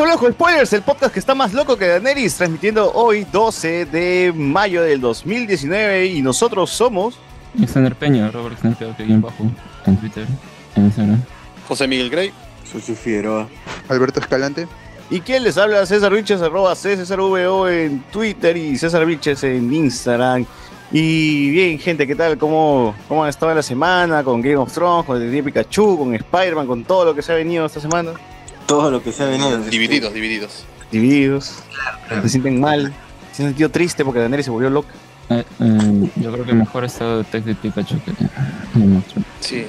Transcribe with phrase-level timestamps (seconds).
[0.00, 4.32] Bienvenidos a Spoilers, el podcast que está más loco que Daenerys, transmitiendo hoy 12 de
[4.34, 7.18] mayo del 2019 y nosotros somos...
[7.58, 9.44] Alexander Peña, Robert Alexander aquí en bajo,
[9.84, 10.26] en Twitter,
[10.76, 11.22] en Instagram.
[11.68, 12.32] José Miguel Grey.
[12.64, 13.46] Susi Figueroa.
[13.90, 14.66] Alberto Escalante.
[15.10, 15.84] ¿Y quién les habla?
[15.84, 20.46] César Vilches, arroba CésarVO en Twitter y César Vilches en Instagram.
[20.90, 22.38] Y bien, gente, ¿qué tal?
[22.38, 24.24] ¿Cómo, cómo han estado en la semana?
[24.24, 27.34] Con Game of Thrones, con el Pikachu, con Spider-Man, con todo lo que se ha
[27.34, 28.12] venido esta semana.
[28.70, 29.58] Todo lo que se ha venido.
[29.62, 30.64] Divididos, divididos.
[30.92, 31.56] Divididos.
[32.22, 32.94] Se sienten mal.
[33.32, 34.94] Se han sentido triste porque Daenerys se volvió loca.
[35.28, 38.12] Eh, eh, yo creo que mejor estado de Tech de Pikachu que
[38.78, 39.24] monstruo.
[39.40, 39.66] Sí.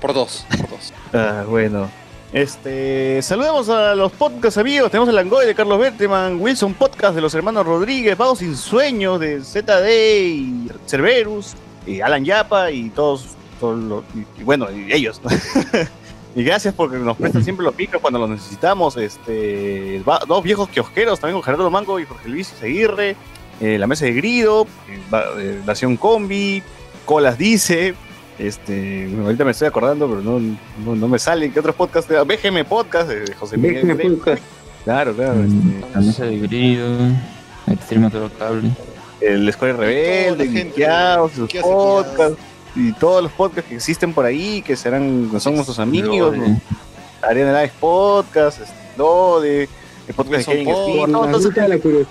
[0.00, 0.94] Por dos, por dos.
[1.12, 1.90] Ah, bueno.
[2.32, 4.90] Este, saludamos a los podcast amigos.
[4.90, 9.20] Tenemos el Langoy de Carlos Berteman, Wilson Podcast de los hermanos Rodríguez, Vagos sin Sueños
[9.20, 9.90] de ZD
[10.26, 11.52] y Cerberus,
[11.86, 13.26] y Alan Yapa y todos,
[13.60, 15.20] todos los, y, y bueno, y ellos.
[15.22, 15.28] ¿no?
[16.36, 18.98] y gracias porque nos prestan siempre los picos cuando los necesitamos.
[18.98, 23.16] Este, dos viejos kiosqueros también con Gerardo Mango y Jorge Luis Seguirre,
[23.58, 25.00] eh, La Mesa de Grido, eh,
[25.38, 26.62] eh, Nación Combi,
[27.06, 27.94] Colas Dice,
[28.38, 30.38] este, ahorita me estoy acordando, pero no,
[30.84, 31.50] no, no me salen.
[31.52, 32.12] ¿Qué otros podcasts?
[32.26, 33.86] BGM Podcast de José Miguel.
[33.86, 34.16] BGM.
[34.18, 34.42] Podcast.
[34.84, 35.36] Claro, claro.
[35.36, 36.98] Mm, este, La mesa de grido,
[37.66, 38.70] Extremo Cable.
[39.22, 42.36] el Escuela Rebelde, Geekeados, sus podcasts
[42.76, 46.36] y todos los podcasts que existen por ahí, que serán, que son nuestros amigos.
[46.36, 46.60] ¿no?
[47.22, 49.68] Arena Live Podcast, este, Lode,
[50.08, 52.06] el podcast de Kevin de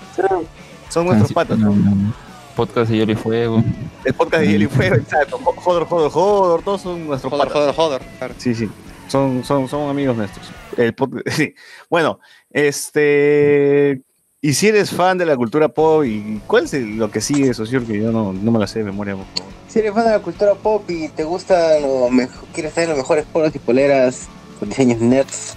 [0.88, 1.58] son nuestros Ah, patas.
[1.58, 2.14] no, no.
[2.54, 3.62] Podcast de Hielo y Fuego.
[4.04, 5.38] El podcast de Hielo y Fuego, exacto.
[5.38, 7.62] Joder, joder, joder, todos son nuestros Joder, patas.
[7.62, 8.02] joder, joder.
[8.18, 8.34] Claro.
[8.38, 8.68] Sí, sí.
[9.08, 10.46] Son, son, son amigos nuestros.
[10.76, 11.54] El pod- sí.
[11.90, 12.18] Bueno,
[12.50, 14.02] este.
[14.46, 17.84] Y si eres fan de la cultura pop, ¿y cuál es lo que sigue, socio?
[17.84, 19.52] Que yo no, no me la sé de memoria, por favor.
[19.66, 22.98] Si eres fan de la cultura pop y te gusta lo mejor, quieres tener los
[22.98, 24.28] mejores polos y poleras
[24.60, 25.56] con diseños nerds,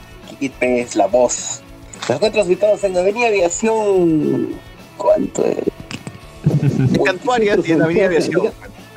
[0.60, 1.62] Pérez, la voz.
[2.08, 4.50] Los encuentros ubicados en Avenida Aviación.
[4.98, 5.58] ¿Cuánto es?
[6.96, 8.48] En Cantuarias y en Avenida Aviación.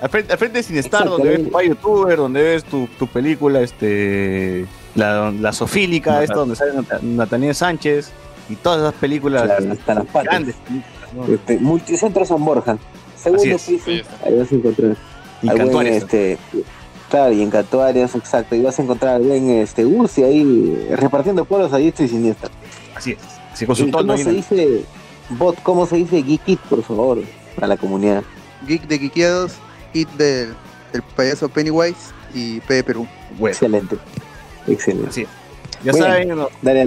[0.00, 3.60] Al frente, al frente de Sinestar, donde ves tu youtuber, donde ves tu, tu película,
[3.60, 4.64] este.
[4.94, 8.10] La, la Sofílica, esta donde sale Nat- Nathaniel Sánchez,
[8.48, 9.42] y todas esas películas.
[9.44, 10.24] Claro, hasta las patas.
[10.24, 10.56] grandes.
[11.28, 12.78] Este, Multicentro San Borja.
[13.16, 13.90] Segundo piso.
[14.24, 14.96] Ahí vas a encontrar.
[15.42, 15.96] Y al buen, Cantuarias.
[16.02, 16.38] este,
[17.10, 18.54] claro, y en Cantuarias, exacto.
[18.54, 22.48] Y vas a encontrar buen este, Ursi ahí repartiendo polos a diestro y siniestra.
[22.94, 23.18] Así es.
[23.52, 24.84] Así con su ¿Y tono ¿Cómo se en- dice,
[25.30, 27.18] bot, cómo se dice Geekit, por favor,
[27.60, 28.22] a la comunidad?
[28.66, 29.52] Geek de Geekeados,
[29.92, 30.54] Hit del,
[30.92, 31.96] del payaso Pennywise
[32.34, 33.06] y P de Perú.
[33.38, 33.96] Bueno, Excelente.
[34.66, 35.08] Excelente.
[35.10, 35.28] así es.
[35.84, 36.04] Ya Bien.
[36.04, 36.86] saben, Dale,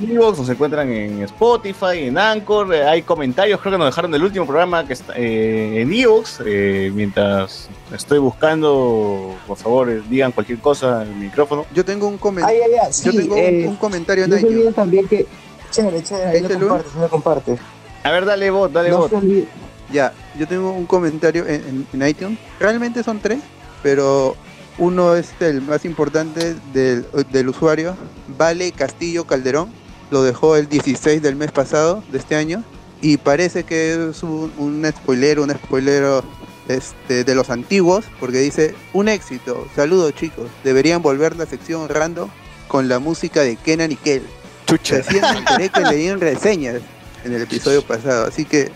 [0.00, 0.12] nos Ale.
[0.12, 3.86] encuentran en Evox, nos encuentran en Spotify, en Anchor, eh, hay comentarios, creo que nos
[3.88, 9.90] dejaron del último programa que está eh, en Evox, eh, mientras estoy buscando, por favor,
[9.90, 11.66] eh, digan cualquier cosa en el micrófono.
[11.74, 12.60] Yo tengo un comentario.
[13.04, 15.26] Yo tengo un- eh, un, comentario en no se olviden también que...
[15.70, 17.58] Chévere, chévere, ahí lo compartes.
[18.04, 19.48] A ver, dale bot, dale No olviden.
[19.92, 22.38] Ya, yo tengo un comentario en, en- en iTunes.
[22.58, 23.40] Realmente son tres,
[23.82, 24.36] pero
[24.78, 27.96] uno es el más importante del, del usuario.
[28.38, 29.70] Vale Castillo Calderón.
[30.10, 32.62] Lo dejó el 16 del mes pasado, de este año.
[33.02, 36.24] Y parece que es un, un spoiler, un spoilero
[36.68, 42.28] este, de los antiguos, porque dice, un éxito, saludos chicos, deberían volver la sección random
[42.68, 44.22] con la música de Kenan y Kel.
[44.66, 44.96] Chucha.
[44.96, 46.80] Recién me enteré que leían reseñas
[47.24, 48.70] en el episodio pasado, así que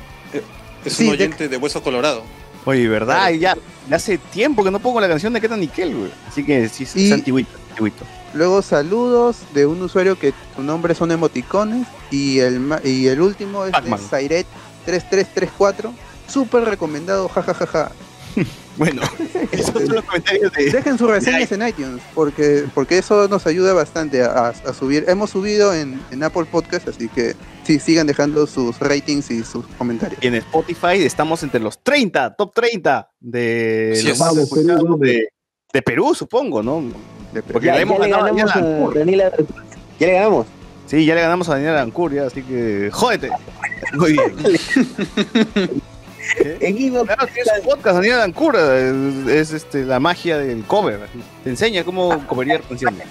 [0.84, 2.22] Es Sí, un de- oyente de hueso colorado.
[2.64, 3.30] Oye, ¿verdad?
[3.30, 3.56] Y ya,
[3.88, 6.10] ya hace tiempo que no pongo la canción de Ketan Nickel, güey.
[6.28, 8.04] Así que sí, es Y- antiguito, antiguito.
[8.34, 13.64] Luego saludos de un usuario que su nombre son emoticones y el y el último
[13.64, 13.98] es de.
[13.98, 14.46] Sairet
[14.84, 15.92] 3334.
[16.28, 17.92] Súper recomendado, jajajaja.
[18.76, 19.02] Bueno,
[19.52, 20.70] esos son los comentarios de...
[20.70, 25.04] Dejen sus reseñas en iTunes porque porque eso nos ayuda bastante a, a subir.
[25.08, 27.34] Hemos subido en, en Apple Podcast, así que
[27.64, 30.22] sí, sigan dejando sus ratings y sus comentarios.
[30.22, 35.00] Y en Spotify estamos entre los 30, top 30 de los es.
[35.00, 35.28] de,
[35.72, 36.82] de Perú, supongo, ¿no?
[37.52, 38.94] Porque Ya, le ya hemos le a ganamos Daniela a Ancur.
[38.98, 39.30] Daniela.
[39.98, 40.46] Ya le ganamos.
[40.86, 43.30] Sí, ya le ganamos a Daniela Ancur, ya, así que jódete.
[43.94, 44.22] Muy bien.
[46.60, 51.00] Evox, Claro, tiene su podcast, Daniela Ancur, es, es, este, la magia del cover.
[51.44, 53.04] Te enseña cómo coverear canciones.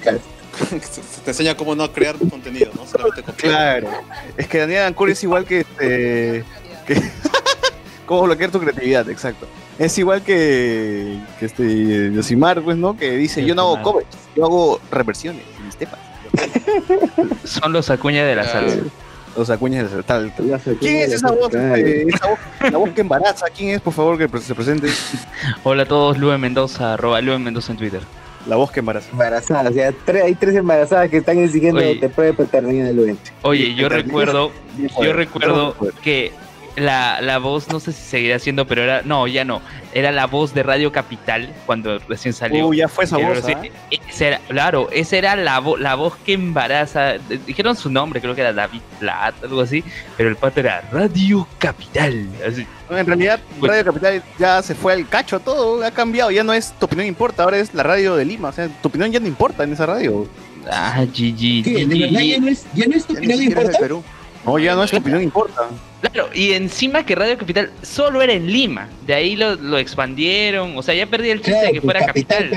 [1.24, 2.84] Te enseña cómo no crear contenido, ¿no?
[2.86, 3.80] Solamente copiar.
[3.82, 3.88] Claro.
[4.36, 6.44] Es que Daniela Ancur es igual que este.
[6.86, 7.00] que-
[8.06, 9.46] cómo bloquear tu creatividad, exacto.
[9.78, 12.96] Es igual que, que este Yosimar, pues, ¿no?
[12.96, 15.98] Que dice, yo no hago covers, yo hago reversiones, mis temas.
[17.44, 18.78] Son los acuña de la salsa.
[19.36, 20.32] Los acuñas del tal.
[20.44, 21.54] Ya sé, ¿Quién es esa voz?
[21.54, 22.38] Este, esa voz?
[22.72, 23.46] La voz que embaraza.
[23.56, 24.88] ¿Quién es, por favor, que se presente?
[25.62, 28.00] Hola a todos, Luen Mendoza, arroba Luen Mendoza en Twitter.
[28.48, 29.08] La voz que embaraza.
[29.12, 31.96] Embarazadas, o sea, tres- hay tres embarazadas que están exigiendo Oye.
[32.00, 33.16] de prueba de paternidad Luen.
[33.42, 36.32] Oye, yo recuerdo, yo Joder, recuerdo que
[36.80, 39.60] la, la voz, no sé si seguirá siendo, pero era, no, ya no,
[39.92, 42.66] era la voz de Radio Capital cuando recién salió.
[42.68, 43.44] Uh, ya fue esa Pero voz.
[43.46, 43.62] ¿ah?
[44.08, 47.14] esa era- claro, esa era la, vo- la voz que embaraza.
[47.46, 49.82] Dijeron su nombre, creo que era David Platt, algo así,
[50.16, 52.28] pero el pato era Radio Capital.
[52.46, 52.66] Así.
[52.90, 56.52] En realidad, Pues- Radio Capital ya se fue al cacho todo, ha cambiado, ya no
[56.52, 59.20] es tu opinión importa, ahora es la radio de Lima, o sea, tu opinión ya
[59.20, 60.26] no importa en esa radio.
[60.70, 61.64] Ah, GG.
[61.64, 61.86] ¿Qué?
[61.86, 63.78] ¿De verdad ya no es, ya no es tu Ya opinión importa?
[63.78, 64.04] Perú.
[64.44, 65.68] No, ya no es tu opinión importa.
[66.00, 70.76] Claro, y encima que Radio Capital solo era en Lima, de ahí lo, lo expandieron,
[70.76, 72.48] o sea, ya perdí el chiste Claro, de que fuera capital.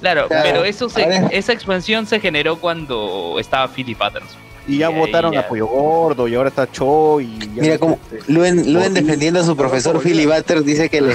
[0.00, 0.44] Claro, Claro.
[0.44, 4.38] pero eso se- esa expansión se generó cuando estaba Philip Patterson.
[4.68, 5.40] Y ya Y votaron ya.
[5.40, 9.44] a Pollo Gordo y ahora está Cho y ya Mira cómo Luen, Luen defendiendo a
[9.44, 9.98] su profesor.
[10.02, 11.14] Philly Butter dice que le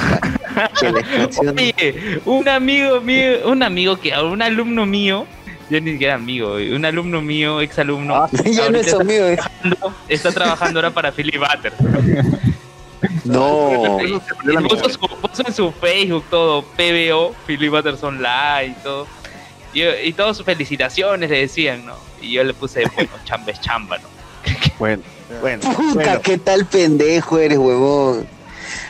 [0.79, 5.27] que la expansión Oye, un amigo mío, un amigo que, un alumno mío,
[5.69, 9.25] yo ni siquiera amigo, un alumno mío, ex alumno, Ah, ya no es ahorita amigo.
[9.27, 9.39] es-
[10.09, 11.73] está trabajando ahora para Philip Butter.
[13.25, 13.97] No.
[14.01, 19.07] Y puso, su- puso en su Facebook todo, PBO, Philip Butterson Live y todo.
[19.73, 21.95] Y, y todas sus felicitaciones le decían, ¿no?
[22.21, 24.07] Y yo le puse, bueno, chamba es chamba, ¿no?
[24.79, 25.03] Bueno,
[25.41, 26.21] bueno, Puta, bueno.
[26.21, 28.27] qué tal pendejo eres, huevón.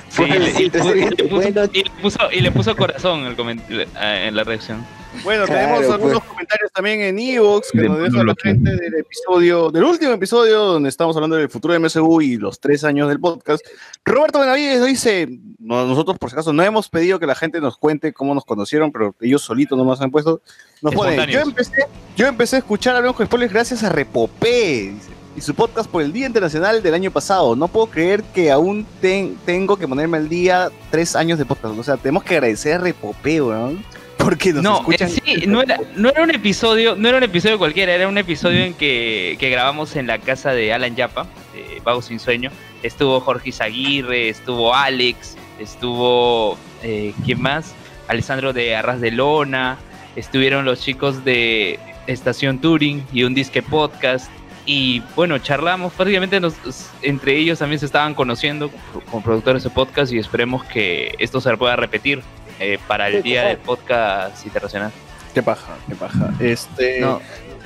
[0.10, 2.52] Sí, y, le- y le puso- y le puso, Bueno, y le puso- y le
[2.52, 4.86] puso corazón en, el coment- eh, en la reacción.
[5.24, 6.30] Bueno, Claro, tenemos algunos pues.
[6.30, 10.60] comentarios también en Evox que De nos deja la gente del episodio, del último episodio
[10.60, 13.66] donde estamos hablando del futuro de MSU y los tres años del podcast.
[14.04, 15.28] Roberto Benavides dice,
[15.60, 18.44] no, nosotros por si acaso no hemos pedido que la gente nos cuente cómo nos
[18.46, 20.42] conocieron, pero ellos solitos nomás han puesto.
[20.82, 21.86] Nos pone, yo empecé,
[22.18, 26.02] yo empecé a escuchar Hablamos con Spoilers gracias a Repopé, dice, y su podcast por
[26.04, 27.56] el Día Internacional del año pasado.
[27.56, 31.78] No puedo creer que aún ten- tengo que ponerme al día tres años de podcast.
[31.80, 33.84] O sea, tenemos que agradecer a Repopé, weón.
[34.18, 35.10] Porque nos no, escuchan.
[35.10, 38.18] en sí, no era, no era un episodio, no era un episodio cualquiera, era un
[38.18, 42.52] episodio en que, que grabamos en la casa de Alan Yapa, de Vago Sin Sueño.
[42.84, 47.74] Estuvo Jorge Izaguirre, estuvo Alex, estuvo eh, ¿quién más?
[48.08, 49.78] Alessandro de Arras de Lona,
[50.16, 54.30] estuvieron los chicos de Estación Turing y un disque podcast.
[54.66, 56.56] Y bueno, charlamos, prácticamente nos-
[57.02, 58.72] entre ellos también se estaban conociendo
[59.12, 62.22] como productores de podcast y esperemos que esto se pueda repetir
[62.64, 64.92] eh, para el día del podcast internacional.
[65.34, 66.32] Qué paja, qué paja.
[66.40, 67.00] Este.
[67.02, 67.20] No,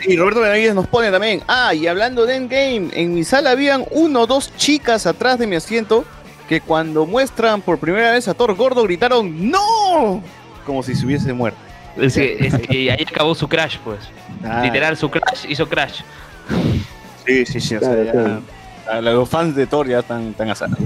[0.06, 1.42] Y Roberto Benavides nos pone también.
[1.48, 5.48] Ah, y hablando de Endgame, en mi sala habían uno o dos chicas atrás de
[5.48, 6.06] mi asiento
[6.48, 10.24] que cuando muestran por primera vez a Thor gordo gritaron ¡No!
[10.66, 11.60] Como si se hubiese muerto.
[11.98, 14.00] es que, es que ahí acabó su crash, pues.
[14.46, 16.02] Ah, Literal, su crash hizo crash.
[17.26, 17.76] Sí, sí, sí.
[17.76, 18.42] O sea, Claro, ya- claro.
[18.90, 20.78] A los fans de Thor ya están, están asados.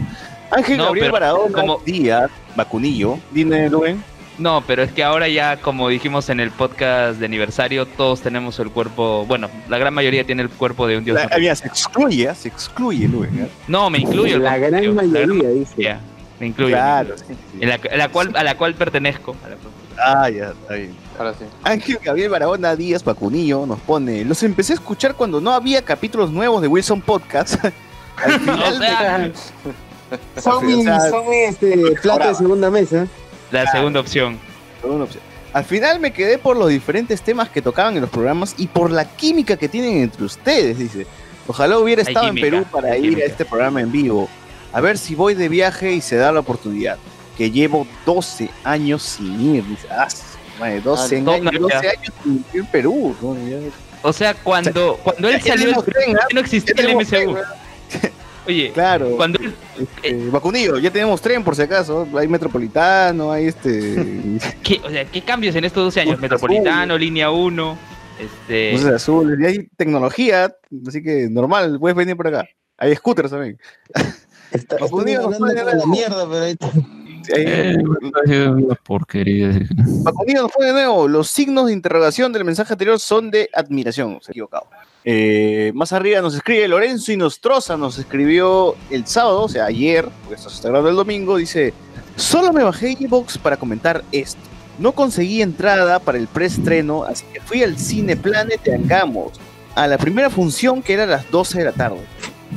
[0.51, 1.11] Ángel No, Gabriel
[1.53, 3.17] como- Díaz, Vacunillo.
[3.31, 4.03] Dime, Luen.
[4.37, 8.57] No, pero es que ahora ya, como dijimos en el podcast de aniversario, todos tenemos
[8.59, 11.15] el cuerpo, bueno, la gran mayoría tiene el cuerpo de un dios.
[11.15, 13.47] La- ah, mira, se excluye, se excluye, Luen.
[13.67, 14.39] No, me incluyo.
[14.39, 15.97] La el gran cuerpo, la gran mayoría, dice.
[16.39, 16.75] Me incluyo.
[16.75, 17.35] Claro, sí, sí.
[17.61, 19.35] En la, en la cual, a la cual pertenezco.
[19.45, 20.95] a la cual- Ah, ya, está bien.
[21.19, 21.45] Ahora sí.
[21.63, 26.31] Ángel Gabriel Barahona Díaz Pacunillo nos pone, los empecé a escuchar cuando no había capítulos
[26.31, 27.55] nuevos de Wilson Podcast.
[28.17, 32.69] Al O final sea, Son Sí, o mi, sea, son mi este, plato de segunda
[32.69, 33.07] mesa.
[33.51, 34.39] la segunda opción.
[34.83, 35.23] me- una opción.
[35.53, 38.89] Al final me quedé por los diferentes temas que tocaban en los programas y por
[38.89, 41.05] la química que tienen entre ustedes, dice.
[41.47, 43.23] Ojalá hubiera estado química, en Perú para ir química.
[43.23, 44.29] a este programa en vivo.
[44.71, 46.97] A ver si voy de viaje y se da la oportunidad.
[47.37, 49.65] Que llevo 12 años sin ir.
[49.67, 50.07] Dice, ah,
[50.59, 51.89] madre, 12, Ah, años, no, 12 ya.
[51.89, 53.15] años sin ir Perú.
[53.21, 53.35] ¿no?
[53.49, 53.57] Ya-
[54.03, 56.25] O sea, cuando, cuando él salió, ¿ah?
[56.33, 57.09] no existía el tenemos MCU.
[57.33, 57.35] tren,
[58.47, 59.15] Oye, Claro.
[59.17, 62.07] cuando él, Este, Vacunillo, ya tenemos tren por si acaso.
[62.17, 64.39] Hay metropolitano, hay este.
[64.63, 66.15] ¿qué, o sea, ¿qué cambios en estos 12 años?
[66.15, 67.77] Buses Metropolitano, línea 1,
[68.19, 68.71] este...
[68.73, 70.55] luces azules, y hay tecnología,
[70.87, 72.47] así que normal, puedes venir por acá.
[72.77, 73.59] Hay scooters también.
[74.51, 76.55] Está, unidos hablando pueden la mierda, pero ahí
[77.23, 77.45] Sí, hay-
[78.27, 79.51] Eh, una porquería.
[80.03, 81.07] Vacunillo nos pone de nuevo.
[81.07, 84.17] Los signos de interrogación del mensaje anterior son de admiración.
[84.21, 84.65] Se ha equivocado.
[85.03, 90.35] Eh, más arriba nos escribe Lorenzo Inostroza, nos escribió el sábado, o sea, ayer, porque
[90.35, 91.73] esto se está grabando el domingo, dice,
[92.15, 94.39] solo me bajé Xbox para comentar esto.
[94.77, 98.61] No conseguí entrada para el preestreno, así que fui al Cine Planet
[99.75, 102.01] a la primera función que era a las 12 de la tarde.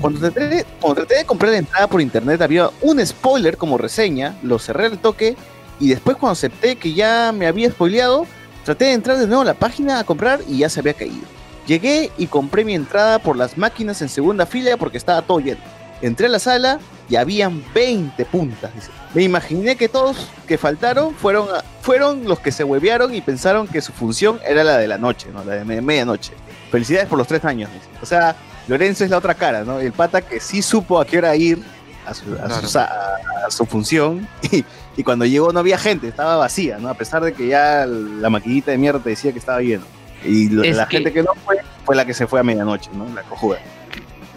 [0.00, 4.36] Cuando traté, cuando traté de comprar la entrada por internet había un spoiler como reseña,
[4.42, 5.36] lo cerré al toque
[5.78, 8.26] y después cuando acepté que ya me había spoileado,
[8.64, 11.26] traté de entrar de nuevo a la página a comprar y ya se había caído.
[11.66, 15.60] Llegué y compré mi entrada por las máquinas en segunda fila porque estaba todo lleno.
[16.02, 16.78] Entré a la sala
[17.08, 18.74] y habían 20 puntas.
[18.74, 18.90] dice.
[19.14, 23.66] Me imaginé que todos que faltaron fueron, a- fueron los que se huevearon y pensaron
[23.68, 25.42] que su función era la de la noche, ¿no?
[25.44, 26.32] la de me- medianoche.
[26.70, 27.70] Felicidades por los tres años.
[27.72, 27.86] dice.
[28.02, 28.36] O sea,
[28.68, 29.78] Lorenzo es la otra cara, ¿no?
[29.80, 31.62] El pata que sí supo a qué hora ir
[32.06, 34.64] a su, a su- a- a su función y,
[34.96, 36.88] y cuando llegó no había gente, estaba vacía, ¿no?
[36.90, 39.84] A pesar de que ya la maquinita de mierda te decía que estaba lleno.
[40.24, 42.90] Y lo- la que- gente que no fue fue la que se fue a medianoche,
[42.94, 43.06] ¿no?
[43.14, 43.58] La cojuda.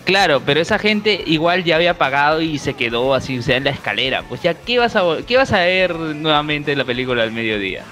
[0.06, 3.66] Claro, pero esa gente igual ya había pagado y se quedó así, o sea, en
[3.66, 4.24] la escalera.
[4.24, 7.84] Pues ya, ¿qué vas a, qué vas a ver nuevamente en la película al mediodía?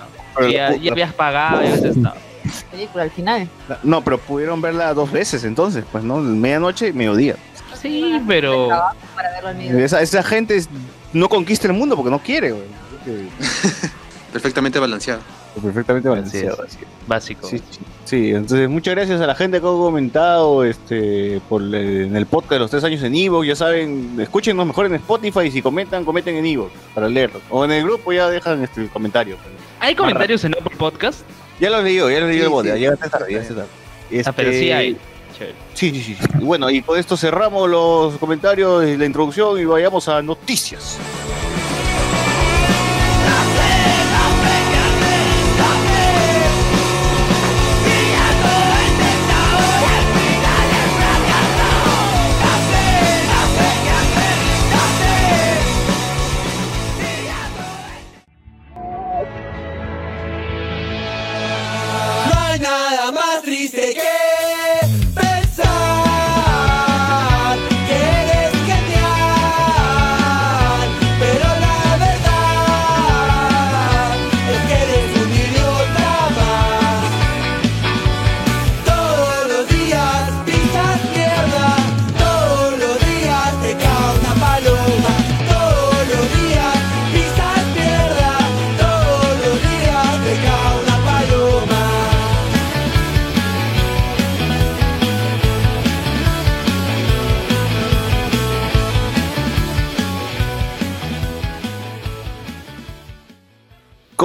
[0.51, 2.15] ya, la- ya habías pagado, ya habías estado.
[2.71, 3.49] película al final.
[3.67, 6.17] la- no, pero pudieron verla dos veces entonces, pues, ¿no?
[6.17, 7.35] Medianoche y mediodía.
[7.81, 8.69] Sí, pero...
[9.77, 10.63] Esa, esa gente
[11.13, 12.63] no conquista el mundo porque no quiere, güey.
[14.31, 15.21] Perfectamente balanceado.
[15.61, 16.63] Perfectamente Así balanceado.
[16.65, 16.73] es.
[16.73, 17.07] así es.
[17.07, 17.49] Básico.
[18.05, 22.51] Sí, entonces muchas gracias a la gente que ha comentado este, por en el podcast
[22.53, 23.43] de los tres años en Evo.
[23.43, 27.41] Ya saben, escúchenos mejor en Spotify y si comentan, comenten en Evo para leerlo.
[27.49, 29.37] O en el grupo ya dejan este, el comentario.
[29.79, 31.21] ¿Hay comentarios en Apple Podcast?
[31.59, 32.69] Ya lo he leído, ya lo he leído Sí, el bot, sí.
[32.69, 33.65] ya llegaste tarde, ya tarde.
[34.25, 34.97] Ah, pero sí Este, hay.
[35.73, 36.27] Sí, sí, sí, sí.
[36.39, 40.97] Y Bueno, y con esto cerramos los comentarios y la introducción y vayamos a noticias.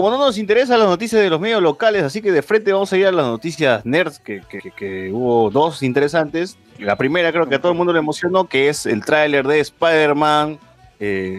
[0.00, 2.90] Como no nos interesan las noticias de los medios locales, así que de frente vamos
[2.90, 6.56] a ir a las noticias nerds, que, que- que- que hubo dos interesantes.
[6.78, 9.60] La primera creo que a todo el mundo le emocionó, que es el tráiler de
[9.60, 10.58] Spider-Man.
[11.02, 11.38] eh,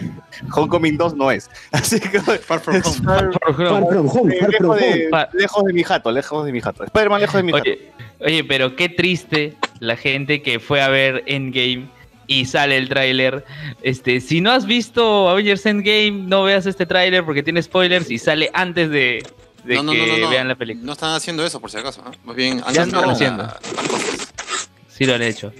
[0.55, 1.49] Homecoming 2 no es.
[1.71, 3.03] Así que Far from home.
[3.03, 5.27] Far from home, far from lejos, de, home.
[5.33, 6.83] lejos de mi jato, lejos de mi jato.
[6.83, 7.63] Spider-Man lejos de mi jato.
[7.69, 11.89] Oye, oye, pero qué triste la gente que fue a ver Endgame
[12.31, 13.43] y sale el tráiler.
[13.83, 18.17] Este, si no has visto Avengers Endgame, no veas este tráiler porque tiene spoilers y
[18.17, 19.23] sale antes de,
[19.65, 20.29] de No, no, que no, no, no.
[20.29, 20.85] vean la película.
[20.85, 22.01] No están haciendo eso, por si acaso.
[22.11, 22.17] ¿eh?
[22.23, 23.47] Más bien han Ya están la- haciendo.
[24.87, 25.51] Sí lo han hecho.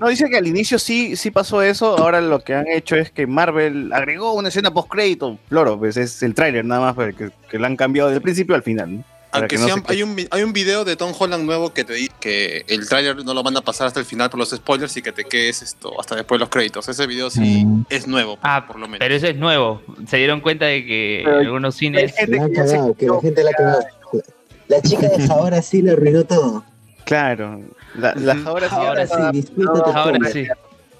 [0.00, 1.96] No, dice que al inicio sí, sí pasó eso.
[1.96, 5.38] Ahora lo que han hecho es que Marvel agregó una escena post-crédito.
[5.48, 8.54] Floro, pues es el tráiler nada más, pero que, que lo han cambiado del principio
[8.56, 8.96] al final.
[8.96, 9.04] ¿no?
[9.32, 11.92] Aunque que no sí, hay, un, hay un video de Tom Holland nuevo que te
[11.94, 14.96] dice que el tráiler no lo van a pasar hasta el final por los spoilers
[14.96, 16.88] y que te quedes esto hasta después de los créditos.
[16.88, 17.84] Ese video sí Mm.
[17.90, 18.98] es nuevo, Ah, por lo menos.
[18.98, 19.82] Pero eso es nuevo.
[20.08, 22.14] Se dieron cuenta de que Pero algunos cines.
[22.16, 23.80] gente La han que ya se cagado, que la quitó, gente la ha cagado.
[24.68, 26.64] La chica de ahora sí le arruinó todo.
[27.04, 27.60] Claro.
[27.94, 30.46] La, la- ahora sí, Ahora ahora, sí, tu Ahora sí.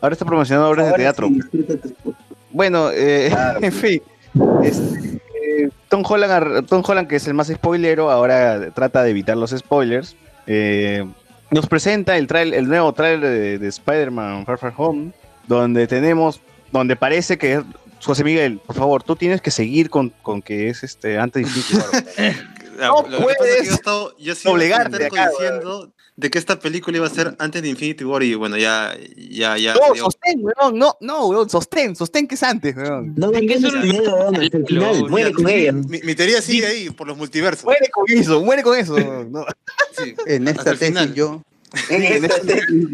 [0.00, 1.28] ahora está promocionando obras de Ahora teatro.
[1.28, 2.12] sí.
[2.50, 4.02] Bueno, eh, en fin.
[4.62, 5.19] este,
[5.64, 9.50] eh, Tom, Holland, Tom Holland, que es el más spoilero, ahora trata de evitar los
[9.50, 10.16] spoilers.
[10.46, 11.04] Eh,
[11.50, 15.12] nos presenta el, trail, el nuevo trailer de, de Spider-Man Far From Home,
[15.46, 16.40] donde tenemos,
[16.72, 17.60] donde parece que es
[18.02, 21.46] José Miguel, por favor, tú tienes que seguir con, con que es este antes.
[22.80, 24.98] Ah, no lo que pasa es que puedes yo he estado, yo he sido doblegarte
[24.98, 28.34] terco acá, diciendo de que esta película iba a ser antes de Infinity War y
[28.34, 29.72] bueno, ya, ya, ya.
[29.74, 33.14] No, dio- sostén, weón, no, no, weón, sostén, sostén que es antes, weón.
[33.16, 35.00] No con ella, weón, hasta el final.
[35.00, 35.72] Lo- Muere con ella.
[35.72, 37.64] mi, mi teoría sigue ahí, por los multiversos.
[37.64, 38.98] Muere con eso, muere con eso.
[39.30, 39.46] no.
[39.96, 41.42] Sí, En esta tesis yo,
[41.88, 42.88] En esta tesis.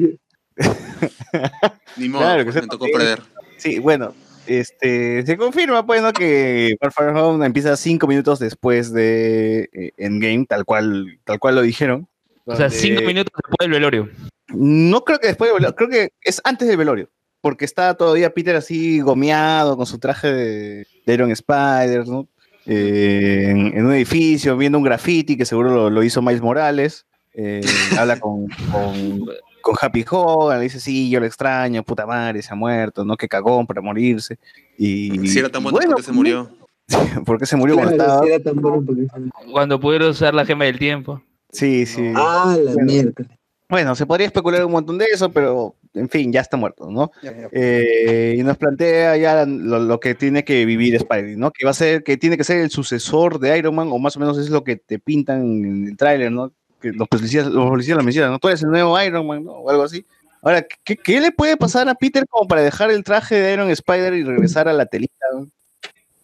[1.96, 3.22] Ni modo, Claro, que me tocó perder.
[3.58, 4.14] Sí, bueno,
[4.46, 6.12] este, se confirma, pues, ¿no?
[6.12, 11.56] Que Far From Home empieza cinco minutos después de eh, Endgame, tal cual, tal cual
[11.56, 12.06] lo dijeron.
[12.46, 14.08] O sea, cinco minutos después del velorio.
[14.48, 17.10] No creo que después del velorio, creo que es antes del velorio,
[17.40, 22.28] porque está todavía Peter así gomeado con su traje de, de Iron Spider, ¿no?
[22.66, 27.06] Eh, en, en un edificio, viendo un graffiti que seguro lo, lo hizo Miles Morales.
[27.34, 27.60] eh,
[27.98, 29.20] habla con, con,
[29.60, 33.16] con Happy Hogan, le dice, sí, yo lo extraño, puta madre, se ha muerto, ¿no?
[33.16, 34.38] Que cagón para morirse.
[34.78, 36.50] Y, Si era tan bueno, porque se murió.
[37.26, 39.06] ¿Por qué se murió cuando Claro, si era tan bueno porque-
[39.52, 41.20] Cuando pudieron usar la gema del tiempo.
[41.52, 42.12] Sí, sí.
[42.14, 43.24] Ah, la mierda.
[43.68, 47.10] Bueno, se podría especular un montón de eso, pero en fin, ya está muerto, ¿no?
[47.22, 47.48] Ya, ya.
[47.50, 51.50] Eh, y nos plantea ya lo, lo que tiene que vivir Spidey, ¿no?
[51.50, 54.16] Que va a ser, que tiene que ser el sucesor de Iron Man, o más
[54.16, 56.52] o menos es lo que te pintan en el tráiler, ¿no?
[56.80, 58.38] Que los policías, los policías lo mencionan, ¿no?
[58.38, 59.52] Tú eres el nuevo Iron Man, ¿no?
[59.52, 60.04] O algo así.
[60.42, 63.70] Ahora, ¿qué, qué le puede pasar a Peter como para dejar el traje de Iron
[63.70, 65.26] Spider y regresar a la telita?
[65.32, 65.48] ¿no?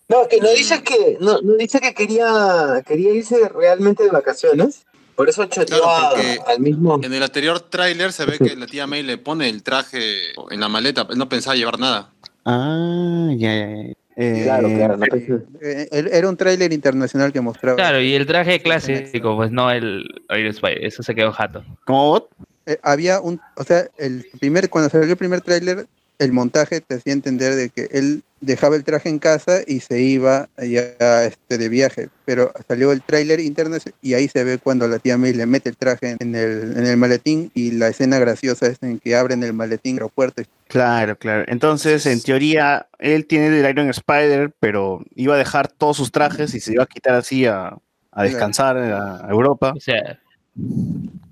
[0.08, 4.84] No, que no dice que, no, no dice que quería, quería irse realmente de vacaciones.
[5.16, 6.16] Por eso choteó Claro,
[6.46, 7.00] al mismo.
[7.02, 10.60] En el anterior tráiler se ve que la tía May le pone el traje en
[10.60, 11.06] la maleta.
[11.10, 12.10] Él no pensaba llevar nada.
[12.44, 13.92] Ah, ya, ya, ya.
[14.16, 15.32] Eh, Claro, claro, no pensé.
[15.62, 17.76] Eh, el- era un tráiler internacional que mostraba.
[17.76, 21.64] Claro, y el traje clásico, pues no el Iron Spider, eso se quedó jato.
[21.86, 22.28] ¿Cómo bot?
[22.66, 25.86] Eh, había un, o sea, el primer, cuando salió el primer tráiler,
[26.22, 30.00] el montaje te hacía entender de que él dejaba el traje en casa y se
[30.00, 34.88] iba ya este, de viaje, pero salió el tráiler interno y ahí se ve cuando
[34.88, 38.18] la tía May le mete el traje en el, en el maletín y la escena
[38.18, 40.42] graciosa es en que abren el maletín aeropuerto.
[40.66, 41.44] Claro, claro.
[41.46, 46.54] Entonces, en teoría, él tiene el Iron Spider, pero iba a dejar todos sus trajes
[46.54, 47.76] y se iba a quitar así a,
[48.10, 49.72] a descansar a, a Europa.
[49.76, 50.18] O sea,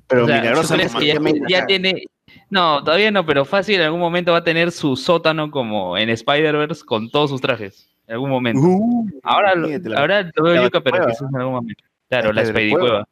[0.06, 2.04] Pero o sea, ¿tú milagrosamente crees que ya, ya tiene.
[2.50, 6.10] No, todavía no, pero fácil en algún momento va a tener su sótano como en
[6.10, 7.88] Spider-Verse con todos sus trajes.
[8.06, 8.60] En algún momento.
[8.60, 11.84] Uh, ahora, lo, ahora lo veo la yuca, pero quizás en algún momento.
[12.08, 13.08] Claro, La la Spidey cueva.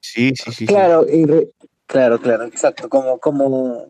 [0.00, 0.52] Sí, sí, sí.
[0.52, 0.66] sí.
[0.66, 1.48] Claro, y re-
[1.86, 2.88] claro, claro, exacto.
[2.88, 3.88] Como, como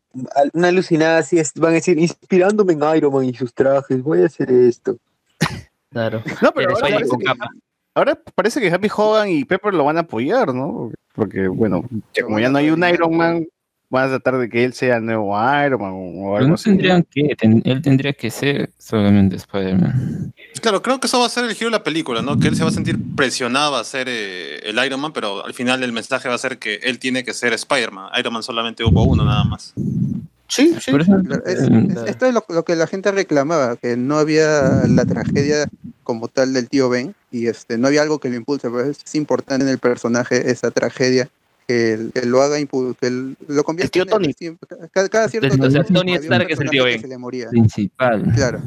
[0.53, 4.23] una alucinada así es, van a decir, inspirándome en Iron Man y sus trajes, voy
[4.23, 4.97] a hacer esto.
[5.91, 6.23] Claro.
[6.43, 7.49] No, pero ahora parece, con que, capa.
[7.95, 10.91] ahora parece que Happy Hogan y Pepper lo van a apoyar, ¿no?
[11.15, 11.85] Porque, bueno,
[12.21, 13.47] como ya no hay un Iron Man,
[13.93, 15.33] van a tratar de que él sea el nuevo
[15.65, 16.65] Iron Man o Pero algo no así.
[16.65, 20.33] tendrían que, ten- él tendría que ser solamente Spider-Man.
[20.61, 22.39] Claro, creo que eso va a ser el giro de la película, ¿no?
[22.39, 25.55] Que él se va a sentir presionado a ser eh, el Iron Man, pero al
[25.55, 28.11] final el mensaje va a ser que él tiene que ser Spider-Man.
[28.19, 29.75] Iron Man solamente hubo uno nada más.
[30.49, 30.91] Sí, sí.
[30.91, 35.05] Es- eh, es- esto es lo, lo que la gente reclamaba, que no había la
[35.07, 35.67] tragedia
[36.03, 39.15] como tal del tío Ben y este no había algo que lo impulse, pero es
[39.15, 41.29] importante en el personaje esa tragedia
[41.67, 42.59] que, que lo haga
[43.01, 43.11] que
[43.49, 44.33] lo convierta tío en Tony.
[44.33, 47.01] siempre- cada, cada cierto sea, tiempo Tony Stark es el tío Ben.
[47.01, 47.49] se le moría.
[47.51, 48.23] principal.
[48.35, 48.61] Claro.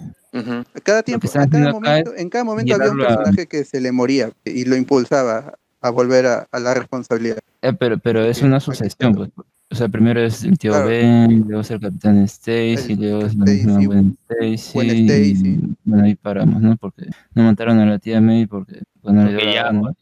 [0.84, 3.92] Cada tiempo, a cada momento, en cada momento había un a- personaje que se le
[3.92, 7.38] moría y lo impulsaba a volver a, a la responsabilidad.
[7.62, 9.30] Eh, pero, pero es una sucesión, pues.
[9.72, 10.88] O sea, primero es el tío Claro.
[10.88, 14.74] Ben, luego es el Capitán Stacy, El luego es la Stacy, misma Gwen Stacy.
[14.74, 15.50] Gwen Stacy.
[15.50, 16.78] y, Bueno, ahí paramos, ¿no?
[16.78, 19.94] Porque no mataron a la tía May porque, bueno, la.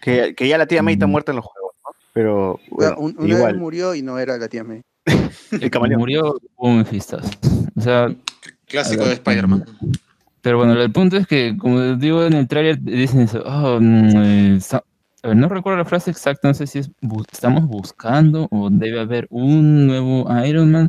[0.00, 1.10] Que, que ya la tía May está Mm.
[1.10, 1.59] muerta en los juegos.
[2.20, 4.82] Pero, sea, bueno, un- una vez murió y no era la tía May.
[5.52, 6.00] El camaleón.
[6.00, 7.26] Murió un Mephistas.
[7.74, 8.14] O sea,
[8.66, 9.64] Clásico de Spider-Man.
[10.42, 13.42] Pero bueno, el punto es que, como digo en el tráiler, dicen eso.
[13.46, 14.84] "Ah, eh, está-
[15.22, 18.68] a ver, no recuerdo la frase exacta, no sé si es bu- estamos buscando o
[18.70, 20.88] debe haber un nuevo Iron Man,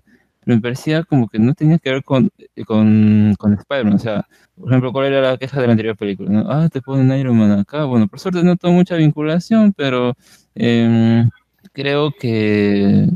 [0.56, 3.96] me como que no tenía que ver con, eh, con, con Spider-Man.
[3.96, 6.46] O sea, por ejemplo, ¿cuál era la queja de la anterior película?
[6.48, 7.86] Ah, te ponen Iron Man acá.
[7.86, 10.16] Bueno, por suerte no tuvo mucha vinculación, pero
[10.56, 11.30] em,
[11.74, 13.08] creo que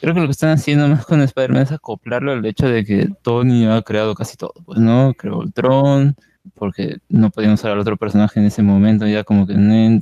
[0.00, 3.08] creo que lo que están haciendo más con Spider-Man es acoplarlo al hecho de que
[3.22, 4.54] Tony ha creado casi todo.
[4.64, 6.16] Pues no, creó Ultron,
[6.54, 9.54] porque no podían usar al otro personaje en ese momento, ya como que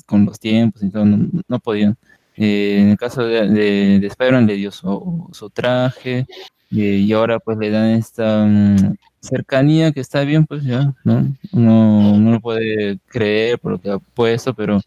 [0.06, 1.96] con los tiempos y todo, no, no podían.
[2.36, 6.26] Eh, en el caso de, de, de Spider-Man le dio su, traje
[6.70, 11.34] y ahora pues le dan esta mm, cercanía que está bien, pues ya, ¿no?
[11.52, 14.80] Uno no lo puede creer por lo que ha puesto, pero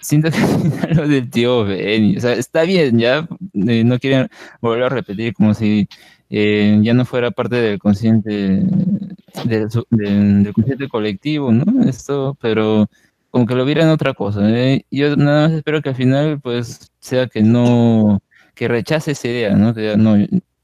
[0.00, 0.38] siento que
[0.94, 4.28] lo del tío Benny, o sea, está bien, ya eh, no quieren
[4.60, 5.88] volver a repetir como si
[6.30, 8.62] eh, ya no fuera parte del consciente
[9.44, 11.84] del, consciente colectivo, ¿no?
[11.88, 12.88] Esto, pero
[13.30, 14.48] como que lo vieran otra cosa.
[14.50, 14.84] ¿eh?
[14.90, 18.20] Yo nada más espero que al final pues sea que no,
[18.54, 19.74] que rechace esa idea, ¿no?
[19.74, 20.16] Que no,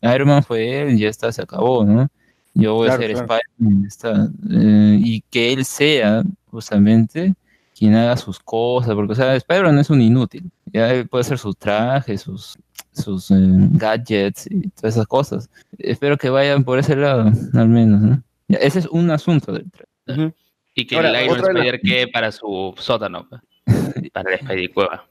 [0.03, 2.09] Iron Man fue él, ya está, se acabó, ¿no?
[2.55, 3.29] Yo voy Claro, a ser claro.
[3.59, 4.29] Spider-Man, está.
[4.51, 7.35] Eh, y que él sea justamente
[7.77, 11.39] quien haga sus cosas, porque o sea, Spider-Man es un inútil, ya él puede hacer
[11.39, 12.57] sus trajes, sus,
[12.93, 15.49] sus eh, gadgets y todas esas cosas.
[15.79, 18.23] Espero que vayan por ese lado, al menos, ¿no?
[18.49, 20.35] Ya, ese es un asunto del tra- Ujú.
[20.75, 23.41] Y que Ahora, el Iron Spider quede para su sótano, pues,
[24.13, 25.07] para la Spidey cueva.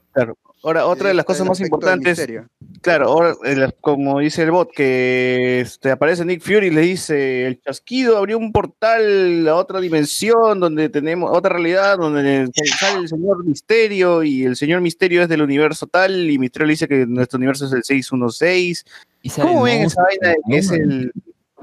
[0.64, 2.46] Ahora, otra de las cosas El más importantes, misterio.
[2.82, 7.46] claro, ahora, eh, como dice el bot, que este, aparece Nick Fury y le dice,
[7.46, 12.48] el chasquido abrió un portal a otra dimensión, donde tenemos otra realidad, donde
[12.78, 16.72] sale el señor Misterio, y el señor Misterio es del universo tal, y Misterio le
[16.74, 18.84] dice que nuestro universo es el 616.
[19.22, 21.10] Y ¿Cómo ven esa vaina de que es ¿no?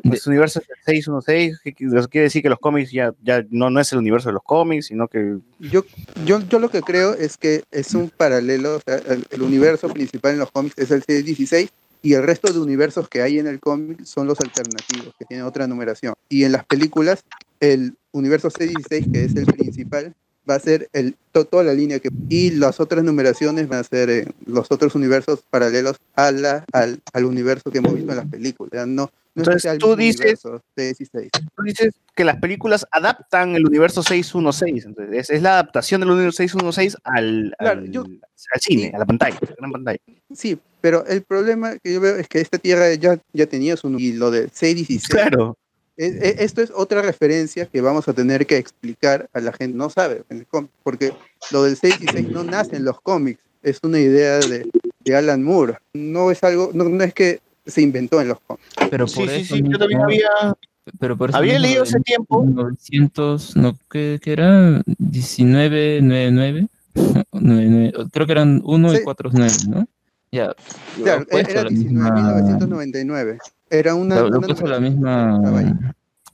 [0.03, 0.09] El...
[0.09, 3.79] Nuestro universo es el 616, que quiere decir que los cómics ya, ya no, no
[3.79, 5.83] es el universo de los cómics, sino que Yo,
[6.25, 9.89] yo, yo lo que creo es que es un paralelo, o sea, el, el universo
[9.89, 11.69] principal en los cómics es el 616
[12.01, 15.45] y el resto de universos que hay en el cómic son los alternativos, que tienen
[15.45, 16.13] otra numeración.
[16.29, 17.23] Y en las películas,
[17.59, 20.15] el universo 616, que es el principal,
[20.49, 22.09] va a ser el, to- toda la línea que...
[22.29, 26.99] Y las otras numeraciones van a ser eh, los otros universos paralelos a la, al,
[27.13, 28.88] al universo que hemos visto en las películas.
[28.88, 31.29] No, no Entonces, tú dices- universo 616.
[31.55, 34.85] Tú dices que las películas adaptan el universo 616.
[34.85, 38.97] Entonces, es, es la adaptación del universo 616 al, Claro, al, yo- al cine, a
[38.99, 39.99] la pantalla, a la gran pantalla.
[40.33, 43.89] Sí, pero el problema que yo veo es que esta tierra ya, ya tenía su...
[43.99, 45.07] Y lo de 616...
[45.09, 45.57] Claro.
[45.99, 49.77] Es- es- Esto es otra referencia que vamos a tener que explicar a la gente.
[49.77, 51.12] No sabe, en el cómic, porque
[51.51, 54.69] lo del 616 no nace en los cómics, es una idea de,
[55.03, 55.75] de Alan Moore.
[55.93, 58.65] No es algo, no, no es que se inventó en los cómics.
[58.89, 60.29] Pero Sí, por sí, eso sí, yo también había,
[60.99, 62.45] Pero por eso había mismo leído hace tiempo.
[62.47, 64.81] 900, no, ¿qué, qué era?
[64.97, 66.67] 1999.
[67.33, 68.97] 99, creo que eran 1 Sí.
[69.01, 69.88] y 4 9, ¿no?
[70.32, 70.54] Ya.
[71.02, 72.10] Claro, era la misma-
[72.42, 73.38] 19.999.
[73.70, 75.39] Era una, lo- lo puesto la misma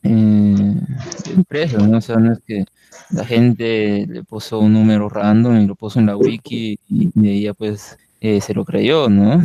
[0.03, 0.75] eh,
[1.35, 1.97] empresa, ¿no?
[1.97, 2.65] O sea, no es que
[3.11, 7.53] la gente le puso un número random y lo puso en la wiki y ya
[7.53, 9.41] pues eh, se lo creyó, ¿no?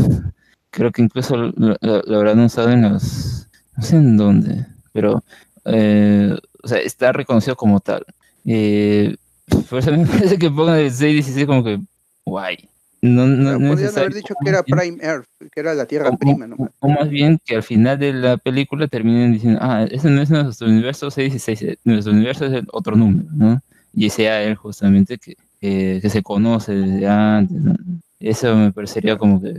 [0.71, 5.23] Creo que incluso lo, lo- lo habrán usado en los, no sé en dónde, pero,
[5.65, 8.05] eh, o sea, está reconocido como tal.
[8.45, 9.17] Eh,
[9.71, 11.81] por eso me parece que pongan el 616 como que,
[12.25, 12.69] guay.
[13.03, 16.19] No, no, no podrían haber dicho que era Prime Earth, que era la Tierra o-
[16.19, 16.71] prima o- nomás.
[16.81, 20.29] o más bien que al final de la película terminen diciendo, ah, ese no es
[20.29, 23.61] nuestro universo 616, eh, nuestro universo es el otro número, ¿no?
[23.95, 27.75] Y sea él justamente que, eh, que se conoce desde antes, ¿no?
[28.19, 29.55] Eso me parecería como que,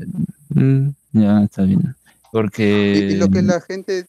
[0.50, 1.96] mm, ya está bien.
[2.32, 3.08] Porque...
[3.10, 4.06] Y, y lo que la gente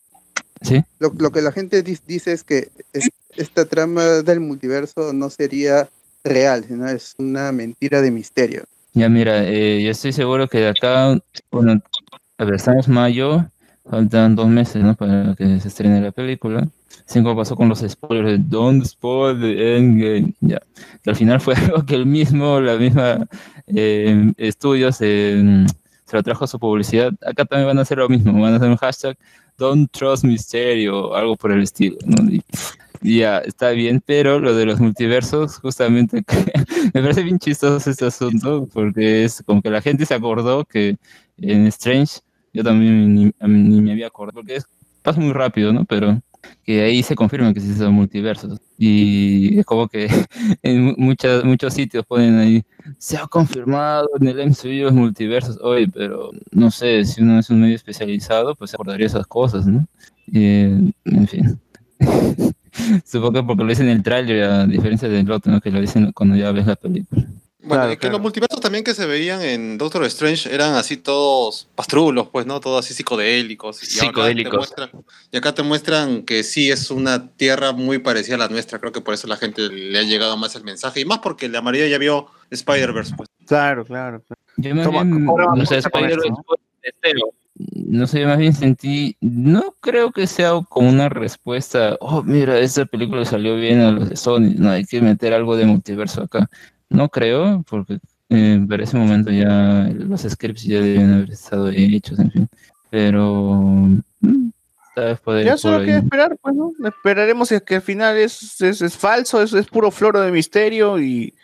[0.61, 0.85] ¿Sí?
[1.01, 5.89] lo, lo que la gente dice es que es- esta trama del multiverso no sería
[6.23, 8.65] real, sino es una mentira de misterio.
[8.95, 11.19] Ya mira, eh, yo estoy seguro que de acá,
[11.51, 11.81] bueno,
[12.55, 13.47] estamos mayo,
[13.89, 14.95] faltan dos meses, ¿no?
[14.95, 16.69] Para que se estrene la película.
[17.07, 20.61] Cinco pasó con los spoilers de Don't Spoil the Endgame, ya.
[21.07, 23.27] Al final fue algo que el mismo, la misma
[23.67, 27.13] eh, se, se lo trajo a su publicidad.
[27.27, 29.17] Acá también van a hacer lo mismo, van a hacer un hashtag
[29.57, 32.29] Don't Trust Mysterio, algo por el estilo, ¿no?
[33.03, 36.23] Ya, está bien, pero lo de los multiversos, justamente,
[36.95, 40.97] me parece bien chistoso este asunto, porque es como que la gente se acordó que
[41.39, 42.21] en Strange,
[42.53, 44.67] yo también ni, ni me había acordado, porque es,
[45.03, 45.85] pasa muy rápido, ¿no?
[45.85, 46.21] Pero
[46.65, 48.59] que ahí se confirma que sí son multiversos.
[48.77, 50.09] Y es como que
[50.63, 52.63] en mu- muchas, muchos sitios ponen ahí,
[52.99, 55.59] se ha confirmado en el MCU los multiversos.
[55.63, 59.67] Oye, pero no sé, si uno es un medio especializado, pues se acordaría esas cosas,
[59.67, 59.87] ¿no?
[60.33, 61.61] Eh, en fin.
[63.05, 65.61] Supongo que porque lo dicen en el tráiler, a diferencia del otro, ¿no?
[65.61, 67.23] Que lo dicen cuando ya ves la película.
[67.65, 68.13] Bueno, Claro, y que claro.
[68.15, 72.59] los multiversos también que se veían en Doctor Strange eran así todos pastrulos, pues, ¿no?
[72.59, 73.81] Todos así psicodélicos.
[73.85, 74.59] Y acá Psicodélicos.
[74.69, 74.91] muestran-
[75.31, 78.81] y acá te muestran que sí es una tierra muy parecida a la nuestra.
[78.81, 81.01] Creo que por eso la gente le ha llegado más el mensaje.
[81.03, 83.29] Y más porque la mayoría ya vio Spider-Verse, pues.
[83.47, 84.23] Claro, claro.
[84.27, 84.41] claro.
[84.57, 86.45] Yo más Toma, bien, ahora no vamos sé, a con Spider- esto, ¿no?
[87.55, 92.87] No sé, más bien sentí, no creo que sea como una respuesta, oh, mira, esta
[92.87, 96.49] película salió bien a los de Sony, no hay que meter algo de multiverso acá.
[96.89, 97.99] No creo, porque
[98.31, 102.49] eh, para ese momento ya los scripts ya deben haber estado hechos, en fin.
[102.91, 103.53] Pero
[104.21, 104.51] mm,
[104.97, 106.73] vez poder Ya solo queda esperar, pues, ¿no?
[106.87, 110.33] Esperaremos si es que al final es, es, es falso, es, es puro floro de
[110.33, 111.35] misterio y.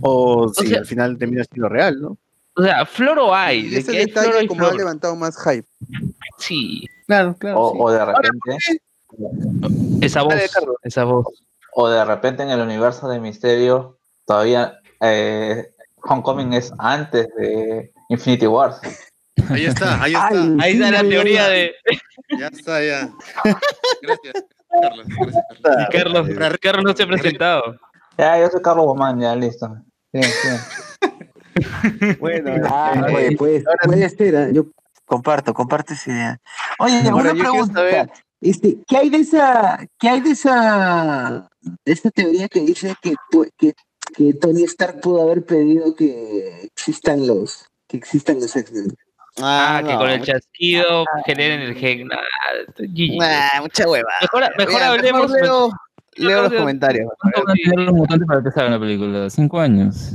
[0.00, 2.16] O si sea- al final termina siendo real, ¿no?
[2.58, 3.60] O sea, floro hay.
[3.66, 5.66] Y De ese que hay floro detalle hay como ha levantado más hype.
[6.38, 6.84] Sí.
[7.06, 7.60] Claro, claro.
[7.60, 7.78] O, sí.
[7.80, 10.34] o de Ahora, repente, Esa voz.
[10.82, 11.26] Esa voz.
[11.74, 15.70] o de repente en el universo de Misterio, todavía eh,
[16.02, 18.80] Homecoming es antes de Infinity Wars.
[19.50, 20.28] Ahí está, ahí está.
[20.30, 21.74] Ay, Ahí sí, está la teoría de
[22.38, 23.08] Ya está, ya.
[24.02, 24.34] Gracias,
[24.82, 25.06] Carlos.
[25.06, 26.28] Gracias, Carlos.
[26.28, 26.58] y Carlos.
[26.60, 27.76] Carlos no se ha presentado.
[28.18, 29.68] Ya, yo soy Carlos Guamán, ya listo.
[30.12, 31.27] Bien, bien.
[32.20, 34.50] Bueno, Ah, oye, pues, puede ser, ¿ah?
[34.50, 34.66] yo
[35.04, 36.40] comparto, comparto esa idea.
[36.78, 41.92] Oye, Ahora, una pregunta, saber- este, ¿qué hay de esa, qué hay de esa, de
[41.92, 43.14] esta teoría que dice que,
[43.58, 43.74] que,
[44.14, 48.94] que Tony Stark pudo haber pedido que existan los, que existan los X-Men?
[49.40, 52.08] Ah, que no, con el chasquido generen el gen.
[52.12, 52.18] Ah.
[53.18, 54.08] Nah, mucha hueva.
[54.20, 55.30] Mejor, mejor Ya, hablemos.
[55.30, 55.70] leo,
[56.16, 57.08] leo los comentarios.
[57.20, 59.30] ¿Cuánto van a tener los mutantes para que salgan la película?
[59.30, 60.12] ¿Cinco años?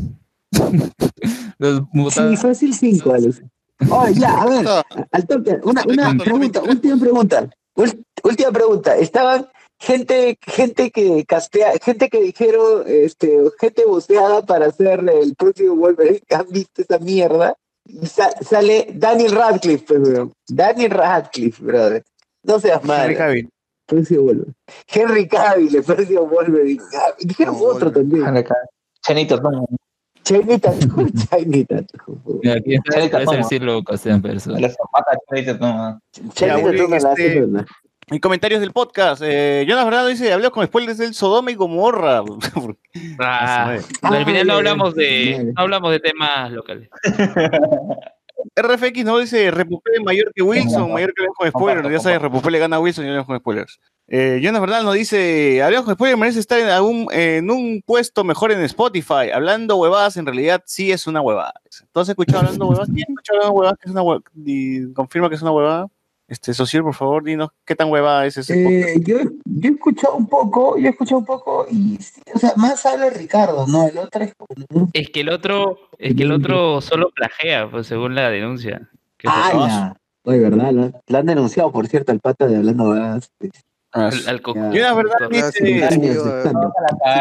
[1.58, 1.82] los
[2.14, 3.42] Sí, fácil cinco, Alex.
[3.90, 4.66] Oye, ya, a ver,
[5.12, 7.50] al toque, una, una pregunta, última pregunta,
[8.24, 8.96] última pregunta.
[8.98, 9.48] Estaban
[9.80, 16.22] gente, gente que castea, gente que dijeron, este, gente buceada para hacer el próximo Wolverine.
[16.32, 17.56] ¿Han visto esa mierda?
[17.86, 20.32] Y sa- sale Daniel Radcliffe, pues, weón.
[20.48, 22.04] Daniel Radcliffe, brother.
[22.44, 23.18] No seas Henry mal.
[23.18, 23.50] Cavill.
[23.86, 24.54] Percy Wolverine.
[24.88, 26.82] Henry Cavill, el Percy Wolverine.
[26.96, 28.24] Ah, Dijeron No, otro también.
[29.06, 29.66] Chenito, toma.
[32.56, 33.00] Aquí está.
[34.60, 35.18] La zapata,
[36.88, 37.66] la hace, este- ¿verdad?
[38.08, 42.22] En comentarios del podcast, eh, Jonas Bernardo dice, habló con spoilers del Sodoma y Gomorra.
[43.20, 46.90] Ah, al final no hablamos de, no hablamos de temas locales.
[48.56, 51.90] RFX no dice Repupé mayor que Wilson, mayor que León con spoilers.
[51.92, 53.80] Ya sabes, Repupé le gana a Wilson y León con spoilers.
[54.08, 58.24] Eh, Jonas Bernal nos dice, Hablamos con spoilers merece estar en, algún- en un puesto
[58.24, 59.32] mejor en Spotify.
[59.34, 61.54] Hablando huevadas, en realidad sí es una huevada.
[61.82, 62.90] Entonces, escuchado hablando huevadas?
[62.94, 64.24] ¿Quién escuchó hablando huevadas que es una huevada?
[64.46, 65.88] Y confirma que es una huevada.
[66.34, 68.56] Este, Socio, por favor, dinos qué tan huevada es ese.
[68.56, 72.40] Eh, yo, yo he escuchado un poco, yo he escuchado un poco y, sí, o
[72.40, 73.88] sea, más habla Ricardo, ¿no?
[73.88, 74.90] El otro es como...
[74.94, 78.90] Es que el otro, es que el otro solo plagea, pues según la denuncia.
[79.16, 79.96] Que ¡Hala!
[80.24, 80.72] Oye, ¿verdad?
[80.72, 83.30] La, la han denunciado, por cierto, al pata de hablando huevadas.
[83.38, 83.52] pues.
[83.92, 86.00] al, al Ah, dice, sí, eh, sí,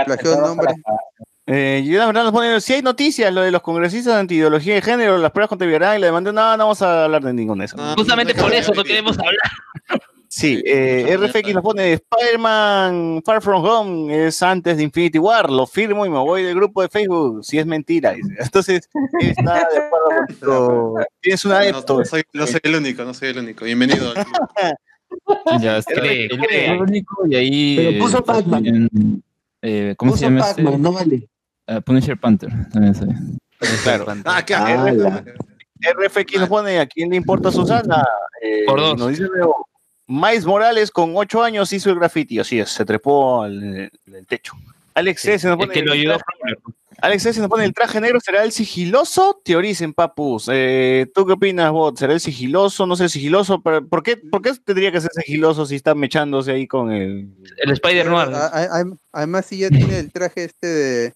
[0.07, 0.75] plagió el nombre.
[1.47, 4.75] Eh, y una verdad nos pone, si hay noticias, lo de los congresistas de antiideología
[4.75, 7.33] de género, las pruebas contra Villarán y la demanda, no, no vamos a hablar de
[7.33, 7.77] ninguno de eso.
[7.77, 9.37] No, Justamente no, por eso no, queremos hablar.
[10.29, 15.67] Sí, eh, RFX nos pone Spider-Man Far From Home es antes de Infinity War, lo
[15.67, 18.13] firmo y me voy del grupo de Facebook, si es mentira.
[18.13, 18.33] dice.
[18.39, 18.89] Entonces,
[19.21, 20.95] está de acuerdo contigo.
[21.21, 21.99] Tienes un No, adepto.
[21.99, 23.65] no soy, no soy el único, no soy el único.
[23.65, 24.13] Bienvenido.
[25.61, 25.93] Ya está.
[25.93, 27.77] Cree, el- único y ahí.
[27.77, 28.89] Pero puso Pac-Man.
[29.61, 30.63] eh, ¿Cómo se Puso llama este?
[30.63, 31.29] Pac-Man, no vale.
[31.77, 32.51] Ah, Punisher Panther.
[32.73, 33.15] También sabe.
[33.85, 34.07] Claro.
[34.25, 34.43] Ah,
[36.39, 38.05] nos pone, ¿a quién le importa Susana?
[38.43, 38.99] Eh, Por dos.
[38.99, 39.67] Nos dice luego,
[40.07, 44.53] Mais Morales con ocho años hizo el graffiti, así es, se trepó al, al techo.
[44.95, 45.49] Alex S.
[45.49, 46.19] nos Es pone, que lo ayudó.
[47.01, 47.41] Alex S.
[47.41, 49.41] nos pone, ¿el traje negro será el sigiloso?
[49.45, 50.49] Teoricen, papus.
[50.53, 51.97] Eh, ¿Tú qué opinas, Bot?
[51.99, 52.87] ¿Será el sigiloso?
[52.87, 53.61] No sé, sigiloso.
[53.63, 57.29] pero ¿Por qué, ¿Por qué tendría que ser sigiloso si está mechándose ahí con el...
[57.57, 58.29] El Spider Noir.
[58.35, 61.15] A- a- a- Además, si ya tiene el traje este de,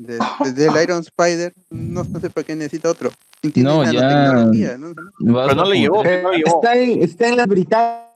[0.00, 3.10] de- de- del Iron Spider, no, no sé para qué necesita otro.
[3.40, 4.94] Tiene No, ya- ¿no?
[5.18, 6.32] Pero no le llevó, no.
[6.32, 8.06] Está en, está en las Británicas.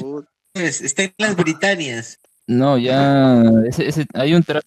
[0.00, 2.18] Puta, Está en las Británicas.
[2.46, 3.42] No, ya.
[3.68, 4.66] Ese, ese- hay, un traje,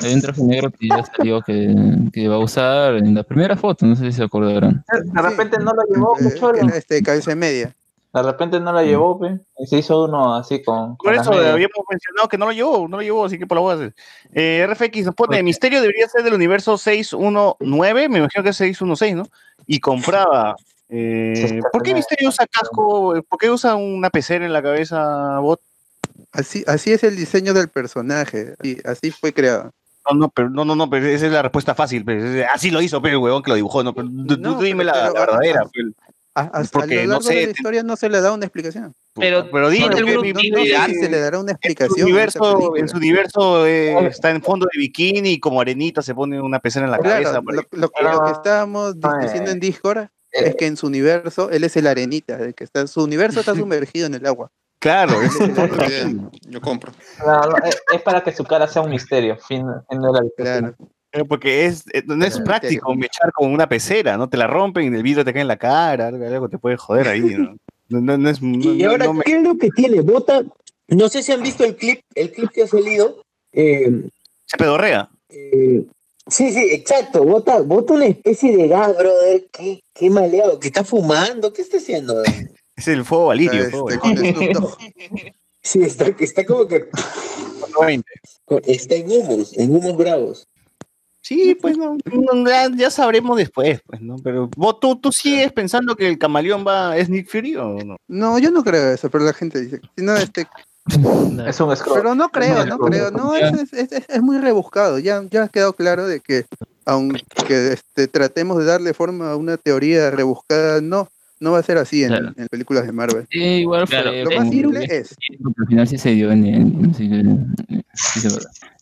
[0.00, 1.74] hay un traje negro que ya salió que,
[2.12, 3.86] que va a usar en la primera foto.
[3.86, 4.84] No sé si se acordarán.
[4.92, 6.16] De repente no lo llevó,
[6.74, 7.74] este cabeza media.
[8.12, 9.38] De repente no la llevó, pe.
[9.58, 10.96] Y se hizo uno así con.
[10.98, 13.56] Por con eso habíamos mencionado que no lo llevó, no lo llevó, así que por
[13.56, 13.94] la voy a hacer.
[14.34, 19.16] Eh, RFX nos pone, Misterio debería ser del universo 619, me imagino que es 616,
[19.16, 19.26] ¿no?
[19.66, 20.54] Y compraba.
[20.90, 23.14] eh, ¿Por qué Misterio usa casco?
[23.26, 25.60] ¿Por qué usa una pecera en la cabeza, bot?
[26.32, 28.54] Así, así es el diseño del personaje.
[28.62, 29.70] Y así fue creado.
[30.10, 32.04] No, no, pero no, no, no, pero esa es la respuesta fácil.
[32.04, 34.62] pero es- así lo hizo, pero el huevón que lo dibujó, no, pero No, tú
[34.62, 35.62] dime pero- la, pero- la verdadera.
[35.72, 35.86] pues.
[36.34, 38.32] A, a- a Porque, lo no largo sé, de la historia no se le da
[38.32, 38.94] una explicación.
[39.14, 41.98] Pero pero dime No, no sé si se le dará una En su explicación.
[41.98, 42.06] a esa
[42.40, 46.40] universo, en su universo eh, está en fondo de bikini y como arenita se pone
[46.40, 47.42] una pecera en la Claro, cabeza.
[47.44, 51.50] lo, lo que- lo que estábamos di- diciendo en Discord es que en su universo
[51.50, 54.50] él es el arenita, el que está, su universo está sumergido en el agua.
[54.78, 55.38] Claro, es-
[56.48, 56.90] Yo compro.
[57.24, 57.54] No, no,
[57.92, 59.36] es, para que su cara sea un misterio.
[59.46, 60.22] Fin, fin de la.
[60.36, 60.74] Claro.
[61.12, 64.28] Eh, Porque es, eh, no es práctico mechar con una pecera, ¿no?
[64.28, 67.08] Te la rompen y el vidrio te cae en la cara, algo, te puede joder
[67.08, 67.56] ahí, ¿no?
[67.88, 68.46] No, no- no es, Y
[68.82, 70.00] no- ahora, no me- ¿qué es lo que tiene?
[70.00, 70.42] Bota.
[70.88, 73.22] No sé si han visto el clip, el clip que ha salido.
[73.52, 74.08] Eh,
[74.46, 75.10] se pedorrea.
[75.28, 75.84] eh,
[76.26, 77.22] sí, sí, exacto.
[77.24, 79.46] Bota, bota una especie de gas, brother.
[79.52, 80.58] Qué, qué maleado.
[80.58, 81.52] ¿Que está fumando?
[81.52, 82.22] ¿Qué está haciendo?
[82.74, 83.64] Es el fuego valirio.
[83.64, 83.98] Este.
[85.64, 86.86] Sí, está, está como que.
[87.76, 88.04] 420.
[88.66, 90.48] Está en humos, en humos bravos.
[91.22, 94.16] Sí, pues no, no, ya, ya sabremos después, pues, ¿no?
[94.22, 97.96] Pero vos, tú, tú sigues pensando que el camaleón va, es Nick Fury o no?
[98.08, 99.80] No, yo no creo eso, pero la gente dice.
[99.96, 100.48] Si no, este,
[101.46, 101.98] Es un scroll.
[101.98, 103.10] pero no creo, No, no creo.
[103.12, 104.98] No, es, es, es- es muy rebuscado.
[104.98, 106.44] Ya, ya ha quedado claro de que,
[106.84, 111.08] aunque este, tratemos de darle forma a una teoría rebuscada, no,
[111.42, 112.32] no va a ser así en, Claro.
[112.36, 113.26] en películas de Marvel.
[113.30, 114.00] Sí, igual fue.
[114.02, 115.16] Claro, Lo más simple es.
[115.42, 117.72] porque al final sí se dio en eh.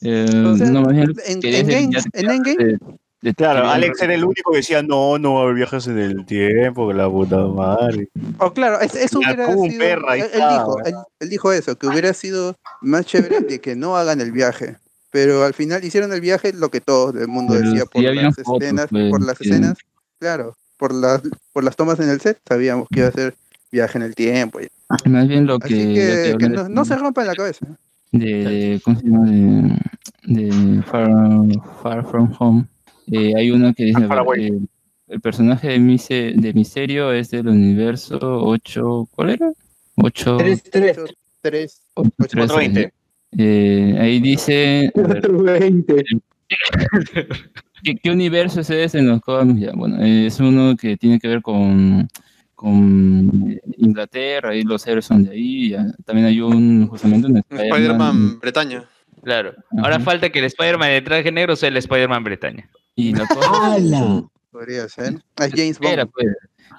[0.02, 1.42] Eh, en, en
[2.12, 2.78] en Endgame
[3.22, 5.98] de- Claro, Alex era el único que decía, no, no va a haber viajes en
[5.98, 8.08] el tiempo, que la puta madre.
[8.38, 9.78] Oh, claro, es- eso La hubiera sido.
[9.78, 13.76] perra, él, está, dijo, él, él dijo eso, que hubiera sido más chévere de que
[13.76, 14.76] no hagan el viaje.
[15.10, 18.36] Pero al final hicieron el viaje lo que todo el mundo decía sí por las
[18.36, 19.74] fotos, escenas, pues, por las escenas,
[20.18, 21.20] claro, por las
[21.52, 23.34] por las tomas en el set, sabíamos que iba a ser
[23.70, 24.60] viaje en el tiempo.
[24.60, 24.68] y-
[25.08, 26.30] Más bien lo Así que.
[26.32, 27.66] lo que, no, se rompa en la cabeza.
[28.10, 29.30] de, ¿cómo se llama?
[30.26, 31.08] De, de Far,
[31.82, 32.64] Far From Home.
[33.12, 34.00] Eh, hay una que dice,
[34.38, 34.60] eh,
[35.08, 39.52] el personaje de, Mise- de Misterio es del universo 8, ¿cuál era?
[39.96, 40.96] 8, Tres, tres.
[41.42, 41.80] Tres.
[41.94, 42.92] 420.
[43.38, 46.04] Eh, ahí dice, a ver, 420.
[47.82, 49.60] ¿qué, qué universo es ese en los cómics?
[49.60, 52.08] Ya, bueno, es uno que tiene que ver con,
[52.54, 55.86] con Inglaterra, y los héroes son de ahí, ya.
[56.04, 57.70] también hay un, justamente un Spider-Man.
[57.72, 58.84] Spider-Man Bretaña.
[59.22, 59.52] Claro.
[59.78, 60.04] Ahora Ajá.
[60.04, 62.68] falta que el Spider-Man de traje negro sea el Spider-Man Bretaña.
[62.94, 63.40] Y la cosa,
[63.74, 64.22] ¡Hala!
[64.50, 65.22] Podría ser.
[65.36, 66.10] Ah, Es James Bond.
[66.12, 66.26] pues.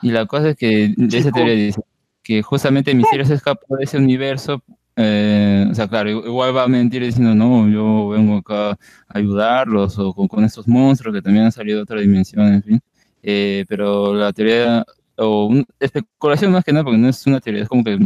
[0.01, 1.81] Y la cosa es que de esa teoría dice
[2.23, 4.63] que justamente Misterio se escapó de ese universo.
[4.95, 8.77] Eh, o sea, claro, igual va a mentir diciendo, no, yo vengo acá a
[9.10, 12.82] ayudarlos o con, con estos monstruos que también han salido de otra dimensión, en fin.
[13.23, 14.86] Eh, pero la teoría,
[15.17, 17.97] o un- especulación más que nada, porque no es una teoría, es como que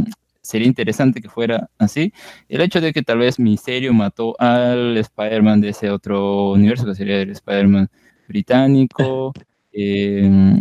[0.42, 2.14] sería interesante que fuera así.
[2.50, 6.96] El hecho de que tal vez Misterio mató al Spider-Man de ese otro universo, que
[6.96, 7.90] sería el Spider-Man
[8.28, 9.34] británico.
[9.72, 10.58] eh,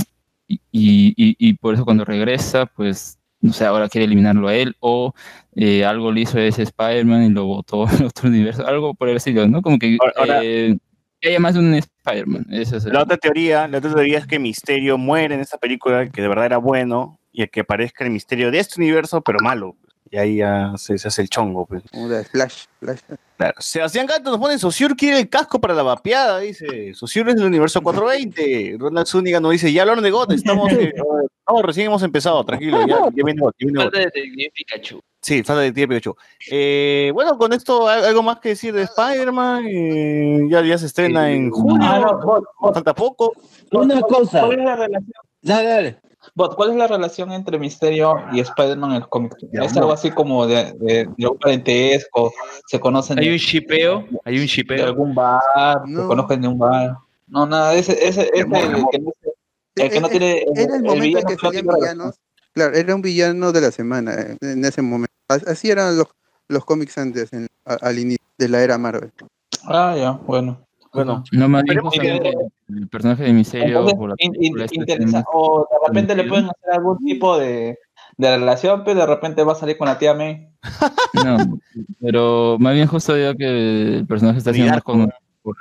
[0.49, 4.55] y, y- y- y por eso cuando regresa, pues, no sé, ahora quiere eliminarlo a
[4.55, 5.13] él, o
[5.55, 9.17] eh, algo le hizo ese Spider-Man y lo botó en otro universo, algo por el
[9.17, 9.61] estilo, ¿no?
[9.61, 10.77] Como que Ahora- eh,
[11.23, 12.47] haya más de un Spider-Man.
[12.51, 16.23] Es La otra teoría, la otra teoría es que Misterio muere en esta película, que
[16.23, 19.77] de verdad era bueno, y que aparezca el misterio de este universo, pero malo.
[20.15, 21.67] Y ahí ya se, se hace el chongo.
[21.67, 21.83] Pues.
[21.91, 22.67] Como de Flash.
[22.79, 23.01] Flash.
[23.37, 23.55] Claro.
[23.59, 26.95] Sebastián Gato nos pone, Sociur quiere el casco para la vapeada, dice.
[26.95, 28.77] Sociur es del universo 420.
[28.79, 30.71] Ronald Zúñiga nos dice, ya hablaron de God, estamos...
[30.71, 30.93] eh,
[31.49, 33.81] no, recién hemos empezado, tranquilo, ya, ya viene ya.
[33.83, 35.01] Falta de Detective Pikachu.
[35.21, 36.15] Sí, falta de tiempo, Pikachu.
[36.49, 39.67] Eh, bueno, con esto, ¿al- ¿algo más que decir de Spider-Man?
[39.67, 43.33] Eh, ya, ya se estrena en junio, Ah, no, falta poco.
[43.73, 44.43] Una cosa.
[44.43, 45.13] ¿Cuál es la relación?
[45.43, 45.99] Dale, dale.
[46.35, 49.35] Bot, ¿cuál es la relación entre Misterio y Spider-Man en el cómic?
[49.53, 52.33] Es algo así como de, de, de un parentesco,
[52.67, 54.85] se conocen Hay de, un shipeo, hay un de shipeo.
[54.87, 55.41] algún bar,
[55.85, 56.07] se No.
[56.09, 56.97] conocen de un bar.
[57.29, 58.45] No, nada, ese, ese, ese el,
[58.91, 59.13] que no,
[59.77, 60.45] el que no Eh, tiene.
[60.55, 62.15] Era el momento en villano que que no salían tiene villanos.
[62.53, 65.13] Claro, era un villano de la semana eh, en ese momento.
[65.29, 66.07] As- Así eran los,
[66.49, 69.11] los cómics antes, en- al inicio de la era Marvel.
[69.65, 70.64] Ah, ya, bueno.
[70.95, 75.25] Bueno, No, más bien Esperemos que- justamente el personaje de Misterio Entonces, la in- tiene-
[75.33, 77.79] o de repente le pueden hacer algún tipo de,
[78.17, 80.49] de relación, pero de repente va a salir con la tía May.
[81.27, 81.59] No,
[82.01, 85.11] pero más bien justo ya que el personaje está siendo más Cuidado.
[85.11, 85.57] conocido por,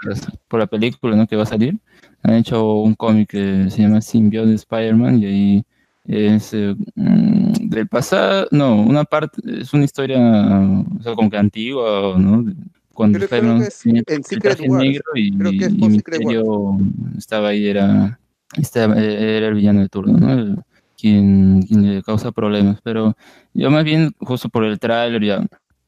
[0.48, 1.28] por la película ¿no?
[1.28, 1.78] que va a salir.
[2.24, 5.64] Han hecho un cómic que se llama Symbiote Spider-Man y ahí
[6.08, 11.38] es eh, mm, del pasado, no, una parte, es una historia o sea, como que
[11.38, 12.46] antigua, ¿no?
[12.94, 14.84] Cuando Creo- creo que es en Secret traje Wars.
[14.84, 16.78] negro y, Creo que es y Misterio
[17.18, 18.20] estaba ahí, era,
[18.56, 20.32] estaba- era el villano de turno, ¿no?
[20.34, 20.58] El-
[20.96, 23.18] quien, quien le causa problemas, pero
[23.54, 25.46] yo más bien, justo por el tráiler, ya,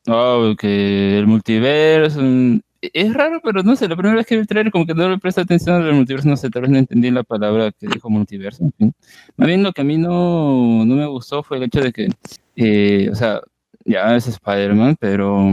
[0.07, 4.41] oh, que el multiverso, mm, es raro, pero no sé, la primera vez que vi
[4.41, 6.77] el tráiler como que no le presté atención al multiverso, no sé, tal vez no
[6.79, 8.93] entendí la palabra que dijo multiverso, en fin.
[9.37, 12.09] Más bien lo que a mí no, no me gustó fue el hecho de que,
[12.57, 13.39] eh, o sea,
[13.85, 15.49] ya es Spider-Man, pero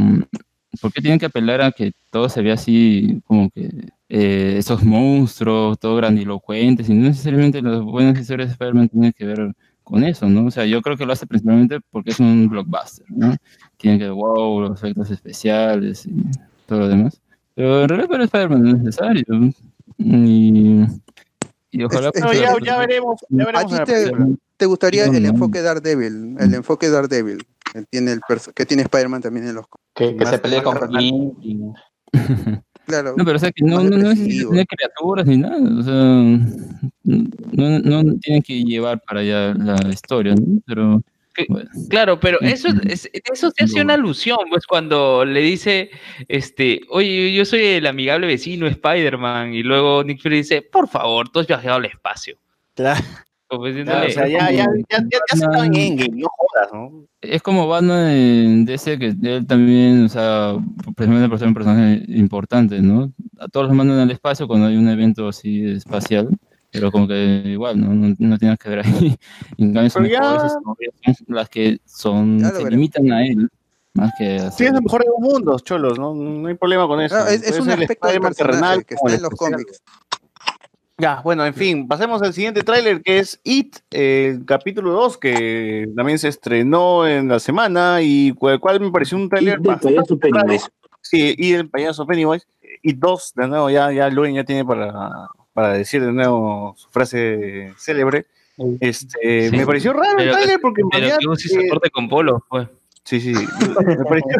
[0.80, 3.70] ¿por qué tienen que apelar a que todo se vea así como que
[4.08, 9.24] eh, esos monstruos, todo grandilocuentes, y no necesariamente las buenas historias de Spider-Man tienen que
[9.24, 10.46] ver con eso, ¿no?
[10.46, 13.34] O sea, yo creo que lo hace principalmente porque es un blockbuster, ¿no?
[13.76, 16.12] Tiene que, wow, los efectos especiales y
[16.66, 17.20] todo lo demás.
[17.54, 19.24] Pero en realidad para Spider-Man no es necesario.
[19.98, 20.82] Y,
[21.70, 22.10] y ojalá...
[22.14, 25.12] Es- es ya, ya veremos, ya ¿A veremos ti en la te, te gustaría No,
[25.14, 25.28] el no.
[25.30, 26.36] enfoque Daredevil?
[26.38, 28.20] El enfoque Daredevil que tiene, el
[28.54, 29.66] que tiene Spider-Man también en los.
[29.94, 31.72] Que, se pelee con y-
[32.86, 35.56] Claro, No, pero o sea que no, no, no tener criaturas ni nada.
[35.56, 35.94] O sea,
[37.04, 40.60] no, no tienen que llevar para allá la historia, ¿no?
[40.66, 41.00] Pero
[41.32, 41.70] Que- bueno.
[41.88, 45.90] Claro, pero eso, es, eso se hace una alusión, pues cuando le dice,
[46.28, 51.28] este, oye, yo soy el amigable vecino Spider-Man, y luego Nick Fury dice, por favor,
[51.28, 52.36] tú has viajado al espacio.
[52.74, 53.04] Claro,
[53.52, 54.98] Como claro, diciéndole, o sea, ya, ya, ya, ya,
[55.28, 57.04] ya se está en Endgame, no jodas, ¿no?
[57.20, 60.56] Es como Batman en DC, que él también, o sea,
[60.96, 63.12] precisamente por ser un personaje importante, ¿no?
[63.38, 66.30] A todos los mandan al espacio cuando hay un evento así espacial,
[66.70, 67.92] pero como que igual, ¿no?
[67.92, 69.14] No, no tiene que ver ahí.
[69.58, 70.74] En cambio, Pero ya- son
[71.28, 73.50] las que son, lo se limitan a él,
[73.92, 77.02] más que Sí, es el mejor de los mundos, cholos, no, no hay problema con
[77.02, 77.16] eso.
[77.16, 79.52] Claro, es, es un aspecto del personaje terrenal que está en los especial.
[79.52, 79.82] cómics.
[80.98, 85.88] Ya, bueno, en fin, pasemos al siguiente tráiler que es It, el capítulo 2, que
[85.96, 89.96] también se estrenó en la semana y el cual me pareció un Y tráiler bastante
[89.96, 90.68] payaso Pennywise.
[91.00, 92.46] Sí, y el payaso Pennywise.
[92.82, 96.88] Y dos, de nuevo, ya, ya Luen ya tiene para, para decir de nuevo su
[96.90, 98.26] frase célebre.
[98.80, 99.56] Este, Sí.
[99.56, 102.68] Me pareció raro el tráiler porque en pero realidad, que se corte con Polo, pues.
[103.04, 103.32] Sí, sí.
[103.32, 104.36] Me pareció,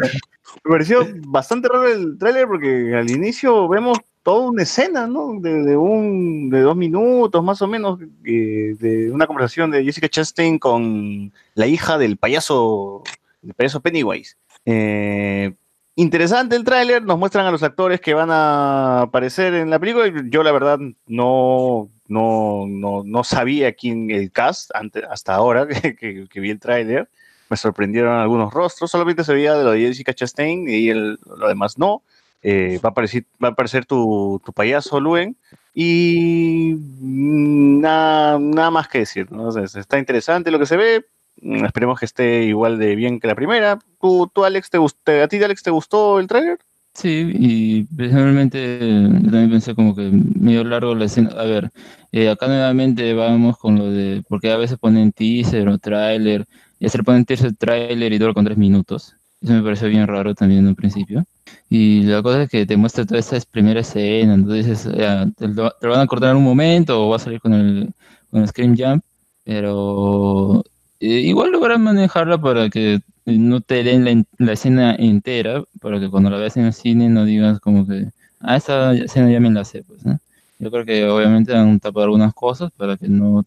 [0.63, 5.39] me pareció bastante raro el tráiler porque al inicio vemos toda una escena, ¿no?
[5.39, 10.07] De, de un, de dos minutos más o menos, eh, de una conversación de Jessica
[10.09, 13.03] Chastain con la hija del payaso,
[13.41, 14.35] del payaso Pennywise.
[14.65, 15.53] Eh,
[15.95, 20.05] interesante el tráiler, nos muestran a los actores que van a aparecer en la película.
[20.29, 25.67] Yo la verdad no, no, no, no sabía quién el cast ante- hasta ahora
[25.99, 27.09] que vi el tráiler.
[27.49, 31.47] Me sorprendieron algunos rostros, solamente se veía de lo de Jessica Chastain y el, lo
[31.47, 32.01] demás no.
[32.43, 35.35] Eh, va, a aparecer, va a aparecer tu, tu payaso, Luen.
[35.73, 39.31] Y nada, nada más que decir.
[39.31, 39.49] ¿no?
[39.57, 41.05] Está interesante lo que se ve.
[41.41, 43.79] Mm, Esperemos que esté igual de bien que la primera.
[43.99, 46.59] ¿Tú, tú Alex, te gust- ¿a ti, Alex, te gustó el tráiler?
[46.93, 51.29] Sí, y personalmente también pensé como que medio largo la escena.
[51.31, 51.71] A ver,
[52.11, 56.45] eh, acá nuevamente vamos con lo de, porque a veces ponen teaser o tráiler,
[56.79, 59.15] y hacer ponen teaser, tráiler y dura con tres minutos.
[59.43, 61.25] Eso me pareció bien raro también en un principio.
[61.69, 65.71] Y la cosa es que te muestra toda esa primera escena, entonces ya, te, lo,
[65.71, 67.93] te lo van a cortar en un momento o va a salir con el,
[68.31, 69.03] con el Scream Jump,
[69.43, 70.63] pero
[70.99, 76.09] eh, igual logran manejarla para que no te den la, la escena entera, para que
[76.09, 78.07] cuando la veas en el cine no digas como que,
[78.39, 80.19] ah, esa escena ya me la sé, pues, ¿no?
[80.59, 83.43] Yo creo que obviamente han tapado algunas cosas para que no,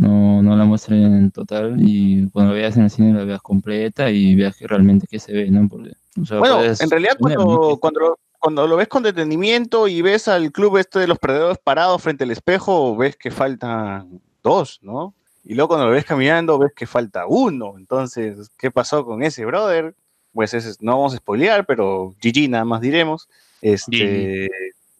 [0.00, 3.42] no, no la muestren en total y cuando la veas en el cine la veas
[3.42, 5.68] completa y veas que realmente qué se ve, ¿no?
[5.68, 9.88] Porque, o sea, Bueno, puedes en realidad cuando, cuando, lo- cuando lo ves con detenimiento
[9.88, 14.20] y ves al club este de los perdedores parados frente al espejo, ves que faltan
[14.42, 15.12] dos, ¿no?
[15.44, 17.74] Y luego cuando lo ves caminando, ves que falta uno.
[17.76, 19.94] Entonces, ¿qué pasó con ese brother?
[20.32, 23.28] Pues ese, no vamos a spoilear, pero GG nada más diremos.
[23.60, 24.48] Este,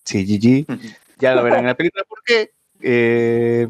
[0.05, 0.67] sí, GG.
[1.19, 2.03] Ya lo verán en la película.
[2.09, 2.51] ¿Por qué?
[2.81, 3.69] Eh,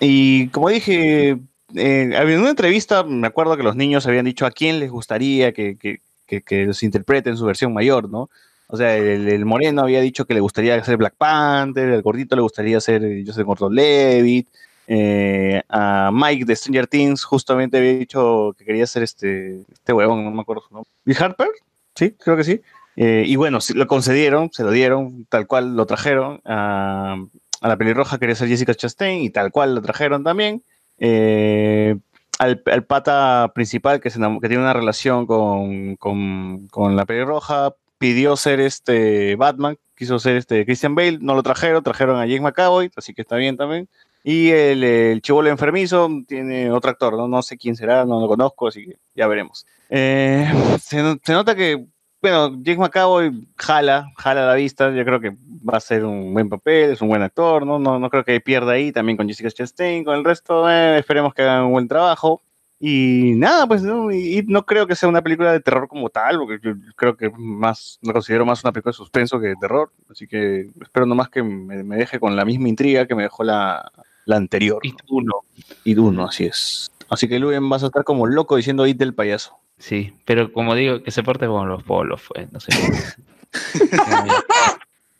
[0.00, 1.38] y como dije,
[1.74, 5.52] eh, había una entrevista, me acuerdo que los niños habían dicho a quién les gustaría
[5.52, 6.00] que, que,
[6.42, 8.30] que, los interpreten su versión mayor, ¿no?
[8.66, 12.42] O sea, el, moreno había dicho que le gustaría hacer Black Panther, el gordito le
[12.42, 14.48] gustaría hacer Joseph Gordon-Levitt,
[14.86, 20.24] eh, a Mike de Stranger Things justamente había dicho que quería hacer este, este huevón,
[20.24, 20.90] no me acuerdo su nombre.
[21.04, 21.48] ¿Bill Harper?
[21.94, 22.60] Sí, creo que sí.
[22.96, 26.40] Eh, y bueno, lo concedieron, se lo dieron, tal cual lo trajeron.
[26.44, 27.24] A,
[27.60, 30.62] a la pelirroja quería ser Jessica Chastain y tal cual lo trajeron también.
[30.98, 31.96] Eh,
[32.38, 38.60] al, pata principal que, se que tiene una relación con, con, la pelirroja pidió ser
[38.60, 43.12] este Batman, quiso ser este Christian Bale, no lo trajeron, trajeron a Jake McAvoy, así
[43.12, 43.88] que está bien también.
[44.24, 47.28] Y el, el chivolo enfermizo tiene otro actor, ¿no?
[47.28, 49.66] no sé quién será, no lo conozco, así que ya veremos.
[49.90, 50.50] Eh,
[50.80, 51.86] se nota que,
[52.22, 56.48] bueno, Jake McAvoy jala, jala la vista, yo creo que va a ser un buen
[56.48, 57.78] papel, es un buen actor, ¿no?
[57.78, 61.34] No, no creo que pierda ahí, también con Jessica Chastain, con el resto, eh, esperemos
[61.34, 62.42] que hagan un buen trabajo.
[62.82, 66.38] Y nada, pues no, y, no creo que sea una película de terror como tal,
[66.38, 69.92] porque yo creo que más, lo considero más una película de suspenso que de terror,
[70.10, 73.44] así que espero nomás que me, me deje con la misma intriga que me dejó
[73.44, 73.92] la,
[74.24, 74.80] la anterior.
[74.82, 75.40] Y tú no.
[75.84, 76.90] Y uno, así es.
[77.08, 79.58] Así que Luen vas a estar como loco diciendo It del payaso.
[79.80, 82.70] Sí, pero como digo, que se porte con los polos, pues, no sé.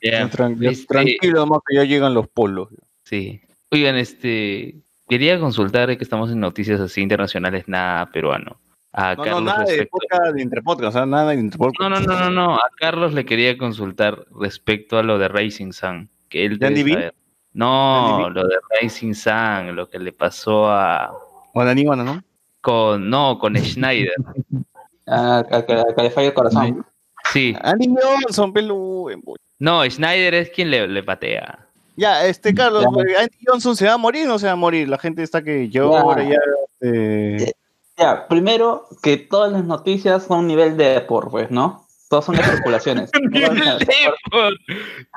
[0.03, 2.69] Ya, Tran- ya, este, Tranquilo, nomás que ya llegan los polos.
[3.03, 3.39] Sí.
[3.69, 8.59] Oigan, este, quería consultar eh, que estamos en noticias así internacionales, nada peruano.
[8.93, 11.79] A No, no, nada de respecto- podcast, de interpodcast, o sea, nada de interpodcast.
[11.79, 12.55] No, no, no, no, no.
[12.55, 16.09] A Carlos le quería consultar respecto a lo de Racing Sun.
[16.29, 17.13] Que él ¿De debe.
[17.53, 21.13] No, ¿De lo de Racing Sun, lo que le pasó a.
[21.53, 22.23] O Níbana, ¿no?
[22.61, 24.13] Con, no, con Schneider.
[25.07, 26.85] Ah, que, le el corazón.
[27.33, 27.53] Sí.
[27.61, 29.09] Andy Johnson, pelu.
[29.59, 31.67] No, Schneider es quien le, le patea.
[31.97, 33.21] Ya, este, Carlos, Ya.
[33.21, 34.87] Andy Johnson se va a morir o no se va a morir.
[34.87, 36.37] La gente está que llora, ya.
[36.79, 37.53] este,
[37.97, 41.85] Ya, primero que todas las noticias son un nivel de por, pues, ¿no?
[42.11, 43.09] Todas son especulaciones.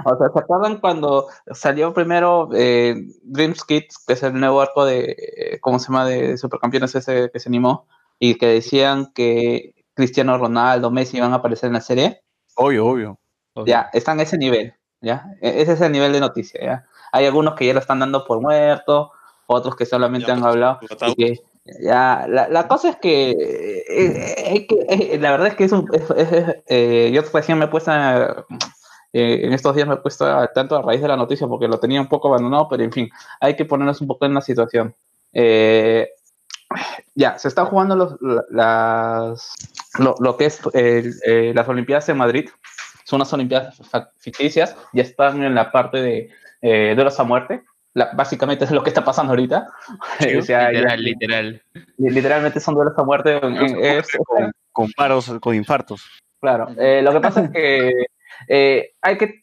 [0.05, 4.85] O sea, ¿se acuerdan cuando salió primero eh, Dreams Kids, que es el nuevo arco
[4.85, 7.87] de, eh, ¿cómo se llama?, de Supercampeones ese que se animó,
[8.21, 12.23] y que decían que Cristiano Ronaldo, Messi iban a aparecer en la serie?
[12.55, 13.19] Obvio, obvio.
[13.67, 15.27] Ya, están a ese nivel, ¿ya?
[15.43, 16.87] E- Ese es el nivel de noticia, ¿ya?
[17.11, 19.11] Hay algunos que ya lo están dando por muerto,
[19.47, 20.79] otros que solamente Ya, han pues, hablado.
[21.09, 21.41] y que-
[21.83, 25.89] ya, la, la cosa es que, eh, eh, la verdad es que es un,
[26.67, 27.91] eh, yo recién me he puesto,
[29.13, 32.01] en estos días me he puesto tanto a raíz de la noticia porque lo tenía
[32.01, 33.09] un poco abandonado, pero en fin,
[33.41, 34.95] hay que ponernos un poco en la situación.
[37.15, 39.55] Ya, se están jugando los, la- las,
[39.99, 40.61] lo, lo que es
[41.55, 42.49] las Olimpiadas en Madrid.
[43.05, 43.81] Son unas Olimpiadas
[44.19, 45.99] ficticias, ya están en la parte
[46.63, 47.63] de duelos a muerte.
[47.95, 49.69] La- básicamente es lo que está pasando ahorita.
[50.39, 51.63] O sea, ya- literal, literal.
[51.99, 53.39] literalmente son duelos a muerte.
[53.43, 56.03] en- en- es- Con, con paros, con infartos.
[56.41, 58.07] claro, eh, lo que pasa es que
[58.49, 59.43] Eh, hay que,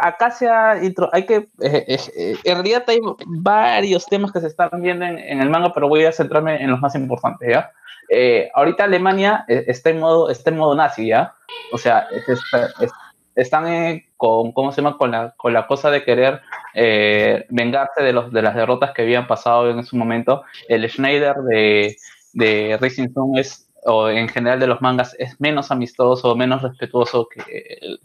[0.00, 4.40] acá se ha intro- hay que, eh, eh, eh, en realidad hay varios temas que
[4.40, 7.46] se están viendo en, en el manga, pero voy a centrarme en los más importantes,
[7.52, 7.70] ¿ya?
[8.08, 11.34] Eh, ahorita Alemania está en modo, está en modo nazi, ¿ya?
[11.70, 12.92] O sea, es- está- es-
[13.34, 14.96] están eh, con, ¿cómo se llama?
[14.96, 16.40] Con la, con la cosa de querer
[16.74, 20.42] eh, vengarse de, los, de las derrotas que habían pasado en su momento.
[20.68, 21.96] El Schneider de,
[22.32, 27.28] de Racing Sun es, o en general de los mangas, es menos amistoso, menos respetuoso
[27.28, 28.00] que el,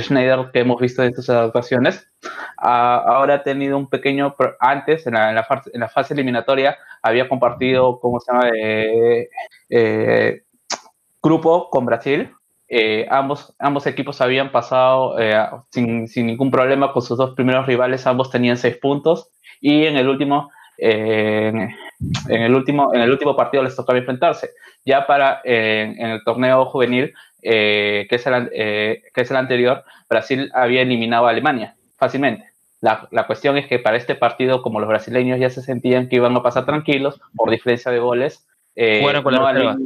[0.00, 2.08] Schneider que hemos visto en sus adaptaciones.
[2.56, 6.12] Ah, ahora ha tenido un pequeño, antes, en la, en la fase, en la fase
[6.12, 8.50] eliminatoria, había compartido, ¿cómo se llama?
[8.56, 9.28] Eh,
[9.70, 10.42] eh,
[11.22, 12.32] grupo con Brasil.
[12.68, 15.34] Eh, ambos, ambos equipos habían pasado eh,
[15.70, 19.96] sin, sin ningún problema con sus dos primeros rivales, ambos tenían seis puntos y en
[19.96, 21.70] el último, eh, en,
[22.28, 24.50] en el último, en el último partido les tocaba enfrentarse.
[24.84, 27.12] Ya para en el torneo juvenil,
[27.48, 32.44] eh, que, es el, eh, que es el anterior, Brasil había eliminado a Alemania fácilmente.
[32.80, 36.16] La, la cuestión es que para este partido, como los brasileños ya se sentían que
[36.16, 39.00] iban a pasar tranquilos por diferencia de goles, eh,
[39.62, 39.78] no.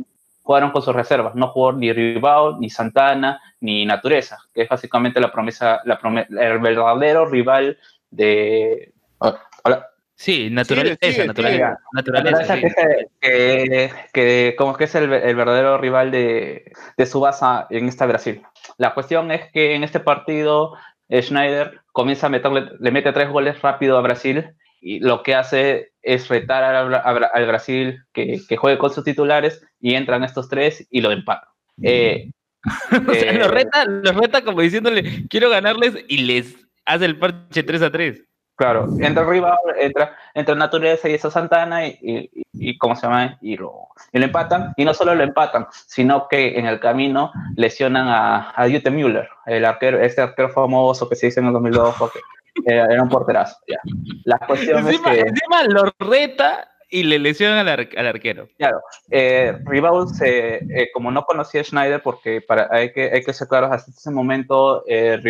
[0.50, 1.36] Jugaron con sus reservas.
[1.36, 6.26] No jugó ni Ribao, ni Santana, ni Natureza, que es básicamente la promesa, la prome-
[6.28, 7.78] el verdadero rival
[8.10, 8.92] de.
[9.18, 9.86] Hola.
[10.16, 13.06] Sí, naturaleza, Sigue, sigue, naturaleza, naturaleza, Natureza, sí.
[13.20, 17.86] que, es que, que como que es el, el verdadero rival de, de Subasa en
[17.86, 18.42] esta Brasil.
[18.76, 20.74] La cuestión es que en este partido
[21.08, 25.34] eh, Schneider comienza a meterle, le mete tres goles rápido a Brasil y lo que
[25.34, 29.62] hace es retar a Bra- a Bra- al Brasil que, que juegue con sus titulares
[29.80, 31.48] y entran estos tres y lo empatan.
[31.82, 32.30] Eh,
[33.08, 37.18] O sea, eh, los reta, los reta como diciéndole, quiero ganarles y les hace el
[37.18, 38.22] parche 3 a 3.
[38.56, 43.38] Claro, entra arriba, entra, entra Naturaleza y esa Santana y, y, y- ¿cómo se llama?
[43.40, 44.74] Y lo, y lo empatan.
[44.76, 49.30] Y no solo lo empatan, sino que en el camino lesionan a, a Jute Müller,
[49.46, 52.20] el arquero, este arquero famoso que se hizo en el 2002 porque
[52.66, 53.56] era, un porterazo.
[53.68, 53.78] Ya.
[54.24, 58.48] La cuestión es Encima, que, encima lo reta y le lesionan al, ar- al arquero.
[58.58, 58.80] claro,
[59.10, 63.32] eh, Ribaud, se, eh, como no conocía a Schneider, porque para, hay, que, hay que
[63.32, 65.20] ser claros, hasta ese momento eh,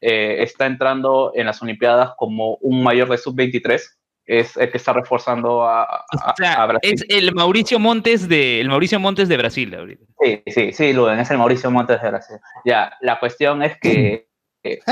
[0.00, 3.80] eh, está entrando en las Olimpiadas como un mayor de sub-23,
[4.26, 6.92] es el que está reforzando a, a- O sea, a Brasil.
[6.94, 10.04] es el Mauricio Montes de el Mauricio Montes de Brasil ahorita.
[10.20, 12.36] Sí, sí, sí, Luden, es el Mauricio Montes de Brasil.
[12.64, 14.28] Ya, la cuestión es que.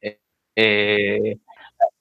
[0.00, 0.18] eh,
[0.56, 1.38] eh,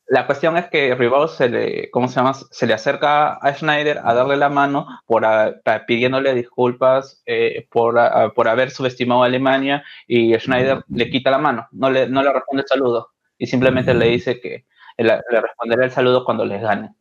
[0.08, 2.34] la cuestión es que Ribao se le, ¿cómo se llama?
[2.34, 5.56] Se le acerca a Schneider a darle la mano por a-
[5.88, 11.38] pidiéndole disculpas eh, por, a- por haber subestimado a Alemania y Schneider le quita la
[11.38, 14.66] mano, no le, no le responde el saludo y simplemente le dice que
[14.98, 16.94] le, le responderá el saludo cuando les gane.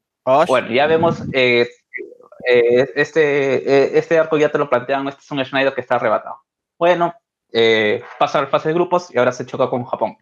[0.48, 1.68] Bueno, ya vemos, eh,
[2.46, 5.96] eh, este, eh, este arco ya te lo plantean, este es un Schneider que está
[5.96, 6.36] arrebatado.
[6.78, 7.12] Bueno,
[7.52, 10.16] eh, pasa la fase de grupos y ahora se choca con Japón.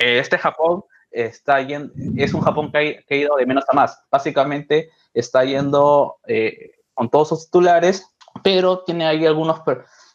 [0.00, 3.64] Eh, este Japón está yendo, es un Japón que ha, que ha ido de menos
[3.68, 4.02] a más.
[4.10, 8.06] Básicamente está yendo eh, con todos sus titulares,
[8.42, 9.60] pero tiene ahí algunos,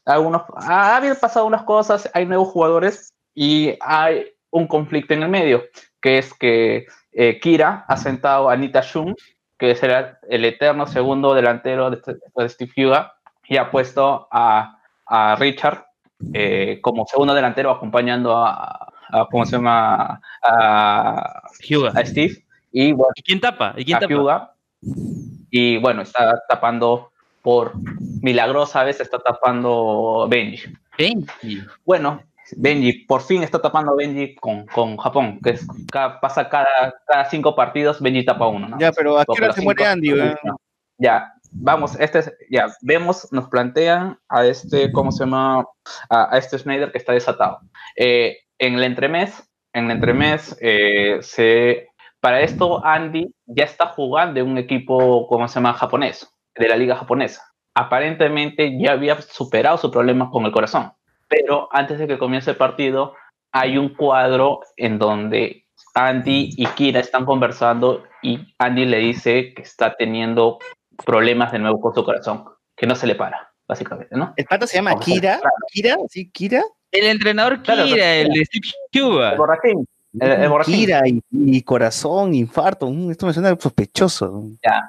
[0.05, 5.29] algunos, ha habido pasado unas cosas, hay nuevos jugadores y hay un conflicto en el
[5.29, 5.63] medio,
[5.99, 9.15] que es que eh, Kira ha sentado a Anita Shun,
[9.57, 13.13] que será el eterno segundo delantero de, este- de Steve Hyuga,
[13.47, 15.85] y ha puesto a, a Richard
[16.31, 20.21] eh, como segundo delantero acompañando a, a- ¿cómo se llama?
[20.41, 21.41] A,
[21.95, 22.45] a Steve.
[22.71, 23.73] Y, bueno, quién tapa?
[23.77, 24.55] ¿Y quién a tapa?
[25.49, 27.11] Y bueno, está tapando
[27.41, 27.73] por
[28.21, 30.73] milagrosa vez está tapando Benji.
[30.97, 31.63] Benji.
[31.85, 32.23] Bueno,
[32.57, 37.25] Benji, por fin está tapando Benji con, con Japón, que es, cada- pasa cada, cada
[37.25, 38.67] cinco partidos, Benji tapa uno.
[38.67, 38.79] ¿no?
[38.79, 40.11] Ya, pero ¿a qué hora se muere Andy?
[40.97, 45.65] Ya, vamos, este es- ya, vemos, nos plantean a este, ¿cómo se llama?
[46.09, 47.59] A, este Schneider que está desatado.
[47.95, 51.87] Eh, en el entremés, en el entremés, eh, se,
[52.19, 55.73] para esto Andy ya está jugando en un equipo, ¿cómo se llama?
[55.73, 57.43] Japonés, de la liga japonesa.
[57.75, 60.91] Aparentemente ya había superado su problema con el corazón,
[61.27, 63.15] pero antes de que comience el partido,
[63.51, 69.61] hay un cuadro en donde Andy y Kira están conversando y Andy le dice que
[69.61, 70.59] está teniendo
[71.05, 74.33] problemas de nuevo con su corazón, que no se le para, básicamente, ¿no?
[74.35, 75.39] ¿El pata se llama Kira?
[75.71, 75.97] ¿Kira?
[76.09, 76.63] ¿Sí, Kira?
[76.91, 79.31] El entrenador Claro, Kira, el de Steve Cuba.
[79.31, 79.87] El borrachín.
[80.19, 80.75] El, el borrachín.
[80.75, 82.87] Kira y, y corazón, infarto.
[82.89, 84.43] mm, Esto me suena sospechoso.
[84.63, 84.81] Ya.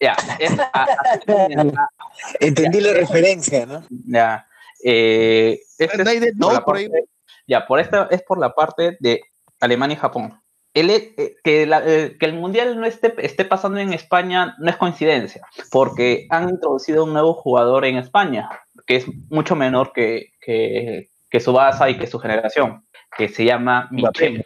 [0.00, 0.16] Ya.
[0.38, 1.88] es- a- a-
[2.40, 3.84] Entendí la referencia, ¿no?
[3.90, 4.46] Ya.
[4.82, 6.88] Eh, este No hay es de- por no, la por ahí.
[6.88, 7.08] parte-
[7.46, 9.20] ya, por esta es por la parte de
[9.60, 10.39] Alemania y Japón.
[10.72, 14.70] El, eh, que, la- eh, que el mundial no esté, esté pasando en España no
[14.70, 18.48] es coincidencia, porque han introducido un nuevo jugador en España,
[18.86, 22.84] que es mucho menor que, que, que Subasa y que su generación,
[23.16, 24.44] que se llama Michel.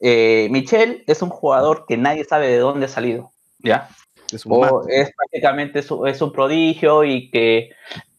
[0.00, 3.88] Eh, Michel es un jugador que nadie sabe de dónde ha salido, ¿ya?
[4.32, 7.70] Es un O es prácticamente su- es un prodigio y que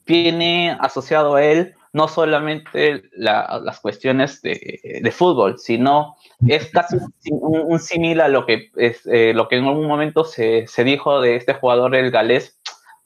[0.05, 6.15] tiene asociado a él no solamente la- las cuestiones de, de fútbol, sino
[6.47, 6.97] es casi
[7.29, 10.83] un, un símil a lo que, es, eh, lo que en algún momento se, se
[10.83, 12.59] dijo de este jugador, el galés,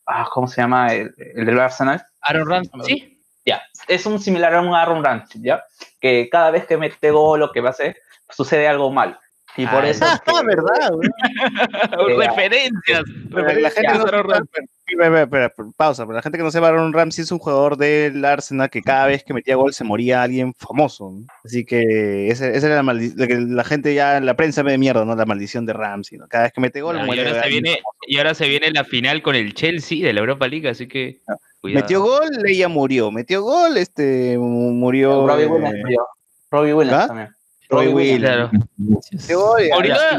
[0.06, 0.88] ah, ¿cómo se llama?
[0.94, 2.02] El, el del Arsenal.
[2.22, 3.14] Aaron Ramsey, sí.
[3.46, 5.64] Ya, es un similar a un Aaron Ramsey, ¿ya?
[6.02, 7.98] Que cada vez que mete gol o que va a hacer,
[8.30, 9.20] sucede algo mal.
[9.58, 10.06] Y por Ah, eso...
[10.06, 11.10] Ah, verdad, güey.
[12.28, 13.04] Referencias.
[13.32, 16.06] La gente que no pausa.
[16.06, 19.08] Para la gente que no sepa, Aaron Ramsey es un jugador del Arsenal que cada
[19.08, 21.12] vez que metía gol se moría alguien famoso.
[21.12, 21.26] ¿no?
[21.44, 23.28] Así que esa, esa era la maldición.
[23.28, 25.16] que la gente ya, la prensa me de mierda, ¿no?
[25.16, 26.18] La maldición de Ramsey.
[26.18, 26.28] ¿no?
[26.28, 28.72] Cada vez que mete gol, y, muere ahora se alguien viene, y ahora se viene
[28.72, 31.20] la final con el Chelsea de la Europa League, así que
[31.60, 31.84] cuidado.
[31.84, 33.12] Metió gol, ella murió.
[33.12, 35.28] Metió gol, este mu- murió.
[35.28, 36.08] Robbie eh, Williams, murió.
[36.52, 37.08] Robbie Williams ¿Ah?
[37.08, 37.30] también.
[37.70, 38.22] Robbie Robbie Williams.
[38.22, 38.52] Claro.
[39.12, 39.70] Metió gol, y-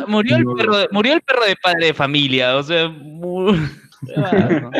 [0.09, 3.53] Murió, el perro de, murió el perro de padre de familia, o sea, mu-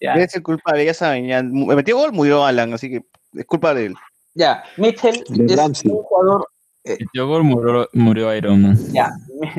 [0.00, 1.26] Ya, Es el culpable, ya saben.
[1.28, 3.02] Ya, mu- metió gol, murió Alan, así que
[3.34, 3.94] es culpa de él.
[4.34, 4.64] ya.
[4.76, 5.90] Mitchell De es Ramsey.
[5.90, 6.48] un jugador.
[6.84, 8.78] Metió gol, murió, murió Iron Man.
[8.92, 9.12] Ya,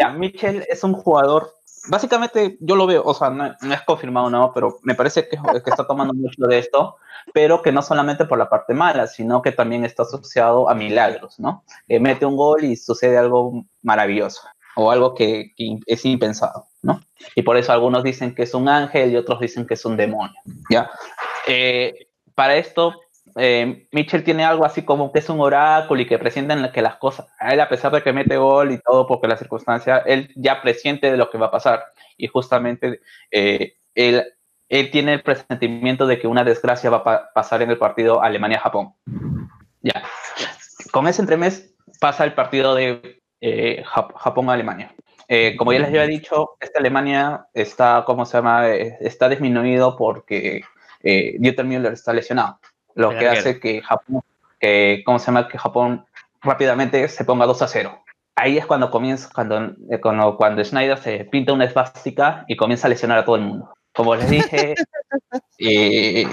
[0.00, 1.50] ya, Mitchell es un jugador.
[1.86, 5.36] Básicamente, yo lo veo, o sea, no, no es confirmado, no, pero me parece que,
[5.66, 6.96] está tomando mucho de esto,
[7.32, 11.38] pero que no solamente por la parte mala, sino que también está asociado a milagros,
[11.38, 11.64] ¿no?
[11.86, 14.40] Que mete un gol y sucede algo maravilloso,
[14.76, 17.00] o algo que, que es impensado, ¿no?
[17.34, 19.96] Y por eso algunos dicen que es un ángel y otros dicen que es un
[19.96, 20.90] demonio, ¿ya?
[21.46, 22.94] Eh, para esto,
[23.36, 26.96] eh, Mitchell tiene algo así como que es un oráculo y que presienten que las
[26.96, 30.30] cosas, a él a pesar de que mete gol y todo, porque la circunstancia, él
[30.36, 31.84] ya presiente de lo que va a pasar.
[32.16, 34.24] Y justamente eh, él,
[34.68, 38.22] él tiene el presentimiento de que una desgracia va a pa- pasar en el partido
[38.22, 38.94] Alemania-Japón.
[39.82, 40.04] Ya.
[40.92, 44.94] Con ese entremés pasa el partido de eh, Jap- Japón-Alemania.
[45.26, 48.68] Eh, como ya les había dicho, esta Alemania está, ¿cómo se llama?
[48.68, 50.62] Eh, está disminuido porque
[51.02, 52.58] Dieter Müller está lesionado
[52.94, 54.22] lo que hace que Japón,
[54.60, 55.48] que, ¿cómo se llama?
[55.48, 56.04] Que Japón
[56.42, 58.04] rápidamente se ponga 2 a 0.
[58.36, 62.86] Ahí es cuando comienza, cuando, eh, cuando, cuando Schneider se pinta una esvástica y comienza
[62.86, 63.72] a lesionar a todo el mundo.
[63.94, 64.74] Como les dije,
[65.58, 66.26] eh,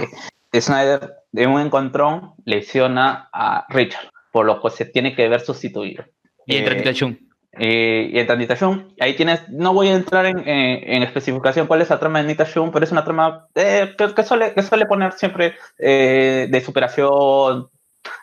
[0.53, 6.03] Schneider de un encontrón lesiona a Richard, por lo cual se tiene que ver sustituido.
[6.45, 7.19] y entra Eh,
[7.53, 7.61] Chun.
[7.61, 11.67] eh, y en Nita Shun, ahí tienes, no voy a entrar en, eh, en especificación
[11.67, 14.53] cuál es la trama de Nita Shun, pero es una trama eh, que, que suele,
[14.53, 17.69] que suele poner siempre eh, de superación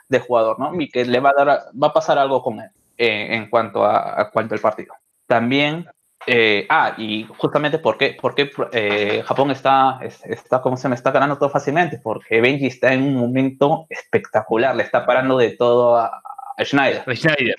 [0.08, 0.80] de jugador, ¿no?
[0.80, 1.48] Y que le va a dar,
[1.82, 4.94] va a pasar algo con él eh, en cuanto a, a cuanto al partido.
[5.26, 5.86] También,
[6.26, 10.88] eh, ah, y justamente por qué, por qué eh, Japón está, es- está, ¿cómo se
[10.88, 11.98] me está ganando todo fácilmente?
[12.02, 16.22] Porque Benji está en un momento espectacular, le está parando de todo a
[16.64, 17.02] Schneider.
[17.16, 17.54] Schneider.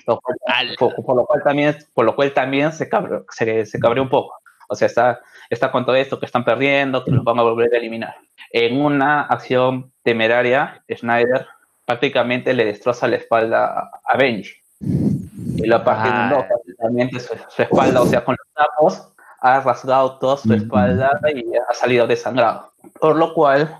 [0.46, 4.02] Al- por, por lo cual también, por lo cual también se cabreó, se, se cabreó
[4.02, 4.34] un poco.
[4.68, 7.74] O sea, está, está con todo esto que están perdiendo, que los van a volver
[7.74, 8.14] a eliminar.
[8.52, 11.46] En una acción temeraria, Schneider
[11.84, 14.52] prácticamente le destroza la espalda a- Benji.
[14.80, 19.08] Y lo en dos, prácticamente su, su espalda, o sea, con los tapos,
[19.40, 22.70] ha rasgado toda su espalda y ha salido desangrado.
[23.00, 23.76] Por lo cual,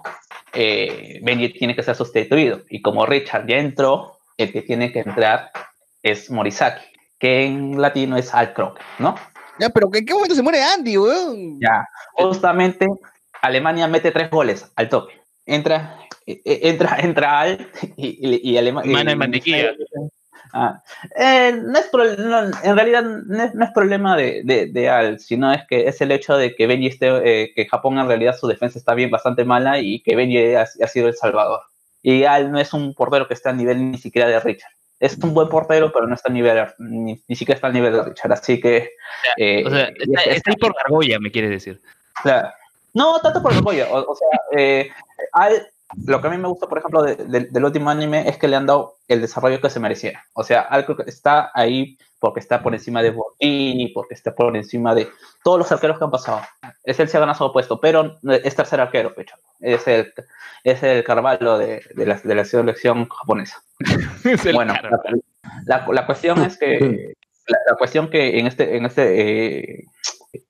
[0.53, 2.61] eh, Benji tiene que ser sustituido.
[2.69, 5.51] Y como Richard ya entró, el que tiene que entrar
[6.03, 6.85] es Morisaki,
[7.19, 9.15] que en latino es Al Crocker, ¿no?
[9.59, 11.61] Ya, pero ¿en qué momento se muere Andy, weón?
[11.61, 12.87] Ya, justamente
[13.43, 15.21] Alemania mete tres goles al toque.
[15.45, 18.93] Entra, eh, eh, entra, entra Al y, y, y Alemania.
[18.93, 19.73] Mano de mantequilla.
[20.53, 20.83] Ah,
[21.17, 24.89] eh, no es pro- no, en realidad no es, no es problema de, de, de
[24.89, 27.09] Al, sino es que es el hecho de que Benji esté,
[27.43, 30.63] eh, que Japón en realidad su defensa está bien bastante mala y que Benji ha,
[30.63, 31.61] ha sido el salvador.
[32.03, 34.71] Y Al no es un portero que está a nivel ni siquiera de Richard.
[34.99, 37.93] Es un buen portero, pero no está a nivel, ni, ni siquiera está al nivel
[37.93, 38.33] de Richard.
[38.33, 38.91] Así que.
[39.37, 41.81] eh, O sea, está, es- está ahí por Gargoya, me quieres decir.
[42.23, 42.51] Claro.
[42.93, 43.87] No, tanto por rollo.
[43.91, 44.91] O, o sea, eh,
[45.33, 45.67] al-
[46.07, 48.49] lo que a mí me gusta, por ejemplo, de- de- del último anime es que
[48.49, 50.25] le han dado el desarrollo que se merecía.
[50.35, 54.55] O sea, algo que está ahí porque está por encima de Borghini, porque está por
[54.57, 55.09] encima de
[55.43, 56.43] todos los arqueros que han pasado.
[56.85, 59.37] Es él se ha ganado su puesto, pero es tercer arquero, pecho.
[59.59, 60.13] Es el,
[60.63, 63.63] es el Carvalho de, de la, de la selección japonesa.
[64.25, 65.01] Es el Bueno, la,
[65.65, 67.15] la- la cuestión es que
[67.47, 69.85] la, la cuestión que en este en este eh,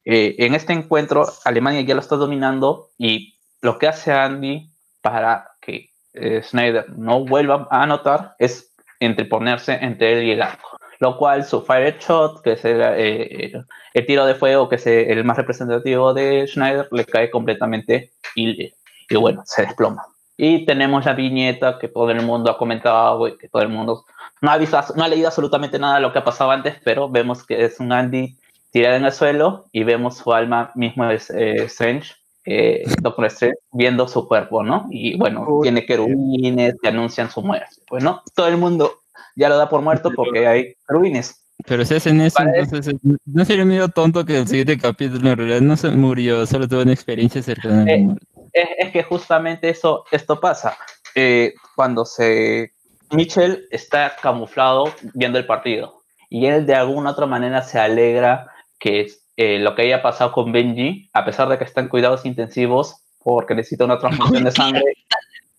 [0.05, 4.70] eh, en este encuentro Alemania ya lo está dominando y lo que hace Andy
[5.01, 10.79] para que eh, Schneider no vuelva a anotar es entreponerse entre él y el arco.
[10.99, 13.53] Lo cual su fire shot, que es el, eh,
[13.95, 18.73] el tiro de fuego, que es el más representativo de Schneider, le cae completamente y,
[19.09, 20.05] y bueno, se desploma.
[20.37, 24.05] Y tenemos la viñeta que todo el mundo ha comentado que todo el mundo
[24.41, 27.09] no ha, visto, no ha leído absolutamente nada de lo que ha pasado antes, pero
[27.09, 28.39] vemos que es un Andy
[28.71, 33.59] tirado en el suelo y vemos su alma mismo es eh, Strange, eh, Doctor Strange,
[33.73, 34.87] viendo su cuerpo, ¿no?
[34.91, 37.83] Y bueno, tiene querubines que anuncian su muerte.
[37.89, 39.03] Pues no, todo el mundo
[39.37, 41.37] ya lo da por muerto porque hay querubines.
[41.67, 45.37] Pero si hacen eso, entonces eh, no sería medio tonto que el siguiente capítulo en
[45.37, 48.09] realidad no se murió, solo tuvo una experiencia cercana Eh,
[48.53, 50.77] es, es que justamente eso, esto pasa.
[51.15, 52.73] Eh, cuando se.
[53.13, 54.85] Mitchell está camuflado
[55.15, 56.03] viendo el partido.
[56.29, 58.47] Y él de alguna otra manera se alegra
[58.79, 59.09] que
[59.43, 62.97] eh, lo que haya pasado con Benji, a pesar de que está en cuidados intensivos
[63.23, 64.83] porque necesita una transfusión de sangre.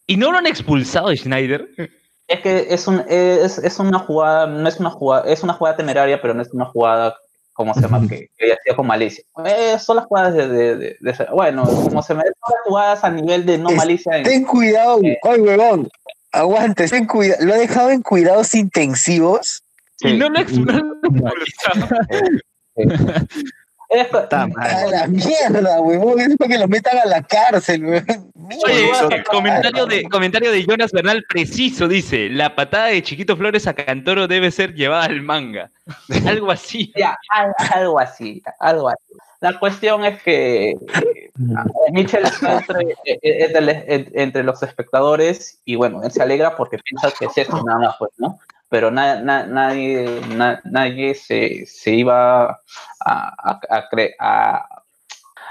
[0.05, 1.67] ¿Y no lo han expulsado de Schneider?
[2.27, 5.77] Es que es, un, es, es una jugada, no es una jugada, es una jugada
[5.77, 7.15] temeraria, pero no es una jugada,
[7.53, 8.01] ¿cómo se llama?
[8.07, 9.23] que, que sido con malicia.
[9.45, 13.03] Eh, son las jugadas de, de, de- de- bueno, como se me son las jugadas
[13.03, 14.15] a nivel de no malicia.
[14.17, 15.17] en- Ten cuidado, Eh.
[15.23, 15.89] ay huevón.
[16.34, 17.43] Aguante, ten cuidado.
[17.45, 19.63] Lo ha dejado en cuidados intensivos.
[20.01, 20.53] Y no lo ex-
[23.92, 24.70] Está mal.
[24.70, 26.20] A la mierda, huevón.
[26.22, 28.32] Es para que lo metan a la cárcel, huevón.
[28.66, 28.92] Oye,
[29.30, 34.28] comentario de, comentario de Jonas Bernal preciso, dice, la patada de Chiquito Flores a Cantoro
[34.28, 35.70] debe ser llevada al manga.
[36.28, 36.92] Algo así.
[36.98, 39.14] Ya, al- algo así, algo así.
[39.42, 40.76] La cuestión es que
[41.92, 47.10] Mitchell está entre, entre, en- entre los espectadores y bueno, él se alegra porque piensa
[47.18, 48.39] que es esto nada más, pues, ¿no?
[48.72, 52.57] Pero na- na- nadie, na- nadie se, se iba a,
[53.05, 54.69] a, a-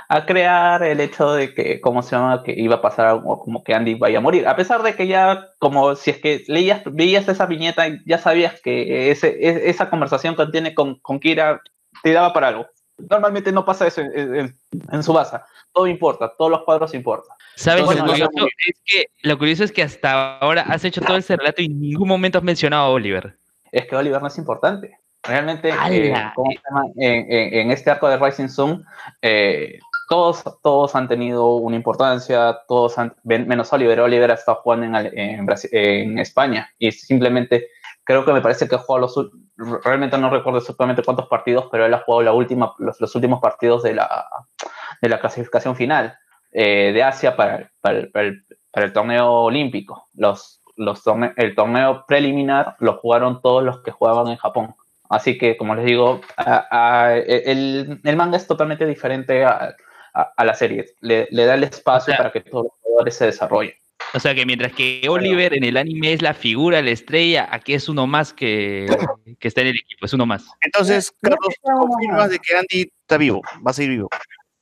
[0.08, 2.42] a crear el hecho de que, ¿cómo se llama?
[2.42, 4.48] Que iba a pasar algo como que Andy vaya a morir.
[4.48, 8.60] A pesar de que ya, como si es que leías, veías esa viñeta, ya sabías
[8.60, 11.60] que ese, e- esa conversación que tiene con, con Kira
[12.02, 12.66] te daba para algo.
[13.08, 14.56] Normalmente no pasa eso en, en,
[14.92, 15.38] en su base.
[15.72, 17.36] Todo importa, todos los cuadros importan.
[17.56, 17.82] ¿Sabes?
[17.82, 21.36] Lo, curioso no, es que, lo curioso es que hasta ahora has hecho todo ese
[21.36, 23.36] relato y en ningún momento has mencionado a Oliver.
[23.70, 24.98] Es que Oliver no es importante.
[25.22, 26.84] Realmente, eh, ¿cómo se llama?
[26.96, 28.84] En, en- en este arco de Rising Sun,
[29.20, 29.78] eh,
[30.08, 34.00] todos, todos han tenido una importancia, todos han, menos Oliver.
[34.00, 37.68] Oliver ha estado jugando en, en, España y simplemente
[38.02, 39.30] creo que me parece que ha jugado los
[39.84, 43.40] realmente no recuerdo exactamente cuántos partidos, pero él ha jugado la última, los, los últimos
[43.40, 44.26] partidos de la,
[45.00, 46.16] de la clasificación final
[46.52, 50.08] eh, de Asia para, para, el- para el, para el torneo olímpico.
[50.14, 54.74] Los, los torne- el torneo preliminar lo jugaron todos los que jugaban en Japón.
[55.08, 56.66] Así que, como les digo, a-
[57.06, 59.74] a- el, el manga es totalmente diferente a,
[60.14, 60.86] a- a la serie.
[61.00, 63.74] Le, le da el espacio O sea- para que todos los jugadores se desarrollen.
[64.14, 67.74] O sea que mientras que Oliver en el anime es la figura, la estrella, aquí
[67.74, 68.86] es uno más que,
[69.38, 70.44] que está en el equipo, es uno más.
[70.62, 74.08] Entonces, Carlos, confirmas de que Andy está vivo, va a seguir vivo.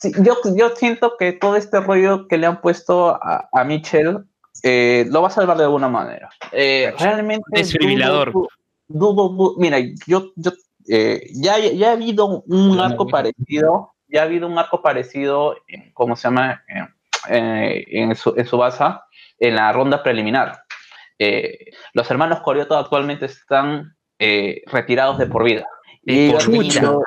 [0.01, 4.19] Sí, yo, yo siento que todo este rollo que le han puesto a, a Mitchell
[4.63, 6.29] eh, lo va a salvar de alguna manera.
[6.53, 7.45] Eh, realmente.
[7.49, 8.33] Desfibrilador.
[8.33, 8.49] dudo-
[8.89, 10.53] dudo- dudo- mira, yo, yo
[10.89, 15.91] eh, ya, ya ha habido un arco parecido, ya ha habido un arco parecido, en,
[15.95, 16.63] ¿cómo se llama?
[16.69, 16.89] En,
[17.31, 18.85] eh, en su, en su base,
[19.39, 20.63] en la ronda preliminar.
[21.19, 25.67] Eh, los hermanos Corioto actualmente están eh, retirados de por vida.
[26.05, 27.03] Ellos por tenido-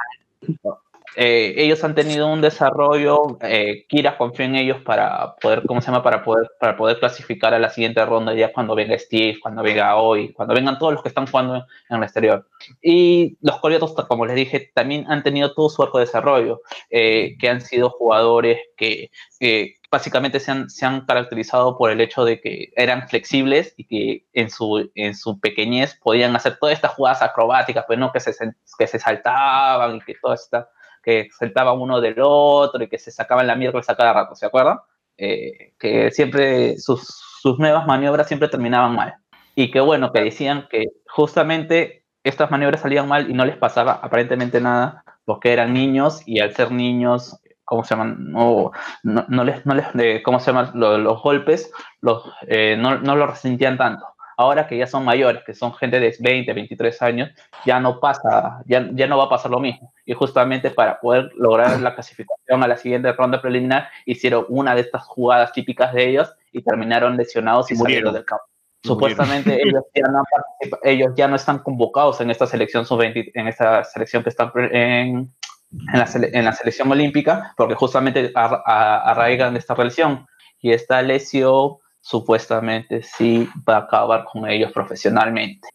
[1.18, 5.88] eh, ellos han tenido un desarrollo, eh, Kira confió en ellos para poder, ¿cómo se
[5.88, 6.04] llama?
[6.04, 9.98] Para poder, para poder clasificar a la siguiente ronda ya cuando venga Steve, cuando venga
[9.98, 12.48] hoy, cuando vengan todos los que están jugando en el exterior.
[12.82, 17.36] Y los coreanos, como les dije, también han tenido todo su arco de desarrollo, eh,
[17.38, 19.12] que han sido jugadores que
[19.42, 23.86] eh, básicamente se han, se han caracterizado por el hecho de que eran flexibles y
[23.86, 28.22] que en su, en su pequeñez podían hacer todas estas jugadas acrobáticas, pues no que
[28.22, 28.34] se,
[28.80, 30.70] que se saltaban y que todo esta
[31.04, 34.46] que saltaban uno del otro y que se sacaban la miércoles a cada rato, ¿se
[34.46, 34.80] acuerdan?
[35.18, 37.08] Eh, que siempre sus,
[37.42, 39.16] sus nuevas maniobras siempre terminaban mal.
[39.56, 43.94] Y que bueno, que decían que justamente estas maniobras salían mal y no les pasaba
[43.94, 47.40] aparentemente nada porque eran niños y al ser niños,
[47.72, 48.18] ¿cómo se llaman?
[48.34, 48.72] No,
[49.04, 50.72] no, no les, no les eh, ¿cómo se llaman?
[50.74, 54.06] Lo- Los, golpes los, eh, no, no lo resentían tanto.
[54.36, 57.30] Ahora que ya son mayores, que son gente de 20, 23 años,
[57.66, 59.94] ya no pasa, ya, ya no va a pasar lo mismo.
[60.06, 64.82] Y justamente para poder lograr la clasificación a la siguiente ronda preliminar, hicieron una de
[64.82, 68.00] estas jugadas típicas de ellos y terminaron lesionados y, Y murieron.
[68.10, 68.44] salieron del campo.
[68.84, 73.48] Supuestamente ellos ya, no participa- ellos ya no están convocados en esta selección sub-20, en
[73.48, 75.32] esta selección que están en,
[75.72, 80.28] en, la, sele- en la selección olímpica, porque justamente ar- arraigan de esta relación.
[80.62, 85.68] Y esta lesión supuestamente sí va a acabar con ellos profesionalmente.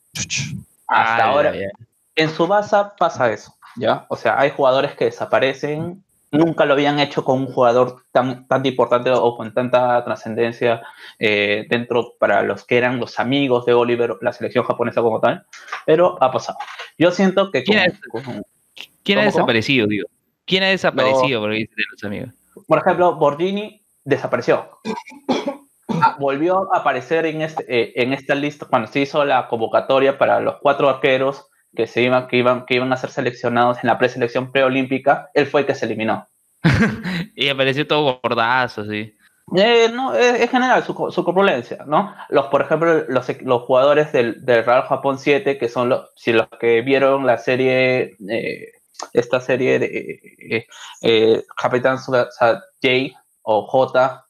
[0.87, 1.65] Hasta Ay, ahora, ay.
[2.15, 4.07] en su base pasa eso, ¿ya?
[4.09, 8.65] O sea, hay jugadores que desaparecen, nunca lo habían hecho con un jugador tan, tan
[8.67, 10.83] importante o con tanta trascendencia
[11.19, 15.45] eh, dentro para los que eran los amigos de Oliver, la selección japonesa como tal,
[15.85, 16.59] pero ha pasado.
[16.99, 18.43] Yo siento que ¿Quién con- con-
[19.07, 20.09] ¿Quién ha desaparecido, digo?
[20.45, 21.41] ¿Quién ha desaparecido?
[21.41, 22.31] Porque dicen los amigos.
[22.67, 24.69] por ejemplo, Borgini desapareció.
[26.03, 30.19] Ah, Volvió a aparecer en, este, eh, en esta lista cuando se hizo la convocatoria
[30.19, 33.87] para los cuatro arqueros que, se iban, que, iban, que iban a ser seleccionados en
[33.87, 35.31] la preselección preolímpica.
[35.35, 36.27] Él fue el que se eliminó.
[37.37, 39.15] Y apareció todo gordazo, sí.
[39.55, 42.13] Eh, no, es, es general su, su corpulencia, ¿no?
[42.31, 46.33] Los, por ejemplo, los, los jugadores del, del Real Japón 7, que son los, si
[46.33, 48.73] los que vieron la serie, eh,
[49.13, 49.87] esta serie de
[50.51, 50.67] eh,
[51.03, 54.25] eh, Capitán Suga- Sa- J o J,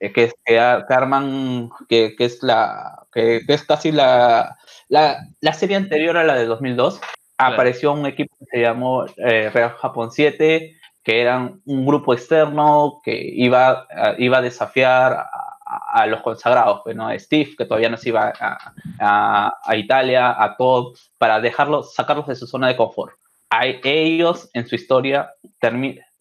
[0.00, 4.56] eh, que, es, que, arman, que, que es la, que, que es casi la,
[4.88, 7.00] la, la serie anterior a la de 2002,
[7.38, 13.00] apareció un equipo que se llamó eh, Real Japón 7, que eran un grupo externo
[13.02, 15.26] que iba, a- iba a desafiar
[15.64, 17.06] a, los consagrados, pues, ¿no?
[17.08, 18.58] A Steve, que todavía no se iba a,
[19.00, 23.14] a- a Italia, a Todd, para dejarlos, sacarlos de su zona de confort.
[23.50, 25.34] Hay, ellos en su historia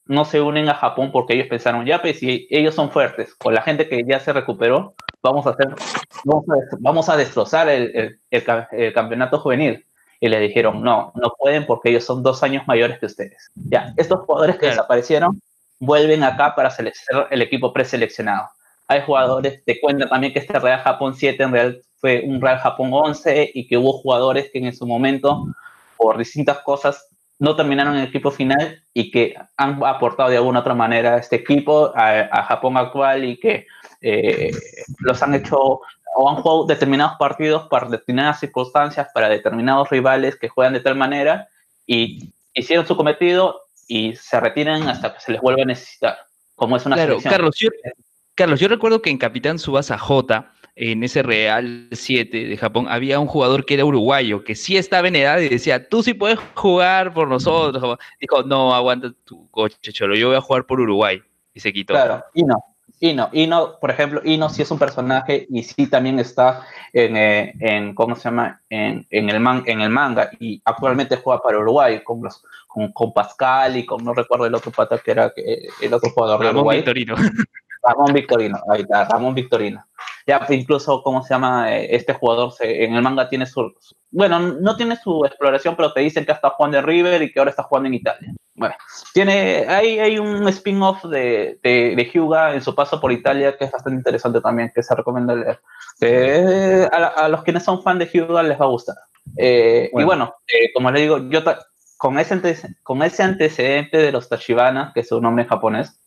[0.06, 3.54] no se unen a Japón porque ellos pensaron, ya, pues si ellos son fuertes, con
[3.54, 5.68] la gente que ya se recuperó, vamos a hacer,
[6.24, 9.86] vamos a, des- vamos a destrozar el, el- el ca- el campeonato juvenil.
[10.22, 13.52] Y le dijeron, no, no pueden porque ellos son dos años mayores que ustedes.
[13.56, 15.42] Ya, estos jugadores que desaparecieron
[15.80, 18.50] vuelven acá para sele- ser el equipo preseleccionado.
[18.88, 22.58] Hay jugadores, te cuenta también que este Real Japón 7 en real fue un Real
[22.58, 25.46] Japón 11 y que hubo jugadores que en su momento,
[25.96, 27.08] por distintas cosas,
[27.40, 31.18] no terminaron en el equipo final y que han aportado de alguna otra manera a
[31.20, 33.66] este equipo, a, a Japón actual y que
[34.02, 34.52] eh,
[35.00, 35.82] los han hecho
[36.16, 40.96] o han jugado determinados partidos para determinadas circunstancias, para determinados rivales que juegan de tal
[40.96, 41.48] manera
[41.88, 46.18] y hicieron su cometido y se retiran hasta que se les vuelva a necesitar,
[46.56, 47.32] como es una Claro, selección.
[47.32, 47.70] Carlos yo,
[48.36, 50.52] Carlos, yo recuerdo que en Capitán Subasa J,
[50.82, 55.10] en ese Real 7 de Japón, había un jugador que era uruguayo, que sí estaba
[55.10, 57.98] en edad y decía, tú sí puedes jugar por nosotros.
[58.20, 61.22] Dijo, no, aguanta tu coche, cholo, yo voy a jugar por Uruguay.
[61.54, 61.94] Y se quitó.
[61.94, 62.64] Claro, Ino.
[63.02, 67.54] Ino, Ino, por ejemplo, Ino sí es un personaje y sí también está en, eh,
[67.60, 68.62] en ¿cómo se llama?
[68.70, 72.92] En, en el man, en el manga y actualmente juega para Uruguay con, los, con,
[72.92, 76.40] con Pascal y con, no recuerdo el otro pata que era que, el otro jugador
[76.40, 76.78] de Ramón Uruguay.
[76.78, 77.16] Victorino.
[77.82, 79.86] Ramón Victorino, ahí está, Ramón Victorino.
[80.30, 81.76] Ya incluso, ¿cómo se llama?
[81.76, 85.76] Eh, Este jugador se- en el manga tiene su, su- bueno, no tiene su exploración,
[85.76, 88.32] pero te dicen que está jugando en River y que ahora está jugando en Italia.
[88.56, 88.76] Bueno,
[89.14, 93.66] tiene, hay, hay un spin-off de, de, de Hyuga en su paso por Italia que
[93.66, 95.60] es bastante interesante también, que se recomienda leer.
[96.00, 98.96] Que, a, a los quienes son fan de Hyuga les va a gustar.
[99.38, 101.40] Eh, Y bueno, eh, como les digo, yo
[101.98, 102.40] con ese,
[102.84, 106.00] con ese antecedente de los Tachibana, que es su nombre en japonés,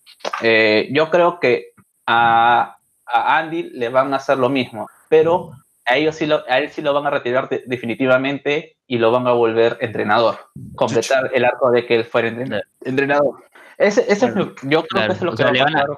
[0.43, 1.73] eh, yo creo que
[2.07, 2.77] a,
[3.13, 5.53] a Andy le van a hacer lo mismo, pero
[5.85, 9.11] a, ellos sí lo, a él sí lo van a retirar de- definitivamente y lo
[9.11, 10.37] van a volver entrenador.
[10.77, 13.43] Completar el arco de que él fuera entren- entrenador.
[13.79, 15.63] Ese, ese es lo- yo creo Claro, que eso es lo que va a le
[15.65, 15.97] van a- pasar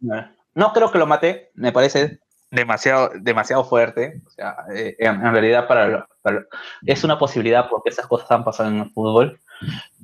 [0.00, 2.18] para- No creo que lo mate, me parece
[2.50, 4.20] demasiado, demasiado fuerte.
[4.26, 6.44] O sea, eh, en, en realidad para, para
[6.86, 9.40] es una posibilidad porque esas cosas han pasado en el fútbol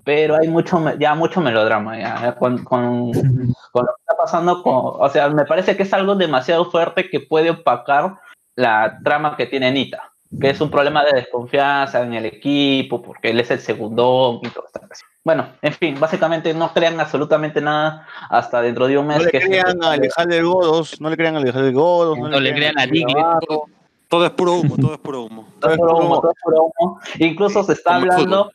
[0.04, 4.74] pero hay mucho, ya mucho melodrama ya, con, con, con lo que está pasando, con,
[4.74, 8.18] o sea, me parece que es algo demasiado fuerte que puede opacar
[8.56, 13.30] la trama que tiene Nita, que es un problema de desconfianza en el equipo, porque
[13.30, 14.80] él es el segundo y todo esta.
[15.22, 19.18] Bueno, en fin, básicamente no crean absolutamente nada hasta dentro de un mes.
[19.18, 22.54] No le que crean a Alejandro Godos, no le crean a Alejandro Godos, No le
[22.54, 23.14] crean a Digli.
[23.14, 23.64] Navarro.
[24.08, 25.46] Todo es puro humo, todo es puro humo.
[25.60, 27.00] todo es puro humo, todo es puro humo.
[27.18, 28.50] Incluso se está hablando.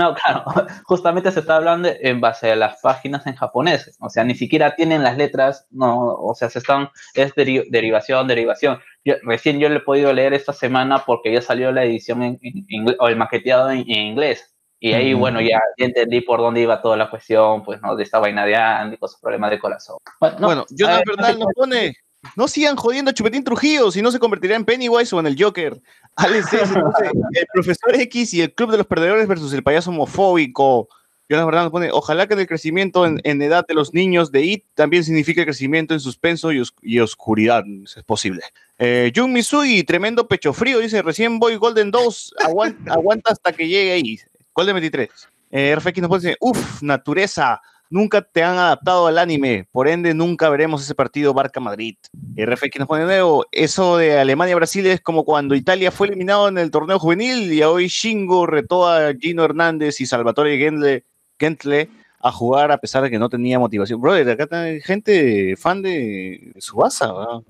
[0.00, 0.44] No, claro,
[0.84, 3.96] justamente se está hablando en base a las páginas en japonés.
[4.00, 8.26] O sea, ni siquiera tienen las letras, no, o sea, se están, es deri- derivación,
[8.26, 8.80] derivación.
[9.04, 12.38] Yo- recién yo le he podido leer esta semana porque ya salió la edición en,
[12.42, 14.46] en ingle- o el maqueteado en, en inglés.
[14.82, 15.20] Y ahí, Ujú.
[15.20, 17.94] bueno, ya, ya entendí por dónde iba toda la cuestión, pues, ¿no?
[17.96, 19.98] De esta vaina de Andy con sus problemas de corazón.
[20.18, 21.92] Bueno, no, Bueno, Jonathan Bernal nos pone.
[22.36, 25.80] No sigan jodiendo Chupetín Trujillo, si no se convertirá en Pennywise o en el Joker.
[26.16, 26.74] Alex S.
[27.32, 30.88] el profesor X y el club de los perdedores versus el payaso homofóbico.
[31.30, 34.42] Jonathan Bernal nos pone, ojalá que el crecimiento en, en edad de los niños de
[34.42, 38.42] IT también signifique crecimiento en suspenso y, y oscuridad, es posible.
[38.80, 43.68] Eh, Jun Misui, tremendo pecho frío, dice, recién voy Golden 2, aguanta, aguanta hasta que
[43.68, 44.18] llegue ahí.
[44.52, 45.08] Golden 23.
[45.52, 47.60] Eh, RFX nos pone, uff, natureza,
[47.90, 51.96] nunca te han adaptado al anime, por ende nunca veremos ese partido Barca-Madrid.
[52.36, 56.48] Y RFX nos pone de nuevo, eso de Alemania-Brasil es como cuando Italia fue eliminado
[56.48, 61.04] en el torneo juvenil y hoy Shingo retó a Gino Hernández y Salvatore Gentle,
[61.38, 64.00] Gentle a jugar a pesar de que no tenía motivación.
[64.00, 67.40] Brother, acá hay gente fan de Subasa, ¿verdad?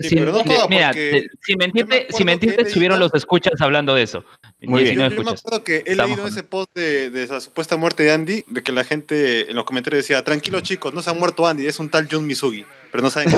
[0.00, 2.72] Sí, pero no le- toda, mira, porque te- sin mentirte, acuerdo sin mentirte, que he
[2.72, 4.24] subieron leído- los escuchas hablando de eso.
[4.62, 4.94] Muy bien.
[4.96, 7.76] Yo, 19 yo me acuerdo que he Estamos leído ese post de, de esa supuesta
[7.76, 11.10] muerte de Andy, de que la gente en los comentarios decía, tranquilo chicos, no se
[11.10, 13.32] ha muerto Andy, es un tal Jun Misugi, pero no saben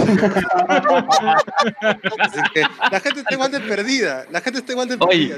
[2.18, 5.36] Así que la gente está igual de perdida, la gente está igual de perdida.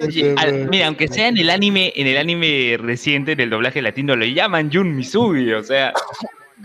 [0.00, 3.82] Oye, al- mira, aunque sea en el anime, en el anime reciente, en el doblaje
[3.82, 5.92] latino, le llaman Jun Misugi, o sea,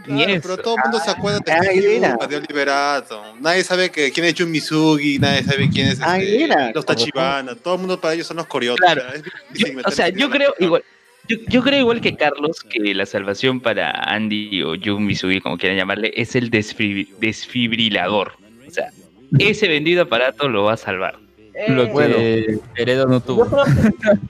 [0.05, 1.73] Claro, pero todo el mundo se acuerda de Ah.
[1.73, 3.23] Hyuga, de Oliverato.
[3.41, 7.55] Nadie sabe que, quién es Jun Misugi, nadie sabe quién es Ahí este, los Tachibana.
[7.55, 8.93] Todo el mundo para ellos son los coreotas.
[8.93, 9.11] Claro.
[9.53, 10.83] Yo- o sea, yo creo igual.
[11.27, 15.57] Yo, yo creo igual que Carlos que la salvación para Andy o Jun Misugi, como
[15.57, 18.33] quieran llamarle, es el desfibri- desfibrilador.
[18.67, 18.91] O sea,
[19.39, 21.17] ese vendido aparato lo va a salvar.
[21.67, 22.15] Lo que Bueno.
[22.75, 23.45] Heredo no Yo tuvo.
[23.45, 23.71] creo que,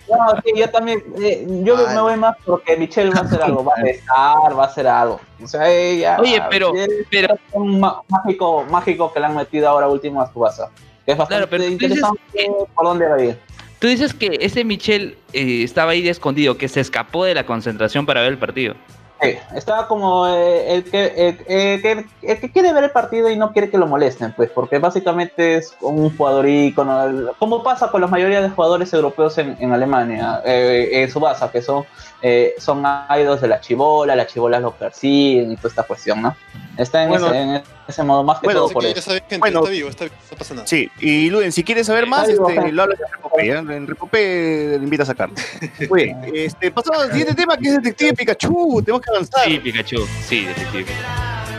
[0.10, 3.64] no, sí, yo también, eh, yo me voy más porque Michelle va a hacer algo,
[3.64, 5.20] va a besar, va a hacer algo.
[5.44, 6.18] O sea, ella.
[6.20, 10.40] Oye, pero- es pero- un mágico, mágico que le han metido ahora último a su
[10.40, 10.64] base.
[11.06, 13.40] Que es bastante Claro, pero tú dices interesante que- por dónde va a ir.
[13.80, 17.46] Tú dices que ese Michel eh, estaba ahí de escondido, que se escapó de la
[17.48, 18.76] concentración para ver el partido.
[19.22, 21.38] Sí, estaba como eh, el, que, el,
[21.82, 24.80] que, el que quiere ver el partido y no quiere que lo molesten, pues, porque
[24.80, 29.74] básicamente es un jugador ícono, como pasa con la mayoría de jugadores europeos en, en
[29.74, 31.86] Alemania, eh, en Subasa, que son,
[32.22, 32.84] eh, son
[33.20, 36.36] idols de la chibola, las chibolas lo persiguen y toda esta cuestión, ¿no?
[36.78, 37.28] Está en, Bueno.
[37.28, 39.02] ese, en ese modo, más que Bueno, todo Así por eso.
[39.02, 39.60] saben, gente, Bueno.
[39.60, 40.68] está vivo, está vivo, no pasa nada.
[40.68, 43.60] Sí, y Luden, si quieres saber más, va, este, lo hablas en Repopé, ¿ya?
[43.60, 45.40] En Repopé le invitas a Carlos.
[45.90, 49.46] Muy bien, este, pasamos al siguiente tema que es Detective Pikachu, tenemos que avanzar.
[49.46, 50.94] Sí, Pikachu, sí, definitivamente.
[50.94, 51.51] Pikachu,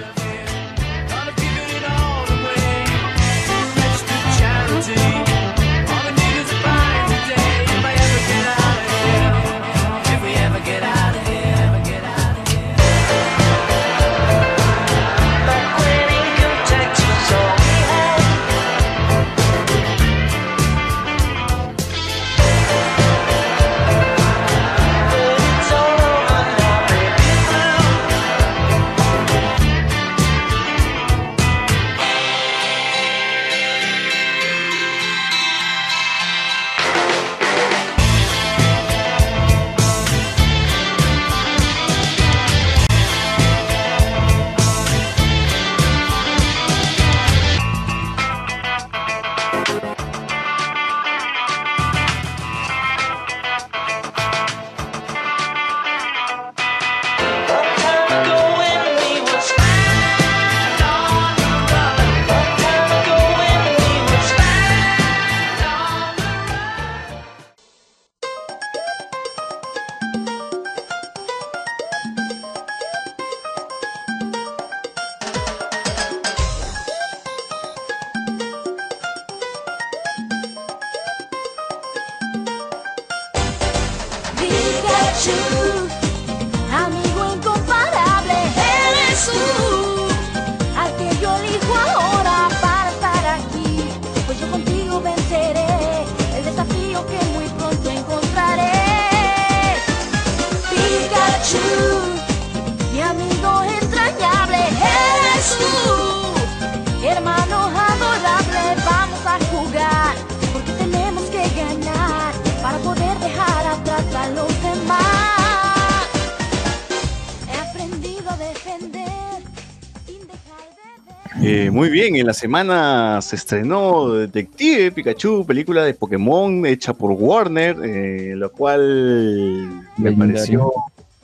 [121.93, 128.35] bien, en la semana se estrenó Detective Pikachu, película de Pokémon hecha por Warner, eh,
[128.37, 130.35] lo cual me Legendario.
[130.35, 130.73] pareció.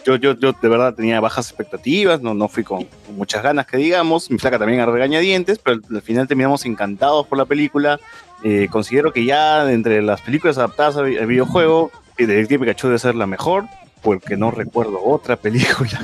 [0.04, 3.66] Yo, yo, yo de verdad tenía bajas expectativas, no, no fui con, con muchas ganas
[3.66, 7.98] que digamos, mi flaca también a regañadientes, pero al final terminamos encantados por la película.
[8.44, 12.98] Eh, considero que ya entre las películas adaptadas al vi- al videojuego, Detective Pikachu debe
[13.00, 13.64] ser la mejor,
[14.02, 16.00] porque no recuerdo otra película.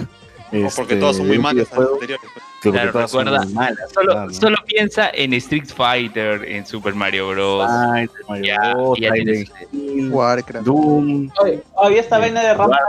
[0.53, 2.21] O porque Este, todas son muy de malas anteriores.
[2.21, 7.69] que porque Claro, recuerda, malas, Solo, solo piensa en Street Fighter, en Super Mario Bros.
[7.71, 9.51] Ay, Mario Ya, Bros, ya tienes-
[10.11, 10.67] Warcraft.
[10.67, 12.81] Doom, Oye, oye, esta vaina de Rampage,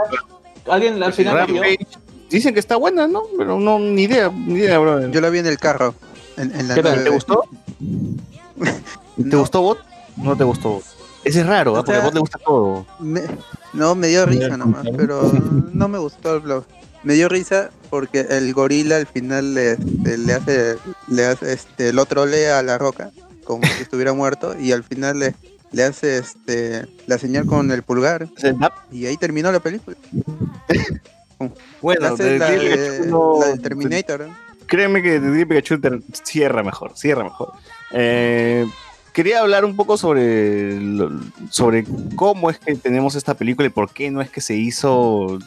[0.68, 1.62] alguien al final la vio?
[1.62, 1.86] Rampage.
[2.30, 3.22] Dicen que está buena, ¿no?
[3.38, 5.08] Pero no, ni idea, ni idea, bro.
[5.10, 5.94] Yo la vi en el carro.
[6.36, 7.04] En, en la ¿Qué tal?
[7.04, 7.44] ¿Te gustó?
[9.16, 9.38] ¿Te No.
[9.40, 9.78] gustó Bot?
[10.16, 10.84] No te gustó Bot.
[11.24, 11.80] Ese es raro, ¿ah?
[11.80, 12.86] O porque a Bot le gusta todo.
[13.00, 13.22] Me-
[13.72, 15.22] no, me dio risa nomás, pero
[15.72, 16.64] no me gustó el blog.
[17.06, 20.74] Me dio risa porque el gorila al final le, este, le hace,
[21.06, 23.12] le hace este, lo trolea a la roca,
[23.44, 25.36] como si estuviera muerto, y al final le,
[25.70, 28.26] le hace este la señal con el pulgar,
[28.90, 29.96] y ahí terminó la película.
[31.80, 34.28] Bueno, de es la, de- no- la del Terminator.
[34.66, 37.52] Créeme que Detective Pikachu cierra mejor, cierra mejor.
[37.92, 38.66] Eh,
[39.12, 40.76] quería hablar un poco sobre,
[41.50, 41.84] sobre
[42.16, 45.38] cómo es que tenemos esta película y por qué no es que se hizo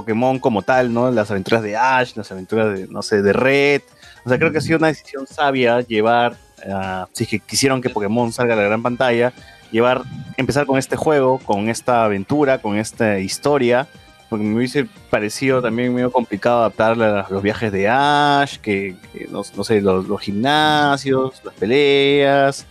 [0.00, 1.10] Pokémon como tal, ¿no?
[1.10, 3.82] Las aventuras de Ash, las aventuras de, no sé, de Red.
[4.24, 6.36] O sea, creo que ha sido una decisión sabia llevar,
[6.70, 9.32] ah, si es que quisieron que Pokémon salga a la gran pantalla,
[9.72, 10.02] llevar,
[10.36, 13.86] empezar con este juego, con esta aventura, con esta historia,
[14.28, 19.26] porque me hubiese parecido también medio complicado adaptarle a los viajes de Ash, que, que
[19.30, 22.66] no, no sé, los, los gimnasios, las peleas.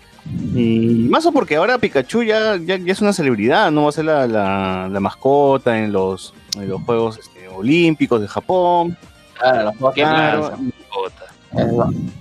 [0.53, 3.93] Y más o porque ahora Pikachu ya, ya, ya es una celebridad, no va a
[3.93, 8.97] ser la, la- la mascota en los, en los Juegos este, Olímpicos de Japón.
[9.39, 10.57] Claro, los juegos Claro.
[10.57, 10.71] que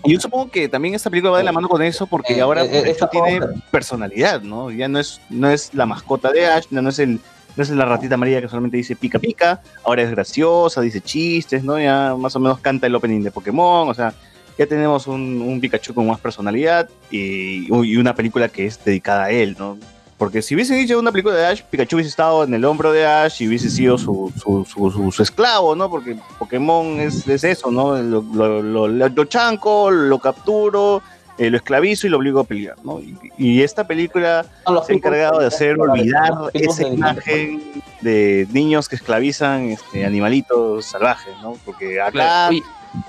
[0.04, 2.40] Y yo supongo que también esta película va de la mano con eso porque Eh,
[2.40, 4.70] ahora eh, eh, esta tiene cosa- personalidad, ¿no?
[4.70, 7.20] Ya no es, no es la mascota de Ash, no, no es el
[7.56, 11.64] no es la ratita amarilla que solamente dice pica pica, ahora es graciosa, dice chistes,
[11.64, 11.78] ¿no?
[11.80, 14.12] Ya más o menos canta el opening de Pokémon, o sea,
[14.58, 19.24] ya tenemos un, un Pikachu con más personalidad y, y una película que es dedicada
[19.24, 19.78] a él, ¿no?
[20.18, 23.04] Porque si hubiesen dicho una película de Ash, Pikachu hubiese estado en el hombro de
[23.06, 25.90] Ash y hubiese sido su, su, su, su- su esclavo, ¿no?
[25.90, 27.96] Porque Pokémon es, es eso, ¿no?
[27.98, 31.02] Lo, lo, lo, lo- lo chanco, lo capturo,
[31.36, 32.98] eh, lo esclavizo y lo obligo a pelear, ¿no?
[33.00, 34.46] Y, y esta película
[34.86, 41.34] se ha encargado de hacer olvidar esa imagen de niños que esclavizan este, animalitos salvajes,
[41.42, 41.58] ¿no?
[41.62, 42.56] Porque acá Claro,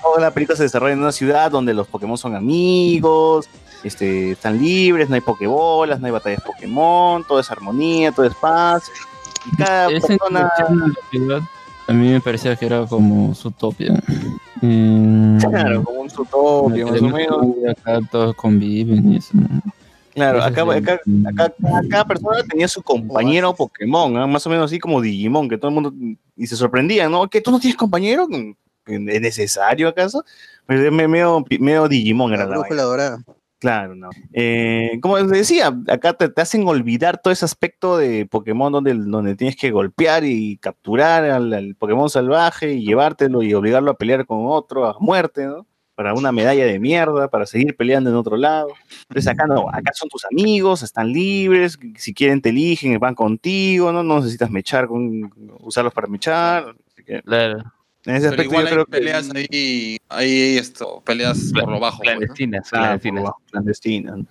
[0.01, 3.47] toda la película se desarrolla en una ciudad donde los Pokémon son amigos,
[3.87, 8.35] este, están libres, no hay Pokébolas, no hay batallas Pokémon, todo es armonía, todo es
[8.35, 8.91] paz.
[9.51, 10.49] Y cada Esa persona...
[10.57, 11.41] a la ciudad
[11.87, 13.93] a mí me parecía que era como Zootopia.
[14.61, 17.45] Mm, Claro, como un Zootopia, más o menos.
[17.69, 19.29] Acá todos conviven y eso.
[19.33, 19.47] ¿no?
[20.13, 21.53] Claro, acá, acá, acá-
[21.89, 24.27] cada, persona tenía su compañero Pokémon, ¿ah?
[24.27, 25.93] más o menos así como Digimon, que todo el mundo
[26.35, 27.29] y se sorprendía, ¿no?
[27.29, 28.27] ¿Que tú no tienes compañero?
[28.85, 30.25] ¿Es necesario acaso?
[30.67, 30.91] Medio,
[31.59, 33.23] medio Digimon era La la brújula dorada.
[33.59, 34.09] Claro, no.
[34.33, 39.35] Eh, como les decía, acá te, hacen olvidar todo ese aspecto de Pokémon donde, donde
[39.35, 44.27] tienes que golpear y capturar al, al Pokémon salvaje y llevártelo y obligarlo a pelear
[44.27, 45.65] con otro a muerte, ¿no?
[45.95, 48.67] Para una medalla de mierda, para seguir peleando en otro lado.
[49.09, 53.91] Entonces acá no, acá son tus amigos, están libres, si quieren te eligen, van contigo,
[53.91, 54.03] ¿no?
[54.03, 55.31] No necesitas mechar, con,
[55.61, 56.75] usarlos para mechar.
[57.25, 57.63] Claro.
[58.07, 58.91] En ese aspecto igual yo hay creo que...
[58.91, 62.01] peleas ahí, hay esto, peleas por lo bajo.
[62.03, 62.19] pues, ¿no?
[62.19, 62.97] Clandestinas, Ah,
[63.51, 64.17] clandestinas.
[64.17, 64.25] ¿no?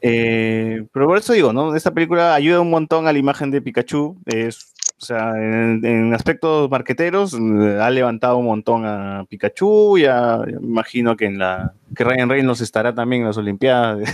[0.00, 1.74] Eh, pero por eso digo, ¿no?
[1.76, 4.16] Esta película ayuda un montón a la imagen de Pikachu.
[4.26, 9.98] Es, o sea, en, en aspectos marqueteros ha levantado un montón a Pikachu.
[9.98, 14.06] Ya imagino que en la que Ryan Reynolds estará también en las Olimpiadas de,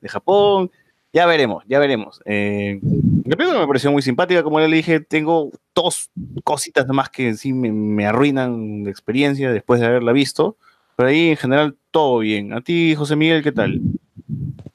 [0.00, 0.70] de Japón.
[1.12, 2.22] Ya veremos, ya veremos.
[2.24, 2.80] Eh,
[3.24, 6.10] la me pareció muy simpática, como le dije, tengo dos
[6.42, 10.56] cositas más que sí me, arruinan la experiencia después de haberla visto.
[10.96, 12.52] Pero ahí en general todo bien.
[12.54, 13.80] A ti, José Miguel, ¿qué tal?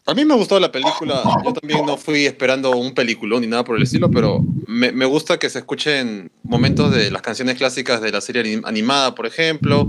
[0.05, 1.23] A mí me gustó la película.
[1.43, 5.05] Yo también no fui esperando un peliculón ni nada por el estilo, pero me, me
[5.05, 9.25] gusta que se escuchen momentos de las canciones clásicas de la serie anim- animada, por
[9.25, 9.87] ejemplo.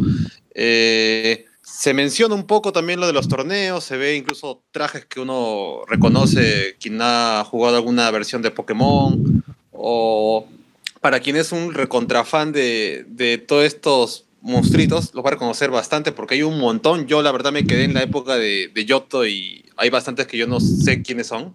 [0.55, 5.20] Eh, se menciona un poco también lo de los torneos, se ve incluso trajes que
[5.20, 10.47] uno reconoce quien ha jugado alguna versión de Pokémon o
[11.01, 16.11] para quien es un recontrafan de, de todos estos monstruitos, los va a reconocer bastante
[16.11, 17.07] porque hay un montón.
[17.07, 20.39] Yo la verdad me quedé en la época de, de Yoto y hay bastantes que
[20.39, 21.55] yo no sé quiénes son.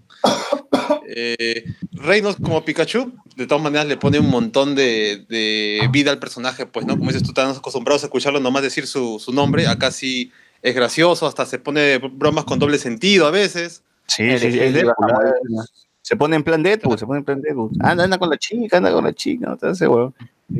[1.08, 6.20] Eh, Reynolds como Pikachu, de todas maneras le pone un montón de, de vida al
[6.20, 9.68] personaje, pues no, como dices tú, están acostumbrados a escucharlo nomás decir su, su nombre,
[9.68, 10.32] acá sí
[10.62, 13.84] es gracioso, hasta se pone bromas con doble sentido a veces.
[14.08, 15.66] Sí, sí, sí, es Deadpool, ¿ah?
[16.02, 17.72] Se pone en plan Deadpool, se pone en plan Deadpool.
[17.80, 20.14] Anda, anda con la chica, anda con la chica, no te hace huevo.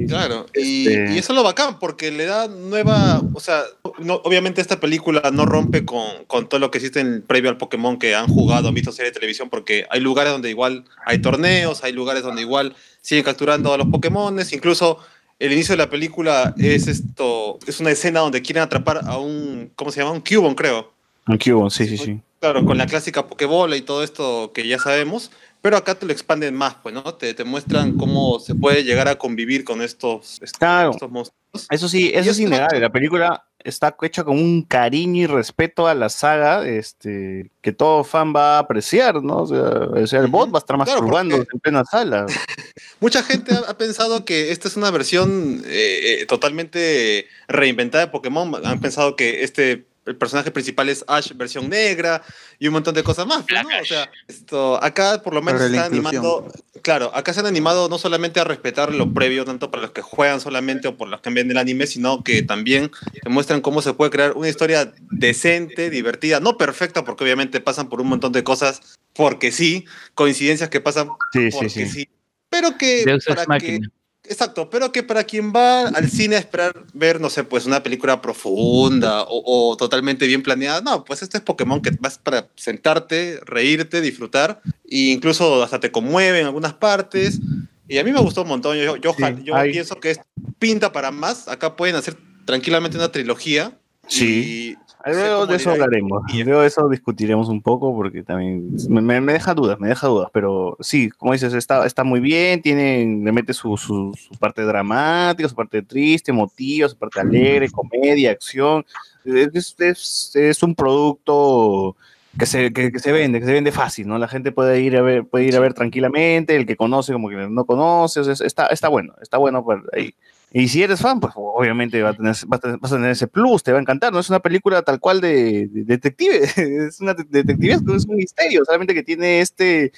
[0.08, 3.62] Claro, y, Este- y eso es lo bacán, porque le da nueva, o sea,
[4.00, 7.58] no- obviamente esta película no rompe con, con todo lo que existe en, previo al
[7.58, 11.20] Pokémon que han jugado, han visto serie de televisión, porque hay lugares donde igual hay
[11.20, 14.98] torneos, hay lugares donde igual siguen capturando a los Pokémones, incluso
[15.40, 19.72] el inicio de la película es esto, es una escena donde quieren atrapar a un,
[19.76, 20.12] ¿cómo se llama?
[20.14, 20.92] Un Cubone, creo.
[21.28, 22.20] Un Cubone, sí, sí, sí.
[22.40, 25.32] Claro, con la clásica Pokébola y todo esto que ya sabemos,
[25.64, 27.16] pero acá te lo expanden más, pues, ¿no?
[27.16, 30.92] Te, te muestran cómo se puede llegar a convivir con estos, estos, Claro.
[30.92, 31.68] estos monstruos.
[31.70, 32.82] Eso sí, eso es innegable.
[32.82, 38.04] La película está hecha con un cariño y respeto a la saga, este, que todo
[38.04, 39.44] fan va a apreciar, ¿no?
[39.44, 42.26] O sea, o sea, el bot va a estar masturbando en plena sala.
[43.00, 48.12] Mucha gente ha, ha pensado que esta es una versión eh, eh, totalmente reinventada de
[48.12, 48.54] Pokémon.
[48.66, 52.22] Han pensado que este el personaje principal es Ash versión negra
[52.60, 53.46] y un montón de cosas más.
[53.50, 53.82] ¿no?
[53.82, 56.52] O sea, esto, acá por lo menos Para se la está animando,
[56.82, 60.02] claro, acá se han animado no solamente a respetar lo previo, tanto para los que
[60.02, 63.82] juegan solamente o por los que ven el anime, sino que también te muestran cómo
[63.82, 68.32] se puede crear una historia decente, divertida, no perfecta, porque obviamente pasan por un montón
[68.32, 71.88] de cosas, porque sí, coincidencias que pasan Sí, porque sí.
[71.88, 72.10] sí.
[72.50, 73.04] Pero que
[73.46, 73.80] para que.
[74.26, 77.84] Exacto, pero que para quien va al cine a esperar ver, no sé, pues una
[77.84, 82.48] película profunda o, o totalmente bien planeada, no, pues este es Pokémon que vas para
[82.56, 87.40] sentarte, reírte, disfrutar, e incluso hasta te conmueve en algunas partes.
[87.88, 90.20] Y a mí me gustó un montón, yo, yo, Sí, yo pienso que es
[90.58, 93.78] pinta para más, acá pueden hacer tranquilamente una trilogía.
[94.08, 94.76] Sí.
[95.06, 96.24] Luego de eso hablaremos.
[96.34, 100.30] Y luego de eso discutiremos un poco porque también me, deja dudas, me deja dudas.
[100.32, 104.62] Pero sí, como dices, está, está muy bien, tiene, le mete su, su, su parte
[104.62, 108.86] dramática, su parte triste, emotiva, su parte alegre, comedia, acción.
[109.26, 111.96] Es, es, es un producto
[112.38, 114.18] que se, que, que se vende, que se vende fácil, ¿no?
[114.18, 117.30] La gente puede ir a ver, puede ir a ver tranquilamente, el que conoce como
[117.30, 120.16] que no conoce, o sea, está, está bueno, está bueno para ahí.
[120.56, 123.10] Y si eres fan, pues obviamente va a tener, va a tener- vas a tener
[123.10, 124.14] ese plus, te va a encantar.
[124.14, 126.42] No es una película tal cual de, de detective,
[126.88, 129.92] es una de- detectivesco, es un misterio, solamente que tiene este,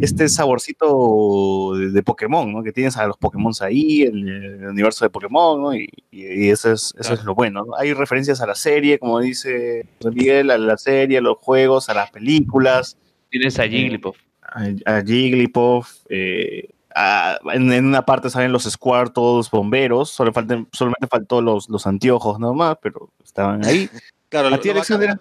[0.00, 2.62] este saborcito de, de Pokémon, ¿no?
[2.62, 5.74] Que tienes a los Pokémon ahí, el, el universo de Pokémon, ¿no?
[5.74, 7.76] Y, y- y eso, es, eso es lo bueno, ¿no?
[7.76, 11.94] Hay referencias a la serie, como dice Miguel, a la serie, a los juegos, a
[11.94, 12.96] las películas,
[13.30, 14.16] Tienes a Jigglypuff.
[14.42, 20.68] a, a Jigglypuff, eh, a- en, en una parte salen los Squirtles bomberos, solo faltan,
[20.72, 23.88] solamente faltó los, los anteojos nomás, pero estaban ahí.
[24.30, 25.20] Claro, ¿A ti, Alexander?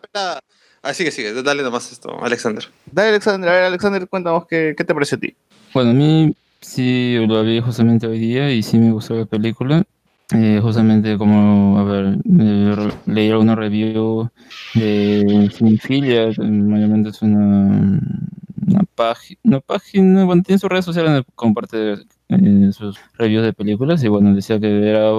[0.84, 2.64] Ah, sigue, sigue, dale nomás esto, Alexander.
[2.92, 5.36] Dale, Alexander, a ver, Alexander, cuéntanos qué, qué te parece a ti.
[5.74, 6.32] Bueno, a mí
[6.62, 9.84] sí lo vi justamente hoy día y sí me gustó la película.
[10.32, 14.30] Eh, justamente como, a ver, eh, leí alguna review
[14.76, 18.00] de Cinefilia, mayormente es una,
[18.70, 21.94] una página, una página, bueno, tiene sus redes sociales donde comparte
[22.30, 25.12] eh, sus reviews de películas y bueno, decía que era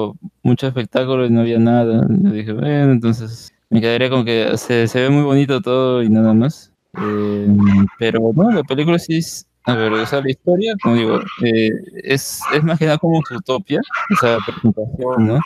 [0.42, 2.06] mucho espectáculo y no había nada.
[2.08, 6.08] Yo dije, bueno, entonces me quedaría con que se, se ve muy bonito todo y
[6.08, 6.72] nada más.
[6.98, 7.46] Eh,
[7.98, 11.70] pero bueno, la película sí es, a ver, o la historia, como digo, eh,
[12.02, 15.38] es, es más que nada como utopia, esa presentación, ¿no?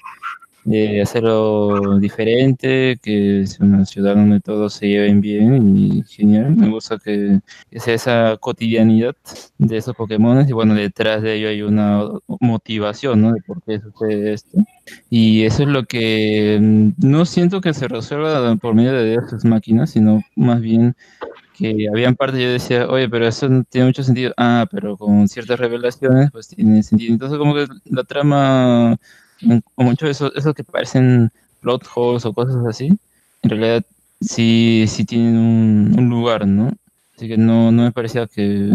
[0.65, 6.57] De hacerlo diferente, que es una ciudad donde todos se lleven bien y genial.
[6.57, 9.15] Me gusta que, que sea esa cotidianidad
[9.59, 12.03] de esos Pokémon y bueno, detrás de ello hay una
[12.41, 13.33] motivación, ¿no?
[13.33, 14.59] De por qué sucede esto.
[15.11, 19.45] Y eso es lo que mm, no siento que se resuelva por medio de Ex
[19.45, 20.97] Machina, sino más bien
[21.57, 24.33] que habían partes yo decía, oye, pero eso no tiene mucho sentido.
[24.37, 27.13] Ah, pero con ciertas revelaciones, pues tiene sentido.
[27.13, 28.97] Entonces, como que la trama,
[29.75, 31.31] o mucho de eso, esos que parecen
[31.61, 32.87] plot holes o cosas así,
[33.43, 33.83] en realidad
[34.21, 36.71] sí, sí tienen un, un lugar, ¿no?
[37.17, 38.71] Así que no, no me parecía que,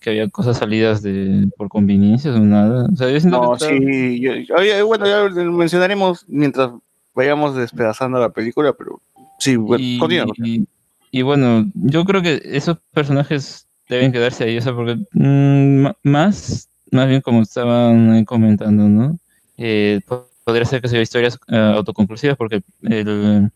[0.00, 2.88] que había cosas salidas de, por conveniencias o nada.
[2.92, 6.24] O sea, yo siento No, que está- sí, yo- yo- oye, bueno, ya lo mencionaremos
[6.28, 6.70] mientras
[7.14, 9.00] vayamos despedazando la película, pero
[9.38, 10.34] sí, bueno, y, continúa.
[10.38, 10.66] y-
[11.12, 15.96] y bueno, yo creo que esos personajes deben quedarse ahí, o sea, porque mm, ma-
[16.02, 19.16] más, más bien como estaban comentando, ¿no?
[19.56, 23.50] Eh, po- podría ser que sea historias eh, autoconclusivas porque el,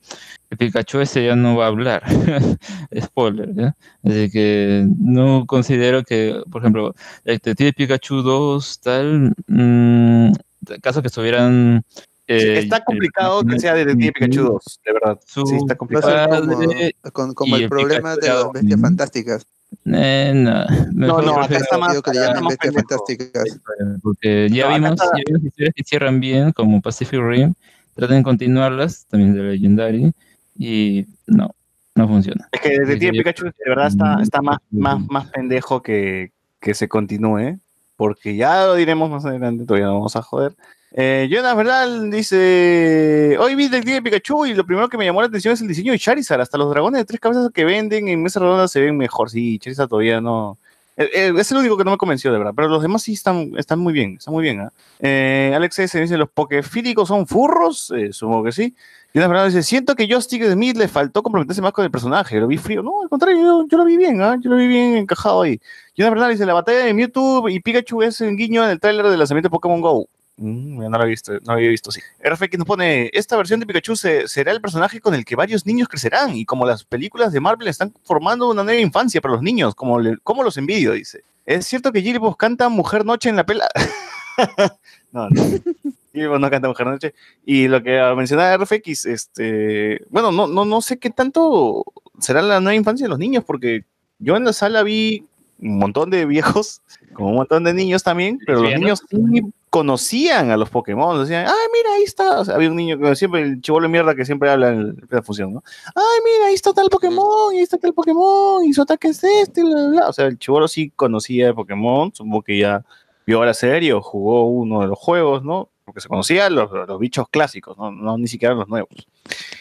[0.51, 2.03] el Pikachu ese ya no va a hablar.
[3.01, 3.77] Spoiler, ¿ya?
[4.03, 6.95] Así que no considero que, por ejemplo,
[7.25, 10.33] el Detective Pikachu 2, tal, mm,
[10.81, 11.85] caso que estuvieran...
[11.91, 15.21] Sí, eh, está complicado que sea Detective Pikachu 2, de verdad.
[15.27, 16.13] Sí, está complicado.
[16.15, 19.47] ser padre como, con- como el el problema Pikachu de las bestias fantásticas.
[19.85, 23.61] Eh, no, mejor no, acá está más- que le bestias fantásticas.
[24.03, 27.55] Porque ya No, vimos, está- ya vimos historias que cierran bien, como Pacific Rim,
[27.95, 30.13] traten de continuarlas, también de Legendary,
[30.57, 31.55] y no,
[31.95, 32.49] no funciona.
[32.53, 36.89] Es que Detective Pikachu de verdad está, está más, más, más pendejo que, que se
[36.89, 37.59] continúe,
[37.97, 40.55] porque ya lo diremos más adelante, todavía no vamos a joder.
[40.93, 45.29] Eh, Jonas Verdal dice, hoy vi Detective Pikachu y lo primero que me llamó la
[45.29, 48.23] atención es el diseño de Charizard, hasta los dragones de tres cabezas que venden en
[48.23, 50.57] mesa redonda se ven mejor, sí, Charizard todavía no...
[50.97, 53.13] eh, eh, es el único que no me convenció, de verdad, pero los demás sí
[53.13, 54.61] están, muy bien, están muy bien.
[54.61, 54.73] ¿ah?
[55.01, 56.01] Eh, Alex S.
[56.01, 57.93] dice, ¿los pokefílicos son furros?
[57.95, 58.75] Eh, supongo que sí.
[59.13, 62.41] Y una verdad dice, siento que Joystick Smith le faltó comprometerse más con el personaje,
[62.41, 62.83] lo vi frío.
[62.83, 64.37] No, al contrario, yo, lo vi bien, ¿ah?
[64.41, 65.61] yo lo vi bien encajado ahí.
[65.95, 68.81] Y una verdad dice, la batalla de Mewtwo y Pikachu es un guiño en el
[68.81, 70.09] tráiler del lanzamiento de Pokémon GO.
[70.41, 72.01] Mm, no lo he visto, no lo había visto, sí.
[72.21, 75.35] RF que nos pone, esta versión de Pikachu se- será el personaje con el que
[75.37, 79.35] varios niños crecerán, y como las películas de Marvel están formando una nueva infancia para
[79.35, 81.23] los niños, como, le- como los envidio, dice.
[81.45, 83.69] ¿Es cierto que Jigglypuff canta Mujer Noche en la pela?
[85.13, 85.43] no, no.
[86.13, 87.15] Kilbo no canta Mujer Noche.
[87.45, 91.85] Y lo que mencionaba RFX, este, bueno, no, no, no sé qué tanto
[92.19, 93.85] será la nueva infancia de los niños, porque
[94.19, 95.27] yo en la sala vi
[95.61, 96.83] un montón de viejos,
[97.15, 101.47] como un montón de niños también, pero los niños sí conocían a los Pokémon, decían,
[101.47, 104.15] ay, mira, ahí está, o sea, había un niño, que siempre, el chivolo de mierda
[104.15, 105.63] que siempre habla en la función, ¿no?
[105.95, 109.23] Ay, mira, ahí está tal Pokémon, y ahí está tal Pokémon, y su ataque es
[109.23, 110.09] este, bla, bla, bla.
[110.09, 112.85] O sea, el chivolo sí conocía de Pokémon, supongo que ya
[113.29, 115.69] vio la serie o jugó uno de los juegos, ¿no?
[115.85, 117.91] Porque se conocían los, los bichos clásicos, ¿no?
[117.91, 119.07] no ni siquiera los nuevos.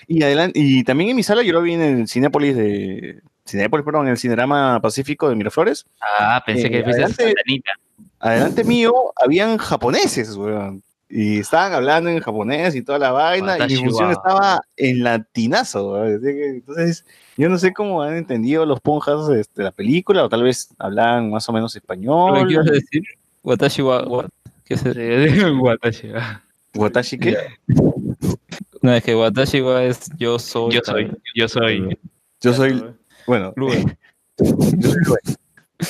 [0.07, 3.21] Y, adelante, y también en mi sala yo lo vi en el Cinépolis de...
[3.47, 5.85] Cinépolis, perdón, en el Cinerama Pacífico de Miraflores.
[6.19, 7.71] Ah, pensé Eh, que fuiste adelante- Santanita.
[8.19, 8.93] Adelante mío
[9.23, 10.81] habían japoneses, weón.
[11.09, 15.03] Y estaban hablando en japonés y toda la vaina, y mi función wa- estaba en
[15.03, 16.19] latinazo, weón.
[16.25, 17.05] Entonces,
[17.37, 21.29] yo no sé cómo han entendido los ponjas este, la película, o tal vez hablaban
[21.31, 22.45] más o menos español.
[22.47, 23.03] ¿Qué ibas a decir?
[23.43, 24.27] Watashi wa, wa-
[24.65, 25.55] ¿Qué es eso?
[25.61, 26.41] Watashi wa.
[26.75, 27.37] ¿Watashi qué?
[28.81, 30.73] No, es que Watashi wa es yo soy.
[30.73, 31.97] Yo soy, yo soy.
[32.41, 32.83] Yo soy,
[33.27, 33.53] bueno,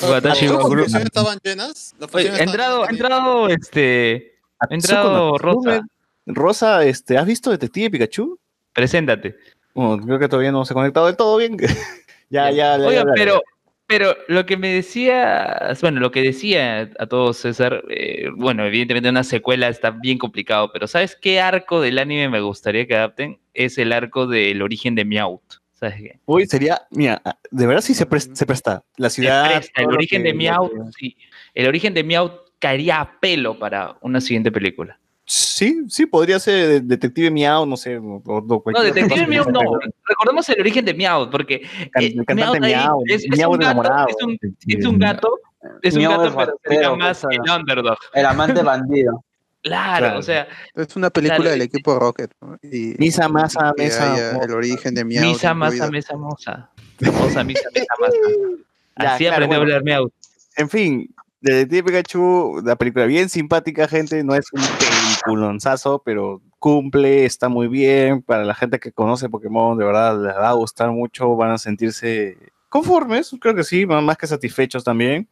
[0.02, 1.94] Watashi ¿Las wa funciones estaban llenas?
[1.98, 4.34] ¿Las Oye, entrado, ha entrado, este,
[4.68, 5.86] entrado Rosa.
[6.26, 8.38] Rosa, este, ¿has visto Detective Pikachu?
[8.74, 9.36] Preséntate.
[9.74, 11.56] Bueno, creo que todavía no se ha conectado del todo bien.
[12.30, 12.86] ya, ya, ya.
[12.86, 13.12] Oiga, ya, ya.
[13.14, 13.42] pero,
[13.86, 19.08] pero lo que me decía, bueno, lo que decía a todos César, eh, bueno, evidentemente
[19.08, 23.38] una secuela está bien complicado, pero ¿sabes qué arco del anime me gustaría que adapten?
[23.54, 25.57] Es el arco del origen de Meowth.
[25.78, 26.18] ¿Sabes qué?
[26.26, 28.82] Uy, sería, mira, de verdad sí se, pres- se presta.
[28.96, 29.46] La Se ciudad.
[29.58, 31.16] presta, el origen que- de Meowth, sí,
[31.54, 34.98] el origen de Meowth caería a pelo para una siguiente película.
[35.24, 37.98] Sí, sí, podría ser de- Detective Miau, no sé.
[37.98, 38.40] O, o
[38.72, 39.26] No, Detective.
[39.26, 39.60] Meowth no.
[40.08, 43.52] Recordemos el origen de Meowth, porque eh, el cantante Meowth ahí Miau, es, es Miau
[43.52, 44.06] un gato, enamorado.
[44.08, 45.38] es un, es un gato,
[45.82, 47.98] es un Miau gato, es pero ratero, sería más el underdog.
[48.14, 49.24] El amante bandido.
[49.62, 50.18] Claro, Claro.
[50.20, 52.30] o sea, Es una película Claro, del equipo Rocket.
[52.40, 52.56] ¿no?
[52.62, 54.40] Y, Misa, masa, que mesa.
[54.42, 56.70] el origen de Meowth misa, masa, mesa, moza.
[57.00, 58.16] Moza, misa, mesa, masa.
[59.00, 59.74] Ya, Así claro, aprendió a bueno.
[59.76, 60.12] hablar Meowth.
[60.56, 64.24] En fin, Detective Pikachu, la película bien simpática, gente.
[64.24, 68.22] No es un peliculonzazo, pero cumple, está muy bien.
[68.22, 71.36] Para la gente que conoce Pokémon, de verdad les va a gustar mucho.
[71.36, 72.36] Van a sentirse
[72.68, 75.28] conformes, creo que sí, más que satisfechos también.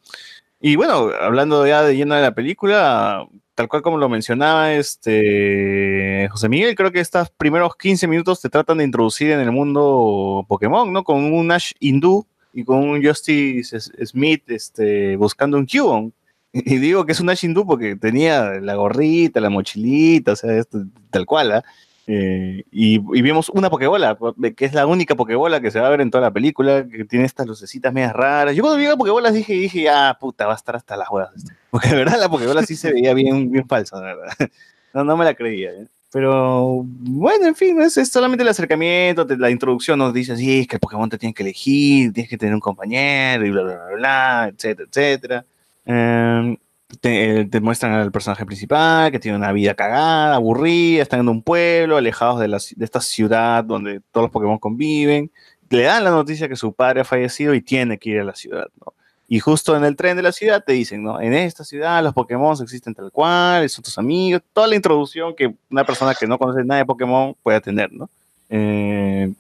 [0.61, 3.27] Y bueno, hablando ya de lleno de la película,
[3.57, 8.51] tal cual como lo mencionaba este José Miguel, creo que estos primeros 15 minutos te
[8.51, 11.03] tratan de introducir en el mundo Pokémon, ¿no?
[11.03, 16.13] Con un Ash hindú y con un Justice Smith este, buscando un Cubone.
[16.53, 20.57] Y digo que es un Ash hindú porque tenía la gorrita, la mochilita, o sea,
[20.57, 21.65] esto, tal cual, ¿ah?
[22.09, 24.17] Eh, y, y vimos una Pokébola,
[24.57, 27.05] que es la única Pokébola que se va a ver en toda la película, que
[27.05, 28.55] tiene estas lucecitas medias raras.
[28.55, 31.35] Yo cuando vi la Pokébola dije, dije, ah, puta, va a estar hasta las huevas.
[31.37, 31.53] esto".
[31.71, 34.33] Porque de verdad la Pokébola sí se veía bien, bien falsa, de verdad.
[34.95, 35.73] No, no me la creía.
[35.73, 35.87] ¿eh?
[36.11, 40.61] Pero bueno, en fin, es, es solamente el acercamiento, te- la introducción nos dice, sí,
[40.61, 43.63] es que el Pokémon te tiene que elegir, tienes que tener un compañero, y bla,
[43.63, 45.45] bla, bla, bla, etcétera, etcétera.
[45.85, 46.57] Em,
[47.01, 51.43] te, te muestran al personaje principal que tiene una vida cagada, aburrida, están en un
[51.43, 55.31] pueblo, alejados de, la de esta ciudad donde todos los Pokémon conviven.
[55.69, 58.35] Le dan la noticia que su padre ha fallecido y tiene que ir a la
[58.35, 58.93] ciudad, ¿no?
[59.29, 61.21] Y justo en el tren de la ciudad te dicen, ¿no?
[61.21, 65.53] En esta ciudad los Pokémon existen tal cual, son tus amigos, toda la introducción que
[65.69, 68.09] una persona que no conoce nada de Pokémon puede tener, ¿no?
[68.49, 69.33] Eh,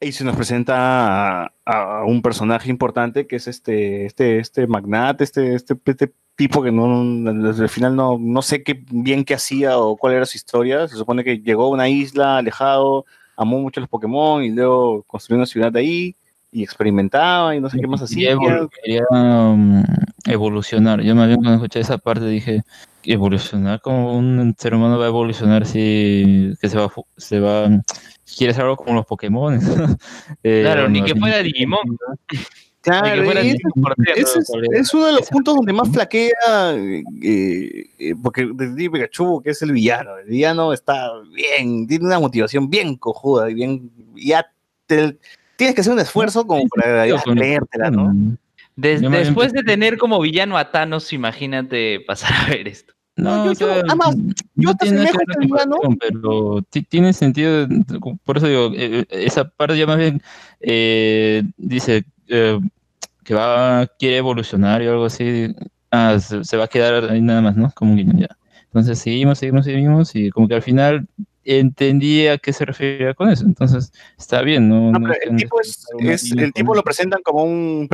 [0.00, 5.24] y se nos presenta a, a un personaje importante que es este, este, este magnate,
[5.24, 7.02] este, este, este tipo que no,
[7.48, 10.86] desde el final no, no sé qué bien qué hacía o cuál era su historia.
[10.86, 13.06] Se supone que llegó a una isla alejado,
[13.36, 16.14] amó mucho los Pokémon y luego construyó una ciudad ahí
[16.52, 18.36] y experimentaba y no sé qué más Quería, hacía.
[18.36, 19.82] evolu- quería, um,
[20.26, 21.00] evolucionar.
[21.02, 22.62] Yo más bien cuando escuché esa parte dije,
[23.06, 27.68] evolucionar como un ser humano va a evolucionar si que se va, se va,
[28.36, 29.58] quiere ser algo como los Pokémon.
[30.42, 31.98] Eh, Claro, ni no, que fuera Digimon.
[32.80, 36.30] Claro, fuera y Digimon ese es, es uno de los puntos donde más flaquea,
[36.74, 37.02] eh,
[37.98, 42.70] eh, porque desde Pikachu, que es el villano, el villano está bien, tiene una motivación
[42.70, 44.46] bien cojuda y bien, ya
[44.86, 45.16] te-
[45.56, 48.12] tienes que hacer un esfuerzo como para ya creértela, ¿no?
[48.76, 52.92] Des- después de tener como villano a Thanos, imagínate pasar a ver esto.
[53.16, 54.14] No, yo- o sea, además,
[54.54, 55.48] no hasta tiene asemejo que
[55.80, 57.66] con pero ti- tiene sentido,
[58.24, 60.20] por eso digo, eh, esa parte ya más bien
[60.60, 62.60] eh, dice eh,
[63.24, 65.54] que va, quiere evolucionar y algo así,
[65.90, 67.70] ah, se, se va a quedar ahí nada más, ¿no?
[67.74, 68.36] Como un guiño ya.
[68.66, 71.06] Entonces seguimos, seguimos, seguimos y como que al final
[71.46, 74.90] entendía a qué se refería con eso, entonces está bien, ¿no?
[74.90, 77.20] No, No pero que el tipo, es, una es- línea el tipo con- lo presentan
[77.22, 77.88] como un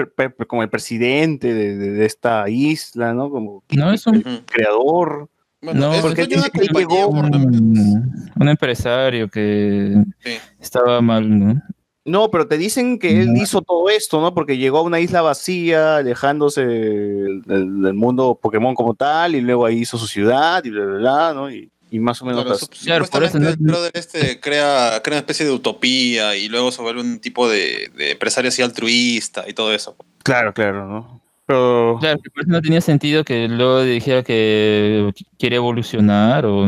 [0.48, 3.30] como el presidente de, de- de esta isla, ¿no?
[3.30, 5.28] Como No, es un creador.
[5.60, 6.28] no, es- porque es
[6.74, 10.32] llegó un, un empresario que Sí.
[10.60, 11.62] estaba mal, ¿no?
[12.04, 14.34] No, pero te dicen que él hizo todo esto, ¿no?
[14.34, 19.78] Porque llegó a una isla vacía, alejándose del mundo Pokémon como tal, y luego ahí
[19.82, 21.48] hizo su ciudad y bla, bla, bla, ¿no?
[21.50, 22.68] Y, y más o menos.
[22.82, 26.72] Claro, por eso no- el brother este crea, crea una especie de utopía y luego
[26.72, 29.94] se vuelve un tipo de, de empresario así altruista y todo eso.
[30.24, 31.20] Claro, claro, ¿no?
[31.46, 31.98] Pero.
[32.00, 36.66] Claro, por eso no tenía sentido que luego dijera que quiere evolucionar o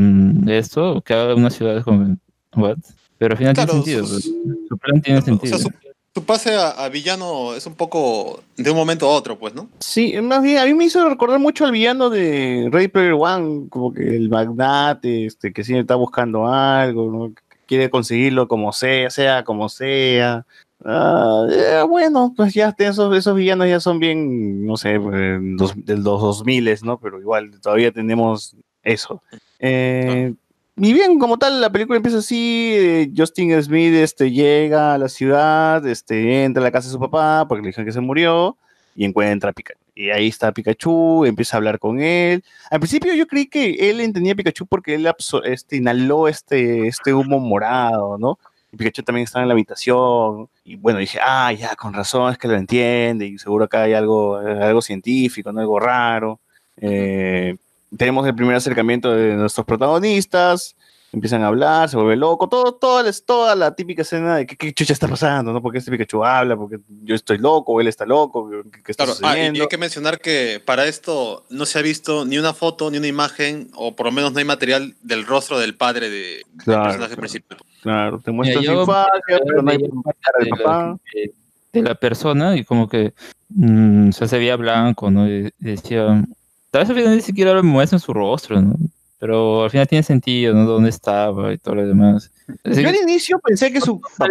[0.49, 2.17] esto, que haga una ciudad como...
[2.55, 2.77] ¿What?
[3.17, 4.07] Pero al final Claro, tiene sentido.
[4.07, 4.59] sus- pues.
[4.69, 5.59] Su plan tiene O sentido.
[5.59, 5.71] sea, su,
[6.15, 9.69] su pase a, villano es un poco de un momento a otro, pues, ¿no?
[9.81, 13.69] Sí, más bien, a mí me hizo recordar mucho al villano de Ready Player One,
[13.69, 17.35] como que el magnate, este, que siempre está buscando algo, ¿no?
[17.67, 20.47] Quiere conseguirlo como sea, sea como sea.
[20.85, 25.73] Ah, eh, bueno, pues ya esos, esos villanos ya son bien, no sé, eh, dos,
[25.75, 27.01] de los 2000, ¿no?
[27.01, 28.55] Pero igual todavía tenemos
[28.85, 29.21] eso.
[29.59, 30.35] Eh,
[30.77, 35.09] y bien, como tal, la película empieza así, eh, Justin Smith este, llega a la
[35.09, 38.57] ciudad, este, entra a la casa de su papá porque le dijeron que se murió
[38.97, 39.79] y encuentra a Pikachu.
[39.95, 42.43] Y ahí está Pikachu, empieza a hablar con él.
[42.71, 45.09] Al principio yo creí que él entendía Pikachu porque él
[45.45, 48.39] este, inhaló este, este humo morado, ¿no?
[48.73, 50.49] Y Pikachu también estaba en la habitación.
[50.65, 53.27] Y bueno, dije, ah, ya, con razón, es que lo entiende.
[53.27, 55.61] Y seguro acá hay algo, algo científico, ¿no?
[55.61, 56.41] Algo raro.
[56.77, 57.57] Eh,
[57.97, 60.77] tenemos el primer acercamiento de nuestros protagonistas.
[61.13, 64.57] Empiezan a hablar, se vuelve loco, todo, toda, la, toda la típica escena de qué,
[64.57, 65.63] qué chucha está pasando, ¿no?
[65.63, 69.19] Porque este Pikachu habla, porque yo estoy loco, él está loco, ¿qué, qué está Claro,
[69.23, 69.63] ah, y- sucediendo?
[69.63, 73.07] hay que mencionar que para esto no se ha visto ni una foto, ni una
[73.07, 76.83] imagen, o por lo menos no hay material del rostro del padre de, del Claro,
[76.83, 77.21] personaje claro.
[77.21, 77.59] principal.
[77.83, 80.85] Claro, te muestran su infancia, pero no hay del de, papá.
[80.87, 81.33] la, de-
[81.75, 83.15] de la persona y como que
[83.51, 85.29] mm, o sea, se veía blanco, ¿no?
[85.29, 86.25] Y decía,
[86.75, 88.75] tal vez al final ni siquiera lo muestran su rostro, ¿no?
[89.21, 90.65] Pero al final tiene sentido, ¿no?
[90.65, 92.33] Dónde estaba y todo lo demás.
[92.65, 94.27] Así Yo que- al inicio pensé que su que papá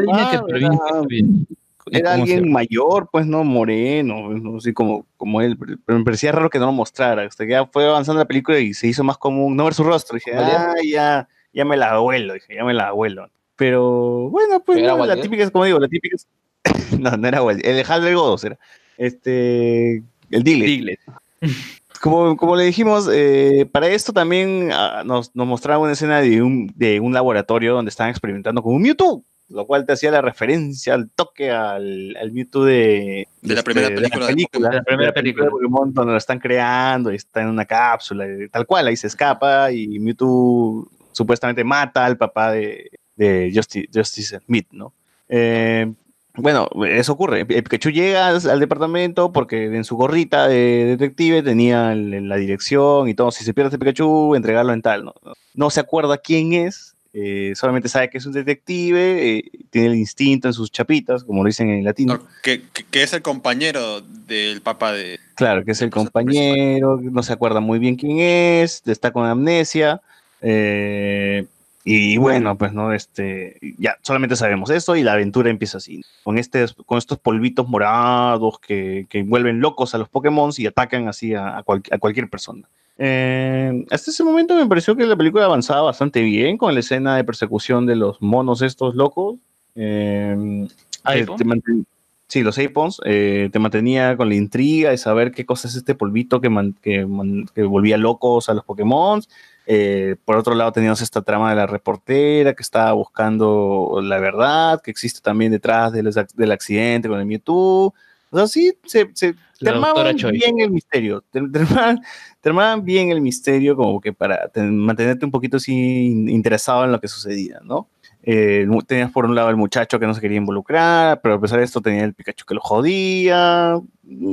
[1.08, 1.48] bien,
[1.90, 6.04] era, y era alguien mayor, pues no moreno, no así como, como él, pero me
[6.04, 7.24] parecía raro que no lo mostrara.
[7.24, 9.86] Hasta que ya fue avanzando la película y se hizo más común no ver su
[9.86, 10.16] rostro.
[10.16, 13.30] dije, ah, ya, ya me la abuelo, dije, ya me la abuelo.
[13.56, 16.28] Pero bueno, pues ¿Era no, la típica es como digo, la típica es.
[17.00, 18.60] no, no era Waldir, el de Halber Godos era.
[18.98, 20.04] Este.
[20.30, 21.00] El Diglett.
[22.04, 26.42] Como, como le dijimos, eh, para esto también ah, nos, nos mostraba una escena de
[26.42, 30.22] un, de un laboratorio donde estaban experimentando con un Mewtwo, lo cual te hacía la
[30.22, 34.76] referencia al toque al, al Mewtwo de, De la este, primera película de película, De
[34.76, 38.50] la primera de de Pokémon, donde lo están creando y está en una cápsula, y
[38.50, 44.42] tal cual, ahí se escapa y Mewtwo supuestamente mata al papá de, de Justice, Justice
[44.46, 44.92] Smith, ¿no?
[45.30, 45.90] Eh,
[46.36, 47.42] bueno, eso ocurre.
[47.42, 53.14] Eh, Pikachu llega al, departamento porque en su gorrita de detective tenía la dirección y
[53.14, 53.32] todo.
[53.32, 55.12] Si se pierde este Pikachu, entregarlo en tal.
[55.54, 59.96] No, se acuerda quién es, eh, solamente sabe que es un detective, eh, tiene el
[59.96, 62.16] instinto en sus chapitas, como lo dicen en latino.
[62.16, 65.20] No, que, que- que es el compañero del papá de...
[65.36, 70.02] Claro, que es el compañero, no se acuerda muy bien quién es, está con amnesia.
[70.42, 71.46] eh,
[71.86, 76.38] y bueno, pues no, este, ya solamente sabemos eso y la aventura empieza así, con,
[76.38, 81.34] este, con estos polvitos morados que, que vuelven locos a los Pokémon y atacan así
[81.34, 82.68] a, a cual- a cualquier persona.
[82.98, 87.16] Eh, hasta ese momento me pareció que la película avanzaba bastante bien con la escena
[87.18, 89.36] de persecución de los monos estos locos.
[89.76, 90.68] Eh,
[91.04, 91.38] ¿Aipon?
[91.38, 91.86] te manten-
[92.28, 95.94] Sí, los Apons, eh, te mantenía con la intriga de saber qué cosa es este
[95.94, 99.22] polvito que, man- que, man- que volvía locos a los Pokémon.
[99.66, 104.82] Eh, por otro lado, teníamos esta trama de la reportera que estaba buscando la verdad,
[104.82, 107.94] que existe también detrás del, del accidente con el Mewtwo.
[108.30, 111.24] O sea, sí, se, se te armaban bien el misterio.
[111.32, 112.02] Te, te armaban,
[112.42, 115.72] te armaban bien el misterio como que para te- mantenerte un poquito así
[116.08, 117.88] in- interesado en lo que sucedía, ¿no?
[118.24, 121.60] Eh, tenías por un lado el muchacho que no se quería involucrar, pero a pesar
[121.60, 123.76] de esto tenía el Pikachu que lo jodía.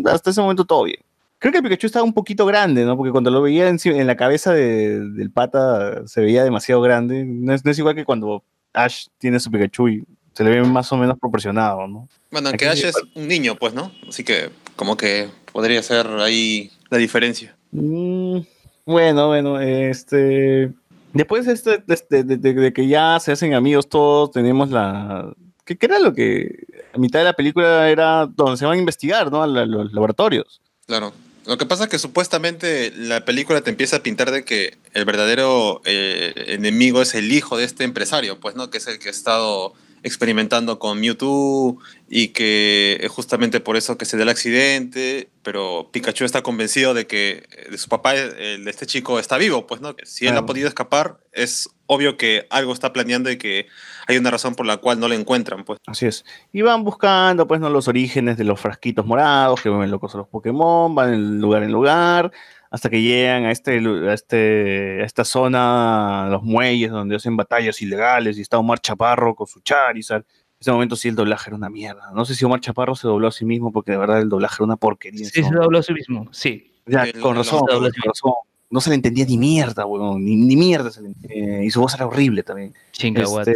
[0.07, 1.01] Hasta ese momento todo bien.
[1.41, 2.97] Creo que el Pikachu estaba un poquito grande, ¿no?
[2.97, 7.25] Porque cuando lo veía en, en la cabeza de- del pata se veía demasiado grande.
[7.25, 8.45] No es, no es igual que cuando
[8.75, 10.05] Ash tiene su Pikachu y
[10.35, 12.09] se le ve más o menos proporcionado, ¿no?
[12.31, 13.91] Bueno, que Ash es un niño, pues, ¿no?
[14.09, 17.57] Así que como que podría ser ahí la diferencia.
[17.73, 18.41] Mm,
[18.85, 20.71] bueno, bueno, este.
[21.13, 25.33] Después de, este- este- de- de- de que ya se hacen amigos todos, tenemos la.
[25.65, 28.81] ¿Qué, qué era lo que a mitad de la película era donde se van a
[28.81, 29.43] investigar, ¿no?
[29.43, 30.61] A la- los laboratorios.
[30.87, 31.13] Claro.
[31.47, 35.05] Lo que pasa es que supuestamente la película te empieza a pintar de que el
[35.05, 38.71] verdadero eh, enemigo es el hijo de este empresario, pues, ¿no?
[38.71, 39.73] Que es el que ha estado
[40.03, 45.91] experimentando con Mewtwo y que es justamente por eso que se da el accidente, pero
[45.93, 49.81] Pikachu está convencido de que de su papá, el de este chico, está vivo, pues,
[49.83, 49.95] ¿no?
[50.05, 50.45] Si él Claro.
[50.45, 53.67] ha podido escapar, es obvio que algo está planeando y que
[54.11, 55.79] hay una razón por la cual no le encuentran, pues.
[55.87, 56.25] Así es.
[56.53, 57.71] Y van buscando, pues, ¿no?
[57.71, 61.63] los orígenes de los frasquitos morados, que vuelven locos a los Pokémon, van de lugar
[61.63, 62.31] en lugar,
[62.71, 67.81] hasta que llegan a, este, a, este, a esta zona, los muelles, donde hacen batallas
[67.83, 70.23] ilegales, y está Omar Chaparro con su Charizard.
[70.23, 70.27] En
[70.61, 72.11] ese momento sí el doblaje era una mierda.
[72.15, 74.57] No sé si Omar Chaparro se dobló a sí mismo, porque de verdad el doblaje
[74.59, 75.25] era una porquería.
[75.25, 76.71] Sí, se dobló a sí mismo, sí.
[76.87, 78.33] Ya, El- con razón, con razón.
[78.69, 80.25] No se le entendía ni mierda, weón.
[80.25, 81.65] Ni, ni mierda se le entendía.
[81.65, 82.73] y su voz era horrible también.
[82.93, 83.55] Este,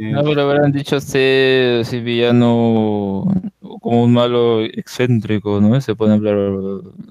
[0.00, 3.24] No, pero habrán dicho este, ese villano
[3.80, 5.80] como un malo excéntrico, ¿no?
[5.80, 6.36] Se pone a hablar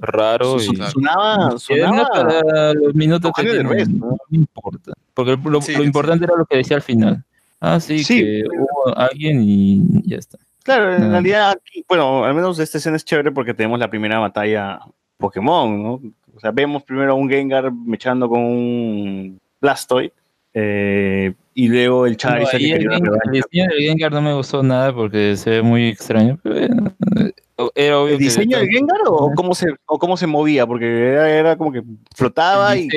[0.02, 0.76] raro su- y...
[0.78, 4.94] sonaba, sonaba para los minutos que tiene, Derbez, no me importa.
[5.14, 5.86] Porque lo, Sí, lo sí.
[5.86, 7.24] importante era lo que decía al final.
[7.62, 8.22] Ah, sí, Sí.
[8.24, 10.38] que hubo alguien y ya está.
[10.64, 11.10] Claro, en Ah.
[11.12, 14.80] realidad, aquí, bueno, al menos esta escena es chévere porque tenemos la primera batalla
[15.18, 15.94] Pokémon, ¿no?
[16.36, 20.14] O sea, vemos primero a un Gengar mechando con un Blastoise
[20.62, 23.32] eh, y luego el No, Charizard que el, el revancha.
[23.32, 26.40] diseño del Gengar no me gustó nada porque se ve muy extraño.
[26.44, 27.34] Pero eh,
[27.76, 30.66] era obvio ¿El diseño del Gengar o cómo se, o cómo se movía?
[30.68, 31.84] Porque era, era como que
[32.16, 32.90] flotaba y...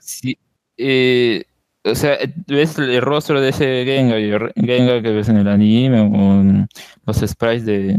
[0.00, 0.38] sí,
[0.76, 1.44] eh,
[1.84, 2.16] o sea,
[2.46, 6.68] ves el rostro de ese Gengar Gengar que ves en el anime o en
[7.04, 7.98] los sprites de,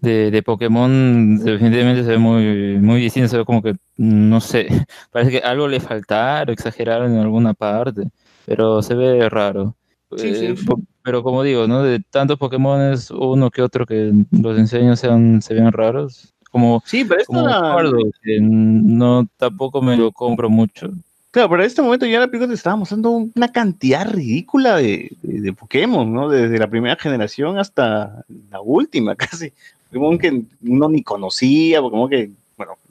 [0.00, 4.66] de, de Pokémon definitivamente se ve muy, muy distinto, se ve como que, no sé,
[5.12, 8.04] parece que algo le faltaron, exageraron en alguna parte,
[8.46, 9.74] pero se ve raro.
[10.16, 10.46] Sí, sí.
[10.46, 11.82] Eh, po- pero como digo, ¿no?
[11.82, 16.34] De tantos Pokémon uno que otro que los diseños sean, se vean raros.
[16.50, 20.90] Como, Sí, pero esto como era- Eduardo, que no tampoco me lo compro mucho.
[21.30, 25.12] Claro, pero en este momento ya la película te estaba mostrando una cantidad ridícula de,
[25.22, 26.28] de- de Pokémon, ¿no?
[26.28, 29.14] Desde la primera generación hasta la última,
[29.48, 29.52] casi.
[29.90, 32.32] Pokémon que uno ni conocía, Pokémon que,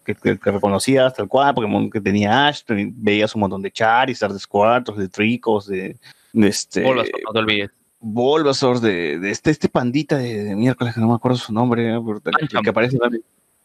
[0.04, 3.72] que, que- que reconocía hasta el cual, Pokémon que tenía Ash, veías un montón de
[3.72, 5.98] Charizard, de Squirtles, de Tricos, de,
[6.34, 6.84] de este...
[6.84, 7.72] Bulbasaur, no te olvides.
[8.00, 11.94] Bulbasaur, de, de este, este pandita de, de miércoles que no me acuerdo su nombre,
[11.94, 12.00] ¿eh?
[12.24, 12.64] Que, Pancham.
[12.64, 12.98] que aparece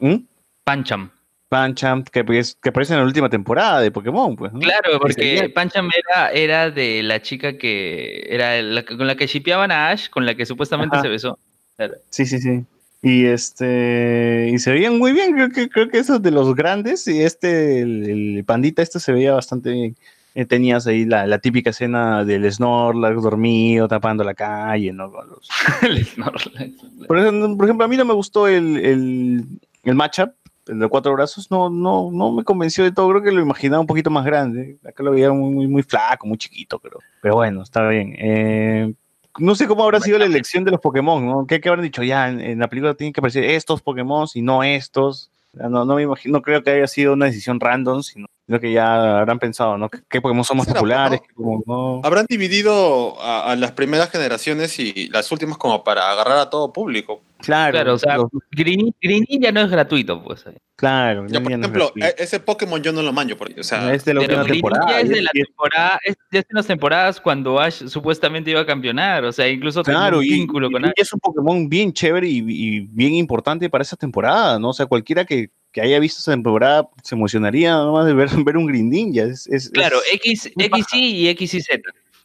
[0.00, 0.16] ¿Mm?
[0.64, 1.10] Pancham.
[1.48, 4.58] Pancham, que, pues, que aparece en la última temporada de Pokémon, pues, ¿no?
[4.58, 9.70] Claro, porque Pancham era, era de la chica que era la, con la que shipeaban
[9.70, 11.02] a Ash, con la que supuestamente Ajá.
[11.02, 11.38] se besó.
[11.76, 11.94] Claro.
[12.10, 12.64] Sí, sí, sí.
[13.06, 17.06] Y este y se veían muy bien, creo que creo que esos de los grandes
[17.06, 18.08] y este el,
[18.38, 19.96] el pandita este se veía bastante bien.
[20.34, 25.12] Eh, tenías ahí la, la típica escena del Snorlax dormido tapando la calle, ¿no?
[25.12, 25.48] Con los-
[27.06, 29.44] por, ejemplo, por ejemplo, a mí no me gustó el, el,
[29.84, 30.30] el matchup,
[30.66, 33.80] el de cuatro brazos, no, no, no me convenció de todo, creo que lo imaginaba
[33.82, 34.78] un poquito más grande.
[34.84, 38.16] Acá lo veía muy, muy, muy flaco, muy chiquito, pero, pero bueno, está bien.
[38.18, 38.92] Eh,
[39.38, 41.46] no sé cómo habrá sido la elección de los Pokémon, ¿no?
[41.46, 42.02] ¿Qué, qué habrán dicho?
[42.02, 45.30] Ya, en, en la película tienen que aparecer estos Pokémon y no estos.
[45.52, 48.72] No, no me imagino, no creo que haya sido una decisión random, sino, sino que
[48.72, 49.88] ya habrán pensado, ¿no?
[49.88, 51.20] ¿Qué, Pokémon son más Será, populares?
[51.20, 51.26] ¿no?
[51.26, 52.00] ¿Qué Pokémon no?
[52.04, 56.72] Habrán dividido a, a las primeras generaciones y las últimas como para agarrar a todo
[56.72, 57.22] público.
[57.38, 60.44] Claro, Claro, o sea, los- Green, Green ya no es gratuito, pues.
[60.76, 61.26] claro.
[61.28, 63.64] Ya, por ya no es ejemplo, e- ese Pokémon yo no lo manjo, porque, o
[63.64, 64.86] sea, es de la última temporada.
[64.90, 68.60] ya es de la y temporada, es de hace unas temporadas cuando Ash supuestamente iba
[68.60, 70.92] a campeonar, o sea, incluso Claro, un y, vínculo y- con y Ash.
[70.96, 74.70] es un Pokémon bien chévere y, y bien importante para esa temporada, ¿no?
[74.70, 78.56] O sea, cualquiera que, que haya visto esa temporada se emocionaría nomás de ver, ver
[78.56, 79.24] un Green Ninja.
[79.24, 81.68] Es, es- Claro, es- X, XY y XYZ.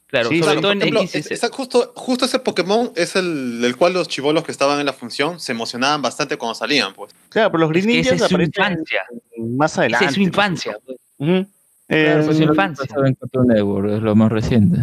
[0.08, 1.34] Claro, Sí, sobre Claro, todo en ejemplo, X y es- Z.
[1.36, 4.94] esa- justo, justo ese Pokémon es el del cual los chivolos que estaban en la
[4.94, 7.12] función se emocionaban bastante cuando salían, pues.
[7.30, 9.02] Claro, pero los Green Es que esa Ninjas es su infancia.
[9.38, 10.06] más adelante.
[10.06, 10.78] Esa es su infancia.
[10.86, 10.98] pues.
[11.18, 11.48] Ujú.
[11.88, 12.86] Claro, Eh, pues, su infancia.
[12.88, 14.80] pasaba en Cartoon Network, es lo más reciente.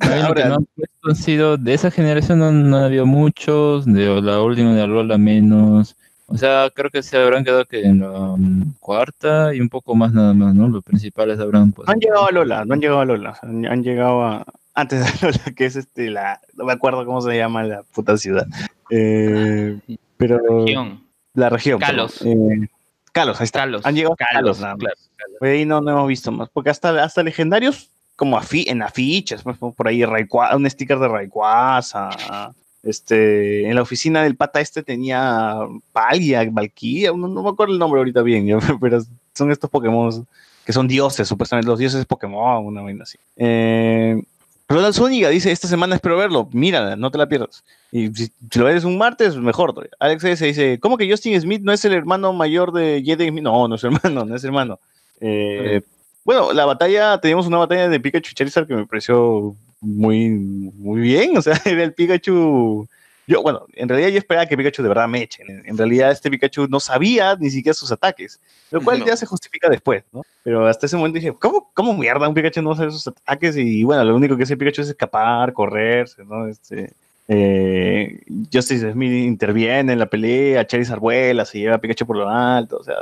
[0.00, 2.84] Ahí lo que Ahora- no han puesto han sido, de esa generación no, no ha
[2.86, 5.94] habido muchos, de la última de Alola menos.
[6.26, 9.94] O sea, creo que se habrán quedado que en la mm, cuarta y un poco
[9.94, 10.68] más nada más, ¿no?
[10.68, 11.86] Los principales habrán pues.
[11.86, 13.38] no han llegado a Lola, no han llegado a Lola.
[13.42, 14.44] Han, han llegado a.
[14.74, 16.40] Antes de Lola, que es este, la.
[16.54, 18.46] No me acuerdo cómo se llama la puta ciudad.
[18.90, 19.78] Eh,
[20.16, 20.38] pero.
[20.64, 21.02] Región.
[21.34, 21.80] La región.
[21.80, 22.10] Perdón.
[22.24, 22.68] Eh,
[23.12, 23.60] Kalos, ahí está.
[23.60, 23.84] Kalos.
[23.84, 24.58] Han llegado a más.
[24.58, 24.78] claro.
[25.38, 26.48] Por ahí no, no hemos visto más.
[26.50, 31.08] Porque hasta, hasta legendarios, como afi en afiches, pues, por ahí Rayqua- un sticker de
[31.08, 32.10] Rayquaza.
[32.82, 35.56] Este, en la oficina del pata este tenía
[35.92, 39.00] Palia, Valkyria, no, no me acuerdo el nombre ahorita bien, pero
[39.34, 40.26] son estos Pokémon
[40.64, 43.18] que son dioses, supuestamente los dioses Pokémon, una vaina así.
[43.36, 44.22] Eh,
[44.68, 47.64] Ronald Zúñiga dice, esta semana espero verlo, mira, no te la pierdas.
[47.90, 49.92] Y si, si lo ves un martes, mejor todavía.
[49.98, 50.46] Alex S.
[50.46, 53.42] dice, ¿cómo que Justin Smith no es el hermano mayor de Jaden Smith?
[53.42, 54.78] No, no es hermano, no es hermano.
[55.20, 55.82] Eh,
[56.24, 61.00] bueno, la batalla, teníamos una batalla de Pikachu y Charizard que me pareció muy, muy
[61.00, 62.88] bien, o sea, era el Pikachu.
[63.26, 65.42] Yo, bueno, en realidad yo esperaba que Pikachu de verdad me eche.
[65.46, 68.40] En, en realidad este Pikachu no sabía ni siquiera sus ataques,
[68.70, 69.06] lo cual No.
[69.06, 70.22] ya se justifica después, ¿no?
[70.42, 73.56] Pero hasta ese momento dije, ¿cómo, cómo mierda un Pikachu no sabe sus ataques?
[73.56, 76.48] Y bueno, lo único que hace Pikachu es escapar, correrse, ¿no?
[76.48, 76.92] Este,
[77.34, 78.20] eh,
[78.52, 82.76] Justice Smith interviene en la pelea, Charizard vuela, se lleva a Pikachu por lo alto,
[82.78, 82.96] o sea,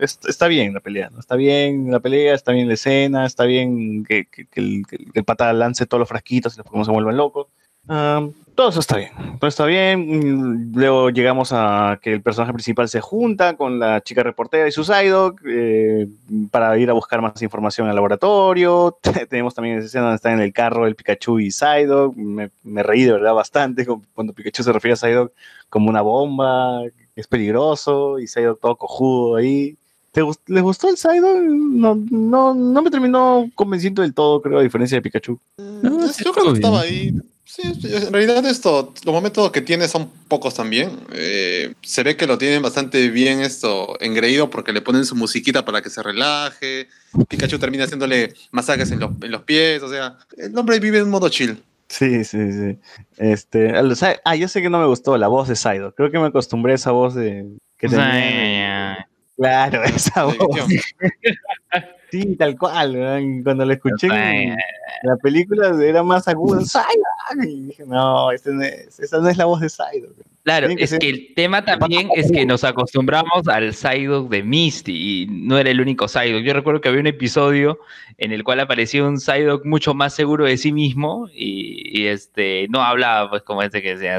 [0.00, 1.18] es- está bien la pelea, ¿no?
[1.20, 4.98] Está bien la pelea, está bien la escena, está bien que, que- que el, que
[5.14, 7.48] el pata lance todos los frasquitos y los Pokémon se vuelvan locos.
[7.88, 9.10] Ah, todo eso está bien,
[9.40, 10.72] todo está bien.
[10.74, 14.84] Luego llegamos a que el personaje principal se junta con la chica reportera y su
[14.84, 16.06] Psyduck eh,
[16.50, 18.96] para ir a buscar más información al laboratorio.
[19.28, 22.14] Tenemos también esa escena donde están en el carro el Pikachu y Psyduck.
[22.14, 25.32] Me, me reí de verdad bastante cuando Pikachu se refiere a Psyduck
[25.68, 26.82] como una bomba,
[27.16, 29.76] es peligroso y Psyduck todo cojudo ahí.
[30.12, 31.40] ¿Te gust- ¿Les gustó el Psyduck?
[31.42, 35.38] No, no, no me terminó convenciendo del todo, creo, a diferencia de Pikachu.
[35.56, 37.14] No, sí, Yo creo que estaba ahí.
[37.54, 41.00] Sí, en realidad esto, los momentos que tiene son pocos también.
[41.12, 45.62] Eh, se ve que lo tienen bastante bien esto engreído porque le ponen su musiquita
[45.62, 46.88] para que se relaje.
[47.28, 49.82] Pikachu termina haciéndole masajes en los, en los pies.
[49.82, 51.62] O sea, el hombre vive en modo chill.
[51.88, 52.78] Sí, sí, sí.
[53.18, 53.74] Este,
[54.24, 55.94] ah, yo sé que no me gustó la voz de Psyduck.
[55.94, 57.44] Creo que me acostumbré a esa voz de
[57.76, 59.06] que tenía.
[59.36, 60.36] Claro, esa voz.
[62.12, 62.92] Sí, tal cual.
[63.42, 64.54] Cuando la escuché en
[65.02, 66.60] la película era más aguda.
[66.60, 67.44] Psyduck.
[67.48, 70.14] Y dije, no, este no es- esa no es la voz de Psyduck.
[70.44, 74.42] Claro, que es ser- que el tema también es que nos acostumbramos al Psyduck de
[74.42, 76.42] Misty y no era el único Psyduck.
[76.42, 77.78] Yo recuerdo que había un episodio
[78.18, 82.66] en el cual aparecía un Psyduck mucho más seguro de sí mismo y, y, este
[82.68, 84.18] no hablaba pues como este que decía.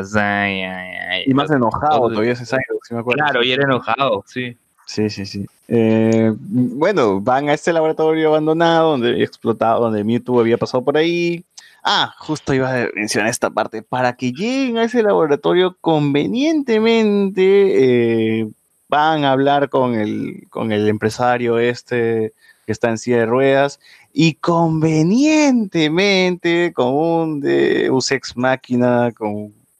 [1.28, 3.24] Y más enojado todavía ese Psyduck, sí me acuerdo.
[3.24, 4.58] Claro, y era enojado, sí.
[4.94, 5.46] Sí, sí, sí.
[5.68, 10.98] Eh, bueno, van a este laboratorio abandonado donde había explotado, donde Mewtwo había pasado por
[10.98, 11.44] ahí.
[11.84, 13.82] Ah, justo iba a mencionar esta parte.
[13.82, 18.48] Para que lleguen a ese laboratorio convenientemente, eh,
[18.88, 22.34] van a hablar con el, con el empresario este
[22.68, 23.80] que está en silla de ruedas
[24.14, 29.12] y convenientemente con un Deus Ex Máquina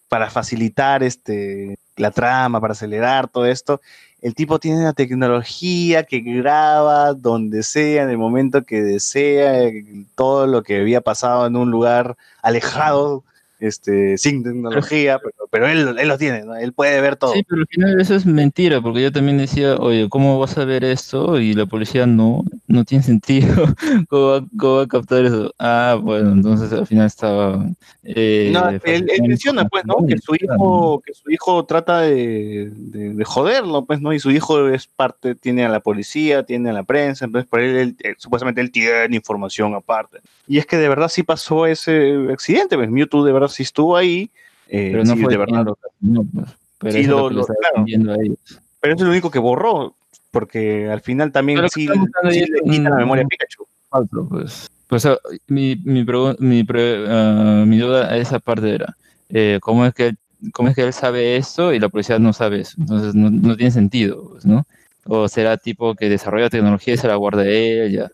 [0.10, 3.80] para facilitar este, la trama, para acelerar todo esto,
[4.24, 9.70] el tipo tiene una tecnología que graba donde sea, en el momento que desea,
[10.16, 13.26] todo lo que había pasado en un lugar alejado,
[13.64, 16.56] este, sin tecnología, pero, pero él, él lo tiene, ¿no?
[16.56, 17.34] él puede ver todo.
[17.34, 20.66] Sí, pero al final eso es mentira, porque yo también decía, oye, ¿cómo vas a
[20.66, 21.40] ver esto?
[21.40, 23.66] Y la policía no, no tiene sentido.
[24.10, 25.54] ¿Cómo va, cómo va a captar eso?
[25.60, 27.66] Ah, bueno, entonces al final estaba.
[28.04, 30.06] eh, No, él, él menciona, pues, ¿no?
[30.08, 34.12] Que su hijo, que su hijo trata de, de- de joderlo, pues, ¿no?
[34.14, 37.62] Y su hijo es parte, tiene a la policía, tiene a la prensa, entonces por
[37.62, 40.20] él, él- él- supuestamente él tiene información aparte.
[40.48, 43.96] Y es que de verdad sí pasó ese accidente, pues Mewtwo de verdad sí estuvo
[43.96, 44.30] ahí.
[44.68, 45.66] eh, Pero no sí, fue de verdad.
[45.66, 46.46] lo ocasionó, pues.
[46.80, 47.76] Pero Sí, eso es lo- lo claro.
[47.78, 48.38] vendiendo a ellos.
[48.82, 49.96] Pero eso es lo único que borró,
[50.32, 53.66] porque al final también Pero sí, sí le quita la memoria a Pikachu.
[53.90, 54.68] Otro, pues.
[54.88, 55.18] Pues ah,
[55.48, 56.04] mi, mi,
[56.40, 58.96] mi, pre- ah, mi duda a esa parte era,
[59.30, 60.18] eh, ¿cómo, es que él,
[60.52, 62.76] ¿cómo es que él sabe esto y la policía no sabe eso?
[62.80, 64.66] Entonces no, no tiene sentido, pues, ¿no?
[65.06, 68.12] O será tipo que desarrolla tecnología y se la guarda él, ya.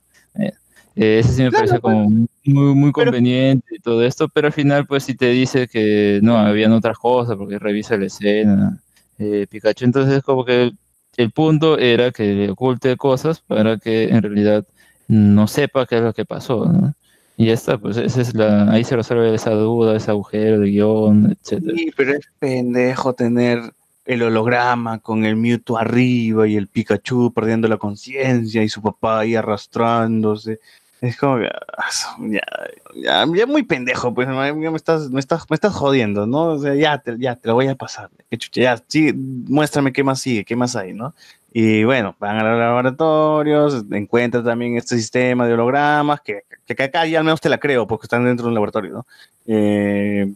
[1.01, 1.93] Eh, ese sí me Claro, parece pues.
[1.93, 5.69] como muy, muy Pero- conveniente y todo esto, pero al final pues si te dice
[5.69, 8.77] que no, habían otras cosas porque revisa la escena,
[9.17, 10.77] eh, Pikachu, entonces como que el,
[11.15, 14.65] el punto era que le oculte cosas para que en realidad
[15.07, 16.93] no sepa qué es lo que pasó, ¿no?
[17.37, 20.69] Y ya está, pues esa es la, ahí se resuelve esa duda, ese agujero de
[20.69, 21.73] guion, etcétera.
[21.77, 23.61] Sí, pero es pendejo tener
[24.05, 29.19] el holograma con el Mewtwo arriba y el Pikachu perdiendo la conciencia y su papá
[29.19, 30.59] ahí arrastrándose.
[31.01, 31.89] Es como que, ah,
[32.19, 36.47] ya, ya, muy pendejo, pues ya me estás, me estás, me estás jodiendo, ¿no?
[36.47, 38.09] O sea, ya te, ya te lo voy a pasar.
[38.29, 41.13] Qué chucha, ya, sí, muéstrame qué más sigue, qué más hay, ¿no?
[41.53, 47.05] Y bueno, van a los laboratorios, encuentran también este sistema de hologramas, que, que acá
[47.05, 49.07] ya al menos te la creo, porque están dentro de un laboratorio, ¿no?
[49.47, 50.31] Eh,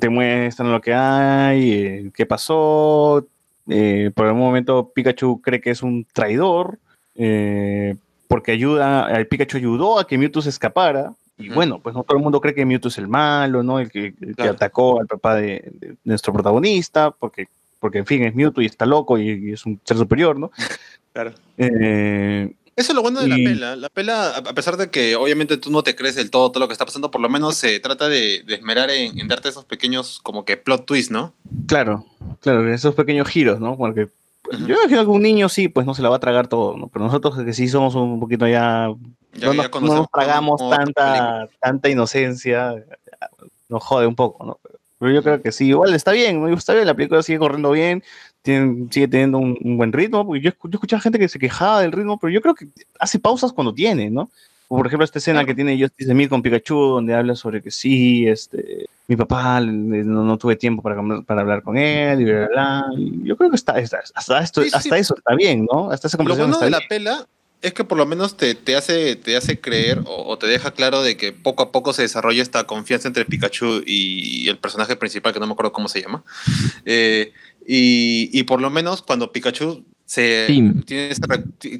[0.00, 3.26] te muestran lo que hay, eh, qué pasó.
[3.68, 6.78] eh, por el momento Pikachu cree que es un traidor,
[7.14, 7.96] eh,
[8.28, 11.12] porque ayuda, el Pikachu ayudó a que Mewtwo se escapara.
[11.40, 13.78] Y bueno, pues no todo el mundo cree que Mewtwo es el malo, ¿no?
[13.78, 17.46] El que, el que atacó al papá de, de nuestro protagonista, porque,
[17.78, 20.50] porque en fin es Mewtwo y está loco y, y es un ser superior, ¿no?
[21.12, 21.32] Claro.
[21.56, 23.76] Eh, Eso es lo bueno de Y- la pela.
[23.76, 26.68] La pela, a pesar de que obviamente tú no te crees del todo todo lo
[26.68, 29.64] que está pasando, por lo menos se trata de, de esmerar en, en darte esos
[29.64, 31.32] pequeños como que plot twist, ¿no?
[31.66, 32.04] claro,
[32.40, 33.76] claro, esos pequeños giros, ¿no?
[33.76, 34.08] Porque
[34.66, 36.88] Yo imagino que un niño sí, pues no se la va a tragar todo, ¿no?
[36.88, 38.92] Pero nosotros que sí somos un poquito ya
[39.34, 42.74] Ya, no, nos, conocemos no nos tragamos tanta, tanta inocencia.
[43.68, 44.58] nos jode un poco, ¿no?
[44.98, 46.48] Pero, yo creo que sí, igual está bien, ¿no?
[46.48, 48.02] está bien, la película sigue corriendo bien,
[48.42, 51.82] tiene- sigue teniendo un, un buen ritmo, porque yo, yo escuchaba gente que se quejaba
[51.82, 52.66] del ritmo, pero yo creo que
[52.98, 54.30] hace pausas cuando tiene, ¿no?
[54.68, 57.70] O por ejemplo, esta escena que tiene Justice Smith con Pikachu, donde habla sobre que
[57.70, 62.34] sí, este, mi papá no, no tuve tiempo para, para hablar con él, y bla,
[62.34, 62.84] bla, bla.
[62.98, 64.76] Y Yo creo que está, está- hasta, esto, Sí, sí.
[64.76, 65.90] hasta eso está bien, ¿no?
[65.90, 67.26] Hasta esa Lo conversación bueno de la pela
[67.62, 70.70] es que por lo menos te, te hace, te hace creer o, o te deja
[70.70, 74.94] claro de que poco a poco se desarrolla esta confianza entre Pikachu y el personaje
[74.96, 76.22] principal, que no me acuerdo cómo se llama.
[76.84, 77.32] Eh,
[77.66, 80.46] y, y por lo menos cuando Pikachu se
[80.86, 81.20] tiene ese,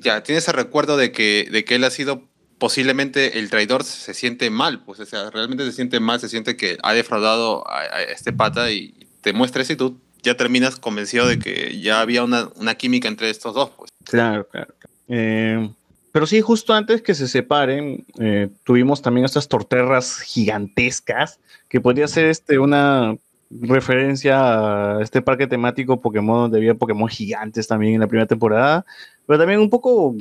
[0.00, 2.22] ya, tiene ese recuerdo de que, de que él ha sido
[2.58, 6.56] posiblemente el traidor, se siente mal, pues o sea, realmente se siente mal, se siente
[6.56, 11.26] que ha defraudado a, este pata y te muestra eso y tú ya terminas convencido
[11.26, 13.90] de que ya había una, una química entre estos dos, pues.
[14.04, 14.74] Claro, claro.
[15.08, 15.70] Eh,
[16.12, 22.08] pero sí, justo antes que se separen, eh, tuvimos también estas torterras gigantescas, que podría
[22.08, 23.16] ser este, una
[23.50, 28.84] referencia a este parque temático Pokémon, donde había Pokémon gigantes también en la primera temporada,
[29.26, 30.14] pero también un poco,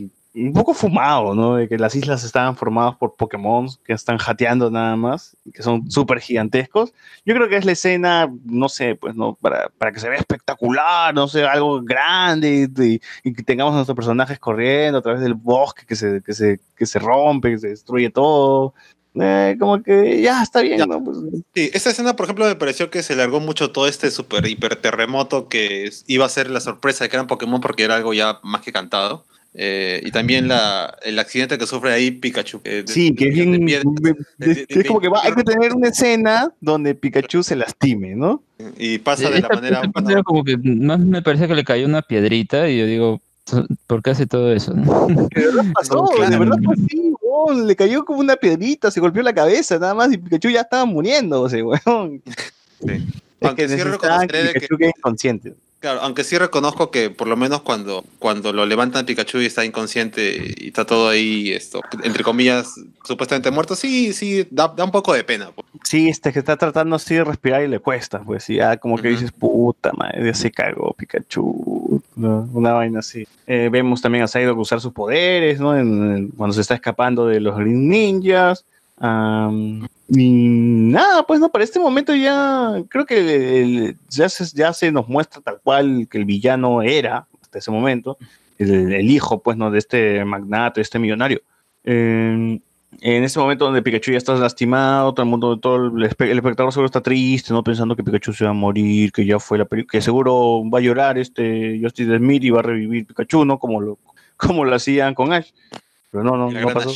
[0.43, 1.55] un poco fumado, ¿no?
[1.55, 5.63] De que las islas estaban formadas por Pokémon que están jateando nada más, y que
[5.63, 6.93] son súper gigantescos.
[7.25, 9.35] Yo creo que es la escena, no sé, pues, ¿no?
[9.35, 13.75] Para, para que se vea espectacular, no sé, algo grande, de- y que tengamos a
[13.77, 17.57] nuestros personajes corriendo a través del bosque que se, que se, que se rompe, que
[17.59, 18.73] se destruye todo.
[19.19, 21.03] Eh, como que ya está bien, ¿no?
[21.03, 21.17] Pues,
[21.55, 24.75] Sí, esta escena, por ejemplo, me pareció que se largó mucho todo este super hiper
[24.75, 28.39] terremoto que iba a ser la sorpresa de que eran Pokémon porque era algo ya
[28.43, 29.25] más que cantado.
[29.59, 32.61] Eh, y también la, el accidente que sufre ahí Pikachu.
[32.61, 33.65] que de- sí, que es de- de bien.
[33.65, 37.41] piedras, de- de- de- es como que va, hay que tener una escena donde Pikachu
[37.41, 38.43] se lastime, ¿no?
[38.77, 39.81] Y pasa de la manera.
[39.83, 43.19] esta como que más me parece que le cayó una piedrita y yo digo,
[43.87, 44.75] ¿por qué hace todo eso?
[44.75, 45.07] no?
[45.35, 49.23] De verdad pasó, de verdad fue así, weón, le cayó como una piedrita, se golpeó
[49.23, 52.21] la cabeza nada más y Pikachu ya estaba muriendo, o sea, weón.
[52.81, 53.01] Es
[53.41, 53.83] Aunque que sí de
[54.53, 55.53] que Pikachu quede inconsciente.
[55.79, 59.63] Claro, aunque sí reconozco que por lo menos cuando, cuando lo levantan Pikachu y está
[59.63, 62.73] inconsciente y está todo ahí, esto, entre comillas,
[63.03, 65.51] supuestamente muerto, sí, sí, da, da un poco de pena.
[65.53, 65.67] pues.
[65.83, 68.97] Sí, este que está tratando así de respirar y le cuesta, pues, y ya como
[68.97, 72.49] que dices, puta madre, se cagó Pikachu, ¿no?
[72.53, 73.27] una vaina así.
[73.45, 75.77] Eh, vemos también a Psyduck usar sus poderes, ¿no?
[75.77, 78.65] En- en- cuando se está escapando de los Green Ninjas.
[80.09, 84.91] Y nada, pues no, para este momento ya creo que el- ya, se, ya se
[84.91, 88.17] nos muestra tal cual que el villano era hasta ese momento,
[88.57, 89.69] el, el hijo, pues, ¿no?
[89.71, 91.41] De este magnate, de este millonario.
[91.83, 92.59] Eh,
[93.01, 96.37] en ese momento donde Pikachu ya está lastimado, todo el mundo, todo el, espe- el
[96.37, 97.63] espectador seguro está triste, ¿no?
[97.63, 100.79] Pensando que Pikachu se va a morir, que ya fue la película, que seguro va
[100.79, 103.59] a llorar este Justice Smith y va a revivir Pikachu, ¿no?
[103.59, 103.99] Como lo,
[104.37, 105.49] como lo hacían con Ash.
[106.09, 106.89] Pero no, no, no pasó.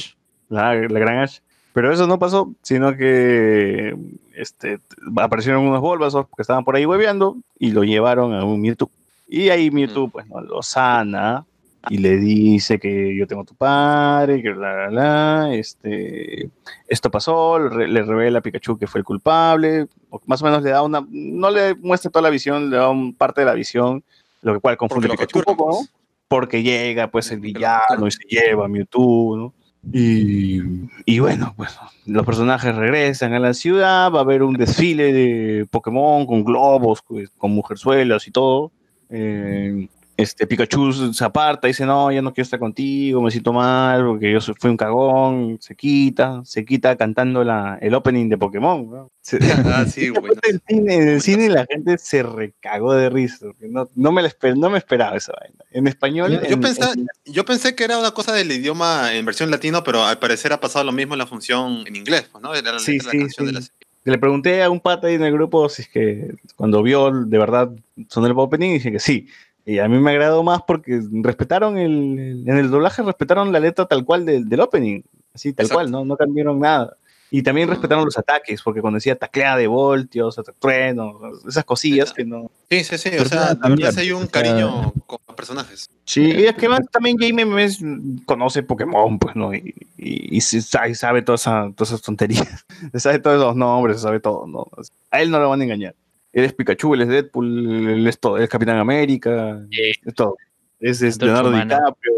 [0.49, 1.39] La, la gran Ash.
[1.73, 3.95] Pero eso no pasó, sino que
[4.35, 4.79] este,
[5.17, 8.89] aparecieron unos Bulbasaur que estaban por ahí hueveando y lo llevaron a un Mewtwo.
[9.27, 10.41] Y ahí Mewtwo pues, ¿no?
[10.41, 11.45] lo sana
[11.89, 16.49] y le dice que yo tengo tu padre, que bla, bla, bla, este,
[16.87, 20.45] esto pasó, le, re- le revela a Pikachu que fue el culpable, o más o
[20.45, 23.45] menos le da una, no le muestra toda la visión, le da un parte de
[23.45, 24.03] la visión,
[24.43, 25.87] lo cual confunde a Pikachu un poco, ¿no?
[26.27, 29.53] Porque llega pues el villano y se lleva a Mewtwo, ¿no?
[29.83, 35.65] Y, bueno, pues los personajes regresan a la ciudad, va a haber un desfile de
[35.65, 37.01] Pokémon con globos,
[37.37, 38.71] con mujerzuelas y todo.
[39.09, 39.87] Eh,
[40.21, 44.31] este Pikachu se aparta dice, no, ya no quiero estar contigo, me siento mal porque
[44.31, 48.89] yo fui un cagón, se quita, se quita cantando la, el opening de Pokémon.
[48.89, 49.11] ¿no?
[49.65, 50.33] Ah, sí, bueno.
[50.43, 54.21] en el cine, en el cine la gente se recagó de risa, no, no, me,
[54.21, 55.63] la esper- no me esperaba esa vaina.
[55.71, 56.31] En español...
[56.47, 59.83] Yo, en- pensé, en- yo pensé que era una cosa del idioma en versión latino,
[59.83, 62.53] pero al parecer ha pasado lo mismo en la función en inglés, pues, ¿no?
[62.55, 63.55] Era la, Sí, la sí, canción de sí.
[63.55, 63.77] la serie.
[64.03, 67.37] Le pregunté a un pata ahí en el grupo si es que cuando vio de
[67.37, 67.69] verdad
[68.09, 69.27] sonó el opening y dije que sí.
[69.65, 73.59] Y a mí me agradó más porque respetaron el, el- en el doblaje respetaron la
[73.59, 75.01] letra tal cual del, del opening,
[75.33, 75.75] así tal Exacto.
[75.75, 76.03] cual, ¿no?
[76.05, 76.95] No cambiaron nada.
[77.33, 81.17] Y también respetaron los ataques, porque cuando decía taclea de voltios, trueno,
[81.47, 82.51] esas cosillas que no.
[82.69, 83.09] Sí, sí, sí.
[83.17, 83.57] O sea,
[83.93, 85.89] sí hay un cariño con los personajes.
[86.03, 87.79] Sí, y es que más también Jamie Memes
[88.25, 89.53] conoce Pokémon, pues, ¿no?
[89.53, 92.65] Y, y, y sabe, todas esa- todas esas tonterías.
[92.91, 94.67] Se sabe todos los nombres, se sabe todo, ¿no?
[95.11, 95.95] A él no lo van a engañar.
[96.33, 100.37] Él es Pikachu, él es Deadpool, él es todo, él es Capitán América, es todo.
[100.79, 101.75] Es, Leonardo Humana.
[101.75, 102.13] DiCaprio,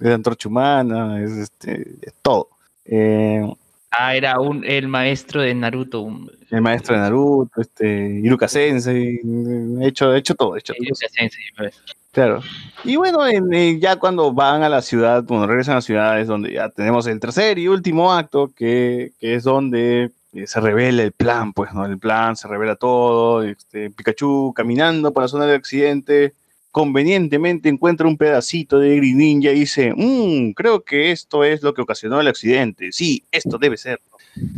[0.00, 2.48] es Antorcha Humana, es, este, es todo.
[2.84, 3.44] Eh,
[3.98, 6.06] Ah, era un, el maestro de Naruto.
[6.50, 9.20] el maestro de Naruto, este, Iruka Sensei,
[9.80, 10.82] ha hecho, ha hecho todo, ha hecho todo.
[10.84, 11.80] Iruka Sensei, pues.
[12.12, 12.40] Claro.
[12.84, 16.20] Y bueno, en- en- ya cuando van a la ciudad, cuando regresan a la ciudad,
[16.20, 20.60] es donde ya tenemos el tercer y último acto, que, que es donde eh, se
[20.60, 21.84] revela el plan, pues, ¿no?
[21.86, 26.34] El plan, se revela todo, este, Pikachu caminando por la zona del accidente,
[26.70, 31.72] convenientemente encuentra un pedacito de Green Ninja y dice, "Mm, creo que esto es lo
[31.72, 34.00] que ocasionó el accidente, sí, esto debe ser.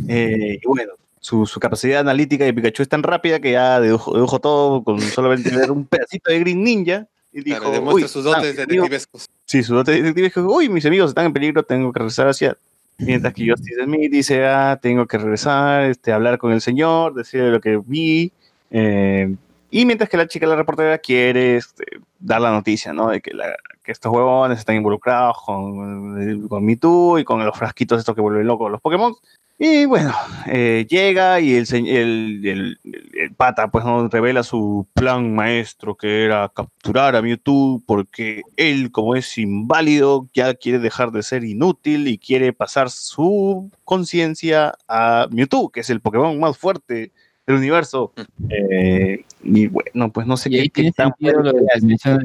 [0.07, 4.13] Eh, y bueno, su, su capacidad analítica de Pikachu es tan rápida que ya dedujo,
[4.13, 8.09] dedujo todo con solamente ver un pedacito de Green Ninja y dijo, Claro, demuestra "Uy,
[8.09, 9.29] sus dotes ah, detectivescos.
[9.45, 12.57] Sí, su dote detective dijo, uy, mis amigos están en peligro, tengo que regresar hacia...
[12.99, 17.51] Mientras que Justice Smith dice, ah, tengo que regresar, este, hablar con el señor, decirle
[17.51, 18.31] lo que vi.
[18.71, 19.35] eh,
[19.71, 21.85] y mientras que la chica, la reportera, quiere este,
[22.19, 23.09] dar la noticia, ¿no?
[23.09, 27.99] De que, la- que estos huevones están involucrados con, con Mewtwo y con los frasquitos
[27.99, 29.13] estos que vuelven locos los Pokémon.
[29.61, 30.13] Y bueno,
[30.47, 36.47] eh, llega y el, el, el- pata pues nos revela su plan maestro que era
[36.47, 42.17] capturar a Mewtwo porque él como es inválido ya quiere dejar de ser inútil y
[42.17, 47.11] quiere pasar su conciencia a Mewtwo, que es el Pokémon más fuerte
[47.45, 48.13] del universo.
[48.49, 51.65] Eh, y bueno, pues no sé Y qué, qué tan lo de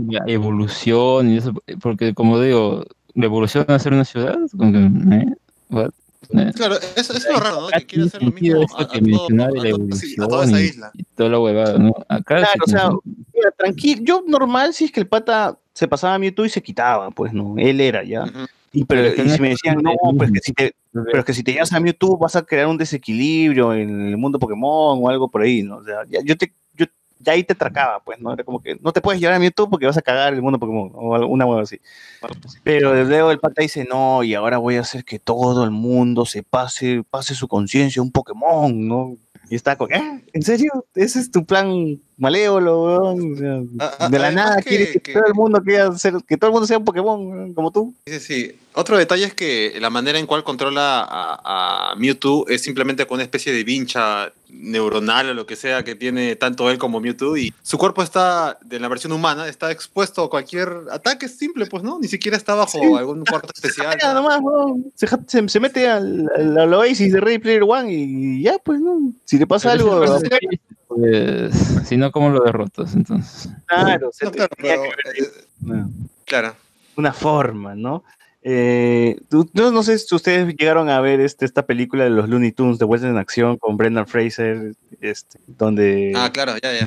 [0.08, 2.84] la evolución y eso, porque como digo,
[3.14, 5.34] la evolución a ser una ciudad, ¿eh?
[6.54, 7.68] Claro, eso, eso es lo raro, ¿no?
[7.68, 10.14] Que quiere hacer lo mismo esto a, a que todo- mencionaba de la todo- sí,
[10.18, 10.90] a evolución toda esa y, isla.
[10.94, 11.92] y toda la huevada, ¿no?
[12.08, 12.90] Acá Claro, o sea,
[13.32, 16.62] mira, tranquilo, yo normal si es que el pata se pasaba a Mewtwo y se
[16.62, 18.24] quitaba, pues no, él era ya.
[18.24, 18.46] Ujú.
[18.72, 21.32] Y, pero, Pero y si me decían, no, pues que si te, pero es que
[21.34, 25.08] si te llevas a Mewtwo vas a crear un desequilibrio en el mundo Pokémon o
[25.08, 25.76] algo por ahí, ¿no?
[25.76, 26.52] O sea, ya, yo te,
[27.24, 28.32] ya ahí te tracaba, pues, ¿no?
[28.32, 30.58] Era como que no te puedes llevar a Mewtwo porque vas a cagar el mundo
[30.58, 31.80] Pokémon o una hueá así.
[32.62, 36.24] Pero luego el pata dice, no, y ahora voy a hacer que todo el mundo
[36.26, 39.16] se pase, pase su conciencia a un Pokémon, ¿no?
[39.50, 40.24] Y está con, ¿eh?
[40.32, 40.86] ¿En serio?
[40.94, 43.34] ¿Ese es tu plan malévolo, weón?
[43.34, 45.92] O sea, A- a- de la nada que- quieres que, que- todo el mundo quiera
[45.98, 47.94] ser, que todo el mundo sea un Pokémon weón, como tú.
[48.06, 48.52] Sí, sí, sí.
[48.72, 53.16] Otro detalle es que la manera en cual controla a, a Mewtwo es simplemente con
[53.16, 57.36] una especie de vincha neuronal o lo que sea que tiene tanto él como Mewtwo
[57.36, 61.82] y su cuerpo está, de la versión humana, está expuesto a cualquier ataque simple, pues,
[61.82, 61.98] ¿no?
[62.00, 62.94] Ni siquiera está bajo Sí.
[62.96, 63.96] algún cuarto especial.
[64.00, 64.92] Ya, nomás, weón.
[64.94, 68.80] Se, se- se mete al, al, al Oasis de Ready Player One y ya, pues,
[68.80, 69.12] ¿no?
[69.24, 70.38] Si le pasa Pero algo, chiste,
[70.88, 71.54] pues,
[71.88, 72.94] si no, ¿cómo lo derrotas?
[72.94, 75.28] Entonces, claro, se No, te- claro, tenía pero, que eh,
[75.60, 75.90] No.
[76.24, 76.54] claro.
[76.96, 78.04] una forma, ¿no?
[78.46, 79.16] Eh,
[79.54, 82.78] no, no sé si ustedes llegaron a ver este, esta película de los Looney Tunes
[82.78, 86.86] de vuelta en acción con Brendan Fraser, este, donde Ah, claro, ya, ya.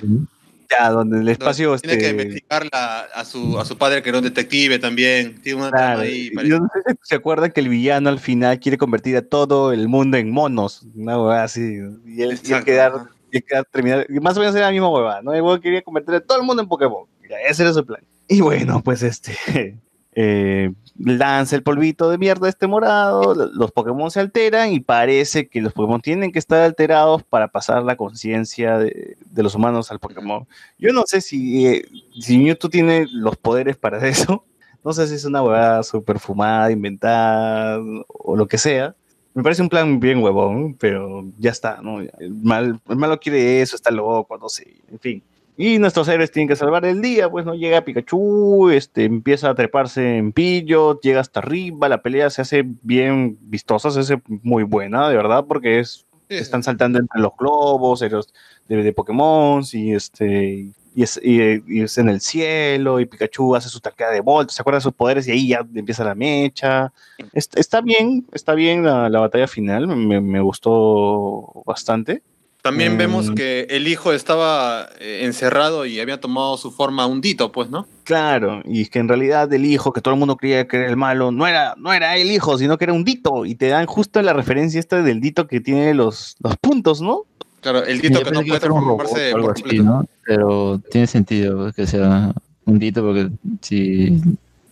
[0.69, 4.09] ya, donde el espacio Tiene que este, investigar la- a, su, a su padre que
[4.09, 5.41] era un detective también.
[5.41, 6.29] Tiene una claro, ahí.
[6.45, 9.73] yo no sé si se acuerdan que el villano al final quiere convertir a todo
[9.73, 12.93] el mundo en monos, una huevada así, y él, Exacto, quedar,
[13.31, 15.33] y quedar terminar, y más o menos era la misma huevada, ¿no?
[15.33, 18.01] El quería convertir a todo el mundo en Pokémon, ya, ese era su plan.
[18.27, 19.79] Y bueno, pues este,
[20.19, 25.47] eh, lanza el polvito de mierda este morado, lo- los Pokémon se alteran y parece
[25.47, 29.99] que los Pokémon tienen que estar alterados para pasar la conciencia de, los humanos al
[29.99, 30.47] Pokémon.
[30.79, 31.85] Yo no sé si, eh,
[32.19, 34.43] si Mewtwo tiene los poderes para eso,
[34.83, 38.95] no sé si es una huevada super fumada, inventada o lo que sea.
[39.35, 41.99] Me parece un plan bien huevón, pero ya está, ¿no?
[42.41, 45.23] Mal, el malo quiere eso, está loco, no sé, en fin.
[45.59, 49.55] Y nuestros héroes tienen que salvar el día, pues no llega Pikachu, este, empieza a
[49.55, 54.61] treparse en pillo, llega hasta arriba, la pelea se hace bien vistosa, se hace muy
[54.63, 58.27] buena, de verdad, porque es, Sí, están saltando entre los globos héroes
[58.67, 63.55] de, de Pokémon y este y es, y- y es en el cielo y Pikachu
[63.55, 66.15] hace su taqueada de volta, se acuerda de sus poderes y ahí ya empieza la
[66.15, 66.91] mecha.
[67.33, 72.23] Est- Está, bien, está bien la, la batalla final, me, me gustó bastante.
[72.67, 72.97] También Mm.
[72.97, 77.87] vemos que el hijo estaba eh, encerrado y había tomado su forma hundito, pues, ¿no?
[78.03, 80.89] Claro, y es que en realidad el hijo que todo el mundo creía que era
[80.89, 83.45] el malo no era, no era el hijo, sino que era un dito.
[83.45, 87.23] Y te dan justo la referencia esta del dito que tiene los, los puntos, ¿no?
[87.61, 89.83] Claro, el dito que no puede transformarse por así, completo.
[89.83, 90.05] ¿no?
[90.25, 92.33] Pero tiene sentido que sea
[92.65, 93.29] un dito, porque
[93.61, 94.19] si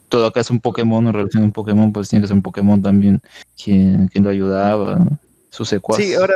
[0.10, 2.44] todo acá es un Pokémon, en relación a un Pokémon, pues tiene que ser un
[2.44, 3.22] Pokémon también
[3.62, 5.18] quien, quien lo ayudaba, ¿no?
[5.50, 5.98] su secuaz.
[6.02, 6.36] Sí, ahora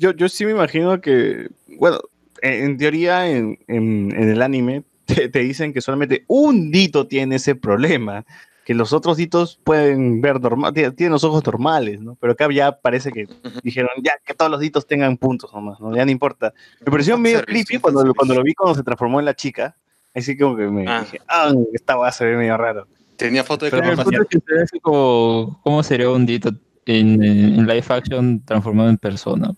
[0.00, 1.48] yo, yo sí me imagino que,
[1.78, 1.98] bueno,
[2.42, 7.06] en, en teoría en, en- en el anime te, te dicen que solamente un dito
[7.06, 8.24] tiene ese problema,
[8.64, 12.16] que los otros ditos pueden ver normal, tie- tienen los ojos normales, ¿no?
[12.20, 13.26] Pero acá ya parece que
[13.62, 15.94] dijeron ya que todos los ditos tengan puntos nomás, ¿no?
[15.94, 16.54] Ya no importa.
[16.84, 19.76] Me pareció medio creepy cuando, cuando lo vi cuando se transformó en la chica,
[20.14, 21.00] así como que me Ah.
[21.00, 22.86] dije, ah, esta va a se ve medio raro.
[23.16, 26.50] Tenía foto de Pero el que se ve así como cómo sería un dito
[26.86, 29.52] en, en live action transformado en persona.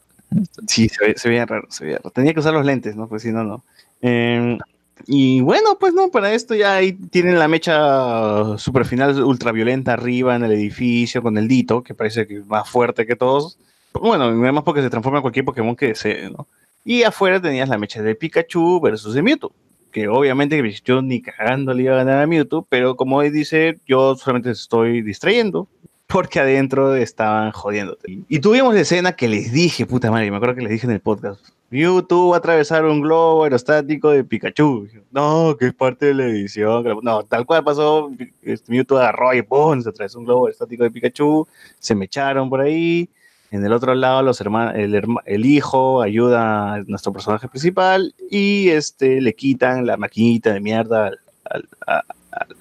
[0.66, 2.10] Sí, se, ve- se veía raro, se veía raro.
[2.10, 3.08] Tenía que usar los lentes, ¿no?
[3.08, 3.62] Pues si no, no.
[4.00, 4.58] Eh,
[5.06, 10.36] y bueno, pues no, para esto ya ahí tienen la mecha super final ultraviolenta arriba
[10.36, 13.58] en el edificio con el Dito, que parece que es más fuerte que todos.
[13.94, 16.46] Bueno, además porque se transforma en cualquier Pokémon que desee, ¿no?
[16.84, 19.52] Y afuera tenías la mecha de Pikachu versus de Mewtwo.
[19.90, 23.78] Que obviamente yo ni cagando le iba a ganar a Mewtwo, pero como él dice,
[23.86, 25.68] yo solamente estoy distrayendo
[26.12, 28.20] porque adentro estaban jodiéndote.
[28.28, 30.92] Y tuvimos la escena que les dije, puta madre, me acuerdo que les dije en
[30.92, 31.40] el podcast.
[31.70, 34.88] Mewtwo va a atravesar un globo aerostático de Pikachu.
[35.10, 36.84] No, que es parte de la edición.
[37.02, 38.10] No, tal cual pasó.
[38.42, 39.80] este, Mewtwo agarró y ¡pum!
[39.80, 41.48] se atravesó un globo aerostático de Pikachu.
[41.78, 43.08] Se me echaron por ahí.
[43.50, 48.68] En el otro lado, los hermanos, el, el hijo ayuda a nuestro personaje principal y
[48.68, 51.10] este, le quitan la maquinita de mierda
[51.44, 51.68] al-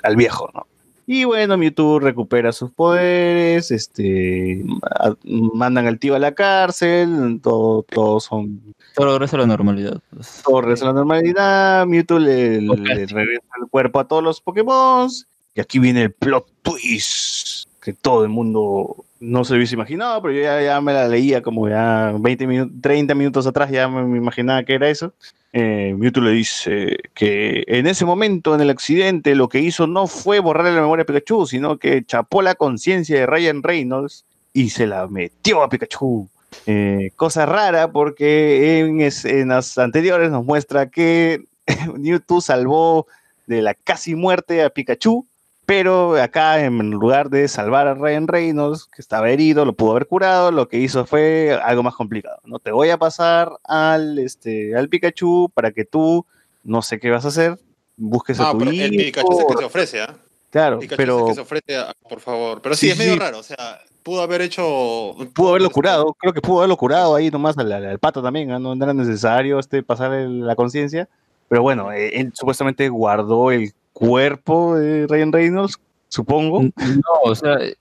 [0.04, 0.68] al viejo, ¿no?
[1.14, 4.64] Y bueno, Mewtwo recupera sus poderes, este,
[4.98, 5.14] a-
[5.54, 8.62] mandan al tío a la cárcel, todo, todos son
[8.96, 10.00] Todo regresa a la normalidad.
[10.14, 10.42] pues.
[10.46, 12.76] todo regresa a la normalidad, Mewtwo le, le
[13.08, 15.10] regresa el cuerpo a todos los Pokémon.
[15.54, 20.34] Y aquí viene el plot twist que todo el mundo no se hubiese imaginado, pero
[20.34, 24.04] yo ya, ya me la leía como ya 20 minutos, 30 minutos atrás, ya me,
[24.06, 25.12] me imaginaba que era eso.
[25.54, 30.08] Eh, Mewtwo le dice que en ese momento, en el accidente, lo que hizo no
[30.08, 34.24] fue borrarle la memoria a Pikachu, sino que chapó la conciencia de Ryan Reynolds
[34.54, 36.30] y se la metió a Pikachu.
[36.66, 41.44] Eh, cosa rara porque en escenas anteriores nos muestra que
[41.98, 43.08] Mewtwo salvó
[43.48, 45.26] de la casi muerte a Pikachu,
[45.72, 50.06] pero acá en lugar de salvar a Ryan Reynolds, que estaba herido, lo pudo haber
[50.06, 52.42] curado, lo que hizo fue algo más complicado.
[52.44, 56.26] No te voy a pasar al, este, al Pikachu para que tú,
[56.66, 57.58] no sé qué vas a hacer,
[57.96, 59.06] busques a Ah, tu pero el hijo.
[59.06, 60.18] Pikachu es el que se ofrece, ¿ah?
[60.50, 62.62] Claro, Pikachu es pero el que se ofrece, a- por favor.
[62.62, 63.20] Pero sí, Sí, es medio sí.
[63.20, 65.16] raro, o sea, pudo haber hecho...
[65.34, 68.60] pudo haberlo curado, creo que pudo haberlo curado ahí nomás al, al- pato también, ¿ah?
[68.60, 71.08] no era necesario este, pasar el- la conciencia,
[71.48, 75.78] pero bueno, eh, él supuestamente guardó el cuerpo de Ryan Reynolds,
[76.10, 76.64] supongo.
[76.64, 77.76] No, o sea, eh,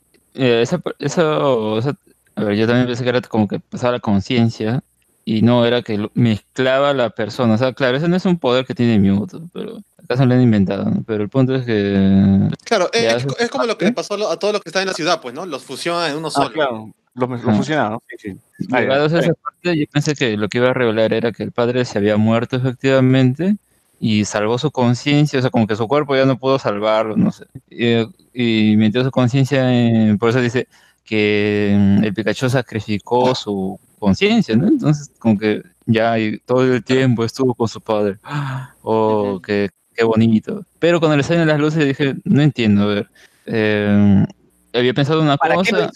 [0.62, 1.94] esa, eso, o sea,
[2.36, 4.82] a ver, yo también pensé que era como que pasaba la conciencia
[5.24, 7.54] y no era que mezclaba a la persona.
[7.54, 10.34] O sea, claro, ese no es un poder que tiene Mewtwo, pero acá se lo
[10.34, 11.02] han inventado, ¿no?
[11.06, 12.48] Pero el punto es que...
[12.64, 14.88] Claro, es, ya es- como lo que le pasó a todos los que están en
[14.88, 15.46] la ciudad, pues, ¿no?
[15.46, 16.50] Los fusiona en uno Ah, solo.
[16.50, 17.52] claro, lo, lo Ajá.
[17.52, 18.02] fusionaba, ¿no?
[18.08, 18.66] Sí, sí.
[18.72, 21.84] Ah, esa parte, yo pensé que lo que iba a revelar era que el padre
[21.84, 23.56] se había muerto efectivamente
[24.02, 27.31] y salvó su conciencia, o sea, como que su cuerpo ya no pudo salvarlo, no
[27.32, 27.44] sé.
[27.68, 30.66] Y, y metió su conciencia, en- por eso dice
[31.05, 34.68] que mm, el Pikachu sacrificó su conciencia, ¿no?
[34.68, 38.16] Entonces, como que ya y todo el tiempo estuvo con su padre.
[38.82, 40.64] Oh, qué, qué bonito.
[40.78, 43.10] Pero cuando le salen las luces dije, no entiendo, a ver.
[43.44, 44.24] eh,
[44.72, 45.90] había pensado una ¿Para qué lo cosa,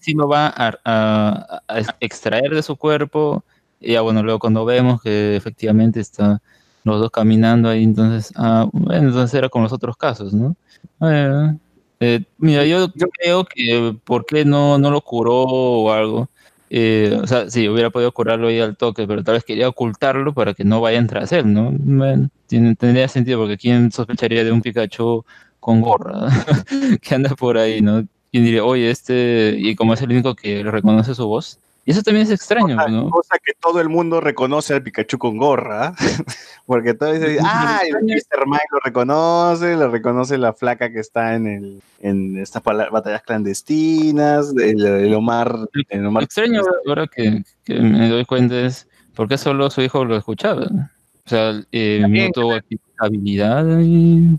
[0.00, 3.44] si lo va a, a- a extraer de su cuerpo,
[3.80, 6.40] y ya bueno, luego cuando vemos que efectivamente están
[6.84, 10.56] los dos caminando ahí, entonces, ah, bueno, entonces era con los otros casos, ¿no?
[11.00, 11.54] Eh,
[12.00, 16.28] eh, mira, yo creo que por qué no, no lo curó o algo.
[16.68, 20.32] Eh, o sea, sí, hubiera podido curarlo ahí al toque, pero tal vez quería ocultarlo
[20.32, 21.70] para que no vayan tras él, ¿no?
[21.72, 25.24] Bueno, tiene, tendría sentido, porque ¿quién sospecharía de un Pikachu
[25.60, 26.28] con gorra
[27.02, 28.06] que anda por ahí, ¿no?
[28.32, 31.58] ¿Quién diría, oye, este, y como es el único que reconoce su voz?
[31.84, 33.10] Y eso también es extraño, ¿no?
[33.10, 35.94] Cosa que todo el mundo reconoce al Pikachu con gorra,
[36.66, 38.46] porque todos dicen, ah, el Mr.
[38.46, 44.52] Mime lo reconoce, lo reconoce la flaca que está en el en estas batallas clandestinas,
[44.56, 45.56] el, el Omar,
[45.88, 50.04] el Omar- extraño ahora que, que me doy cuenta es por qué solo su hijo
[50.04, 50.66] lo escuchaba.
[51.24, 52.58] O sea, eh, no tuvo
[52.98, 54.36] habilidad y...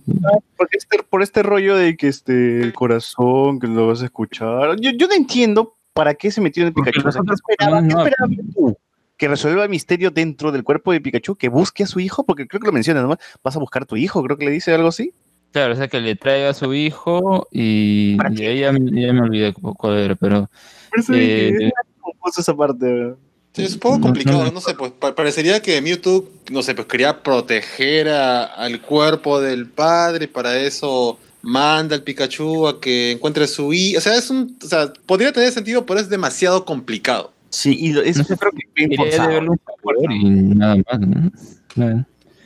[0.58, 4.78] porque este, por este rollo de que este el corazón, que lo vas a escuchar.
[4.80, 7.08] Yo, yo no entiendo para qué se metió en el Pikachu.
[7.08, 8.78] O sea, ¿qué esperaba, qué esperaba tú?
[9.18, 12.48] Que resuelva el misterio dentro del cuerpo de Pikachu, que busque a su hijo, porque
[12.48, 13.16] creo que lo menciona, ¿no?
[13.44, 15.14] Vas a buscar a tu hijo, creo que le dice algo así.
[15.52, 19.14] Claro, o sea, que le traiga a su hico y, y ahí ya, me- ya
[19.14, 20.50] me olvidé cu- cuál era, pero...
[20.98, 23.14] Eso eh, dije, "Ah, confuso esa parte.
[23.54, 24.52] Sí, es un poco No, complicado, no.
[24.52, 29.40] no, sé, pues pa- parecería que Mewtwo, no sé, pues quería proteger a- al cuerpo
[29.40, 34.30] del padre, para eso manda al Pikachu a que encuentre su hijo, o sea, es
[34.30, 37.32] un, o sea, podría tener sentido, pero es demasiado complicado.
[37.50, 40.24] Sí, y lo- eso yo creo que es bien y
[40.56, 41.32] nada más, ¿no?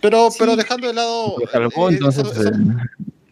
[0.02, 1.36] Pero, pero dejando de lado,
[1.92, 2.24] eh, entonces...
[2.26, 2.54] eso- eso- eh,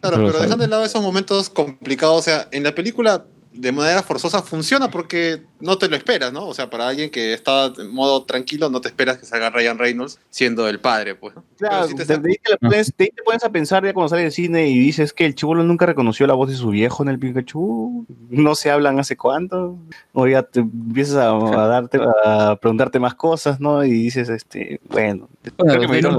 [0.00, 3.24] claro, pero dejando de lado esos momentos complicados, o sea, en la película
[3.56, 6.46] de manera forzosa funciona porque no te lo esperas, ¿no?
[6.46, 9.78] O sea, para alguien que está en modo tranquilo, no te esperas que salga Ryan
[9.78, 11.34] Reynolds siendo el padre, pues.
[11.34, 11.44] ¿no?
[11.58, 14.08] Claro, te de, de ahí te pones, de ahí te pones a pensar ya cuando
[14.08, 17.02] sale del cine y dices que el chivolo nunca reconoció la voz de su viejo
[17.02, 18.06] en el Pikachu.
[18.28, 19.78] No se hablan hace cuánto.
[20.12, 23.84] O ya te empiezas a, a darte, a preguntarte más cosas, ¿no?
[23.84, 26.18] Y dices, este, bueno, Bueno, creo que me dieron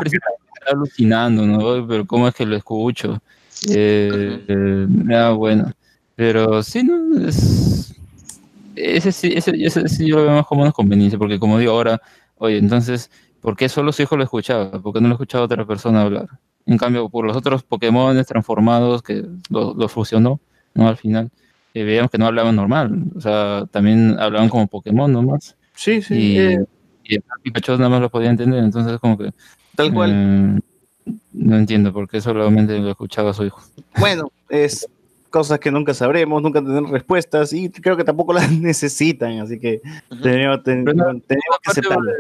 [0.70, 1.88] alucinando, ¿no?
[1.88, 3.22] Pero ¿cómo es que lo escucho?
[3.70, 5.72] Eh, eh, ah, bueno.
[6.18, 7.28] Pero sí, ¿no?
[7.28, 7.94] Es...
[8.76, 11.74] ese sí, ese, ese sí yo lo veo más como una conveniencia, porque como digo
[11.74, 12.02] ahora,
[12.38, 14.82] oye, entonces, ¿por qué solo su hijo lo escuchaba?
[14.82, 16.28] ¿Por qué no lo escuchaba otra persona hablar?
[16.66, 20.40] En cambio, por los otros Pokémon transformados que lo, lo fusionó,
[20.74, 20.88] ¿no?
[20.88, 21.30] Al final,
[21.76, 25.56] eh, veíamos que no hablaban normal, o sea, también hablaban como Pokémon nomás.
[25.76, 26.16] Sí, sí.
[26.16, 26.66] Y, eh,
[27.04, 29.32] y Pikachu nada más lo podía entender, entonces como que...
[29.76, 30.12] Tal cual.
[30.12, 30.60] eh,
[31.34, 33.62] no entiendo por qué solamente lo escuchaba su hijo.
[34.00, 34.90] Bueno, es
[35.28, 39.82] cosas que nunca sabremos, nunca tendremos respuestas y creo que tampoco las necesitan, así que
[40.22, 42.12] tenemos, ten- Pero no, tenemos que aceptarlo.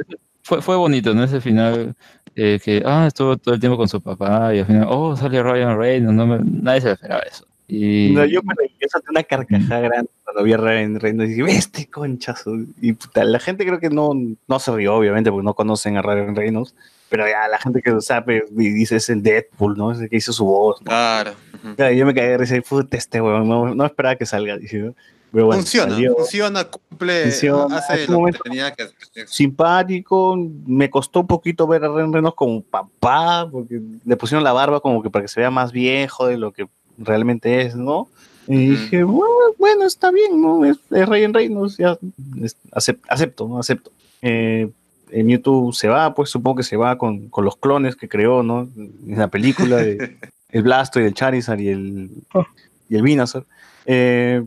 [0.43, 1.23] Fue, fue bonito, ¿no?
[1.25, 1.93] Ese final
[2.35, 5.41] eh, que, ah, estuvo todo el tiempo con su papá y al final, oh, sale
[5.43, 7.45] Ryan Reynolds, no me- nadie se lo esperaba eso.
[7.69, 8.53] Y, No, yo me
[8.89, 12.53] solté una carcajada grande cuando vi a Ryan Reynolds y dije, "Ve este conchazo.
[12.81, 14.11] Y puta, la gente creo que no,
[14.47, 16.73] no se rió, obviamente, porque no conocen a Ryan Reynolds,
[17.09, 19.91] pero ya la gente que lo sabe y dice es el Deadpool, ¿no?
[19.91, 20.81] Es el que hizo su voz.
[20.81, 20.85] ¿no?
[20.87, 21.31] Claro.
[21.75, 24.57] Claro, yo me caí de risa y puta, este weón, no, no esperaba que salga.
[25.29, 26.15] Pero bueno, funciona, salió.
[26.15, 29.27] funciona, cumple, Funciona, hace lo que tenía que hacer.
[29.27, 30.37] simpático.
[30.65, 34.79] Me costó un poquito ver a Ryan Reynolds como papá, porque le pusieron la barba
[34.79, 36.67] como que para que se vea más viejo de lo que
[36.97, 38.07] realmente es, ¿no?
[38.47, 40.63] Y dije, bueno, bueno, está bien, ¿no?
[40.63, 41.97] Es, es Ryan Reynolds, ya
[42.41, 43.59] es- acep- acepto, ¿no?
[43.59, 43.91] Acepto.
[44.21, 44.73] Eh, en
[45.11, 48.67] Mewtwo se va, pues supongo que se va con, con los clones que creó, ¿no?
[48.75, 50.17] En la película de
[50.51, 52.09] el Blastoise, el Charizard y el,
[52.89, 53.45] y el Venusaur.
[53.85, 54.43] Eh,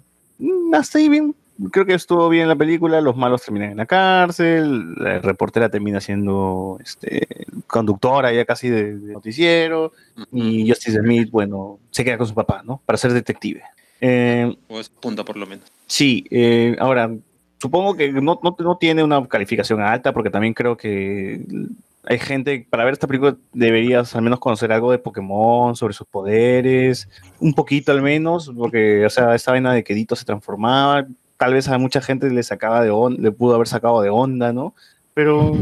[0.72, 1.34] hasta ahí bien,
[1.70, 6.00] creo que estuvo bien la película, los malos terminan en la cárcel, la reportera termina
[6.00, 7.26] siendo este,
[7.66, 9.92] conductora ya casi de, de noticiero,
[10.32, 12.80] y Justice Smith, bueno, se queda con su papá, ¿no?
[12.86, 13.62] Para ser detective.
[14.00, 15.70] Eh, O es punta por lo menos.
[15.86, 17.10] Sí, eh, ahora,
[17.60, 21.44] supongo que no, no, tiene una calificación alta, porque también creo que
[22.04, 26.06] hay gente, para ver esta película deberías al menos conocer algo de Pokémon, sobre sus
[26.06, 27.08] poderes,
[27.38, 31.06] un poquito al menos, porque, o sea, esta vaina de que Dito se transformaba,
[31.36, 34.52] tal vez a mucha gente le sacaba de onda, le pudo haber sacado de onda,
[34.52, 34.74] ¿no?
[35.12, 35.54] Pero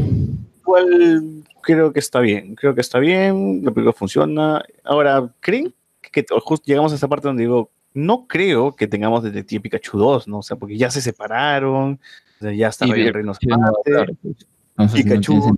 [0.61, 4.63] igual creo que está bien, creo que está bien, la película funciona.
[4.85, 9.61] Ahora, ¿creen que justo llegamos a esta parte donde digo, no creo que tengamos Detective
[9.61, 10.39] Pikachu 2, ¿no?
[10.39, 11.99] O sea, porque ya se separaron,
[12.39, 14.35] o sea, ya está Y Pikachu Reynolds hablar, pues.
[14.77, 15.57] No Pikachu.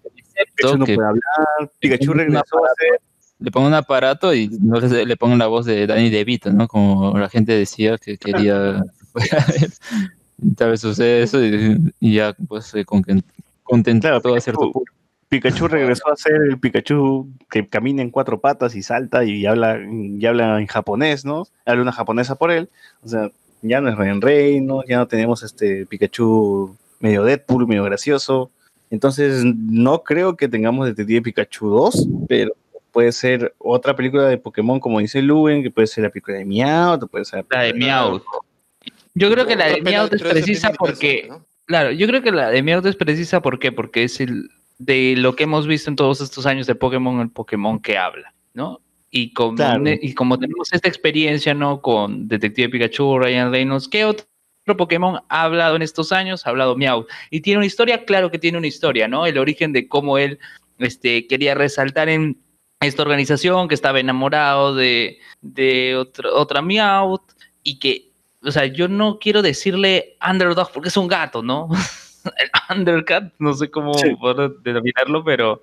[0.55, 3.01] Pikachu no que- puede hablar, Pikachu regresó a ser
[3.39, 6.67] le pongo un aparato y no le, le pongo la voz de Danny DeVito, ¿no?
[6.67, 8.83] Como la gente decía que quería
[9.15, 9.67] que.
[10.57, 13.23] Tal vez sucede eso y, y ya pues se conten-
[13.63, 14.91] contentó a cierto punto.
[15.31, 19.79] Pikachu regresó a ser el Pikachu que camina en cuatro patas y salta y habla,
[19.81, 21.47] y habla en japonés, ¿no?
[21.65, 22.67] Habla una japonesa por él.
[23.01, 23.29] O sea,
[23.61, 28.51] ya no es Ryan Reynolds, ya no tenemos este Pikachu medio Deadpool, medio gracioso.
[28.89, 32.51] Entonces, no creo que tengamos Detective Pikachu 2, pero
[32.91, 36.45] puede ser otra película de Pokémon, como dice Luen, que puede ser la película de
[36.45, 38.23] Meowth, puede ser La de Meowth.
[39.13, 41.29] Yo creo que la de Meowth es precisa porque,
[41.67, 43.71] claro, yo creo que la de Meowth es precisa ¿por qué?
[43.71, 44.49] porque es el
[44.81, 48.33] de lo que hemos visto en todos estos años de Pokémon, el Pokémon que habla,
[48.53, 48.81] ¿no?
[49.11, 49.83] Y Claro.
[49.85, 51.81] y como tenemos esta experiencia, ¿no?
[51.81, 54.25] Con Detective Pikachu, Ryan Reynolds, ¿qué otro
[54.77, 56.47] Pokémon ha hablado en estos años?
[56.47, 57.07] Ha hablado Meowth.
[57.29, 59.25] Y tiene una historia, claro que tiene una historia, ¿no?
[59.25, 60.39] El origen de cómo él
[60.79, 62.37] este, quería resaltar en
[62.79, 67.33] esta organización, que estaba enamorado de, de otra, otra Meowth
[67.63, 71.69] y que, o sea, yo no quiero decirle underdog porque es un gato, ¿no?
[72.37, 75.61] El undercat, no sé cómo poder denominarlo, pero,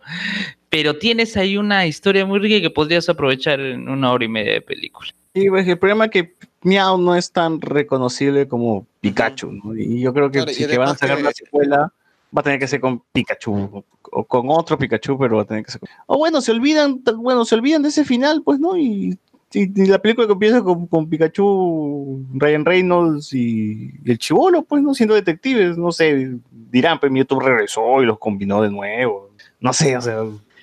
[0.68, 4.52] pero tienes ahí una historia muy rica que podrías aprovechar en una hora y media
[4.54, 5.10] de película.
[5.34, 9.76] Sí, pues, el problema es que Meow no es tan reconocible como Pikachu, ¿no?
[9.76, 11.92] Y yo creo que Claro, y si que van a sacar que- una secuela,
[12.36, 15.64] va a tener que ser con Pikachu o con otro Pikachu, pero va a tener
[15.64, 15.88] que ser con...
[16.06, 18.76] O bueno, se olvidan, bueno, se olvidan de ese final, pues, ¿no?
[18.76, 19.16] Y,
[19.52, 24.62] y- y la película que empieza con, con Pikachu, Ryan Reynolds y, y el chivolo,
[24.62, 24.94] pues, ¿no?
[24.94, 26.32] Siendo detectives, no sé,
[26.70, 29.30] dirán, pues Mewtwo regresó y los combinó de nuevo.
[29.60, 30.18] No sé, o sea,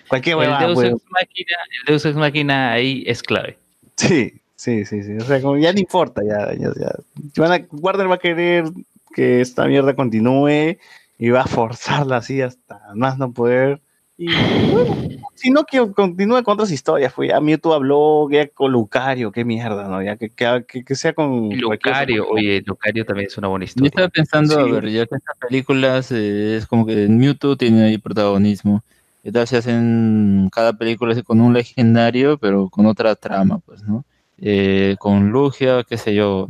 [0.08, 0.92] cualquier El huevada, Deus, pues.
[0.92, 3.58] Ex Machina, el Deus Ex Machina ahí es clave.
[3.98, 5.14] Sí, sí, sí, sí.
[5.18, 6.92] O sea, como ya no importa, ya, ya, ya.
[7.38, 8.66] Van a- Warner va a querer
[9.14, 10.78] que esta mierda continúe
[11.18, 13.82] y va a forzarla así hasta más no poder.
[14.18, 14.28] Y
[14.72, 14.96] bueno,
[15.36, 19.46] si no que continúe con otras historias, pues ya Mewtwo habló ya con Lucario, qué
[19.46, 20.02] mierda, ¿no?
[20.02, 23.70] Ya que, que, que- que sea con Lucario, oye, Lucario también es una buena Yo
[23.70, 23.90] historia.
[23.90, 27.98] estaba pensando, a ver, ya que estas películas eh, es como que Mewtwo tiene ahí
[27.98, 28.84] protagonismo.
[29.24, 33.82] ¿Qué tal si hacen cada película así con un legendario, pero con otra trama, pues,
[33.84, 34.06] ¿no?
[34.38, 36.48] Eh, con Lugia, qué sé yo,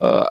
[0.00, 0.28] ah,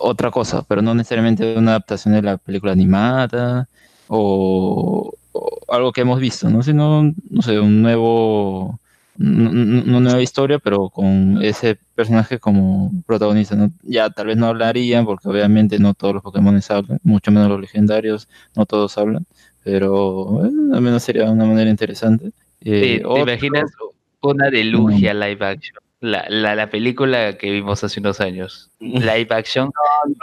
[0.00, 3.68] otra cosa, pero no necesariamente una adaptación de la película animada
[4.08, 5.12] o
[5.68, 6.62] algo que hemos visto, ¿no?
[6.62, 8.78] Sino, no sé, un nuevo
[9.18, 13.70] una nueva historia, pero con ese personaje como protagonista, ¿no?
[13.82, 17.60] Ya tal vez no hablarían, porque obviamente no todos los Pokémon hablan, mucho menos los
[17.60, 19.24] legendarios, no todos hablan,
[19.64, 22.26] pero eh, al menos sería una manera interesante.
[22.60, 23.70] Eh, Sí, ¿Te otro- imaginas
[24.20, 25.76] una de Lugia live action?
[26.00, 28.70] La, la, la película que vimos hace unos años.
[28.80, 29.70] Live action.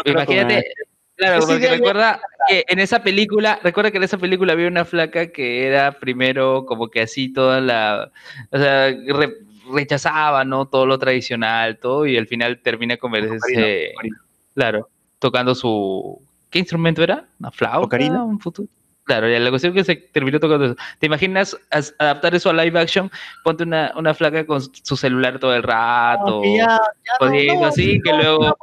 [0.06, 4.54] Imagínate, que- claro, Esa porque recuerda que en esa película, recuerda que en esa película
[4.54, 8.12] había una flaca que era primero como que así toda la,
[8.52, 9.38] o sea, re-
[9.72, 10.66] rechazaba, ¿no?
[10.68, 13.94] Todo lo tradicional, todo, y al final termina convertirse,
[14.54, 17.26] claro, tocando su, ¿qué instrumento era?
[17.40, 17.86] ¿Una flauta?
[17.86, 18.24] ¿Ocarina?
[18.24, 18.68] ¿Un futuro?
[19.06, 20.76] Claro, ya la cuestión que se terminó tocando eso.
[20.98, 23.12] ¿Te imaginas as- adaptar eso a live action?
[23.44, 27.66] Ponte una, una flaca con su celular todo el rato, que ya- ya no, no,
[27.68, 28.58] así, que no, luego...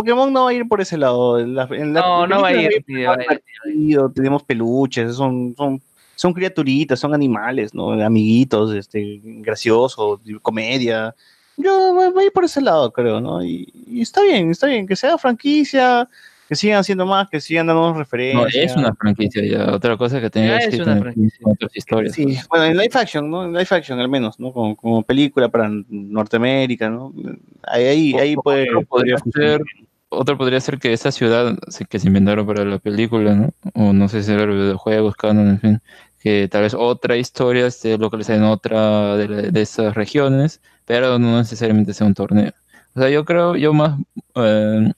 [0.00, 1.38] no, Pokémon no va a ir por ese lado.
[1.38, 5.80] En la, en la No, no va a ir, divertido, Tenemos peluches, son, son,
[6.14, 7.92] son criaturitas, son animales, ¿no?
[7.92, 11.14] Amiguitos, este, graciosos, comedia.
[11.56, 13.44] Yo voy a ir por ese lado, creo, ¿no?
[13.44, 16.08] Y, y está bien, está bien, que sea franquicia,
[16.48, 18.72] que sigan haciendo más, que sigan dándonos No, referencias.
[18.72, 19.72] es una franquicia ya.
[19.72, 21.38] Otra cosa que tenía es una franquicia.
[21.42, 22.12] con otras historias.
[22.14, 23.44] Sí, bueno, en live action, ¿no?
[23.44, 24.52] En live action al menos, ¿no?
[24.52, 27.12] Como, como película para Norteamérica, ¿no?
[27.62, 29.62] Ahí, ahí, ahí puede, podría ser,
[30.10, 31.56] otro podría ser que esa ciudad
[31.88, 33.50] que se inventaron para la película, ¿no?
[33.74, 35.82] O no sé si era videojuegos, canon, en fin,
[36.20, 41.18] que tal vez otra historia esté localizada en otra de, la- de esas regiones, pero
[41.18, 42.52] no necesariamente sea un torneo.
[42.94, 43.98] O sea, yo creo, yo más
[44.36, 44.92] eh,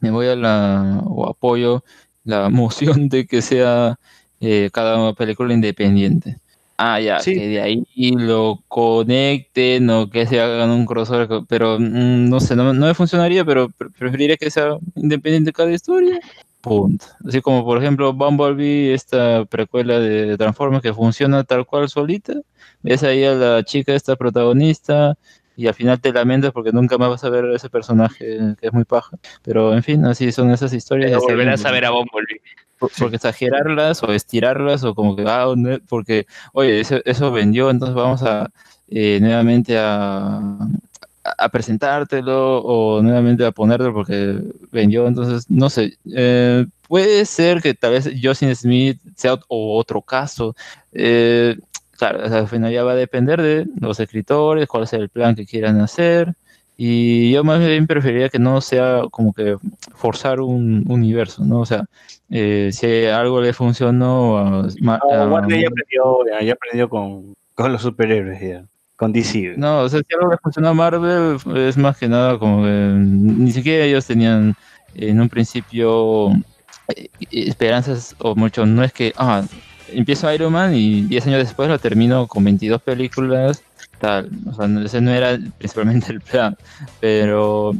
[0.00, 1.84] me voy a la, o apoyo
[2.24, 3.98] la moción de que sea
[4.40, 6.38] eh, cada película independiente.
[6.76, 12.28] Ah, ya, que de ahí lo conecten o que se hagan un crossover, pero mm,
[12.28, 16.18] no sé, no, no me funcionaría, pero pre- preferiría que sea independiente cada historia.
[16.60, 17.06] Punto.
[17.26, 22.34] Así como, por ejemplo, Bumblebee, esta precuela de Transformers que funciona tal cual solita.
[22.82, 25.16] Ves ahí a la chica, esta protagonista,
[25.62, 28.66] y al final te lamentas porque nunca más vas a ver a ese personaje que
[28.66, 29.16] es muy paja.
[29.42, 31.10] Pero en fin, así son esas historias.
[31.10, 32.40] Pero volverás a ver a Bumblebee.
[32.78, 35.46] por- porque exagerarlas o estirarlas o como que, ah,
[35.88, 38.50] porque, oye, eso, eso vendió, entonces vamos a
[38.88, 40.40] eh, nuevamente a,
[41.38, 44.36] a presentártelo o nuevamente a ponértelo porque
[44.72, 50.02] vendió, entonces, no sé, eh, puede ser que tal vez Justin Smith sea o otro
[50.02, 50.56] caso,
[50.92, 51.56] eh,
[52.02, 55.08] claro, o sea, al final ya va a depender de los escritores, cuál es el
[55.08, 56.34] plan que quieran hacer.
[56.76, 59.56] Y yo más bien preferiría que no sea como que
[59.94, 61.60] forzar un universo, ¿no?
[61.60, 61.84] O sea,
[62.28, 64.98] eh, si algo le funcionó a, No,
[65.32, 68.64] Warner ya aprendió, ya, ya aprendió con, con los superhéroes, ya.
[68.96, 69.54] Con DC.
[69.56, 72.68] No, o sea, si algo le funcionó a Marvel es más que nada como que
[72.68, 74.56] ni siquiera ellos tenían
[74.94, 76.30] en un principio
[76.96, 79.44] eh, esperanzas o mucho, no es que, ah,
[79.94, 83.62] empiezo Iron Man y 10 años después lo termino con 22 películas,
[83.98, 86.56] tal, o sea, ese no era principalmente el plan,
[87.00, 87.74] pero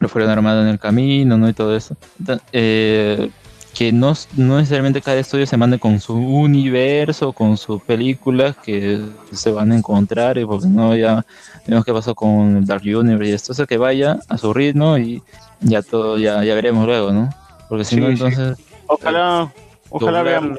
[0.00, 1.48] lo fueron armando en el camino, ¿no?
[1.48, 1.96] Y todo eso.
[2.22, 3.30] Enta- eh,
[3.74, 9.00] que no, no necesariamente cada estudio se mande con su universo, con sus películas que
[9.32, 11.24] se van a encontrar, y porque no, ya
[11.66, 14.52] vemos qué pasó con el Dark Universe y esto, o sea, que vaya a su
[14.52, 15.22] ritmo y
[15.60, 17.30] ya todo, ya, ya veremos luego, ¿no?
[17.68, 18.12] Porque si Sí, no, sí.
[18.14, 18.58] entonces...
[18.86, 19.52] Ojalá,
[19.90, 20.58] ojalá veamos.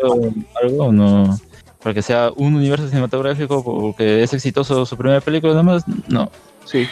[0.62, 1.38] algo no
[1.82, 6.30] para que sea un universo cinematográfico porque es exitoso su primera película nada más no
[6.66, 6.88] sí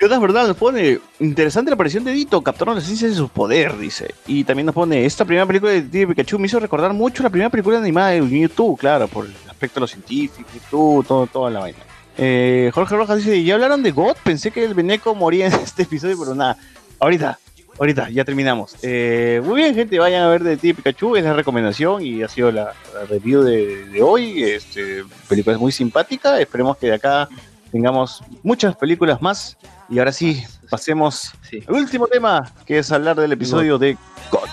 [0.00, 3.28] Y otra verdad, nos pone interesante la aparición de Dito, captaron la esencia de su
[3.28, 4.12] poder, dice.
[4.26, 7.30] Y también nos pone, esta primera película de Detective Pikachu me hizo recordar mucho la
[7.30, 11.50] primera película animada de YouTube, claro, por el aspecto de lo científico, YouTube, todo, toda
[11.50, 11.78] la vaina.
[12.16, 14.16] Eh, Jorge Rojas dice, ¿ya hablaron de God?
[14.22, 16.56] Pensé que el Beneco moría en este episodio, pero nada.
[17.00, 17.38] Ahorita,
[17.78, 18.76] ahorita, ya terminamos.
[18.82, 22.50] Eh, muy bien, gente, vayan a ver Detective Pikachu, es la recomendación y ha sido
[22.50, 24.42] la, la review de, de hoy.
[24.42, 27.28] Este, película es muy simpática, esperemos que de acá
[27.72, 29.56] tengamos muchas películas más.
[29.88, 31.32] Y ahora sí, pasemos
[31.66, 33.96] al último tema, que es hablar del episodio de
[34.30, 34.48] God.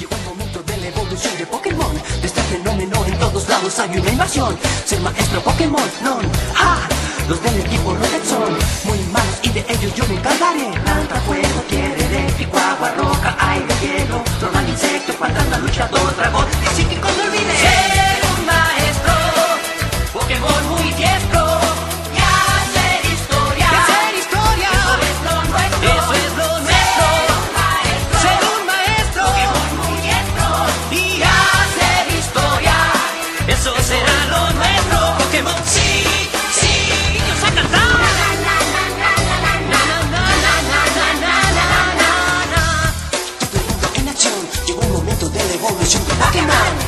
[0.00, 3.98] Llegó el momento de la evolución de Pokémon De este fenómeno en todos lados hay
[3.98, 6.18] una invasión Ser maestro Pokémon, no
[6.54, 7.01] ¡Ja!
[7.28, 8.52] Los del equipo Rocket son
[8.84, 10.70] muy malos y de ellos yo me encargaré.
[10.84, 14.22] Planta, fuego, tierra, eléctrico, agua, roca, aire, hielo.
[14.40, 16.46] Normal, insecto, fantasma, luchador, dragón.
[16.62, 17.71] Y psíquico no olvide
[46.42, 46.81] anymore.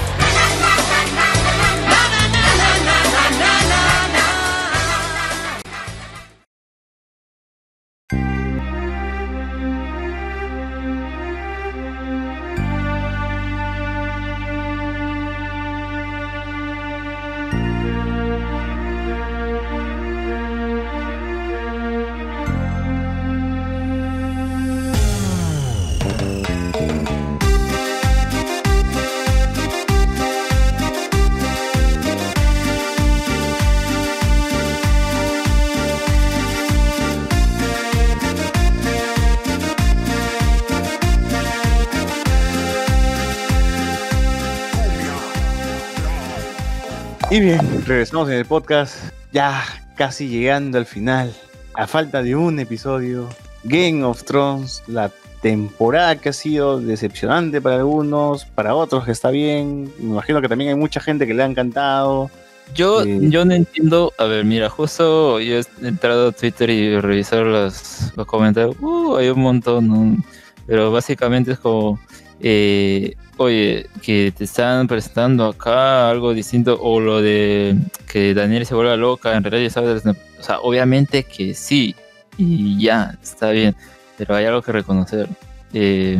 [47.35, 48.95] Y bien, regresamos en el podcast,
[49.33, 49.65] ya
[49.97, 51.35] casi llegando al final,
[51.75, 53.29] a falta de un episodio,
[53.65, 55.11] Game of Thrones, la
[55.43, 60.49] temporada que ha sido decepcionante para algunos, para otros que está bien, me imagino que
[60.49, 62.31] también hay mucha gente que le ha encantado.
[62.73, 67.01] Yo, Eh, yo no entiendo, a ver, mira, justo yo he entrado a Twitter y
[67.01, 70.25] revisar los, los comentarios, uh, hay un montón, ¿no?
[70.69, 71.99] pero básicamente es como,
[72.39, 77.77] eh, oye, que te están presentando acá algo distinto, o lo de
[78.11, 81.95] que Daniel se vuelva loca, en realidad ya sabes, o sea, obviamente que sí,
[82.37, 83.75] y ya, está bien,
[84.17, 85.29] pero hay algo que reconocer.
[85.73, 86.19] Eh,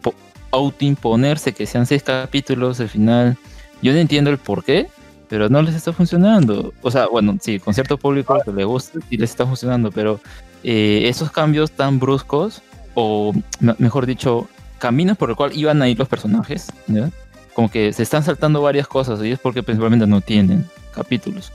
[0.00, 0.14] po-
[0.50, 3.36] autoimponerse que sean seis capítulos al final,
[3.82, 4.88] yo no entiendo el por qué,
[5.28, 6.72] pero no les está funcionando.
[6.82, 10.20] O sea, bueno, sí, con cierto público que le gusta y les está funcionando, pero
[10.64, 12.62] eh, esos cambios tan bruscos,
[12.94, 14.48] o me- mejor dicho,
[14.82, 17.08] caminos por el cual iban a ir los personajes, ¿ya?
[17.54, 21.52] como que se están saltando varias cosas y es porque principalmente no tienen capítulos.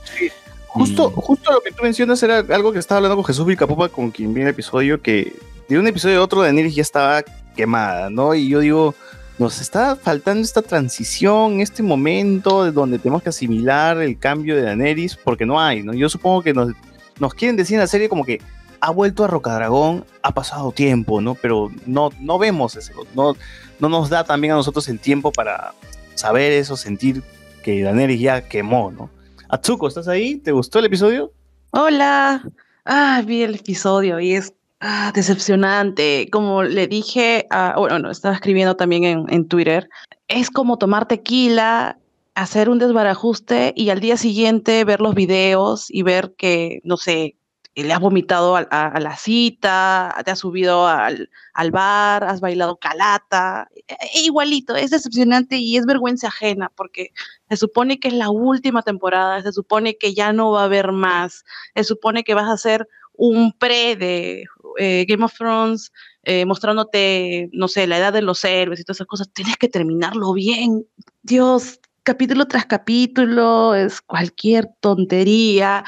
[0.66, 4.10] Justo, justo lo que tú mencionas era algo que estaba hablando con Jesús Vilcapopa, con
[4.10, 5.34] quien vi el episodio, que
[5.68, 7.22] de un episodio a otro Daenerys ya estaba
[7.54, 8.34] quemada, ¿no?
[8.34, 8.94] Y yo digo,
[9.38, 14.62] nos está faltando esta transición, este momento de donde tenemos que asimilar el cambio de
[14.62, 15.92] Daenerys, porque no hay, ¿no?
[15.92, 16.72] Yo supongo que nos,
[17.20, 18.40] nos quieren decir en la serie como que
[18.80, 21.34] ha vuelto a Rocadragón, ha pasado tiempo, ¿no?
[21.34, 23.36] Pero no, no vemos eso, no,
[23.78, 25.74] no nos da también a nosotros el tiempo para
[26.14, 27.22] saber eso, sentir
[27.62, 29.10] que Daenerys ya quemó, ¿no?
[29.48, 30.36] Atsuko, ¿estás ahí?
[30.36, 31.32] ¿Te gustó el episodio?
[31.70, 32.42] Hola.
[32.84, 36.28] Ah, vi el episodio y es ah, decepcionante.
[36.30, 39.88] Como le dije, a, bueno, no, estaba escribiendo también en, en Twitter,
[40.28, 41.98] es como tomar tequila,
[42.34, 47.36] hacer un desbarajuste y al día siguiente ver los videos y ver que, no sé,
[47.84, 51.28] le has vomitado a, la cita, te has subido al,
[51.70, 57.12] bar, has bailado calata, e- e igualito, es decepcionante y es vergüenza ajena porque
[57.48, 60.92] se supone que es la última temporada, se supone que ya no va a haber
[60.92, 61.44] más,
[61.74, 64.44] se supone que vas a hacer un pre de
[64.78, 65.92] eh, Game of Thrones,
[66.22, 69.68] eh, mostrándote, no sé, la edad de los héroes y todas esas cosas, tienes que
[69.68, 70.86] terminarlo bien.
[71.22, 75.84] Dios, capítulo tras capítulo, es cualquier tontería.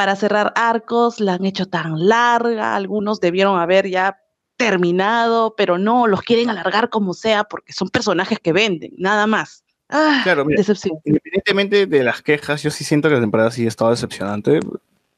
[0.00, 4.18] Para cerrar arcos, la han hecho tan larga, algunos debieron haber ya
[4.56, 9.62] terminado, pero no, los quieren alargar como sea porque son personajes que venden, nada más.
[9.90, 10.98] Ah, Claro, mira, decepción.
[11.04, 14.60] independientemente de las quejas, yo sí siento que la temporada sí ha estado decepcionante.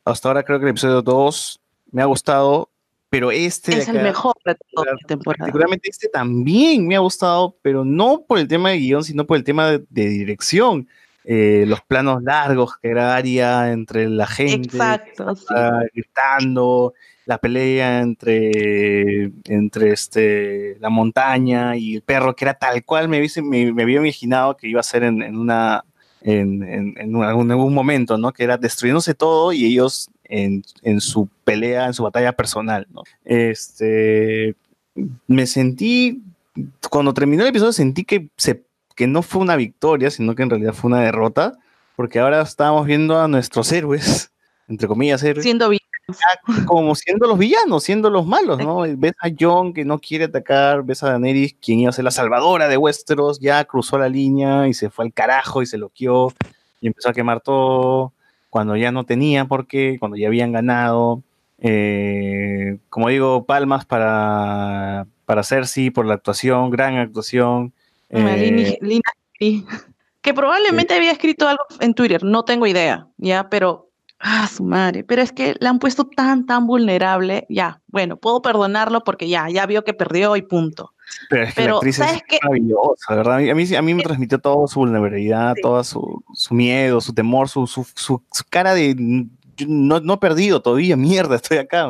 [0.05, 1.61] Hasta ahora creo que el episodio 2
[1.93, 2.69] me ha gustado,
[3.09, 5.45] pero este Es el mejor de toda la temporada.
[5.45, 9.37] particularmente este también me ha gustado, pero no por el tema de guion, sino por
[9.37, 10.89] el tema de, de dirección.
[11.25, 15.45] Eh, los planos largos que era Aria entre la gente, Exacto, sí.
[15.95, 16.95] gritando,
[17.27, 23.25] la pelea entre, entre este, la montaña y el perro, que era tal cual me,
[23.43, 25.85] me, me había imaginado que iba a ser en, en una
[26.25, 28.33] en, en- en un- algún, algún momento, ¿no?
[28.33, 33.03] Que era destruyéndose todo y ellos en, en su pelea, en su batalla personal, ¿no?
[33.25, 34.55] Este,
[35.27, 36.23] me sentí,
[36.91, 38.63] cuando terminó el episodio sentí que, se,
[38.95, 41.59] que no fue una victoria, sino que en realidad fue una derrota,
[41.97, 44.33] porque ahora estábamos viendo a nuestros héroes,
[44.69, 45.71] entre comillas héroes, Siendo
[46.67, 48.81] como siendo los villanos, siendo los malos, ¿no?
[48.97, 52.11] Ves a Jon que no quiere atacar, ves a Daenerys, quien iba a ser la
[52.11, 56.33] salvadora de Westeros, ya cruzó la línea y se fue al carajo y se loqueó
[56.81, 58.13] y empezó a quemar todo
[58.51, 61.23] cuando ya no tenía por qué, cuando ya habían ganado.
[61.59, 67.73] Eh, como digo, palmas para, para Cersei por la actuación, gran actuación.
[68.13, 69.03] Eh, Lina
[69.41, 69.65] Headey,
[70.21, 73.89] que probablemente había escrito algo en Twitter, no tengo idea, ya, pero,
[74.21, 78.41] ah, su madre, pero es que la han puesto tan, tan vulnerable, ya, bueno, puedo
[78.43, 80.93] perdonarlo porque ya, ya vio que perdió y punto.
[81.29, 82.39] Pero es que la Pero, actriz es ¿sabes qué?
[82.43, 83.35] maravillosa, ¿verdad?
[83.35, 86.55] A mí, a mí, sí- a mí me transmitió toda su vulnerabilidad, toda su, su
[86.55, 90.97] miedo, su temor, su, su, su- cara de "Mm, yo no, no he perdido todavía,
[90.97, 91.89] mierda, estoy acá.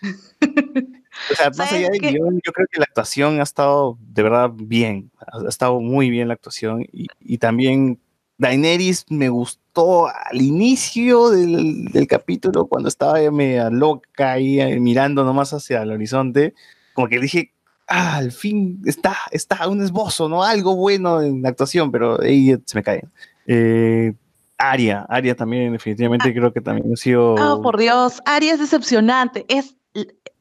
[1.30, 4.50] O sea, más allá del guion, yo creo que la actuación ha estado de verdad
[4.52, 8.00] bien, ha, estado muy bien la actuación y, y también
[8.42, 14.80] Daenerys me gustó al inicio del, del capítulo cuando estaba ya media loca ahí eh,
[14.80, 16.54] mirando nomás hacia el horizonte,
[16.92, 17.52] como que dije,
[17.88, 20.42] ah, al fin está, está un esbozo, ¿no?
[20.42, 23.04] Algo bueno en la actuación, pero ahí se me cae.
[23.46, 24.12] Eh,
[24.58, 27.34] Aria, Aria también, definitivamente creo que también ha sido...
[27.34, 29.76] Oh, por Dios, Aria es decepcionante, es,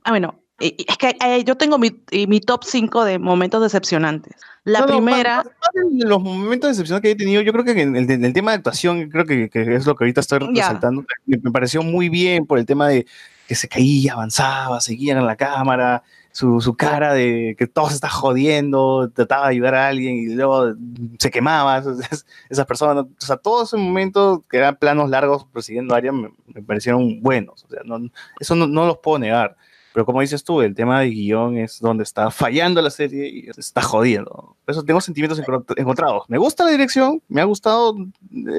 [0.04, 1.92] ah, bueno, es que eh, yo tengo mi,
[2.28, 4.34] mi top 5 de momentos decepcionantes.
[4.64, 7.42] La No, no, más- primera, más- más de los momentos de decepción que he tenido,
[7.42, 9.96] yo creo que en el, en el tema de actuación, creo que, que es lo
[9.96, 13.06] que ahorita estoy resaltando, me, me pareció muy bien por el tema de
[13.48, 17.96] que se caía, avanzaba, seguía en la cámara, su, su cara de que todo se
[17.96, 20.74] está jodiendo, trataba de ayudar a alguien y luego
[21.20, 25.94] se quemaba, esas, esas personas, o sea, todos esos momentos que eran planos largos persiguiendo
[25.94, 28.00] a Arya me, me parecieron buenos, o sea, no,
[28.40, 29.58] eso no, no los puedo negar.
[29.94, 33.50] Pero como dices tú, el tema de guion es donde está fallando la serie y
[33.50, 34.56] está jodiendo.
[34.66, 35.42] Por eso tengo sentimientos
[35.78, 36.24] encontrados.
[36.30, 37.96] Me gusta la dirección, me ha gustado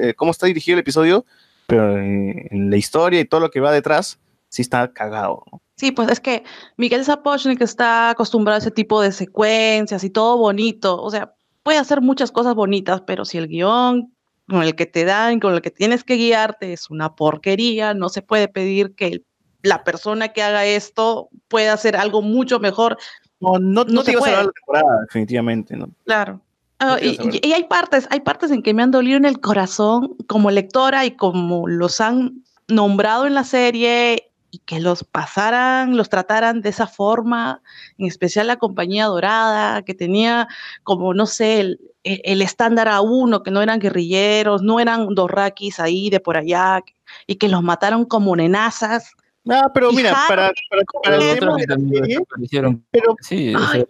[0.01, 1.25] eh, cómo está dirigido el episodio,
[1.67, 4.19] pero eh, en la historia y todo lo que va detrás,
[4.49, 5.43] sí está cagado.
[5.51, 5.61] ¿no?
[5.75, 6.43] Sí, pues es que
[6.77, 11.01] Miguel Sapochnik está acostumbrado a ese tipo de secuencias y todo bonito.
[11.01, 11.33] O sea,
[11.63, 14.13] puede hacer muchas cosas bonitas, pero si el guion
[14.47, 18.09] con el que te dan, con el que tienes que guiarte es una porquería, no
[18.09, 19.25] se puede pedir que el-
[19.63, 22.97] la persona que haga esto pueda hacer algo mucho mejor.
[23.39, 24.35] No, no, no se te puede.
[24.35, 25.75] la temporada, definitivamente.
[25.75, 25.89] ¿no?
[26.05, 26.39] Claro.
[26.79, 30.51] Ah, y, hay partes, hay partes en que me han dolido en el corazón como
[30.51, 36.61] lectora y como los han nombrado en la serie y que los pasaran, los trataran
[36.61, 37.61] de esa forma,
[37.97, 40.47] en especial la compañía dorada, que tenía
[40.83, 45.07] como, no sé, el, el- el estándar a uno, que no eran guerrilleros, no eran
[45.15, 46.81] dorraquis ahí de por allá,
[47.27, 49.13] y que los mataron como nenazas.
[49.49, 52.85] Ah, pero mira, Harry- para, para, para el tema Otros de la también serie, desaparecieron.
[52.91, 53.85] pero Sí, Ay.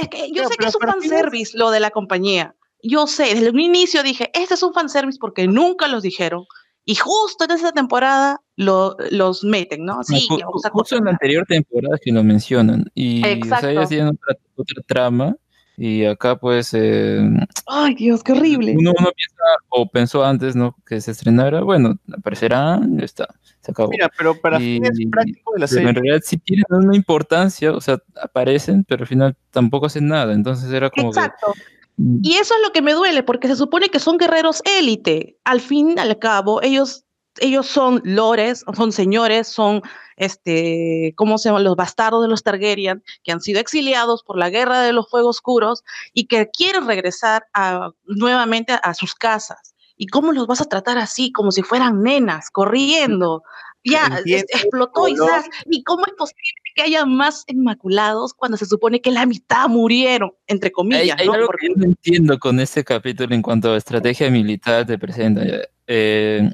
[0.00, 2.54] Es que yo Pero- sé que pero es un fanservice lo de la compañía.
[2.82, 6.44] Yo sé, desde un inicio dije, este es un fanservice porque nunca los dijeron.
[6.84, 10.02] Y justo en esa temporada lo- los meten, ¿no?
[10.04, 12.84] Sí, ju- que vamos a justo en la anterior temporada que lo mencionan.
[12.94, 13.68] Y o sea, Exacto.
[13.70, 15.36] ellos tienen otra, otra trama.
[15.78, 17.20] Y acá, pues, eh,
[17.66, 18.74] Ay, Dios, qué horrible.
[18.78, 20.74] uno, uno piensa, o pensó antes, ¿no?
[20.86, 23.28] Que se estrenara, bueno, aparecerá, ya está,
[23.60, 23.90] se acabó.
[23.90, 27.72] mira, pero para Y- fines prácticos de la serie, en realidad sí tienen una importancia,
[27.72, 30.32] o sea, aparecen, pero al final tampoco hacen nada.
[30.32, 31.08] Entonces era como.
[31.08, 31.52] Exacto.
[31.96, 35.38] mm, Y eso es lo que me duele, porque se supone que son guerreros élite.
[35.44, 37.04] Al fin y al cabo, ellos,
[37.38, 39.82] ellos son lores, son señores, son,
[40.16, 41.64] este, ¿cómo se llaman?
[41.64, 45.36] Los bastardos de los Targaryen, que han sido exiliados por la guerra de los fuegos
[45.36, 49.74] oscuros y que quieren regresar a, nuevamente a, sus casas.
[49.96, 51.32] ¿Y cómo los vas a tratar así?
[51.32, 53.42] Como si fueran nenas, corriendo.
[53.84, 55.06] Ya, Entiendo, explotó.
[55.16, 55.46] ¡zas!
[55.70, 56.42] ¿Y cómo es posible
[56.74, 61.16] que haya más inmaculados cuando se supone que la mitad murieron, entre Hay, comillas?
[61.18, 61.34] hay ¿no?
[61.34, 64.98] algo Porque- que yo no entiendo con este capítulo en cuanto a estrategia militar te
[64.98, 65.42] presenta.
[65.86, 66.50] Eh,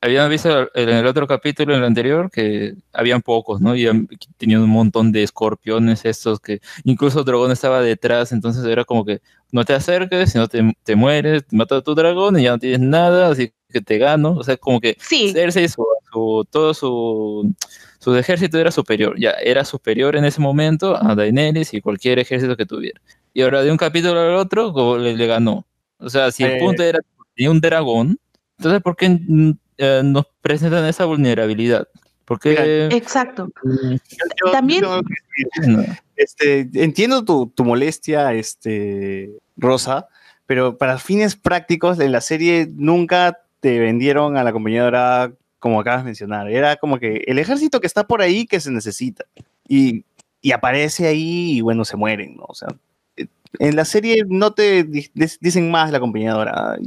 [0.00, 3.74] habíamos visto en el otro capítulo, en el anterior, que habían pocos, ¿no?
[3.76, 3.86] Y
[4.36, 9.20] tenían un montón de escorpiones estos que incluso dragón estaba detrás, entonces era como que
[9.52, 12.52] no te acerques, si no te, te mueres, te mata a tu dragón y ya
[12.52, 14.32] no tienes nada, así que te gano.
[14.36, 17.54] O sea, como que Sí, Cersei, su, su- todo su,
[17.98, 22.56] su ejército era superior, ya era superior en ese momento a Daenerys y cualquier ejército
[22.56, 23.00] que tuviera.
[23.34, 25.66] Y ahora de un capítulo al otro como le, le ganó.
[25.98, 26.58] O sea, si el Eh.
[26.60, 28.18] punto era que tenía un dragón,
[28.58, 29.18] entonces ¿por qué
[29.78, 31.88] eh, nos presentan esa vulnerabilidad?
[32.24, 33.50] Porque exacto.
[33.64, 33.96] yo-
[34.44, 34.84] yo También-.
[36.16, 40.08] Este, entiendo tu, tu molestia, este, Rosa,
[40.46, 45.80] pero para fines prácticos en la serie nunca te vendieron a la compañía dorada como
[45.80, 46.50] acabas de mencionar.
[46.50, 49.24] Era como que el ejército que está por ahí que se necesita.
[49.66, 50.04] Y,
[50.40, 52.44] y aparece ahí y bueno, se mueren, ¿no?
[52.48, 52.68] O sea,
[53.16, 53.26] eh,
[53.58, 54.84] en la serie no te
[55.40, 56.78] dicen más la compañía dorada.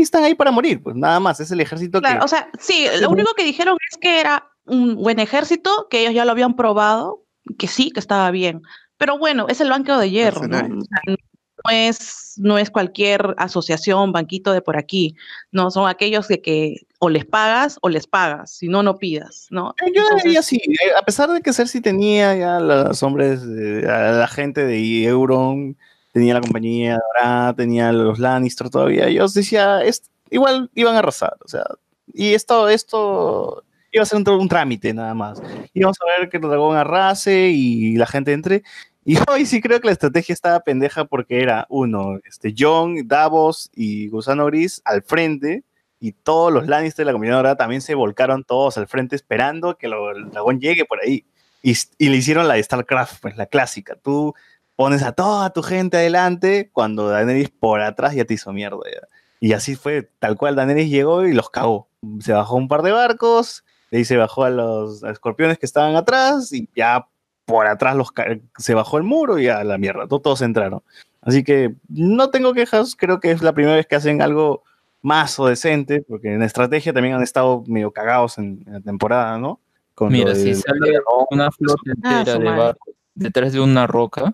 [0.00, 1.40] Y, están ahí para morir, pues nada más.
[1.40, 2.24] Es el ejército Claro, que...
[2.24, 6.14] o sea, sí, lo único que dijeron es que era un buen ejército, que ellos
[6.14, 7.24] ya lo habían probado,
[7.58, 8.62] que sí, que estaba bien.
[8.96, 10.48] Pero bueno, es el banco de hierro, ¿no?
[10.48, 10.84] Mercenarios.
[10.84, 11.16] O sea,
[11.64, 15.16] no es, no es cualquier asociación, banquito de por aquí,
[15.50, 19.46] no, son aquellos de que o les pagas o les pagas, si no, no pidas,
[19.50, 19.74] ¿no?
[19.80, 23.42] Eh, Yo Entonces, diría sí, eh, a pesar de que Cersei tenía ya los hombres,
[23.42, 25.76] eh, a la gente de Euron,
[26.12, 31.36] tenía la compañía dorada, tenía los Lannister todavía, yo decía, es, igual iban a arrasar,
[31.44, 31.64] o sea,
[32.12, 35.42] y esto, esto iba a ser un, un trámite nada más.
[35.74, 38.62] Íbamos a ver que el dragón arrase y la gente entre.
[39.04, 43.70] Y hoy sí creo que la estrategia estaba pendeja porque era uno, este, John, Davos
[43.74, 45.64] y Gusano Gris al frente
[45.98, 49.76] y todos los Lannister de la comunidad dorada también se volcaron todos al frente esperando
[49.76, 51.26] que el dragón llegue por ahí.
[51.62, 53.94] Y, y le hicieron la de StarCraft, pues la clásica.
[53.96, 54.34] Tú
[54.80, 58.78] pones a toda tu gente adelante cuando Daenerys por atrás ya te hizo mierda.
[58.90, 59.06] ya.
[59.38, 61.88] Y así fue, tal cual Daenerys llegó y los cagó.
[62.20, 65.96] Se bajó un par de barcos, de ahí se bajó a los escorpiones que estaban
[65.96, 67.06] atrás y ya
[67.44, 68.08] por atrás los
[68.56, 70.82] se bajó el muro y a la mierda, to- todos entraron.
[71.20, 74.62] Así que no tengo quejas, creo que es la primera vez que hacen algo
[75.02, 79.36] más o decente, porque en estrategia también han estado medio cagados en, en la temporada,
[79.36, 79.60] ¿no?
[79.94, 80.92] Con Mira, si del- sale
[81.30, 84.32] una flota Ah, entera su de barcos detrás de una roca,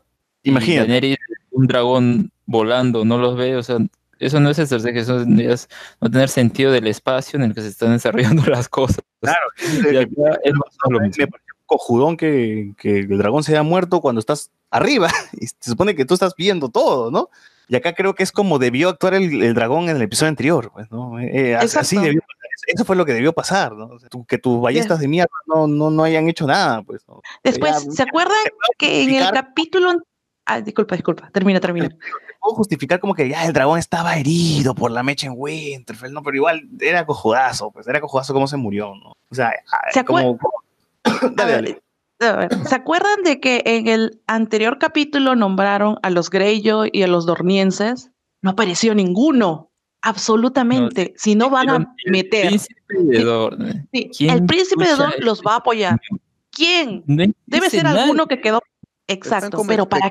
[0.50, 0.88] Imagínate.
[0.88, 1.18] Daenerys,
[1.50, 3.78] un dragón volando, no los ve, o sea,
[4.18, 5.68] eso no es estrategia, eso es
[6.00, 9.00] no tener sentido del espacio en el que se están desarrollando las cosas.
[9.20, 9.46] Claro,
[9.92, 11.14] Y acá es más lo mismo.
[11.18, 15.10] me pareció cojudón que, que el dragón se haya muerto cuando estás arriba
[15.40, 17.28] y se supone que tú estás viendo todo, ¿no?
[17.68, 20.70] Y acá creo que es como debió actuar el, el dragón en el episodio anterior,
[20.72, 21.18] pues, ¿no?
[21.18, 22.36] Eh, eh, así debió pasar.
[22.68, 23.86] Eso fue lo que debió pasar, ¿no?
[23.86, 27.02] O sea, tú- que tus ballestas de mierda no, no, no hayan hecho nada, pues.
[27.08, 27.20] ¿no?
[27.42, 28.36] Después, Ya, ¿se acuerdan
[28.78, 29.94] que en el capítulo...
[30.46, 31.88] Ah, disculpa, disculpa, termina, termina.
[32.40, 36.22] puedo justificar como que ya el dragón estaba herido por la mecha en Winterfell, ¿no?
[36.22, 39.12] Pero igual era cojudazo, pues era cojudazo cómo se murió, ¿no?
[39.28, 40.38] O sea, ah, ¿Se como,
[41.34, 41.82] dale, dale.
[42.20, 47.02] A ver, ¿Se acuerdan de que en el anterior capítulo nombraron a los Greyjoy y
[47.02, 48.10] a los Dornienses?
[48.40, 49.70] No apareció ninguno,
[50.00, 51.12] absolutamente.
[51.16, 53.86] si no van a meter, Príncipe de Dorne.
[53.92, 56.00] sí, ¿Quién el príncipe de Dorne los va a apoyar.
[56.50, 57.02] ¿Quién?
[57.06, 58.62] No Debe ser alguno que quedó
[59.08, 60.10] exacto, como pero para,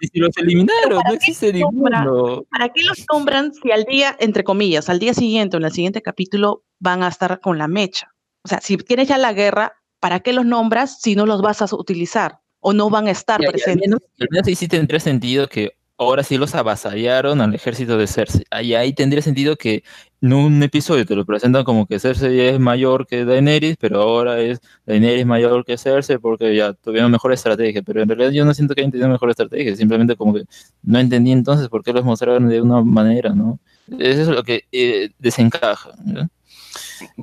[0.00, 2.44] si- los eliminaron, no existe ninguno.
[2.50, 5.72] ¿para qué los nombran si al día, entre comillas, al día siguiente o en el
[5.72, 8.12] siguiente capítulo van a estar con la mecha?
[8.44, 11.60] O sea, si tienes ya la guerra, ¿para qué los nombras si no los vas
[11.62, 13.88] a utilizar o no van a estar Ya, ya, al presentes?
[13.88, 18.06] menos, al menos ahí sí tendría sentido que ahora sí los avasallaron al ejército de
[18.06, 18.44] Cersei.
[18.50, 19.82] Ahí, ahí tendría sentido que
[20.20, 24.40] en un episodio te lo presentan como que Cersei es mayor que Daenerys, pero ahora
[24.40, 27.82] es Daenerys mayor que Cersei porque ya tuvieron mejor estrategia.
[27.82, 30.44] Pero en realidad yo no siento que hayan tenido mejor estrategia, simplemente como que
[30.82, 33.58] no entendí entonces por qué los mostraron de una manera, ¿no?
[33.98, 35.90] Eso es lo que eh, desencaja.
[36.04, 36.28] ¿no?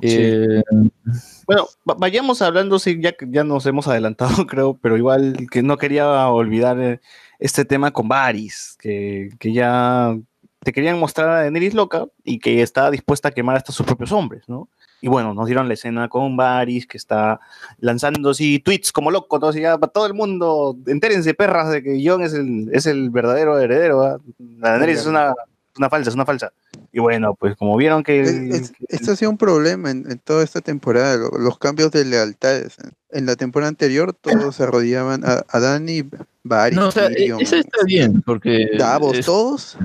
[0.02, 0.62] Eh,
[1.46, 5.76] Bueno, va- vayamos hablando, sí, ya, ya nos hemos adelantado, creo, pero igual que no
[5.78, 7.00] quería olvidar eh,
[7.38, 10.16] este tema con Varys, que, que ya
[10.66, 14.10] te querían mostrar a Daenerys loca y que está dispuesta a quemar hasta sus propios
[14.10, 14.68] hombres, ¿no?
[15.00, 17.38] Y bueno, nos dieron la escena con Varys, que está
[17.78, 21.82] lanzando así tweets como loco, todo, así, ya, para todo el mundo, entérense perras de
[21.82, 24.18] que Jon es el, es el verdadero heredero, ¿ah?
[24.58, 25.34] la Daenerys es una,
[25.78, 26.52] una falsa, es una falsa.
[26.96, 28.22] Y bueno, pues como vieron que...
[28.22, 31.90] Es- es- esto ha sido un problema en, en toda esta temporada, lo- los cambios
[31.92, 32.76] de lealtades.
[33.10, 36.08] En la temporada anterior todos se arrodillaban a, a Dani,
[36.42, 38.70] Varys, no, o sea, Tyrion, eso está bien, porque...
[38.78, 39.76] Davos, es- todos.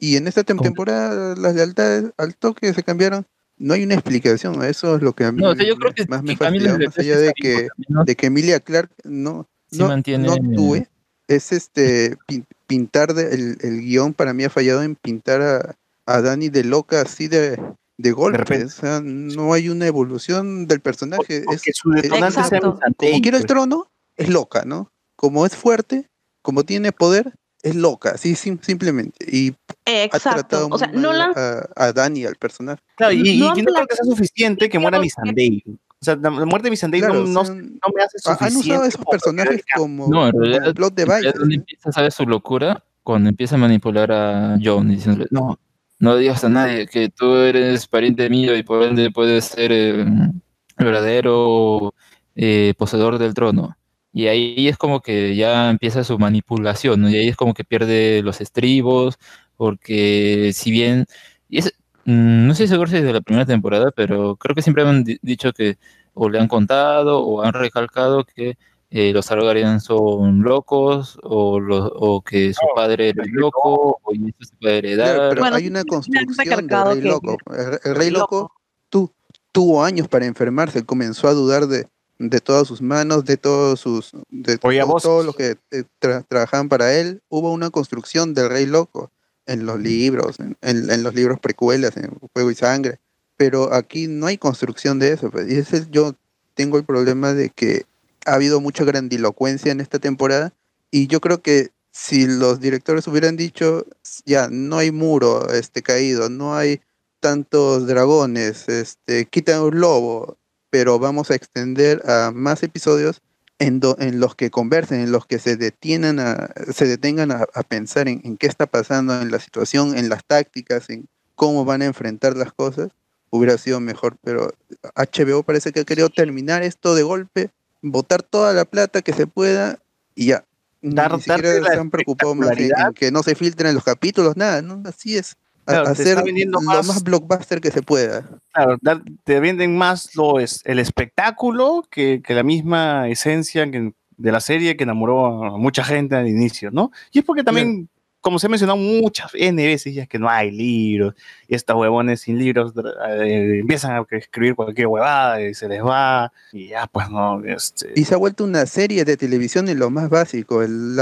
[0.00, 3.24] Y en esta tem- temporada las lealtades al toque se cambiaron.
[3.58, 5.80] No hay una explicación, eso es lo que a mí No, o sea, yo me-
[5.82, 8.58] creo que más me que fastidió, los más allá de que, menos- de que Emilia
[8.58, 10.84] Clark no, Sí no, mantiene- no actúe.
[11.28, 15.76] Es este pin- pintar de- el, el guion para mí ha fallado en pintar a,
[16.06, 17.60] a Dani de loca así de,
[17.98, 18.38] de golpe.
[18.38, 18.64] repente.
[18.66, 21.42] o sea, no hay una evolución del personaje.
[21.44, 23.46] porque es, su detonante es- sea como quiere el pues.
[23.46, 24.90] trono, es loca, ¿no?
[25.16, 26.08] Como es fuerte,
[26.42, 29.26] como tiene poder, es loca, así sim- simplemente.
[29.28, 29.54] Y
[29.86, 30.40] ha Exacto.
[30.40, 32.80] tratado O sea, muy no mal la a, a Dani, al personaje.
[32.96, 35.62] Claro, y, y no que han no creo que sea suficiente que muera Missandei.
[35.98, 37.60] O sea, la muerte de Missandei Claro, no, o no, sea, no
[37.94, 38.44] me hace ha- suficiente.
[38.44, 41.38] han usado esos personajes que- como, No, en realidad, el plot en realidad device.
[41.40, 45.58] donde empieza a saber su locura cuando empieza a manipular a John diciéndole, no,
[45.98, 50.00] no digas a nadie que tú eres pariente mío y por ende puedes ser eh,
[50.02, 51.94] el verdadero
[52.34, 53.76] eh, poseedor del trono.
[54.12, 57.08] Y ahí es como que ya empieza su manipulación.
[57.10, 59.18] Y ahí es como que pierde los estribos,
[59.56, 61.06] porque si bien,
[61.50, 61.72] es,
[62.04, 65.04] mm, no estoy seguro si es de la primera temporada, pero creo que siempre han
[65.04, 65.76] di- dicho que
[66.14, 68.56] o le han contado o han recalcado que
[68.90, 74.48] eh, los Targaryen son locos o, los- o que su padre era loco o eso
[74.50, 75.14] se puede heredar.
[75.14, 77.36] Claro, pero Bueno, hay una construcción del rey que- loco.
[77.50, 78.52] El, el rey loco
[78.88, 79.12] tu-
[79.52, 81.88] tuvo años para enfermarse, comenzó a dudar de,
[82.18, 85.84] de todas sus manos, de todos sus, de Oye, to- vos- todo lo que eh,
[86.00, 87.20] tra- trabajaban para él.
[87.28, 89.10] Hubo una construcción del rey loco
[89.46, 92.98] en los libros, en, en- en los libros precuelas, en Fuego y Sangre.
[93.36, 95.30] Pero aquí no hay construcción de eso.
[95.30, 96.14] pues, Y ese yo
[96.54, 97.84] tengo el problema de que
[98.26, 100.52] ha habido mucha grandilocuencia en esta temporada
[100.90, 103.86] y yo creo que si los directores hubieran dicho
[104.26, 106.80] ya no hay muro este caído, no hay
[107.20, 110.36] tantos dragones, este quita un lobo,
[110.70, 113.22] pero vamos a extender a más episodios
[113.58, 117.46] en, do- en los que conversen, en los que se detienen a, se detengan a,
[117.54, 121.64] a pensar en, en qué está pasando en la situación, en las tácticas, en cómo
[121.64, 122.90] van a enfrentar las cosas,
[123.30, 124.52] hubiera sido mejor, pero
[124.94, 127.50] HBO parece que ha querido terminar esto de golpe,
[127.82, 129.78] botar toda la plata que se pueda
[130.14, 130.44] y ya.
[130.82, 134.62] Ni Dar- siquiera se han preocupado más en, que no se filtren los capítulos, nada,
[134.62, 134.82] ¿no?
[134.84, 135.36] Así es.
[135.64, 138.24] Claro, hacer lo más- más blockbuster que se pueda.
[138.52, 138.76] Claro,
[139.24, 144.40] te venden más lo es el espectáculo que, que la misma esencia que- de la
[144.40, 146.92] serie que enamoró a mucha gente al inicio, ¿no?
[147.10, 147.88] Y es porque también,
[148.26, 151.14] como se ha mencionado muchas N veces, ya que no hay libros,
[151.46, 152.72] y estos huevones sin libros
[153.08, 157.92] eh, empiezan a escribir cualquier huevada y se les va, y ya pues no, este,
[157.94, 160.64] Y se ha vuelto una serie de televisión en lo más básico.
[160.64, 160.98] El-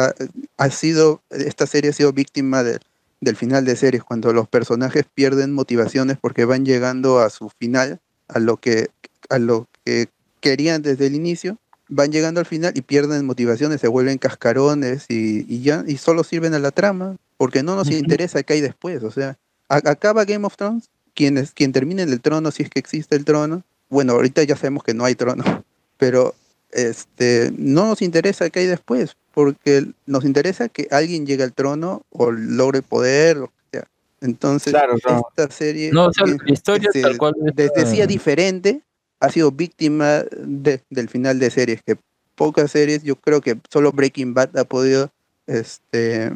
[0.58, 2.78] ha sido, esta serie ha sido víctima de-
[3.22, 8.00] del final de series, cuando los personajes pierden motivaciones porque van llegando a su final,
[8.28, 8.88] a lo que,
[9.30, 10.08] a lo que
[10.40, 11.56] querían desde el inicio,
[11.88, 16.24] van llegando al final y pierden motivaciones, se vuelven cascarones y, y ya y solo
[16.24, 19.02] sirven a la trama, porque no nos interesa qué hay después.
[19.02, 19.36] O sea,
[19.68, 23.16] acaba Game of Thrones, quien, es, quien termine en el trono, si es que existe
[23.16, 23.62] el trono.
[23.88, 25.44] Bueno, ahorita ya sabemos que no hay trono,
[25.98, 26.34] pero
[26.70, 32.02] este no nos interesa qué hay después, porque nos interesa que alguien llegue al trono
[32.10, 33.38] o logre poder,
[33.70, 33.88] que sea.
[34.20, 35.26] Entonces, Claro, claro.
[35.36, 38.82] esta serie, No, o sea, la historia este, tal cual es, sí eh, diferente,
[39.24, 41.96] ha sido víctima de- del final de series, que
[42.34, 45.10] pocas series, yo creo que solo Breaking Bad ha podido
[45.46, 46.30] este,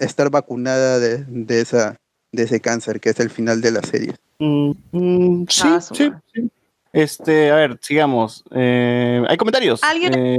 [0.00, 1.96] estar vacunada de, de esa,
[2.32, 4.14] de ese cáncer, que es el final de la serie.
[4.38, 6.50] Mm, mm, sí, Ah, sí, sí.
[6.92, 8.44] Este, a ver, sigamos.
[8.50, 9.82] Eh, ¿Hay comentarios?
[9.82, 10.12] ¿Alguien?
[10.14, 10.38] Eh,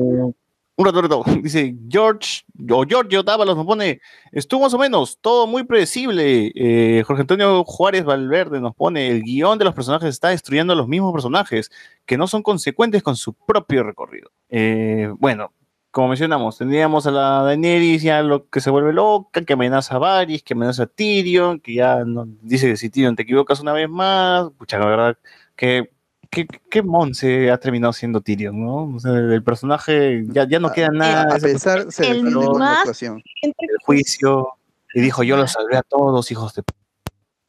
[0.76, 1.24] un rato, rato.
[1.41, 4.02] Dice George, o Giorgio Dávalos nos pone,
[4.32, 6.52] estuvo más o menos, todo muy predecible.
[6.56, 10.76] Eh, Jorge Antonio Juárez Valverde nos pone, el guion de los personajes está destruyendo a
[10.76, 11.72] los mismos personajes,
[12.06, 14.32] que no son consecuentes con su propio recorrido.
[14.50, 15.52] Eh, bueno,
[15.91, 20.00] como mencionamos, tendríamos a la Daenerys ya lo que se vuelve loca, que amenaza a
[20.00, 23.74] Varys, que amenaza a Tyrion, que ya no, dice que si Tyrion te equivocas una
[23.74, 25.18] vez más, pucha, la verdad,
[25.56, 25.91] que
[26.34, 28.96] qué, qué monse ha terminado siendo Tyrion, ¿no?
[28.96, 31.34] O sea, el personaje ya, ya no queda nada.
[31.36, 33.22] A pesar, se el con la más- actuación.
[33.42, 33.54] el
[33.86, 34.50] juicio
[34.94, 36.74] y dijo yo los salvé a todos, hijos de p-".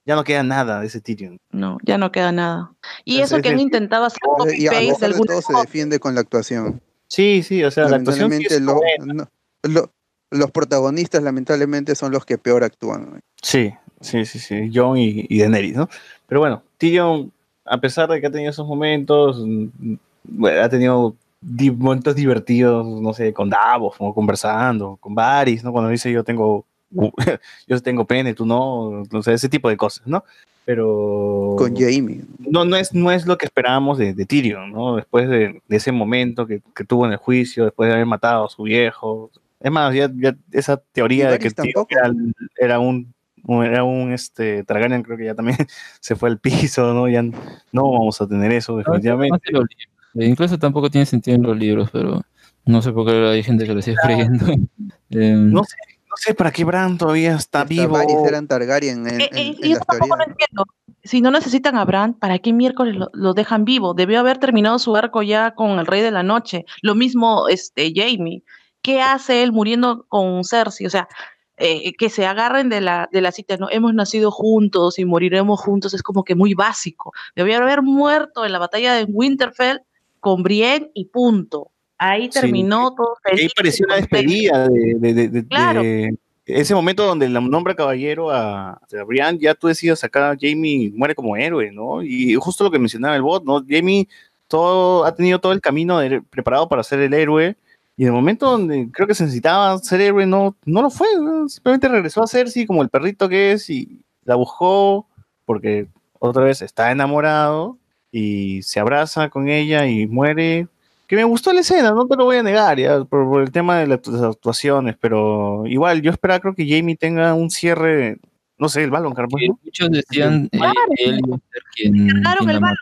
[0.06, 1.38] Ya no queda nada de ese Tyrion.
[1.50, 2.72] No, ya no queda nada.
[3.04, 5.44] Y Entonces, eso que han es- intentado hacer Y a copy-paste de pesar de algunas
[5.46, 6.80] todo se defiende con la actuación.
[7.08, 8.74] Sí, sí, o sea, la actuación sí Lamentablemente es lo-
[9.06, 9.14] buena.
[9.62, 9.90] no- lo-
[10.30, 13.22] los protagonistas lamentablemente son los que peor actúan.
[13.40, 15.88] Sí, sí, sí, sí, Jon y, y Daenerys, ¿no?
[16.26, 17.32] Pero bueno, Tyrion,
[17.64, 19.94] a pesar de que ha tenido esos momentos, mm,
[20.24, 25.72] bueno, ha tenido di- momentos divertidos, no sé, con Davos, como conversando, con Varys, ¿no?
[25.72, 26.64] Cuando dice yo tengo,
[27.66, 30.24] yo tengo pene, tú no, no sé, ese tipo de cosas, ¿no?
[30.66, 32.22] Pero Con Jamie.
[32.38, 34.96] no, no, es, no es lo que esperábamos de, de Tyrion, ¿no?
[34.96, 38.46] Después de, de ese momento que, que tuvo en el juicio, después de haber matado
[38.46, 39.30] a su viejo.
[39.60, 42.12] Es más, ya, ya esa teoría de que Tyrion era,
[42.56, 43.13] era un-
[43.62, 45.58] era un este, Targaryen, creo que ya también
[46.00, 47.08] se fue al piso, ¿no?
[47.08, 49.32] Ya no vamos a tener eso, definitivamente.
[49.32, 49.94] no sé los libros.
[50.16, 52.22] E Incluso tampoco tiene sentido en los libros, pero
[52.64, 54.46] no sé por qué hay gente que lo sigue creyendo.
[55.10, 55.76] Eh, No sé,
[56.08, 57.98] no sé para qué Bran todavía está vivo.
[58.26, 60.64] Eran Targaryen en, Eh, en- eh, en yo tampoco lo entiendo.
[61.04, 63.92] Si no necesitan a Bran, ¿para qué miércoles lo, lo dejan vivo?
[63.94, 66.64] Debió haber terminado su arco ya con el Rey de la Noche.
[66.82, 68.42] Lo mismo este Jamie.
[68.82, 70.86] ¿Qué hace él muriendo con Cersei?
[70.86, 71.08] O sea,
[71.56, 73.68] eh, que se agarren de la, de la cita, ¿no?
[73.70, 77.12] Hemos nacido juntos y moriremos juntos, es como que muy básico.
[77.36, 79.78] Debió haber muerto en la batalla de Winterfell
[80.20, 81.70] con Brienne y punto.
[81.98, 83.52] Ahí Sí, terminó todo Ahí feliz.
[83.54, 85.82] pareció una despedida de, de- de- Claro.
[85.82, 86.16] de
[86.46, 91.14] ese momento donde la nombra caballero a, a Brian, ya tú decías acá, Jamie muere
[91.14, 92.02] como héroe, ¿no?
[92.02, 93.64] Y justo lo que mencionaba el bot, ¿no?
[93.66, 94.08] Jamie
[94.48, 96.00] todo, ha tenido todo el camino
[96.30, 97.56] preparado para ser el héroe,
[97.96, 101.06] y en el momento donde creo que se necesitaba ser héroe, no, no lo fue,
[101.20, 101.48] ¿no?
[101.48, 105.06] simplemente regresó a Cersei como el perrito que es y la buscó
[105.44, 107.78] porque otra vez está enamorado
[108.10, 110.68] y se abraza con ella y muere
[111.06, 113.52] que me gustó la escena, no te lo voy a negar, ya, por, por el
[113.52, 118.18] tema de las actuaciones, pero igual yo esperaba creo que Jamie tenga un cierre,
[118.58, 119.58] no sé, el balón, ¿no?
[119.62, 120.58] Muchos decían eh,
[120.96, 122.76] él iba a ser quien, cargaron quien el balón.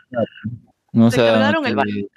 [0.93, 2.07] No, o Se sea, cargaron el balón.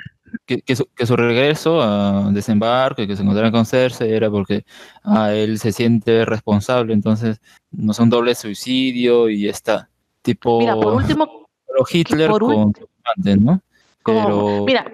[0.44, 4.31] Que, que su, que su regreso a desembarco y que se encontrara con Cersei era
[4.31, 4.65] porque
[5.05, 7.40] ah, él se siente responsable, entonces
[7.70, 9.89] no es un doble suicidio y está.
[10.23, 12.73] Tipo Mira, por último, pero Hitler por con
[13.05, 13.60] amante, ¿no?
[14.02, 14.84] como- Pero mira,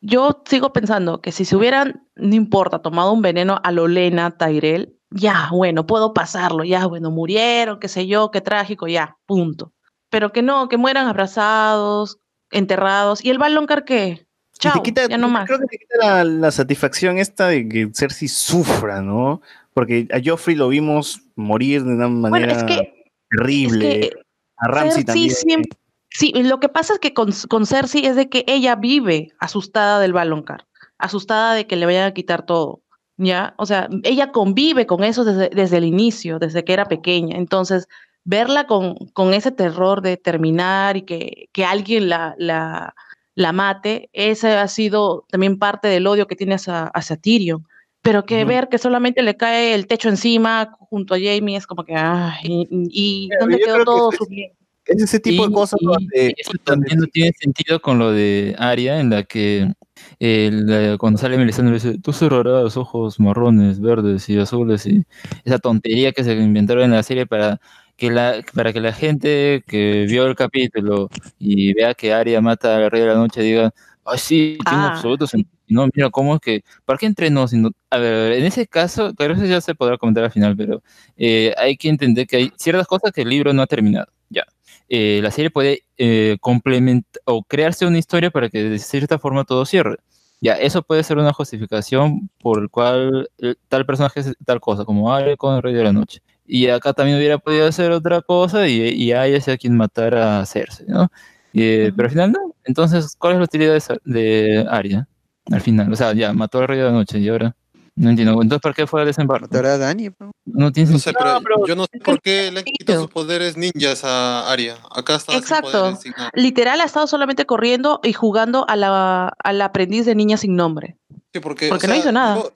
[0.00, 4.30] yo sigo pensando que si se hubieran, no importa, tomado un veneno a lo Lena,
[4.36, 9.72] Tyrell, ya, bueno, puedo pasarlo, ya, bueno, murieron, qué sé yo, qué trágico, ya, punto.
[10.10, 12.18] Pero que no, que mueran abrazados,
[12.50, 13.24] enterrados.
[13.24, 14.26] ¿Y el Baloncar qué?
[14.62, 15.46] Y te Chao, quita- ya no más.
[15.46, 19.42] Creo que te quita la, la satisfacción esta de que Cersei sufra, ¿no?
[19.74, 24.00] Porque a Joffrey lo vimos morir de una Bueno, manera es que, terrible.
[24.00, 24.16] es que
[24.58, 25.30] a Ramsey también.
[25.30, 25.78] siempre-
[26.10, 29.98] sí, lo que pasa es que con, con Cersei es de que ella vive asustada
[29.98, 30.66] del Baloncar,
[30.98, 32.82] asustada de que le vayan a quitar todo,
[33.16, 33.54] ¿ya?
[33.56, 37.36] O sea, ella convive con eso desde, desde el inicio, desde que era pequeña.
[37.38, 37.88] Entonces,
[38.24, 42.94] verla con, con ese terror de terminar y que, que alguien la, la,
[43.34, 47.66] la mate, ese ha sido también parte del odio que tiene hacia, hacia Tyrion.
[48.02, 51.84] Pero que ver que solamente le cae el techo encima junto a Jamie es como
[51.84, 54.52] que, ay, y, y Pero ¿dónde quedó que todo es- su bien?
[54.86, 58.00] Es ese tipo Y- de cosas y- donde, y eso también no tiene sentido con
[58.00, 59.72] lo de Aria, en la que
[60.18, 65.04] el, eh, cuando sale Melisandre dice, tú cerrarás ojos marrones, verdes y azules, y
[65.44, 67.60] esa tontería que se inventaron en la serie para
[68.02, 71.08] que la, para que la gente que vio el capítulo
[71.38, 73.72] y vea que Aria mata al Rey de la Noche diga,
[74.04, 74.94] Ay, sí, tiene Ah.
[74.94, 75.56] absoluto sentido.
[75.68, 76.64] No, mira, ¿cómo es que?
[76.84, 77.46] ¿Para qué entrenó?
[77.90, 80.82] A ver, en ese caso, claro, eso ya se podrá comentar al final, pero
[81.16, 84.08] eh, hay que entender que hay ciertas cosas que el libro no ha terminado.
[84.30, 84.42] Ya.
[84.88, 89.44] Eh, la serie puede eh, complementar o crearse una historia para que de cierta forma
[89.44, 89.98] todo cierre.
[90.40, 94.84] Ya, eso puede ser una justificación por el cual eh, tal personaje es tal cosa,
[94.84, 96.20] como Arya con el Rey de la Noche.
[96.46, 100.46] Y acá también hubiera podido hacer otra cosa y, y Arya sea quien matara a
[100.46, 101.08] Cersei, ¿no?
[101.54, 102.54] Eh, Pero al final no.
[102.64, 105.08] Entonces, ¿cuál es la utilidad de, de Arya?
[105.50, 107.54] Al final, o sea, ya mató al Rey de la Noche y ahora
[107.94, 108.32] no entiendo.
[108.40, 109.46] Entonces, ¿para qué fue al desembarco?
[109.46, 110.10] Matará a Dani,
[110.46, 111.40] No tiene No sé, sentido.
[111.42, 114.76] pero, yo no sé por qué le han quitado sus poderes ninjas a Arya.
[114.90, 115.70] Acá está sin Exacto.
[115.72, 116.30] poderes, sin nada.
[116.34, 120.96] Literal ha estado solamente corriendo y jugando a la, al aprendiz de niña sin nombre.
[121.32, 122.36] Sí, porque, Porque o no sea, hizo nada.
[122.36, 122.52] Yo,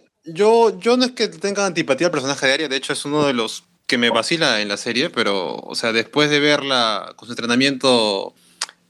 [0.73, 3.25] yo, yo no es que tenga antipatía al personaje de Arya, de hecho es uno
[3.27, 7.27] de los que me vacila en la serie, pero, o sea, después de verla con
[7.27, 8.35] su entrenamiento,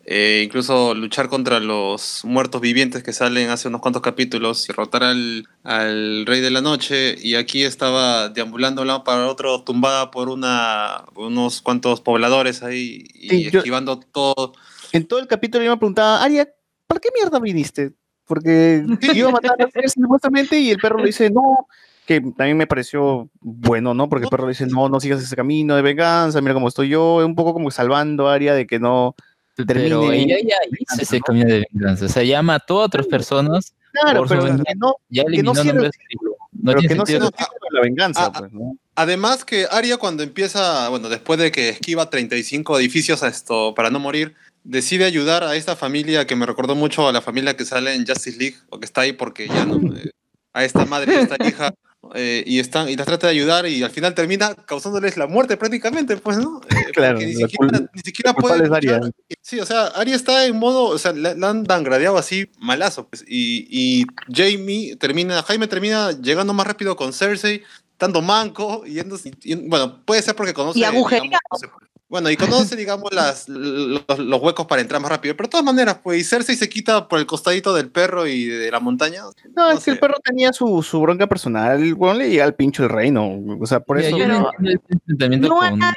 [0.06, 5.04] eh, incluso luchar contra los muertos vivientes que salen hace unos cuantos capítulos y rotar
[5.04, 9.62] al, al Rey de la Noche, y aquí estaba deambulando de un lado para otro,
[9.64, 14.54] tumbada por una, unos cuantos pobladores ahí y Sí, yo- esquivando todo.
[14.92, 16.48] En todo el capítulo yo me preguntaba, Aria,
[16.86, 17.92] ¿para qué mierda viniste?
[18.24, 18.82] Porque
[19.14, 21.66] iba a matar a Cersei supuestamente y el perro le dice no,
[22.06, 24.08] que también me pareció bueno, ¿no?
[24.08, 26.88] Porque el perro le dice no, no sigas ese camino de venganza, mira cómo estoy
[26.88, 29.14] yo, un poco como salvando a Aria de que no
[29.54, 29.88] termine.
[29.90, 32.06] Pero ella ya hizo ese camino de venganza.
[32.06, 33.74] O sea, ya mató a otras personas.
[33.92, 34.64] Claro, pero venganza.
[34.64, 35.92] que no, ya que no nombres.
[36.08, 37.20] círculo, No pero tiene que no sentido.
[37.20, 38.76] cierre el círculo de la venganza, Ah, pues, ¿no?
[38.94, 43.90] Además que Arya cuando empieza, bueno, después de que esquiva 35 edificios a esto para
[43.90, 47.64] no morir, decide ayudar a esta familia que me recordó mucho a la familia que
[47.64, 50.10] sale en Justice League, o que está ahí porque ya no, eh,
[50.52, 51.74] a esta madre y a esta hija,
[52.14, 55.56] eh, y, están, y las trata de ayudar y al final termina causándoles la muerte
[55.56, 56.60] prácticamente, pues, ¿no?
[56.70, 59.10] Eh, Claro, ni siquiera, ni siquiera puede luchar.
[59.42, 63.08] Sí, o sea, Arya está en modo, o sea, la, la han dangradeado así malazo,
[63.08, 67.62] pues, y, y Jamie termina, Jaime termina llegando más rápido con Cersei,
[67.92, 70.78] estando manco, yendo, y- y- bueno, puede ser porque conoce...
[70.78, 71.24] Y agujereado.
[71.24, 71.66] digamos, no sé,
[72.08, 75.64] bueno, y conoce, digamos, las, los, los huecos para entrar más rápido, pero de todas
[75.64, 79.22] maneras, pues, y Cersei se quita por el costadito del perro y de la montaña.
[79.56, 82.54] No, es que el perro tenía su, su bronca personal, el weón le llega al
[82.54, 84.16] pincho el reino, o sea, por eso...
[84.16, 85.96] yo no entiendo ese enfrentamiento No con nadie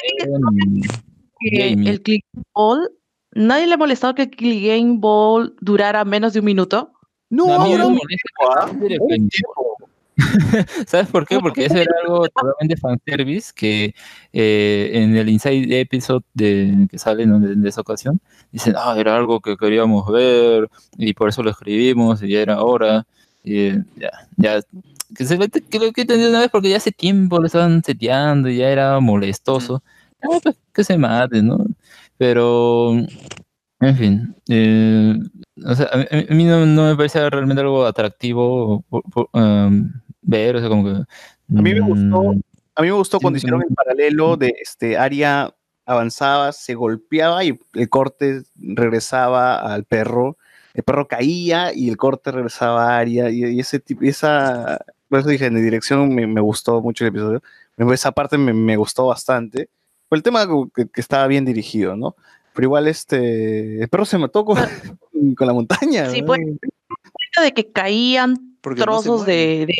[1.40, 2.92] Que el click ball,
[3.34, 6.94] nadie le ha molestado que el click game ball durara menos de un minuto.
[7.30, 9.20] No, a no, fue-
[10.88, 11.40] ¿Sabes por qué?
[11.40, 13.94] Porque eso era algo totalmente fanservice que
[14.34, 17.40] eh, en el Inside Episode de, que sale ¿no?
[17.40, 18.20] de, esa ocasión,
[18.52, 22.62] dicen, ah, era algo que queríamos ver y por eso lo escribimos y ya era
[22.64, 23.06] hora.
[23.44, 24.60] Y eh, ya, ya,
[25.16, 28.50] que se que lo que entendí una vez porque ya hace tiempo lo estaban seteando
[28.50, 29.84] y ya era molestoso.
[30.22, 31.66] Ah, pues, que se mate, ¿no?
[32.18, 32.94] Pero,
[33.82, 35.16] en fin, eh,
[35.66, 39.30] o sea, a mí, a mí no, no me parece realmente algo atractivo por- por,
[39.34, 39.92] um,
[40.30, 40.92] ver, o sea, como que...
[40.92, 42.42] A mí me gustó, mm,
[42.76, 43.68] a mí me gustó cuando sí, hicieron sí.
[43.70, 45.54] el paralelo de este Aria
[45.86, 50.38] avanzaba, se golpeaba y el corte regresaba al perro,
[50.76, 55.20] el perro caía y el corte regresaba a Aria y, y ese tipo, esa, por
[55.20, 57.42] eso dije, en dirección me, me gustó mucho el episodio,
[57.92, 59.70] esa parte me, me gustó bastante,
[60.08, 62.16] por el tema que, que estaba bien dirigido, ¿no?
[62.54, 64.58] Pero igual este, el perro se mató con,
[65.36, 66.10] con la montaña.
[66.10, 66.28] Sí, ¿no?
[66.28, 66.42] pues,
[67.42, 69.76] de que caían Porque no trozos de, de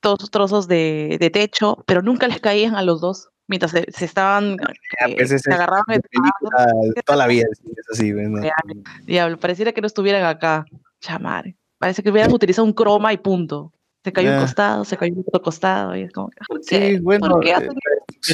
[0.00, 4.04] todos trozos de, de techo, pero nunca les caían a los dos mientras se, se
[4.04, 8.40] estaban eh, Pues se es agarraban de toda la vida, sí, es así, ¿no?
[9.06, 10.64] Diablo, pareciera que no estuvieran acá.
[11.00, 11.56] Chamare.
[11.78, 13.72] Parece que hubieran utilizado un croma y punto.
[14.04, 14.40] Se cayó un Ah.
[14.42, 15.96] costado, se cayó un otro costado.
[15.96, 17.68] Y es como, que, ¿por Sí, bueno, ¿Por qué eh,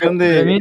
[0.03, 0.45] la de...
[0.45, 0.61] mí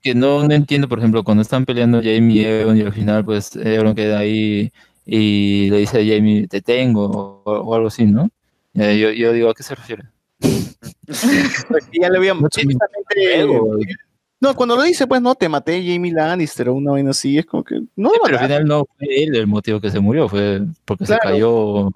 [0.00, 3.24] que no, no entiendo, por ejemplo, cuando están peleando Jamie y Egon y al final
[3.24, 4.72] pues Egon queda ahí
[5.04, 8.30] y le dice a Jamie, te tengo, o, o algo así, ¿no?
[8.74, 10.04] Eh, yo, yo digo, ¿a qué se refiere?
[11.92, 12.18] Ya le
[12.50, 13.46] sí, justamente-
[14.40, 17.46] No, cuando lo dice, pues no, te maté Jamie Lannister o una vaina así, es
[17.46, 20.28] como que no lo Pero al final no fue él el motivo que se murió,
[20.28, 21.20] fue porque Claro.
[21.22, 21.90] se cayó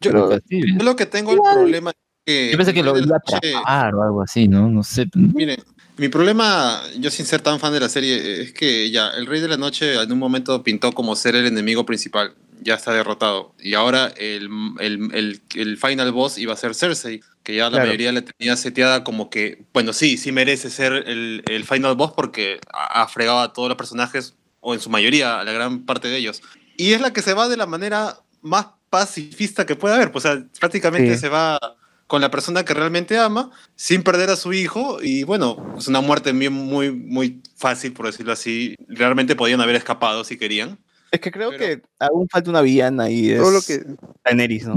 [0.00, 0.74] Yo, en el castillo.
[0.78, 2.50] yo lo que tengo el problema es que...
[2.50, 4.68] Yo pensé que lo Rey de iba a la Noche- atrapar o algo así, ¿no?
[4.68, 5.06] No sé.
[5.14, 5.58] Mire,
[5.96, 9.40] mi problema, yo sin ser tan fan de la serie, es que ya, el Rey
[9.40, 13.54] de la Noche en un momento pintó como ser el enemigo principal, ya está derrotado.
[13.60, 14.48] Y ahora el,
[14.80, 17.86] el, el, el final boss iba a ser Cersei, que ya la Claro.
[17.86, 22.12] mayoría le tenía seteada como que, bueno, sí, sí merece ser el, el final boss
[22.16, 26.08] porque ha, fregado a todos los personajes, o en su mayoría, a la gran parte
[26.08, 26.42] de ellos.
[26.76, 30.24] Y es la que se va de la manera más pacifista que puede haber, pues,
[30.24, 31.20] o sea, prácticamente Sí.
[31.20, 31.58] se va
[32.06, 36.02] con la persona que realmente ama, sin perder a su hijo, y bueno, es una
[36.02, 38.74] muerte muy, muy, muy fácil, por decirlo así.
[38.86, 40.78] Realmente podían haber escapado si querían.
[41.12, 43.84] Es que creo que aún falta una villana y es Todo lo que-
[44.24, 44.74] Daenerys, ¿no?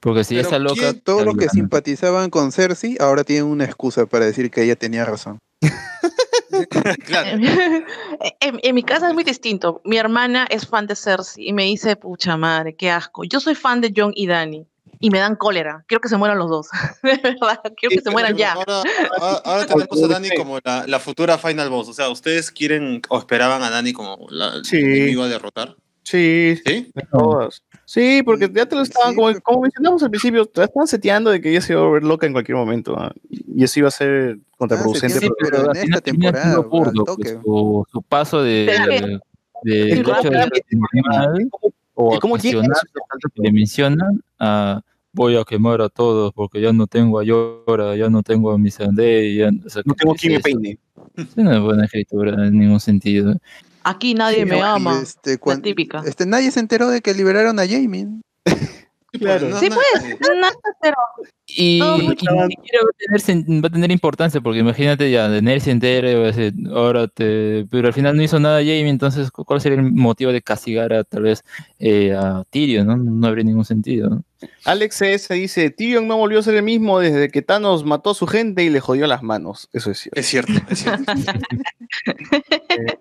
[0.00, 0.74] Porque si Pero está loca.
[0.80, 4.76] ¿quién- todos los que simpatizaban con Cersei ahora tienen una excusa para decir que ella
[4.76, 5.38] tenía razón.
[8.40, 9.80] en, en mi casa es muy distinto.
[9.84, 13.24] Mi hermana es fan de Cersei y me dice, pucha madre, qué asco.
[13.24, 14.66] Yo soy fan de John y Dani
[15.00, 15.84] y me dan cólera.
[15.86, 16.68] Quiero que se mueran los dos.
[17.02, 18.52] De verdad, quiero que se mueran ya.
[18.52, 18.82] Ahora,
[19.20, 21.88] ahora- ahora tenemos a Dani como la, la futura Final Boss.
[21.88, 24.76] O sea, ¿ustedes quieren o esperaban a Dani como la Sí.
[24.78, 25.76] enemigo a derrotar?
[26.02, 26.90] Sí, ¿Sí?
[27.12, 27.62] todas.
[27.84, 31.40] Sí, porque ya te lo estaban, como, como mencionamos al principio, te estaban seteando de
[31.42, 32.96] que ella se iba a volver loca en cualquier momento.
[32.98, 33.12] ¿ah?
[33.28, 35.20] Y eso iba a ser contraproducente.
[35.20, 39.18] para- pero en esta temporada, burdo, pues, su, su paso de, Claro.
[39.64, 40.02] de,
[42.00, 44.80] o el cómo le mencionan a
[45.12, 48.58] voy a quemar a todos porque ya no tengo a Yora, ya no tengo a
[48.58, 50.78] Missandei, ya o sea, No ¿qué tengo quien me peine.
[51.16, 53.34] Es una buena escritura en ningún sentido.
[53.82, 55.00] Aquí nadie Sí, me y ama.
[55.02, 56.02] Este, La típica.
[56.06, 58.06] este, nadie se enteró de que liberaron a Jamie.
[59.18, 59.58] Claro.
[59.58, 60.48] Sí, pues, no,
[60.80, 60.96] pero
[61.46, 62.12] Y, va
[62.44, 66.22] a, tener, sen- va a tener importancia, porque imagínate ya, Daenerys se entera y va
[66.24, 67.66] a decir, ahora te...
[67.70, 70.92] Pero al final no hizo nada Jamie, entonces ¿cu- ¿cuál sería el motivo de castigar
[70.92, 71.42] a tal vez
[71.78, 72.86] eh, a Tyrion?
[72.86, 72.96] ¿no?
[72.96, 74.10] no habría ningún sentido.
[74.10, 74.24] ¿no?
[74.64, 75.34] Alex S.
[75.34, 78.62] dice, Tyrion no volvió a ser el mismo desde que Thanos mató a su gente
[78.62, 79.68] y le jodió las manos.
[79.72, 80.20] Eso es cierto.
[80.20, 81.12] Es cierto, es cierto.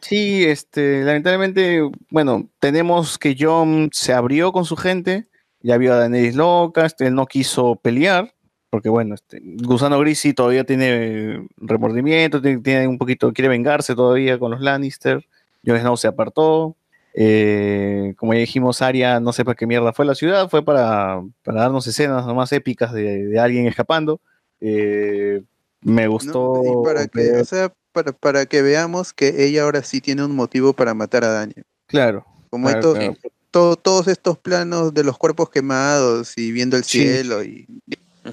[0.00, 5.24] Sí, este, lamentablemente, bueno, tenemos que John se abrió con su gente,
[5.64, 8.32] ya vio a Daenerys loca, este, él no quiso pelear,
[8.70, 13.94] porque bueno, este, Gusano Gris sí todavía tiene remordimiento, tiene, tiene un poquito, quiere vengarse
[13.94, 15.26] todavía con los Lannister,
[15.66, 16.76] Jon Snow se apartó,
[17.14, 20.64] eh, como ya dijimos, Arya no sé para qué mierda fue a la ciudad, fue
[20.64, 24.20] para, para darnos escenas más épicas de, de alguien escapando.
[24.60, 25.42] Eh,
[25.80, 26.60] me gustó.
[26.64, 30.24] Y para que, ver- o sea, para, para que veamos que ella ahora sí tiene
[30.24, 31.64] un motivo para matar a Daniel.
[31.86, 32.26] claro.
[32.50, 33.33] Como claro, estos, claro.
[33.54, 37.02] To- todos estos planos de los cuerpos quemados y viendo el Sí.
[37.02, 37.66] cielo y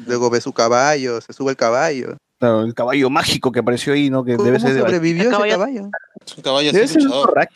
[0.08, 2.18] luego ve su caballo, se sube el caballo.
[2.40, 4.24] Claro, el caballo mágico que apareció ahí, ¿no?
[4.26, 5.90] Que ¿Cómo debe ser de sobrevivió El ese caballo- caballo?
[6.26, 7.48] Es un caballo Debe así ser un luchador.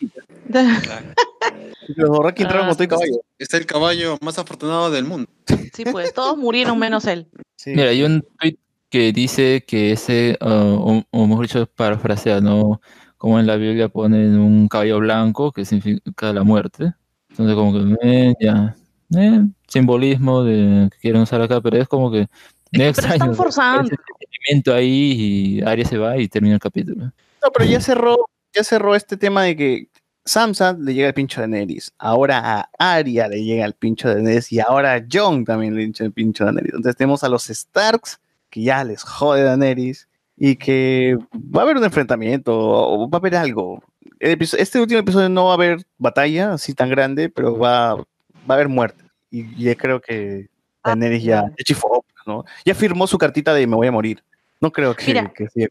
[1.96, 3.20] Los Dorraki entraron Ah, con todo el caballo.
[3.38, 5.28] Es el caballo más afortunado del mundo.
[5.74, 7.26] sí, pues, todos murieron menos él.
[7.56, 7.70] Sí.
[7.70, 8.56] Mira, hay un tweet
[8.90, 12.80] que dice que ese, ah, o, o mejor dicho, parafrasea, ¿no?
[13.18, 16.92] Como en la Biblia ponen un caballo blanco que significa la muerte.
[17.38, 18.74] Entonces, como que, eh, ya,
[19.14, 22.28] eh, simbolismo de que quieren usar acá, pero es como que.
[22.72, 23.14] Es extraño.
[23.14, 23.34] están ¿no?
[23.34, 23.92] forzando.
[23.92, 27.04] Ese sentimiento ahí y Arya se va y termina el capítulo.
[27.04, 28.16] No, pero ya cerró,
[28.54, 29.88] ya cerró este tema de que
[30.24, 31.92] Samsa le llega el pincho de Daenerys.
[31.98, 35.84] Ahora a Arya le llega el pincho de Daenerys y ahora a Jon también le
[35.84, 36.74] hincha el pincho de Daenerys.
[36.74, 38.18] Entonces tenemos a los Starks
[38.50, 43.20] que ya les jode Daenerys y que va a haber un enfrentamiento o va a
[43.20, 43.82] haber algo.
[44.18, 48.04] Este último episodio no va a haber batalla así tan grande, pero va, va
[48.48, 49.04] a haber muerte.
[49.30, 50.48] Y ya creo que
[50.84, 52.44] Daenerys ya, ya chifó, ¿no?
[52.64, 54.22] Ya firmó su cartita de me voy a morir.
[54.60, 55.32] No creo que, Mira.
[55.34, 55.68] que siga.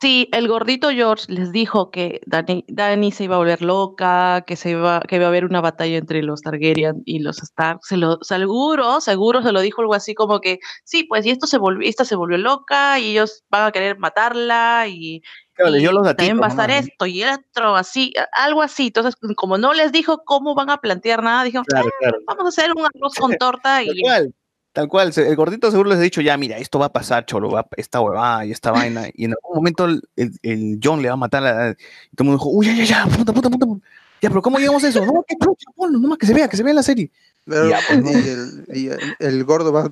[0.00, 4.56] Sí, el gordito George les dijo que Dani, Dani se iba a volver loca, que
[4.56, 7.80] se iba, que iba a haber una batalla entre los Targaryen y los Stark.
[7.82, 11.46] Se lo, seguro, seguro se lo dijo algo así como que, sí, pues y esto
[11.46, 15.22] se volvió, esta se volvió loca y ellos van a querer matarla y,
[15.54, 18.88] Claro, y dio los también va a estar esto y otro, así, algo así.
[18.88, 22.18] Entonces, como no les dijo cómo van a plantear nada, dijo, Claro, claro.
[22.26, 24.34] vamos a hacer un arroz con torta y cual,
[24.76, 25.10] tal cual.
[25.16, 28.00] El gordito seguro les ha dicho, ya, mira, esto va a pasar, cholo, va, esta
[28.00, 29.08] huevada y esta vaina.
[29.14, 31.70] Y en algún momento el, el- el John le va a matar a la...
[31.70, 33.66] Y todo el mundo dijo, uy, ya, ya, ya, puta, puta, puta.
[33.66, 33.86] puta.
[34.20, 35.04] Ya, pero ¿cómo llegamos a eso?
[35.04, 37.10] No, que chucha, ponlo, nomás que se vea, que se vea en la serie.
[37.46, 38.10] Pero- Ya, pues, ¿no?
[38.12, 39.84] y el, y el- el gordo va,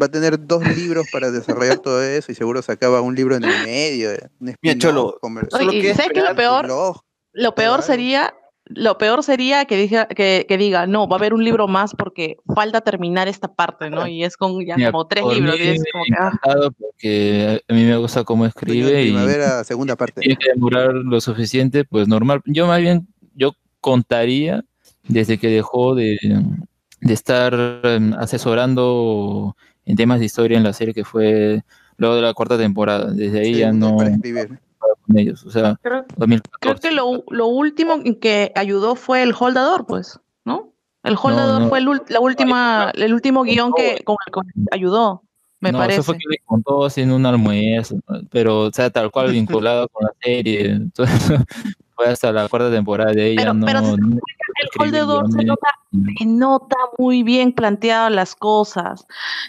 [0.00, 3.36] va a tener dos libros para desarrollar todo eso y seguro se acaba un libro
[3.36, 4.10] en el medio.
[4.12, 6.62] eh, un Mira, Cholo, Oye, ¿sabes qué es lo peor?
[6.62, 7.00] reloj.
[7.32, 7.82] Lo peor Claro.
[7.82, 8.34] sería,
[8.74, 11.94] lo peor sería que diga, que, que diga, no, va a haber un libro más
[11.94, 14.06] porque falta terminar esta parte, ¿no?
[14.06, 15.58] Y es con ya Mira, como tres libros.
[15.58, 16.70] mí, y es como que, ah.
[16.78, 20.20] porque a mí me gusta cómo escribe y primavera, segunda parte.
[20.20, 22.42] tiene que demorar lo suficiente, pues normal.
[22.46, 24.64] Yo más bien, yo contaría
[25.08, 26.18] desde que dejó de,
[27.00, 31.62] de estar em, asesorando en temas de historia en la serie que fue
[31.96, 33.10] luego de la cuarta temporada.
[33.10, 34.60] Desde ahí ya no para escribir.
[35.10, 35.44] Con ellos.
[35.44, 36.58] O sea, Creo, 2014.
[36.60, 40.72] creo que lo, lo último que ayudó fue el holdador, pues, ¿no?
[41.02, 41.68] El holdador no.
[41.68, 45.22] fue el, la última, el último guion que con el que ayudó,
[45.60, 46.00] me no, parece.
[46.00, 48.20] eso fue que le contó haciendo un almuerzo, ¿no?
[48.30, 50.70] pero o sea, tal cual vinculado con la serie.
[50.70, 51.38] Entonces,
[52.00, 55.32] fue hasta la cuarta temporada de ella, Pero- no, pero no- el Hall de Door
[55.32, 55.68] se nota,
[56.18, 59.06] se nota muy bien planteadas las cosas.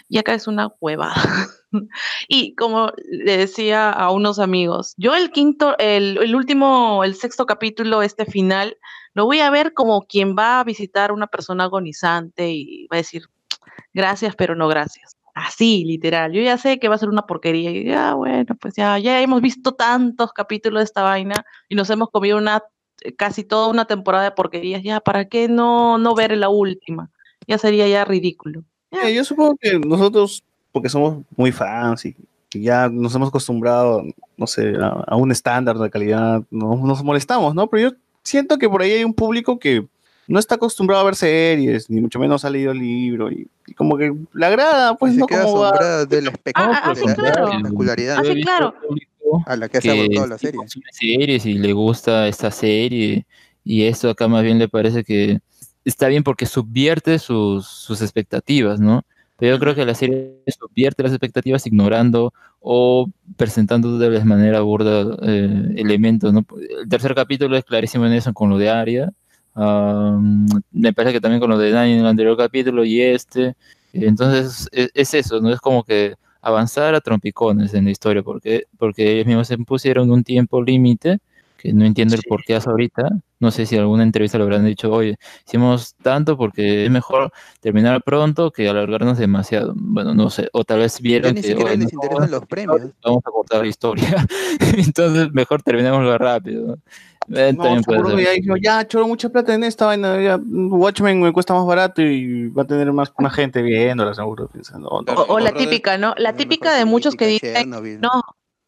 [0.08, 1.12] Y acá es una hueva.
[2.28, 7.46] y como le decía a unos amigos, yo el quinto, el, el último, el sexto
[7.46, 8.76] capítulo, este final,
[9.14, 12.98] lo voy a ver como quien va a visitar una persona agonizante y va a
[12.98, 13.24] decir,
[13.94, 15.16] gracias, pero no gracias.
[15.34, 16.32] Así, literal.
[16.32, 17.70] Yo ya sé que va a ser una porquería.
[17.70, 21.88] Y ya, bueno, pues ya, ya hemos visto tantos capítulos de esta vaina y nos
[21.90, 22.62] hemos comido una
[23.00, 24.82] eh, casi toda una temporada de porquerías.
[24.82, 27.10] Ya, ¿para qué no, no ver la última?
[27.46, 28.64] Ya sería ya ridículo.
[28.90, 32.16] Eh, yo supongo que nosotros, porque somos muy fans y,
[32.54, 34.02] ya nos hemos acostumbrado,
[34.36, 37.66] no sé, a, un estándar de calidad, no nos molestamos, ¿no?
[37.68, 39.86] Pero yo siento que por ahí hay un público que
[40.28, 43.74] no está acostumbrado a ver series, ni mucho menos ha leído el libro, y, y
[43.74, 45.68] como que le agrada, pues se no queda como va.
[45.70, 47.48] asombrada del Ah, espectáculo, ah, de la, de la claro.
[47.48, 48.74] espectacularidad Ah, sí, claro.
[49.46, 50.60] a la que se ha la serie.
[50.92, 53.26] series y le gusta esta serie
[53.64, 55.40] y esto acá más bien le parece que
[55.84, 59.04] está bien porque subvierte sus, sus expectativas, ¿no?
[59.38, 65.16] Pero yo creo que la serie subvierte las expectativas ignorando o presentando de manera burda
[65.22, 66.44] eh, elementos, ¿no?
[66.80, 69.10] El tercer capítulo es clarísimo en eso con lo de Arya.
[69.54, 73.54] Me parece que también con lo de Dani en el anterior capítulo y este.
[73.92, 75.50] Entonces es, es eso, ¿no?
[75.52, 80.10] Es como que avanzar a trompicones en la historia, porque, porque ellos mismos se pusieron
[80.10, 81.20] un tiempo límite,
[81.56, 83.08] que no entiendo el por qué hasta ahorita.
[83.38, 85.16] No sé si en alguna entrevista lo habrán dicho, oye,
[85.46, 89.72] hicimos tanto porque es mejor terminar pronto que alargarnos demasiado.
[89.76, 92.80] Bueno, no sé, o tal vez vieron que siquiera "Oye, les no, los premios.
[93.04, 94.26] vamos a cortar la historia.
[94.76, 96.66] Entonces, mejor terminémoslo rápido.
[96.66, 96.76] ¿no?
[97.34, 98.24] Eh, No, también puede ser.
[98.24, 102.02] ya dijo, ya, choro mucha plata en esta vaina, ya, Watchmen me cuesta más barato
[102.02, 105.52] y va a tener más, más gente viéndola, seguro, pensando, "Oh, no, O, o la
[105.52, 106.14] típica, ¿no?
[106.18, 108.10] La típica de muchos que dicen, no,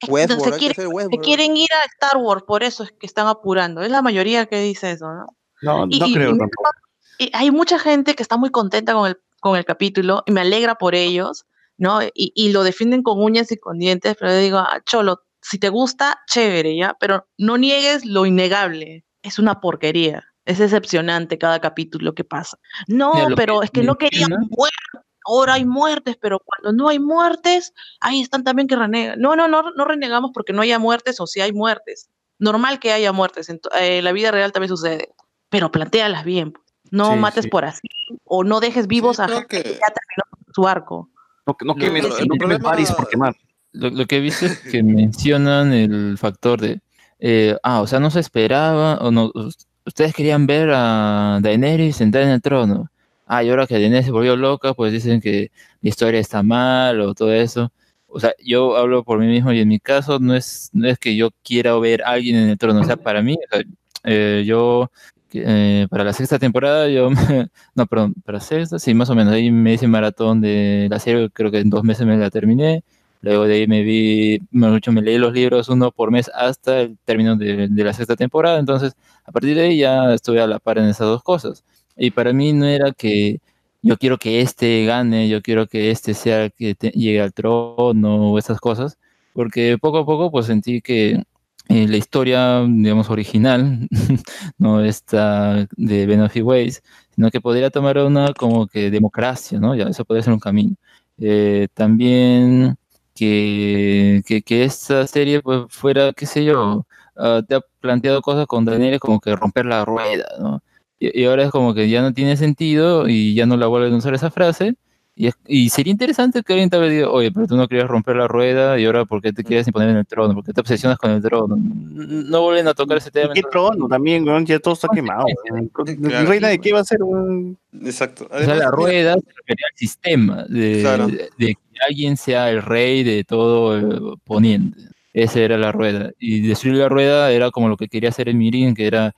[0.08, 0.76] Westworld, se quieren,
[1.10, 3.82] se quieren ir a Star Wars, por eso es que están apurando.
[3.82, 5.26] Es la mayoría que dice eso, ¿no?
[5.62, 6.70] no, Y, no y- creo tampoco.
[7.18, 10.40] y hay mucha gente que está muy contenta con el, con el capítulo y me
[10.42, 11.44] alegra por ellos,
[11.76, 12.02] ¿no?
[12.02, 15.58] Y, y lo defienden con uñas y con dientes, pero yo digo, "Ah, Cholo, si
[15.58, 16.96] te gusta, chévere, ¿ya?
[16.98, 19.04] Pero no niegues lo innegable.
[19.22, 20.24] Es una porquería.
[20.46, 22.58] Es decepcionante cada capítulo que pasa.
[22.88, 25.00] No, pero que es que no querían menciona- muertes.
[25.26, 29.18] Ahora hay muertes, pero cuando no hay muertes, ahí están también que renegan.
[29.20, 32.10] No, no, no, no renegamos porque no haya muertes o si hay muertes.
[32.38, 33.48] Normal que haya muertes.
[33.48, 35.14] En eh, la vida real también sucede.
[35.48, 36.52] Pero plantéalas bien.
[36.52, 36.64] pues.
[36.90, 37.48] No Sí, mates sí.
[37.50, 37.88] por así.
[38.24, 40.24] O no dejes vivos a gente que que- ya terminó
[40.54, 41.10] su arco.
[41.46, 43.34] No, no quemes, no el problema- París por quemar.
[43.74, 46.80] Lo, lo que he visto es que mencionan el factor de,
[47.20, 51.96] eh, ah, o sea, no se esperaba, o no, us- ustedes querían ver a Daenerys
[51.96, 52.90] sentada en el trono.
[53.26, 55.50] Ah, y ahora que Daenerys se volvió loca, pues dicen que
[55.82, 57.70] la historia está mal o todo eso.
[58.06, 60.98] O sea, yo hablo por mí mismo y en mi caso no es, no es
[60.98, 62.80] que yo quiera ver a alguien en el trono.
[62.80, 63.64] O sea, para mí, o sea,
[64.04, 64.90] eh, yo,
[65.32, 67.16] eh, para la sexta temporada, yo, me-
[67.74, 71.28] no, perdón, para sexta, sí, más o menos, ahí me hice maratón de la serie,
[71.32, 72.84] creo que en dos meses me la terminé.
[73.24, 76.98] Luego de ahí me vi, dicho, me leí los libros uno por mes hasta el
[77.04, 78.58] término de, de la sexta temporada.
[78.58, 78.94] Entonces,
[79.24, 81.64] a partir de ahí ya estuve a la par en esas dos cosas.
[81.96, 83.40] Y para mí no era que
[83.82, 87.32] yo quiero que este gane, yo quiero que este sea el que te- llegue al
[87.32, 88.98] trono o esas cosas,
[89.32, 91.22] porque poco a poco pues sentí que
[91.68, 93.88] eh, la historia, digamos, original,
[94.58, 96.82] no esta de Benefit Ways,
[97.14, 99.74] sino que podría tomar una como que democracia, ¿no?
[99.74, 100.76] Ya, eso podría ser un camino.
[101.18, 102.76] Eh, también
[103.14, 106.86] que, que, que esta serie pues fuera, qué sé yo,
[107.16, 110.62] ah, te ha planteado cosas con Daniel como que romper la rueda, ¿no?
[110.98, 113.94] Y, y ahora es como que ya no tiene sentido y ya no la vuelven
[113.94, 114.74] a usar esa frase.
[115.16, 117.86] Y, es- y sería interesante que alguien te hubiera dicho, oye, pero tú no querías
[117.86, 120.34] romper la rueda y ahora ¿por qué te quieres imponer en el trono?
[120.34, 121.54] ¿Por qué te obsesionas con el trono?
[121.56, 123.32] No vuelven a tocar ese tema.
[123.32, 124.44] ¿Qué trono también, weón?
[124.44, 125.24] Ya todo está quemado.
[125.52, 125.68] weón.
[125.68, 126.28] Claro.
[126.28, 127.56] Reina de qué va a ser un.
[127.84, 128.26] Exacto.
[128.28, 131.06] O sea, la rueda se refería al sistema, de, Claro.
[131.06, 134.78] de- de alguien sea el rey de todo el poniente.
[135.12, 136.10] Esa era la rueda.
[136.18, 139.14] Y destruir la rueda era como lo que quería hacer el Mirin, que era,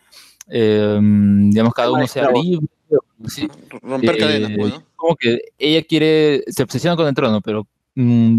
[0.49, 2.67] eh, digamos, cada uno sea libre.
[3.27, 3.49] sí.
[3.83, 4.83] Romper Eh, cadenas, pues, ¿no?
[4.95, 8.39] Como que ella quiere, se obsesiona con el trono, pero mm,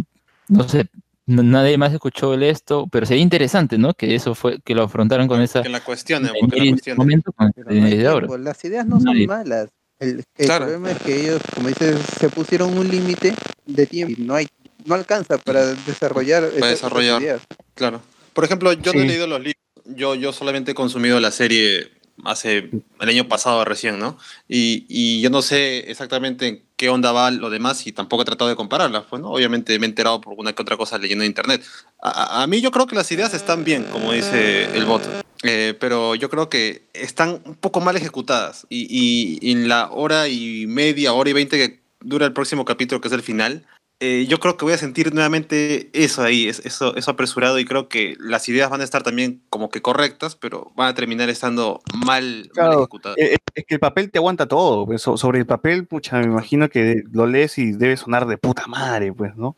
[0.50, 0.88] no sé,
[1.26, 3.94] nadie más escuchó el esto, pero sería interesante, ¿no?
[3.94, 5.62] Que eso fue, que lo afrontaran con esa.
[5.62, 8.38] Que la cuestione, Daenerys porque la momento con hay Daenerys de ahora.
[8.38, 9.28] Las ideas no son Nadie.
[9.28, 9.70] malas.
[10.00, 10.66] El, el Claro.
[10.66, 13.34] problema es que ellos, como dices, se pusieron un límite
[13.66, 14.48] de tiempo y no hay,
[14.86, 17.22] no alcanza para desarrollar desarrollar.
[17.22, 17.42] ideas.
[17.74, 18.02] Claro.
[18.34, 19.56] Por ejemplo, yo no he leído los libros.
[19.86, 21.92] Yo, yo solamente he consumido la serie
[22.26, 22.70] hace
[23.00, 24.18] el año pasado recién, ¿no?
[24.48, 28.50] Y, y yo no sé exactamente qué onda va lo demás y tampoco he tratado
[28.50, 29.04] de compararlas.
[29.10, 29.32] Pues, ¿no?
[29.32, 31.64] Obviamente me he enterado por una que otra cosa leyendo en internet.
[32.02, 35.02] A, a- mí yo creo que las ideas están bien, como dice el bot,
[35.44, 39.90] eh, pero yo creo que están un poco mal ejecutadas y, y- y en la
[39.92, 43.66] hora y media, hora y veinte que dura el próximo capítulo, que es el final,
[44.00, 47.66] eh, yo creo que voy a sentir nuevamente eso ahí, es- eso, eso apresurado y
[47.66, 51.30] creo que las ideas van a estar también como que correctas, pero van a terminar
[51.30, 53.18] estando mal, ejecutadas.
[53.18, 54.86] eh, es que el papel te aguanta todo.
[54.86, 58.38] pues, so- sobre el papel, pucha, me imagino que lo lees y debe sonar de
[58.38, 59.56] puta madre, pues, ¿no?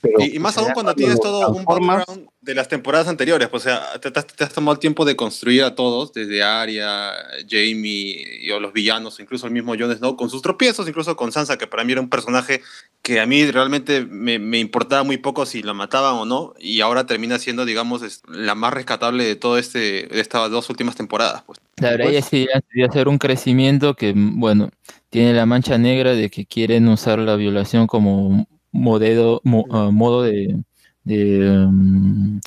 [0.00, 3.48] Pero, y, y más pucha, aún cuando tienes todo un background de las temporadas anteriores,
[3.48, 6.12] pues, o sea, te, te has- te has tomado el tiempo de construir a todos,
[6.12, 7.12] desde Arya,
[7.48, 11.32] Jamie, y, o los villanos, incluso el mismo Jon Snow, con sus tropiezos, incluso con
[11.32, 12.60] Sansa, que para mí era un personaje
[13.02, 16.80] que a mí realmente me, me importaba muy poco si la mataban o no, y
[16.82, 21.42] ahora termina siendo, digamos, la más rescatable de todo este, de estas dos últimas temporadas,
[21.46, 21.58] pues.
[21.76, 22.46] Claro, ella sí
[22.88, 24.70] hacer un crecimiento que, mm, bueno,
[25.10, 30.22] tiene la mancha negra de que quieren usar la violación como modelo, mo- ah, modo
[30.22, 30.56] de,
[31.04, 32.40] de, mm,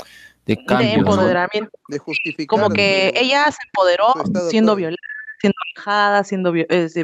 [0.45, 0.87] de cambio.
[0.89, 0.99] de ¿no?
[0.99, 1.71] empoderamiento.
[1.87, 2.47] De justificar.
[2.47, 4.07] Como que ella se empoderó
[4.49, 4.97] siendo violada,
[5.39, 6.51] siendo dejada, siendo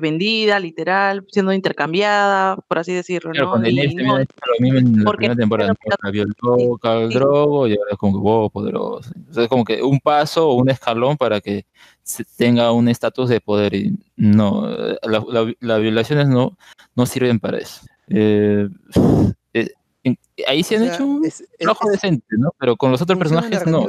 [0.02, 3.52] vendida, literal, siendo intercambiada, por así decirlo, Claro, ¿no?
[3.54, 5.70] con no- lo mismo en la porque- primera temporada.
[5.74, 5.96] ¿no?
[6.02, 9.12] La violó Khal Drogo y ahora es como que wow, poderoso.
[9.30, 11.66] O sea, es como que un paso o un escalón para que
[12.02, 13.76] se tenga un estatus de poder.
[13.76, 16.58] Y no, eh, la- la- las violaciones no,
[16.96, 17.82] no sirven para eso.
[18.10, 18.68] Eh,
[20.48, 21.44] ahí se han sea, hecho un es-
[21.92, 22.52] decente, ¿no?
[22.60, 23.86] Pero con los otros personajes no.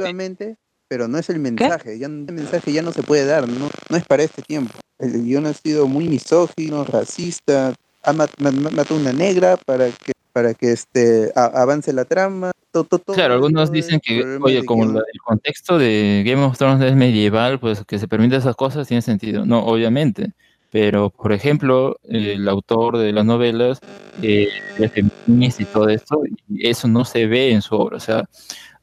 [0.87, 1.97] pero no es el mensaje.
[1.99, 4.73] Ya, el mensaje ya no se puede dar, no, no es para este tiempo.
[4.99, 9.57] El guion ha sido muy misógino, racista, ha mat- ma- ma- matado a una negra
[9.57, 12.51] para que para que este a- avance la trama.
[12.71, 16.57] to- to- todo Claro, algunos dicen que, oye, como la- el contexto de Game of
[16.57, 19.45] Thrones es medieval, pues que se permita esas cosas tiene sentido.
[19.45, 20.33] No, obviamente.
[20.75, 23.79] Pero, por ejemplo, el autor de las novelas
[24.21, 27.95] eh, es feminista y todo esto, y eso no se ve en su obra.
[27.95, 28.25] O sea,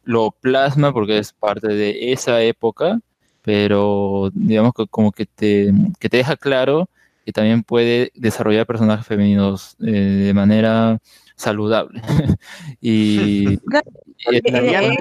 [0.02, 2.98] lo plasma porque es parte de esa época,
[3.42, 6.88] pero digamos que como que te, que te deja claro
[7.26, 10.98] que también puede desarrollar personajes femeninos eh, de manera
[11.36, 12.00] saludable.
[12.80, 13.82] y, y- La
[14.32, 14.96] Eh, Liana eh.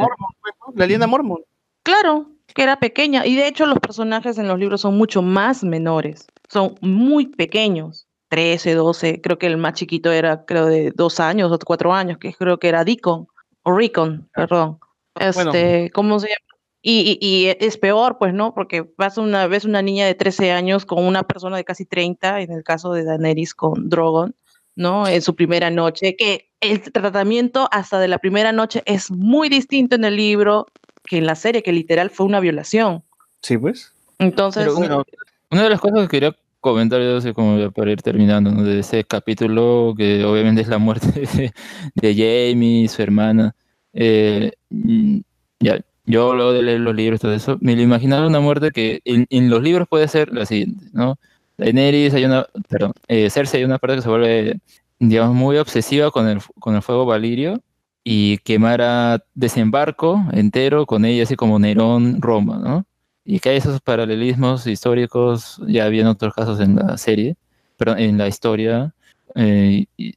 [0.75, 1.39] La Liana Mormon.
[1.83, 3.25] Claro, que era pequeña.
[3.25, 6.27] Y de hecho los personajes en los libros son mucho más menores.
[6.51, 8.07] Son muy pequeños.
[8.29, 9.21] 13, 12.
[9.21, 12.59] Creo que el más chiquito era, creo, de dos años o cuatro años, que creo
[12.59, 13.27] que era Deacon.
[13.63, 14.79] O Recon, perdón.
[15.15, 15.51] Bueno.
[15.51, 16.51] Este, ¿cómo se llama?
[16.81, 18.53] Y, y, y es peor, pues, ¿no?
[18.55, 22.41] Porque vas una vez una niña de 13 años con una persona de casi 30,
[22.41, 24.33] en el caso de Daenerys con Drogon,
[24.75, 25.07] ¿no?
[25.07, 29.95] En su primera noche, que el tratamiento hasta de la primera noche es muy distinto
[29.95, 30.65] en el libro
[31.03, 33.03] que en la serie, que literal fue una violación.
[33.41, 33.93] Sí, pues.
[34.17, 35.03] Entonces, Pero bueno,
[35.51, 38.63] una de las cosas que quería comentar, yo sé como para ir terminando, ¿no?
[38.63, 41.27] de ese capítulo, que obviamente es la muerte
[41.95, 43.55] de, Jamie, su hermana.
[43.93, 45.19] Eh, mm,
[45.59, 49.01] ya, yo luego de leer los libros todo eso, me lo imaginaba una muerte que
[49.05, 51.17] en, los libros puede ser la siguiente, ¿no?
[51.57, 54.59] Daenerys hay una, perdón, eh, Cersei hay una parte que se vuelve,
[54.99, 57.61] digamos, muy obsesiva con el, con el fuego valirio
[58.03, 62.85] y quemara desembarco entero con ella, así como Nerón, Roma, ¿no?
[63.31, 67.37] Y que hay esos paralelismos históricos, ya había en otros casos en la serie,
[67.77, 68.93] pero en la historia,
[69.35, 70.15] eh, y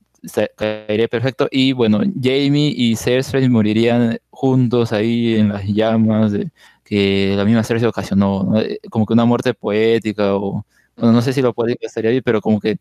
[0.57, 1.47] caería perfecto.
[1.49, 6.33] Y bueno, Jamie y Cersei morirían juntos ahí en las llamas
[6.83, 8.59] que la misma Cersei ocasionó, ¿no?
[8.59, 10.65] Eh, Como que una muerte poética, o
[10.97, 12.79] bueno, no sé si lo poético estaría ahí, pero como que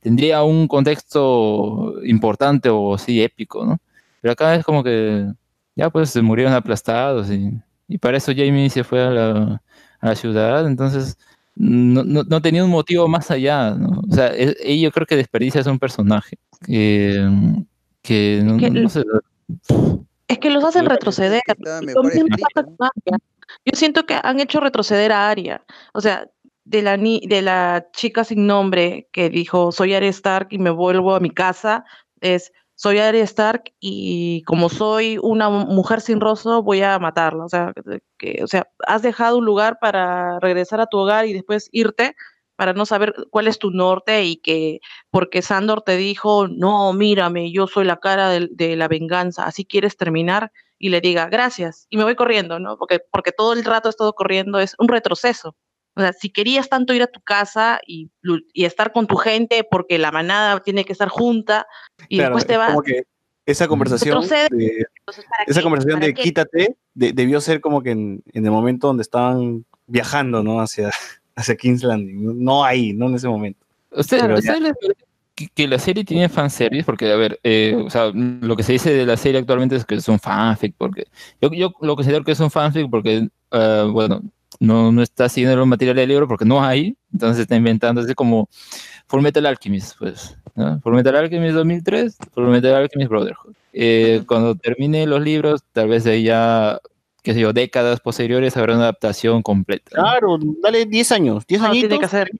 [0.00, 3.78] tendría un contexto importante o sí épico, ¿no?
[4.20, 5.26] Pero acá es como que
[5.74, 7.50] ya pues se murieron aplastados y,
[7.88, 9.62] y para eso Jamie se fue a la,
[10.00, 11.16] a la ciudad, entonces
[11.56, 14.02] no, no, no tenía un motivo más allá, ¿no?
[14.10, 17.28] O sea, es- ella yo creo que desperdicias a un personaje que,
[18.02, 19.04] que no, Que no- no sé,
[20.28, 21.42] es que los hacen retroceder.
[21.46, 22.20] Y.
[23.64, 25.64] Yo siento que han hecho retroceder a Arya.
[25.92, 26.28] O sea,
[26.64, 30.70] de la, ni- de la chica sin nombre que dijo, soy Arya Stark y me
[30.70, 31.84] vuelvo a mi casa,
[32.20, 37.44] es, soy Arya Stark y como soy una mu- mujer sin rostro, voy a matarla.
[37.44, 37.74] O sea,
[38.18, 42.16] que- o sea, has dejado un lugar para regresar a tu hogar y después irte
[42.56, 47.52] para no saber cuál es tu norte y que porque Sandor te dijo, no, mírame,
[47.52, 51.98] yo soy la cara de, la venganza, así quieres terminar, y le diga, gracias, y
[51.98, 52.78] me voy corriendo, ¿no?
[52.78, 55.54] Porque, porque todo el rato he estado corriendo, es un retroceso.
[56.00, 58.10] O sea, si querías tanto ir a tu casa y,
[58.54, 61.66] estar con tu gente porque la manada tiene que estar junta
[62.08, 63.02] y Claro, después te vas, como que
[63.44, 65.62] esa conversación de, entonces, ¿para esa qué?
[65.62, 66.22] conversación ¿Para de qué?
[66.22, 70.60] quítate de- debió ser como que en, en el momento donde estaban viajando, ¿no?
[70.60, 70.90] Hacia,
[71.36, 72.42] hacia King's Landing.
[72.42, 73.66] No- ahí, no en ese momento.
[73.90, 74.74] ¿Usted, ¿ustedes parece
[75.34, 78.72] que, que la serie tiene fanservice, porque, a ver, eh, o sea, lo que se
[78.72, 81.04] dice de la serie actualmente es que es un fanfic, porque
[81.40, 84.22] yo, yo lo considero que es un fanfic porque, eh, bueno,
[84.58, 88.14] no, no está siguiendo los materiales del libro porque no hay, entonces está inventando, es
[88.14, 88.48] como
[89.06, 90.80] Full Metal Alchemist, pues, ¿no?
[90.80, 93.54] Full Metal Alchemist 2003, Full Metal Alchemist Brotherhood.
[93.72, 96.80] Eh, cuando termine los libros, tal vez de ahí ya,
[97.22, 99.90] qué sé yo, décadas posteriores habrá una adaptación completa.
[99.94, 101.88] Claro, dale 10 años, 10 No, añitos.
[101.88, 102.30] tiene que hacer.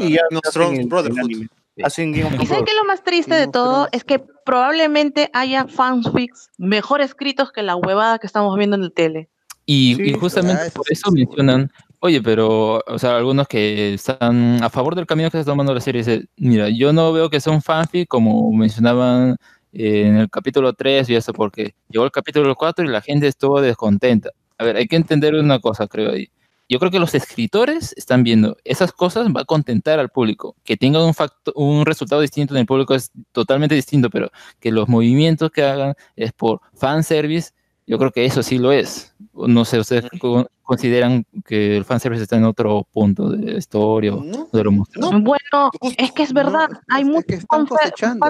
[0.00, 1.18] y ya hacen el- Brotherhood.
[1.20, 1.48] anime.
[1.84, 3.86] Hacen Game of ¿Y saben qué es lo más triste de todo?
[3.92, 8.92] Es que probablemente haya fanfics mejor escritos que la huevada que estamos viendo en el
[8.94, 9.28] tele.
[9.66, 11.26] Y, Sí, y justamente eso por sí, eso seguro.
[11.26, 15.74] mencionan, oye, pero, o sea, algunos que están a favor del camino que está tomando
[15.74, 19.36] la serie, dicen, mira, yo no veo que sea un fanfic como mencionaban
[19.72, 23.26] eh, en el capítulo 3 y eso, porque llegó el capítulo 4 y la gente
[23.26, 24.30] estuvo descontenta.
[24.58, 26.30] A ver, hay que entender una cosa, creo ahí.
[26.68, 30.56] Yo creo que los escritores están viendo esas cosas, va a contentar al público.
[30.64, 34.72] Que tengan un, facto, un resultado distinto en el público es totalmente distinto, pero que
[34.72, 37.52] los movimientos que hagan es por fanservice,
[37.86, 39.14] yo creo que eso sí lo es.
[39.32, 44.14] No sé, ¿ustedes co- consideran que el fanservice está en otro punto de la historia
[44.14, 45.12] o de lo mostrado?
[45.12, 48.26] no, Bueno, es que es verdad, hay es mucho que están cosechando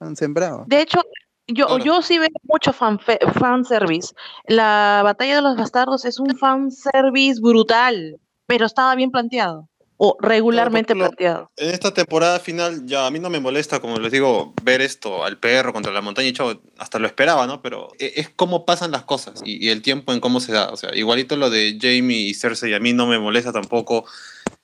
[0.00, 0.64] han sembrado.
[0.66, 1.00] De hecho,
[1.46, 1.84] yo, Claro.
[1.84, 4.14] yo sí veo mucho fanservice.
[4.46, 9.68] La batalla de los bastardos es un fanservice brutal, pero estaba bien planteado.
[9.96, 11.50] O regularmente ejemplo, planteado.
[11.56, 15.24] En esta temporada final, ya a mí no me molesta, como les digo, ver esto
[15.24, 17.62] al perro contra la montaña y chavo, hasta lo esperaba, ¿no?
[17.62, 20.70] Pero e- es cómo pasan las cosas y, y el tiempo en cómo se da.
[20.70, 24.04] O sea, igualito lo de Jamie y Cersei, a mí no me molesta tampoco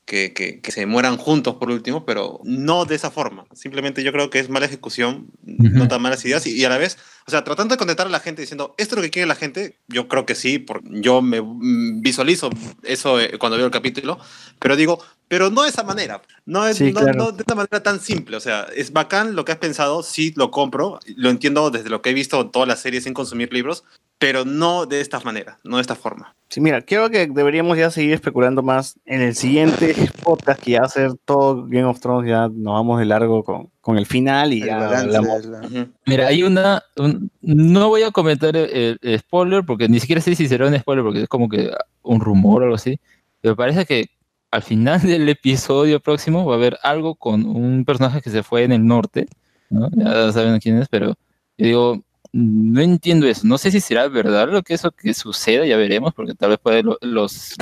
[0.04, 3.44] que, que- que se mueran juntos por último, pero no de esa forma.
[3.54, 5.88] Simplemente yo creo que es mala ejecución, no Ujú.
[5.88, 8.18] tan malas ideas y, y a la vez, o sea, tratando de contentar a la
[8.18, 9.76] gente diciendo, ¿esto es lo que quiere la gente?
[9.86, 12.50] Yo creo que sí, porque yo me mm, visualizo
[12.82, 14.18] eso eh, cuando veo el capítulo,
[14.58, 15.00] pero digo,
[15.30, 17.16] pero no de esa manera, no, es, Sí, no, claro.
[17.18, 20.32] no de esta manera tan simple, o sea, es bacán lo que has pensado, sí
[20.34, 23.52] lo compro, lo entiendo desde lo que he visto en toda la serie sin consumir
[23.52, 23.84] libros,
[24.18, 26.34] pero no de esta manera, no de esta forma.
[26.48, 29.94] Sí, mira, creo que deberíamos ya seguir especulando más en el siguiente
[30.24, 33.44] podcast que ya va a ser todo Game of Thrones, ya nos vamos de largo
[33.44, 35.44] con, con el final y El ya hablamos.
[35.46, 35.88] la- Ujú.
[36.06, 36.82] Mira, hay una.
[36.96, 40.76] un- no voy a comentar el, el spoiler, porque ni siquiera sé si será un
[40.76, 41.70] spoiler, porque es como que
[42.02, 42.98] un rumor o algo así.
[43.40, 44.06] Pero parece que
[44.50, 48.64] al final del episodio próximo va a haber algo con un personaje que se fue
[48.64, 49.26] en el norte.
[49.70, 49.88] ¿no?
[49.94, 51.14] Ya saben quién es, pero
[51.58, 53.46] yo digo, no entiendo eso.
[53.46, 56.58] No sé si será verdad lo que eso que suceda, ya veremos, porque tal vez
[56.58, 57.52] puede lo- los.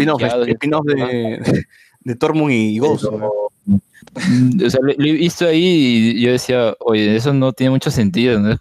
[0.53, 1.65] Spin-off, de,
[2.01, 3.05] de Tormund y Ghost.
[3.67, 7.71] Mm, O sea, lo, lo he visto ahí y yo decía, oye, eso no tiene
[7.71, 8.57] mucho sentido, ¿no?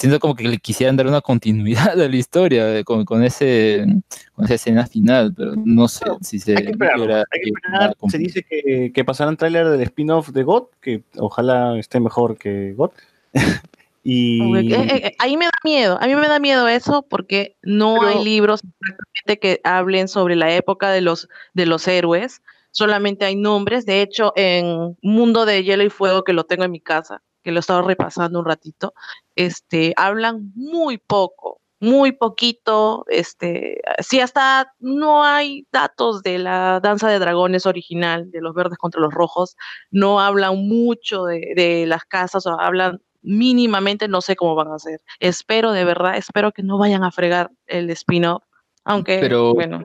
[0.00, 3.84] Siento como que le quisieran dar una continuidad a la historia eh, con, con ese,
[4.32, 7.40] con esa escena final, pero no sé Claro, si se Hay que esperarlo, logra hay
[7.42, 7.96] que esperar.
[8.08, 12.38] Se dice que, que pasará un tráiler del spin-off de God, que ojalá esté mejor
[12.38, 12.92] que God.
[14.02, 17.56] y Eh, eh, eh, ahí me da miedo, a mí me da miedo eso porque
[17.62, 22.40] no Pero- hay libros exactamente que hablen sobre la época de los, de los héroes,
[22.70, 26.70] solamente hay nombres, de hecho en Mundo de Hielo y Fuego, que lo tengo en
[26.70, 28.94] mi casa, que lo he estado repasando un ratito,
[29.36, 37.08] este, hablan muy poco, muy poquito, este, si hasta no hay datos de la danza
[37.08, 39.56] de dragones original, de los verdes contra los rojos,
[39.90, 44.74] no hablan mucho de, de las casas, o hablan mínimamente, no sé cómo van a
[44.74, 45.00] hacer.
[45.20, 48.42] Espero, de verdad, espero que no vayan a fregar el spin-off,
[48.84, 49.84] aunque, Pero bueno.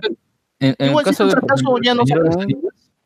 [0.59, 2.03] en, en el Igual si es caso un de, ya no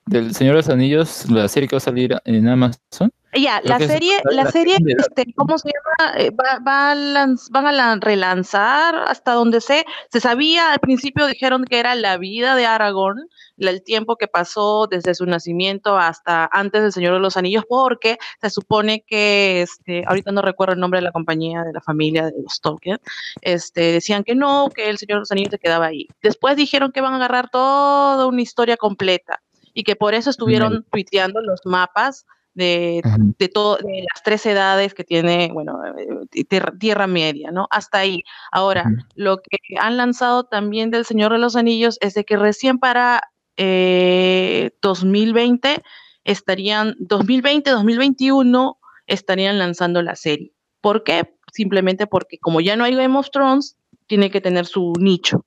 [0.09, 3.77] del Señor de los Anillos, la serie que va a salir en Amazon, Ya, la
[3.87, 6.17] serie, la la serie, este, ¿cómo se llama?
[6.17, 9.85] Eh, va, va a lanz- van a la- relanzar hasta donde sé.
[10.11, 13.19] Se sabía, al principio dijeron que era la vida de Aragorn,
[13.57, 17.65] la- el tiempo que pasó desde su nacimiento hasta antes del Señor de los Anillos,
[17.69, 21.81] porque se supone que, este, ahorita no recuerdo el nombre de la compañía, de la
[21.81, 22.97] familia de los Tolkien,
[23.41, 26.07] este, decían que no, que el Señor de los Anillos se quedaba ahí.
[26.23, 29.39] Después dijeron que van a agarrar toda una historia completa
[29.73, 33.01] y que por eso estuvieron tuiteando los mapas de,
[33.37, 37.67] de, todo, de las tres edades que tiene, bueno, eh, tierra, Tierra Media, ¿no?
[37.71, 38.23] Hasta ahí.
[38.51, 42.79] Ahora, lo que han lanzado también del Señor de los Anillos es de que recién
[42.79, 43.21] para
[43.57, 45.83] eh, 2020
[46.23, 50.53] estarían, 2020, 2021 estarían lanzando la serie.
[50.81, 51.35] ¿Por qué?
[51.51, 55.45] Simplemente porque como ya no hay Game of Thrones, tiene que tener su nicho.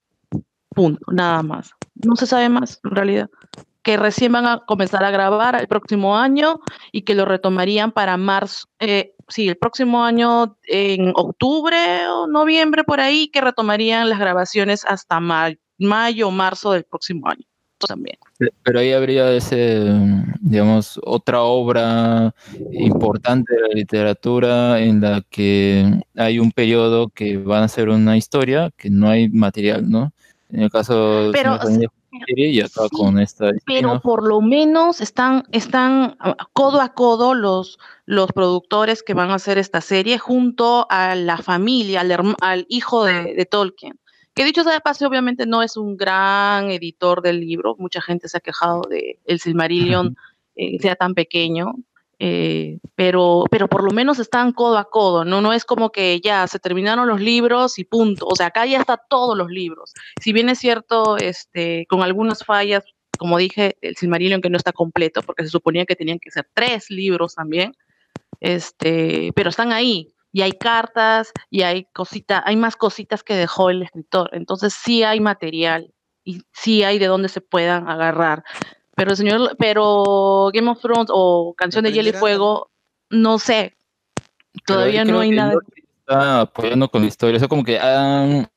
[0.70, 1.72] Punto, nada más.
[1.94, 3.30] No se sabe más, en realidad.
[3.82, 6.60] Que recién van a comenzar a grabar el próximo año
[6.92, 12.84] y que lo retomarían para marzo, eh, sí, el próximo año en octubre o noviembre
[12.84, 17.44] por ahí, que retomarían las grabaciones hasta ma- mayo o marzo del próximo año.
[17.88, 18.16] también.
[18.62, 19.84] Pero ahí habría ese,
[20.40, 22.32] digamos, otra obra
[22.70, 28.16] importante de la literatura en la que hay un periodo que van a ser una
[28.16, 30.12] historia, que no hay material, ¿no?
[30.50, 31.58] En el caso de Pero,
[32.90, 39.02] con esta Pero por lo menos están, están ah, codo a codo los, los productores
[39.02, 42.02] que van a hacer esta serie junto a la familia,
[42.40, 43.98] al, hijo de, de Tolkien.
[44.34, 47.76] Que dicho sea de paso, obviamente no es un gran editor del libro.
[47.78, 50.16] Mucha gente se ha quejado de el Silmarillion
[50.56, 51.74] eh, sea tan pequeño.
[52.24, 55.40] Eh, pero, pero por lo menos están codo a codo, ¿no?
[55.40, 58.26] No es como que ya se terminaron los libros y punto.
[58.28, 59.92] O sea, acá ya está todos los libros.
[60.20, 62.84] Si bien es cierto, este, con algunas fallas,
[63.18, 66.48] como dije, el Silmarillion que no está completo, porque se suponía que tenían que ser
[66.54, 67.74] tres libros también,
[68.38, 70.14] este, pero están ahí.
[70.32, 74.30] Y hay cartas y hay cositas, hay más cositas que dejó el escritor.
[74.32, 75.92] Entonces sí hay material
[76.22, 78.44] y sí hay de dónde se puedan agarrar.
[79.02, 82.70] Pero el señor, pero Game of Thrones o Canción de Hielo y Fuego,
[83.10, 83.74] no sé.
[84.64, 85.54] Todavía no hay nada.
[85.98, 87.34] Está apoyando con la historia.
[87.34, 88.48] O sea, como que han,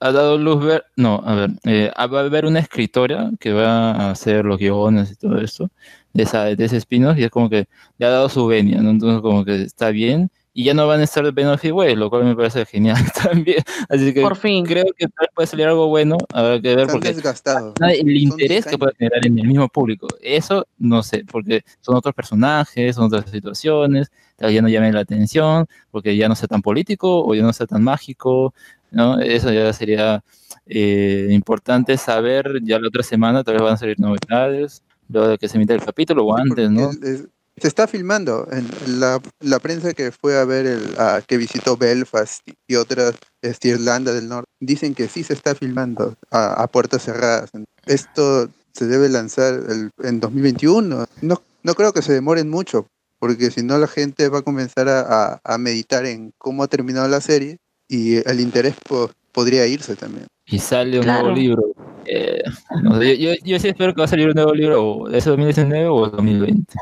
[0.00, 0.86] ha dado luz ver.
[0.96, 1.50] No, a ver.
[1.64, 5.68] eh, va a haber una escritora que va a hacer los guiones y todo eso.
[6.14, 7.18] De, esa, de ese spin-off.
[7.18, 7.66] Y es como que
[7.98, 8.88] le ha dado su venia, ¿no?
[8.88, 10.30] Entonces, como que está bien.
[10.54, 13.62] Y ya no van a estar y Weiss, lo cual me parece genial también.
[13.88, 14.66] Así que Por fin.
[14.66, 16.18] creo que tal vez puede salir algo bueno.
[16.32, 19.68] Habrá que ver Están porque el Son interés que 10 puede generar en el mismo
[19.68, 20.08] público.
[20.20, 24.94] Eso no sé, porque son otros personajes, son otras situaciones, tal vez ya no llamen
[24.94, 28.52] la atención, porque ya no sea tan político o ya no sea tan mágico,
[28.90, 29.20] ¿no?
[29.20, 30.22] Eso ya sería
[30.66, 35.38] eh, importante saber, ya la otra semana tal vez van a salir novedades, luego de
[35.38, 36.90] que se emita el capítulo o antes, ¿no?
[36.90, 38.66] Es- es- se está filmando en
[39.00, 43.68] la, la prensa que fue a ver el a- que visitó Belfast y otras este,
[43.68, 47.50] Irlanda del Norte dicen que sí se está filmando a, a puertas cerradas
[47.86, 52.86] esto se debe lanzar el- en 2021 no no creo que se demoren mucho
[53.18, 55.00] porque si no la gente va a comenzar a,
[55.34, 57.58] a- a meditar en cómo ha terminado la serie
[57.88, 61.22] y el interés po- podría irse también Y sale un Claro.
[61.24, 61.62] nuevo libro.
[62.06, 62.42] eh,
[62.82, 65.30] no yo, yo, yo sí espero que va a salir un nuevo libro, o ese
[65.30, 66.74] 2019 o 2020.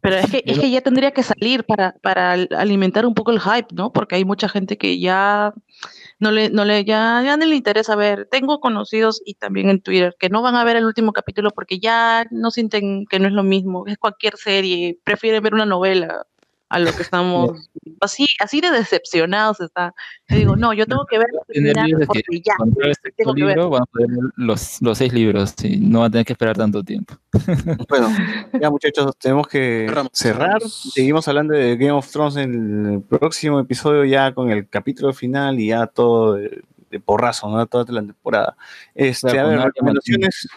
[0.00, 3.30] Pero es que, es que ya tendría que salir para, para al- alimentar un poco
[3.32, 3.92] el hype, ¿no?
[3.92, 5.52] Porque hay mucha gente que ya
[6.18, 8.28] no le, no le, ya, ya no le interesa ver.
[8.30, 11.78] Tengo conocidos y también en Twitter que no van a ver el último capítulo porque
[11.78, 13.86] ya no sienten que no es lo mismo.
[13.86, 16.26] Es cualquier serie, prefieren ver una novela
[16.68, 17.68] a lo que estamos
[18.00, 19.94] así, así de decepcionados está.
[20.28, 21.28] Yo digo, no, yo tengo que ver
[22.06, 22.54] porque ya
[22.90, 23.56] este tengo que ver.
[23.56, 26.32] libro van a poder leer los, los seis libros y no van a tener que
[26.32, 27.14] esperar tanto tiempo.
[27.88, 28.08] Bueno,
[28.60, 30.60] ya muchachos, tenemos que cerrar.
[30.62, 35.60] Seguimos hablando de Game of Thrones en el próximo episodio ya con el capítulo final
[35.60, 37.64] y ya todo de, de porrazo, ¿no?
[37.66, 38.56] Toda la temporada.
[38.94, 40.48] Este, Claro, a ver, recomendaciones.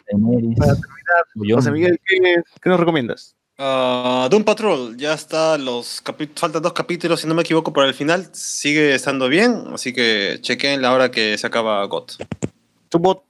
[0.58, 1.56] Para terminar.
[1.56, 3.36] José Miguel, ¿qué, qué nos recomiendas?
[3.62, 6.02] Ah, Doom Patrol, ya está, los
[6.36, 8.30] faltan dos capítulos, si no me equivoco, para el final.
[8.32, 12.14] Sigue estando bien, así que chequen la hora que se acaba GOT.
[12.88, 13.22] Tu bot.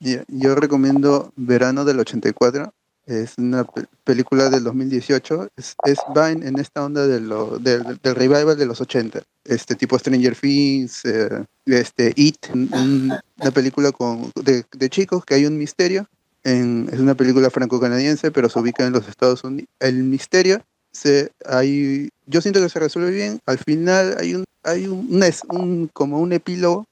[0.00, 2.74] Ya, Yo recomiendo Verano del 84.
[3.06, 5.48] Es una pe- película del 2018.
[5.56, 9.22] Es, es va en, en esta onda de lo, del, del revival de los 80.
[9.44, 15.34] Este tipo Stranger Things, eh, este It, un- una película con, de, de chicos que
[15.34, 16.08] hay un misterio.
[16.44, 19.68] En, es una película franco-canadiense, pero se ubica en los Estados Unidos.
[19.80, 23.40] El misterio se hay yo siento que se resuelve bien.
[23.46, 26.86] Al final hay un hay un, es- un- como un epílogo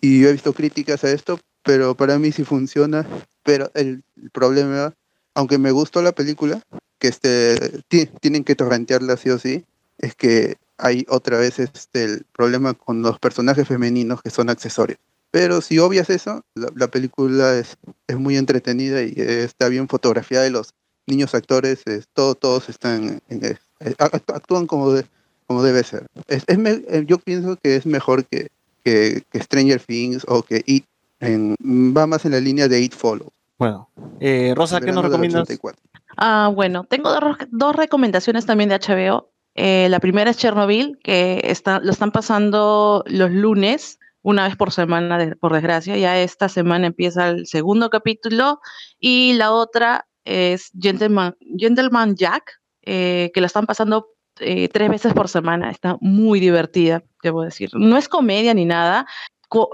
[0.00, 3.06] y yo he visto críticas a esto, pero para mí sí funciona.
[3.44, 4.94] Pero el, problema,
[5.34, 6.62] aunque me gustó la película,
[6.98, 9.64] que este, ti- tienen que torrentearla sí o sí,
[9.98, 14.98] es que hay otra vez este, el problema con los personajes femeninos que son accesorios.
[15.30, 17.76] Pero si obvias eso, la, la película es,
[18.08, 20.74] es muy entretenida y está bien fotografiada y los
[21.06, 23.44] niños actores, es- todo, todos están en- en-
[23.80, 25.06] eh, act- actúan como, de-
[25.46, 26.06] como debe ser.
[26.26, 28.48] Es, es me- eh, yo pienso que es mejor que,
[28.84, 30.84] que, que Stranger Things o que It.
[31.20, 33.28] en- va más en la línea de It Follow.
[33.58, 35.42] Bueno, eh, Rosa, ¿qué nos recomiendas?
[35.42, 35.80] 84.
[36.16, 39.28] Ah, bueno, tengo dos, dos recomendaciones también de HBO.
[39.54, 44.72] Eh, la primera es Chernobyl, que está, lo están pasando los lunes, una vez por
[44.72, 45.96] semana, por desgracia.
[45.96, 48.60] Ya esta semana empieza el segundo capítulo.
[48.98, 54.08] Y la otra es Gentleman, Gentleman Jack, eh, que la están pasando
[54.38, 55.70] eh, tres veces por semana.
[55.70, 57.70] Está muy divertida, debo decir.
[57.74, 59.06] No es comedia ni nada.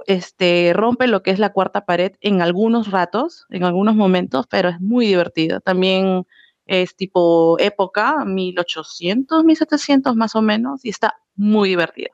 [0.07, 4.70] Este, rompe lo que es la cuarta pared en algunos ratos, en algunos momentos, pero
[4.70, 5.60] es muy divertida.
[5.60, 6.26] También
[6.65, 12.10] es tipo época, 1800, 1700 más o menos, y está muy divertida.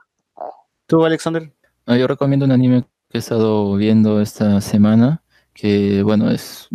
[0.86, 1.52] ¿Tú, Alexander?
[1.86, 5.22] No, yo recomiendo un anime que he estado viendo esta semana,
[5.54, 6.68] que bueno, es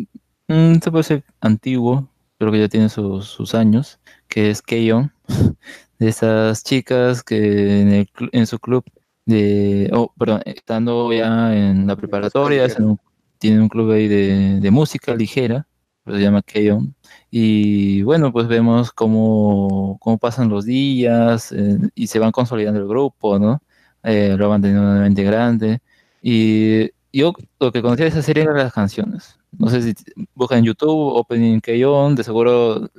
[0.52, 5.14] Mm, Esto puede ser antiguo, creo que ya tiene sus, sus años, que es Keion,
[6.00, 8.84] de esas chicas que en, el en su club
[9.28, 13.00] de, oh, perdón, estando ya en la preparatoria, un-
[13.40, 15.68] tienen un club ahí de, de música ligera,
[16.08, 16.96] se llama Keion,
[17.32, 22.88] y bueno, pues vemos cómo, cómo pasan los días eh, y se van consolidando el
[22.88, 23.62] grupo, ¿no?
[24.10, 25.80] Eh, lo van teniendo una mente grande,
[26.22, 29.38] y yo lo que conocía de esa serie eran las canciones.
[29.58, 29.94] No sé si
[30.34, 32.90] buscan en YouTube, Opening Keion, de seguro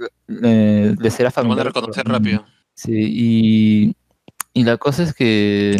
[0.42, 1.66] eh, les será Lo van a familiar.
[1.66, 2.44] reconocer por- rápido.
[2.74, 3.96] Sí, y,
[4.52, 5.76] y la cosa es que,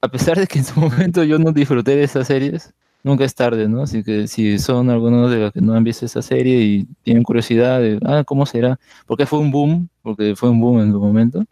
[0.00, 2.72] a pesar de que en su momento yo no disfruté de esas series,
[3.04, 3.82] nunca es tarde, ¿no?
[3.82, 7.22] Así que si son algunos de los que no han visto esa serie y tienen
[7.22, 8.78] curiosidad de, ah, ¿cómo será?
[9.06, 11.44] Porque fue un boom, porque fue un boom en su momento.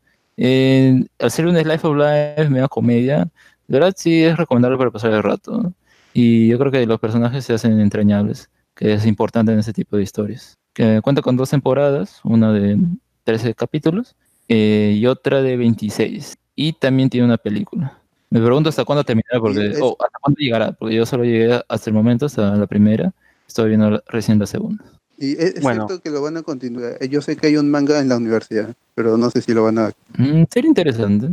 [0.42, 3.28] Eh, al ser un Slice of Life, media comedia,
[3.68, 5.74] de verdad sí es recomendable para pasar el rato, ¿no?
[6.14, 9.98] Y yo creo que los personajes se hacen entrañables, que es importante en ese tipo
[9.98, 10.56] de historias.
[10.72, 12.78] Que cuenta con dos temporadas, una de
[13.24, 14.16] 13 capítulos
[14.48, 16.38] eh, y otra de 26.
[16.56, 17.98] Y también tiene una película.
[18.30, 21.90] Me pregunto hasta cuándo terminará, porque, o hasta cuándo llegará, porque yo solo llegué hasta
[21.90, 23.12] el momento, hasta la primera.
[23.46, 24.84] Estoy viendo recién la segunda.
[25.20, 25.86] Y es, es Bueno.
[25.86, 26.98] cierto que lo van a continuar.
[27.08, 29.78] Yo sé que hay un manga en la universidad, pero no sé si lo van
[29.78, 29.90] a...
[30.16, 31.28] Mm, sería interesante.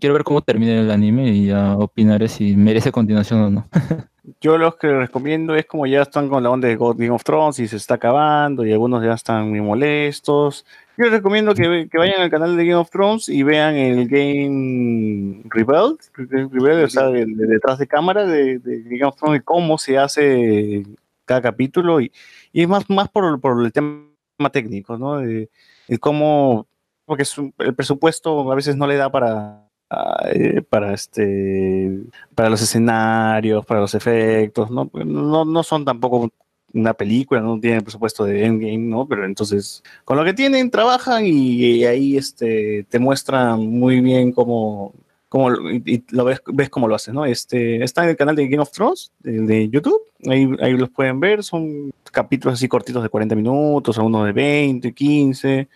[0.00, 3.68] Quiero ver cómo termina el anime y ya opinaré si merece continuación o no.
[4.40, 7.22] Yo los que recomiendo es como ya están con la onda de God- Game of
[7.24, 10.64] Thrones y se está acabando y algunos ya están muy molestos.
[10.96, 14.08] Yo les recomiendo que, que vayan al canal de Game of Thrones y vean el
[14.08, 19.40] Game Rebel, Rebel o sea, de, de detrás de cámara de, de Game of Thrones
[19.40, 20.84] y cómo se hace
[21.24, 22.10] cada capítulo y,
[22.52, 24.06] y es más, más por, por el tema
[24.52, 25.18] técnico, ¿no?
[25.18, 25.50] De,
[25.88, 26.66] de cómo,
[27.04, 27.24] porque
[27.58, 31.90] el presupuesto a veces no le da para, ah, eh, para este
[32.34, 34.90] para los escenarios, para los efectos, ¿no?
[34.92, 36.30] No, no son tampoco
[36.74, 39.06] una película, no tienen presupuesto de Endgame, ¿no?
[39.06, 44.32] Pero entonces, con lo que tienen, trabajan y, y ahí este, te muestran muy bien
[44.32, 44.94] cómo,
[45.32, 47.24] cómo lo- y, lo ves, ves cómo lo hacen, ¿no?
[47.24, 50.90] Este, está en el canal de Game of Thrones, de, de YouTube, ahí, ahí los
[50.90, 55.68] pueden ver, son capítulos así cortitos de 40 minutos, algunos de 20, 15,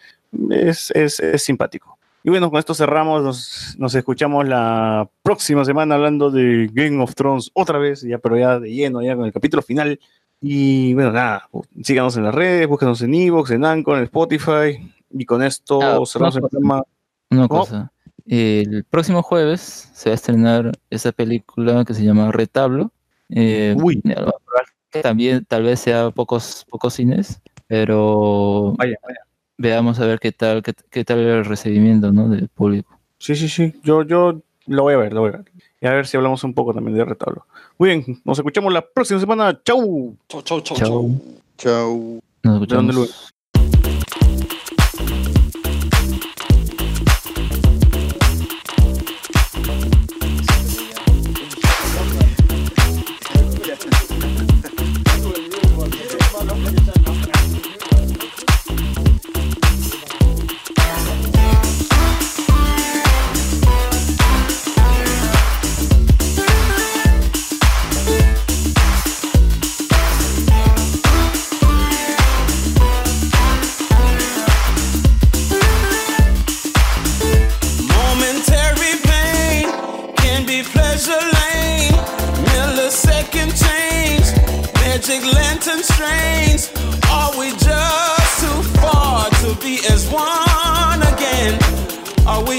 [0.51, 1.97] es, es, es simpático.
[2.23, 7.15] Y bueno, con esto cerramos, nos, nos escuchamos la próxima semana hablando de Game of
[7.15, 9.99] Thrones otra vez, ya, pero ya de lleno, ya con el capítulo final.
[10.43, 11.49] Y bueno, nada,
[11.83, 14.93] síganos en las redes, búsquenos en Evox, en Anchor, en Spotify.
[15.11, 16.49] Y con esto Ah, cerramos el una cosa.
[16.51, 16.83] programa.
[17.31, 17.93] Una cosa.
[18.27, 19.61] El próximo jueves
[19.95, 22.91] se va a estrenar esa película que se llama Retablo.
[23.29, 24.03] Eh, Uy.
[25.03, 29.21] también tal vez sea pocos, pocos cines, pero Vaya, vaya.
[29.59, 32.29] veamos a ver qué tal, qué, qué tal el recibimiento ¿no?
[32.29, 32.99] del público.
[33.19, 33.75] Sí, sí, sí.
[33.83, 35.53] Yo, yo lo voy a ver, lo voy a ver.
[35.81, 37.47] Y a ver si hablamos un poco también de retablo.
[37.79, 39.61] Muy bien, nos escuchamos la próxima semana.
[39.65, 40.17] ¡Chau!
[40.29, 41.11] Chau, chau, chau, Chao.
[41.59, 42.21] Chao.
[42.43, 43.36] Nos ¿De dónde lo- escuchamos.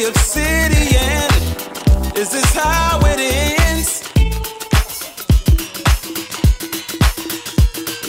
[0.08, 1.30] We obsidian?
[2.16, 4.04] Is this how it ends?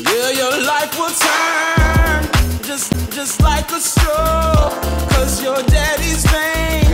[0.06, 4.70] Yeah, your life will turn just just like a straw.
[5.10, 6.87] Cause your daddy's vain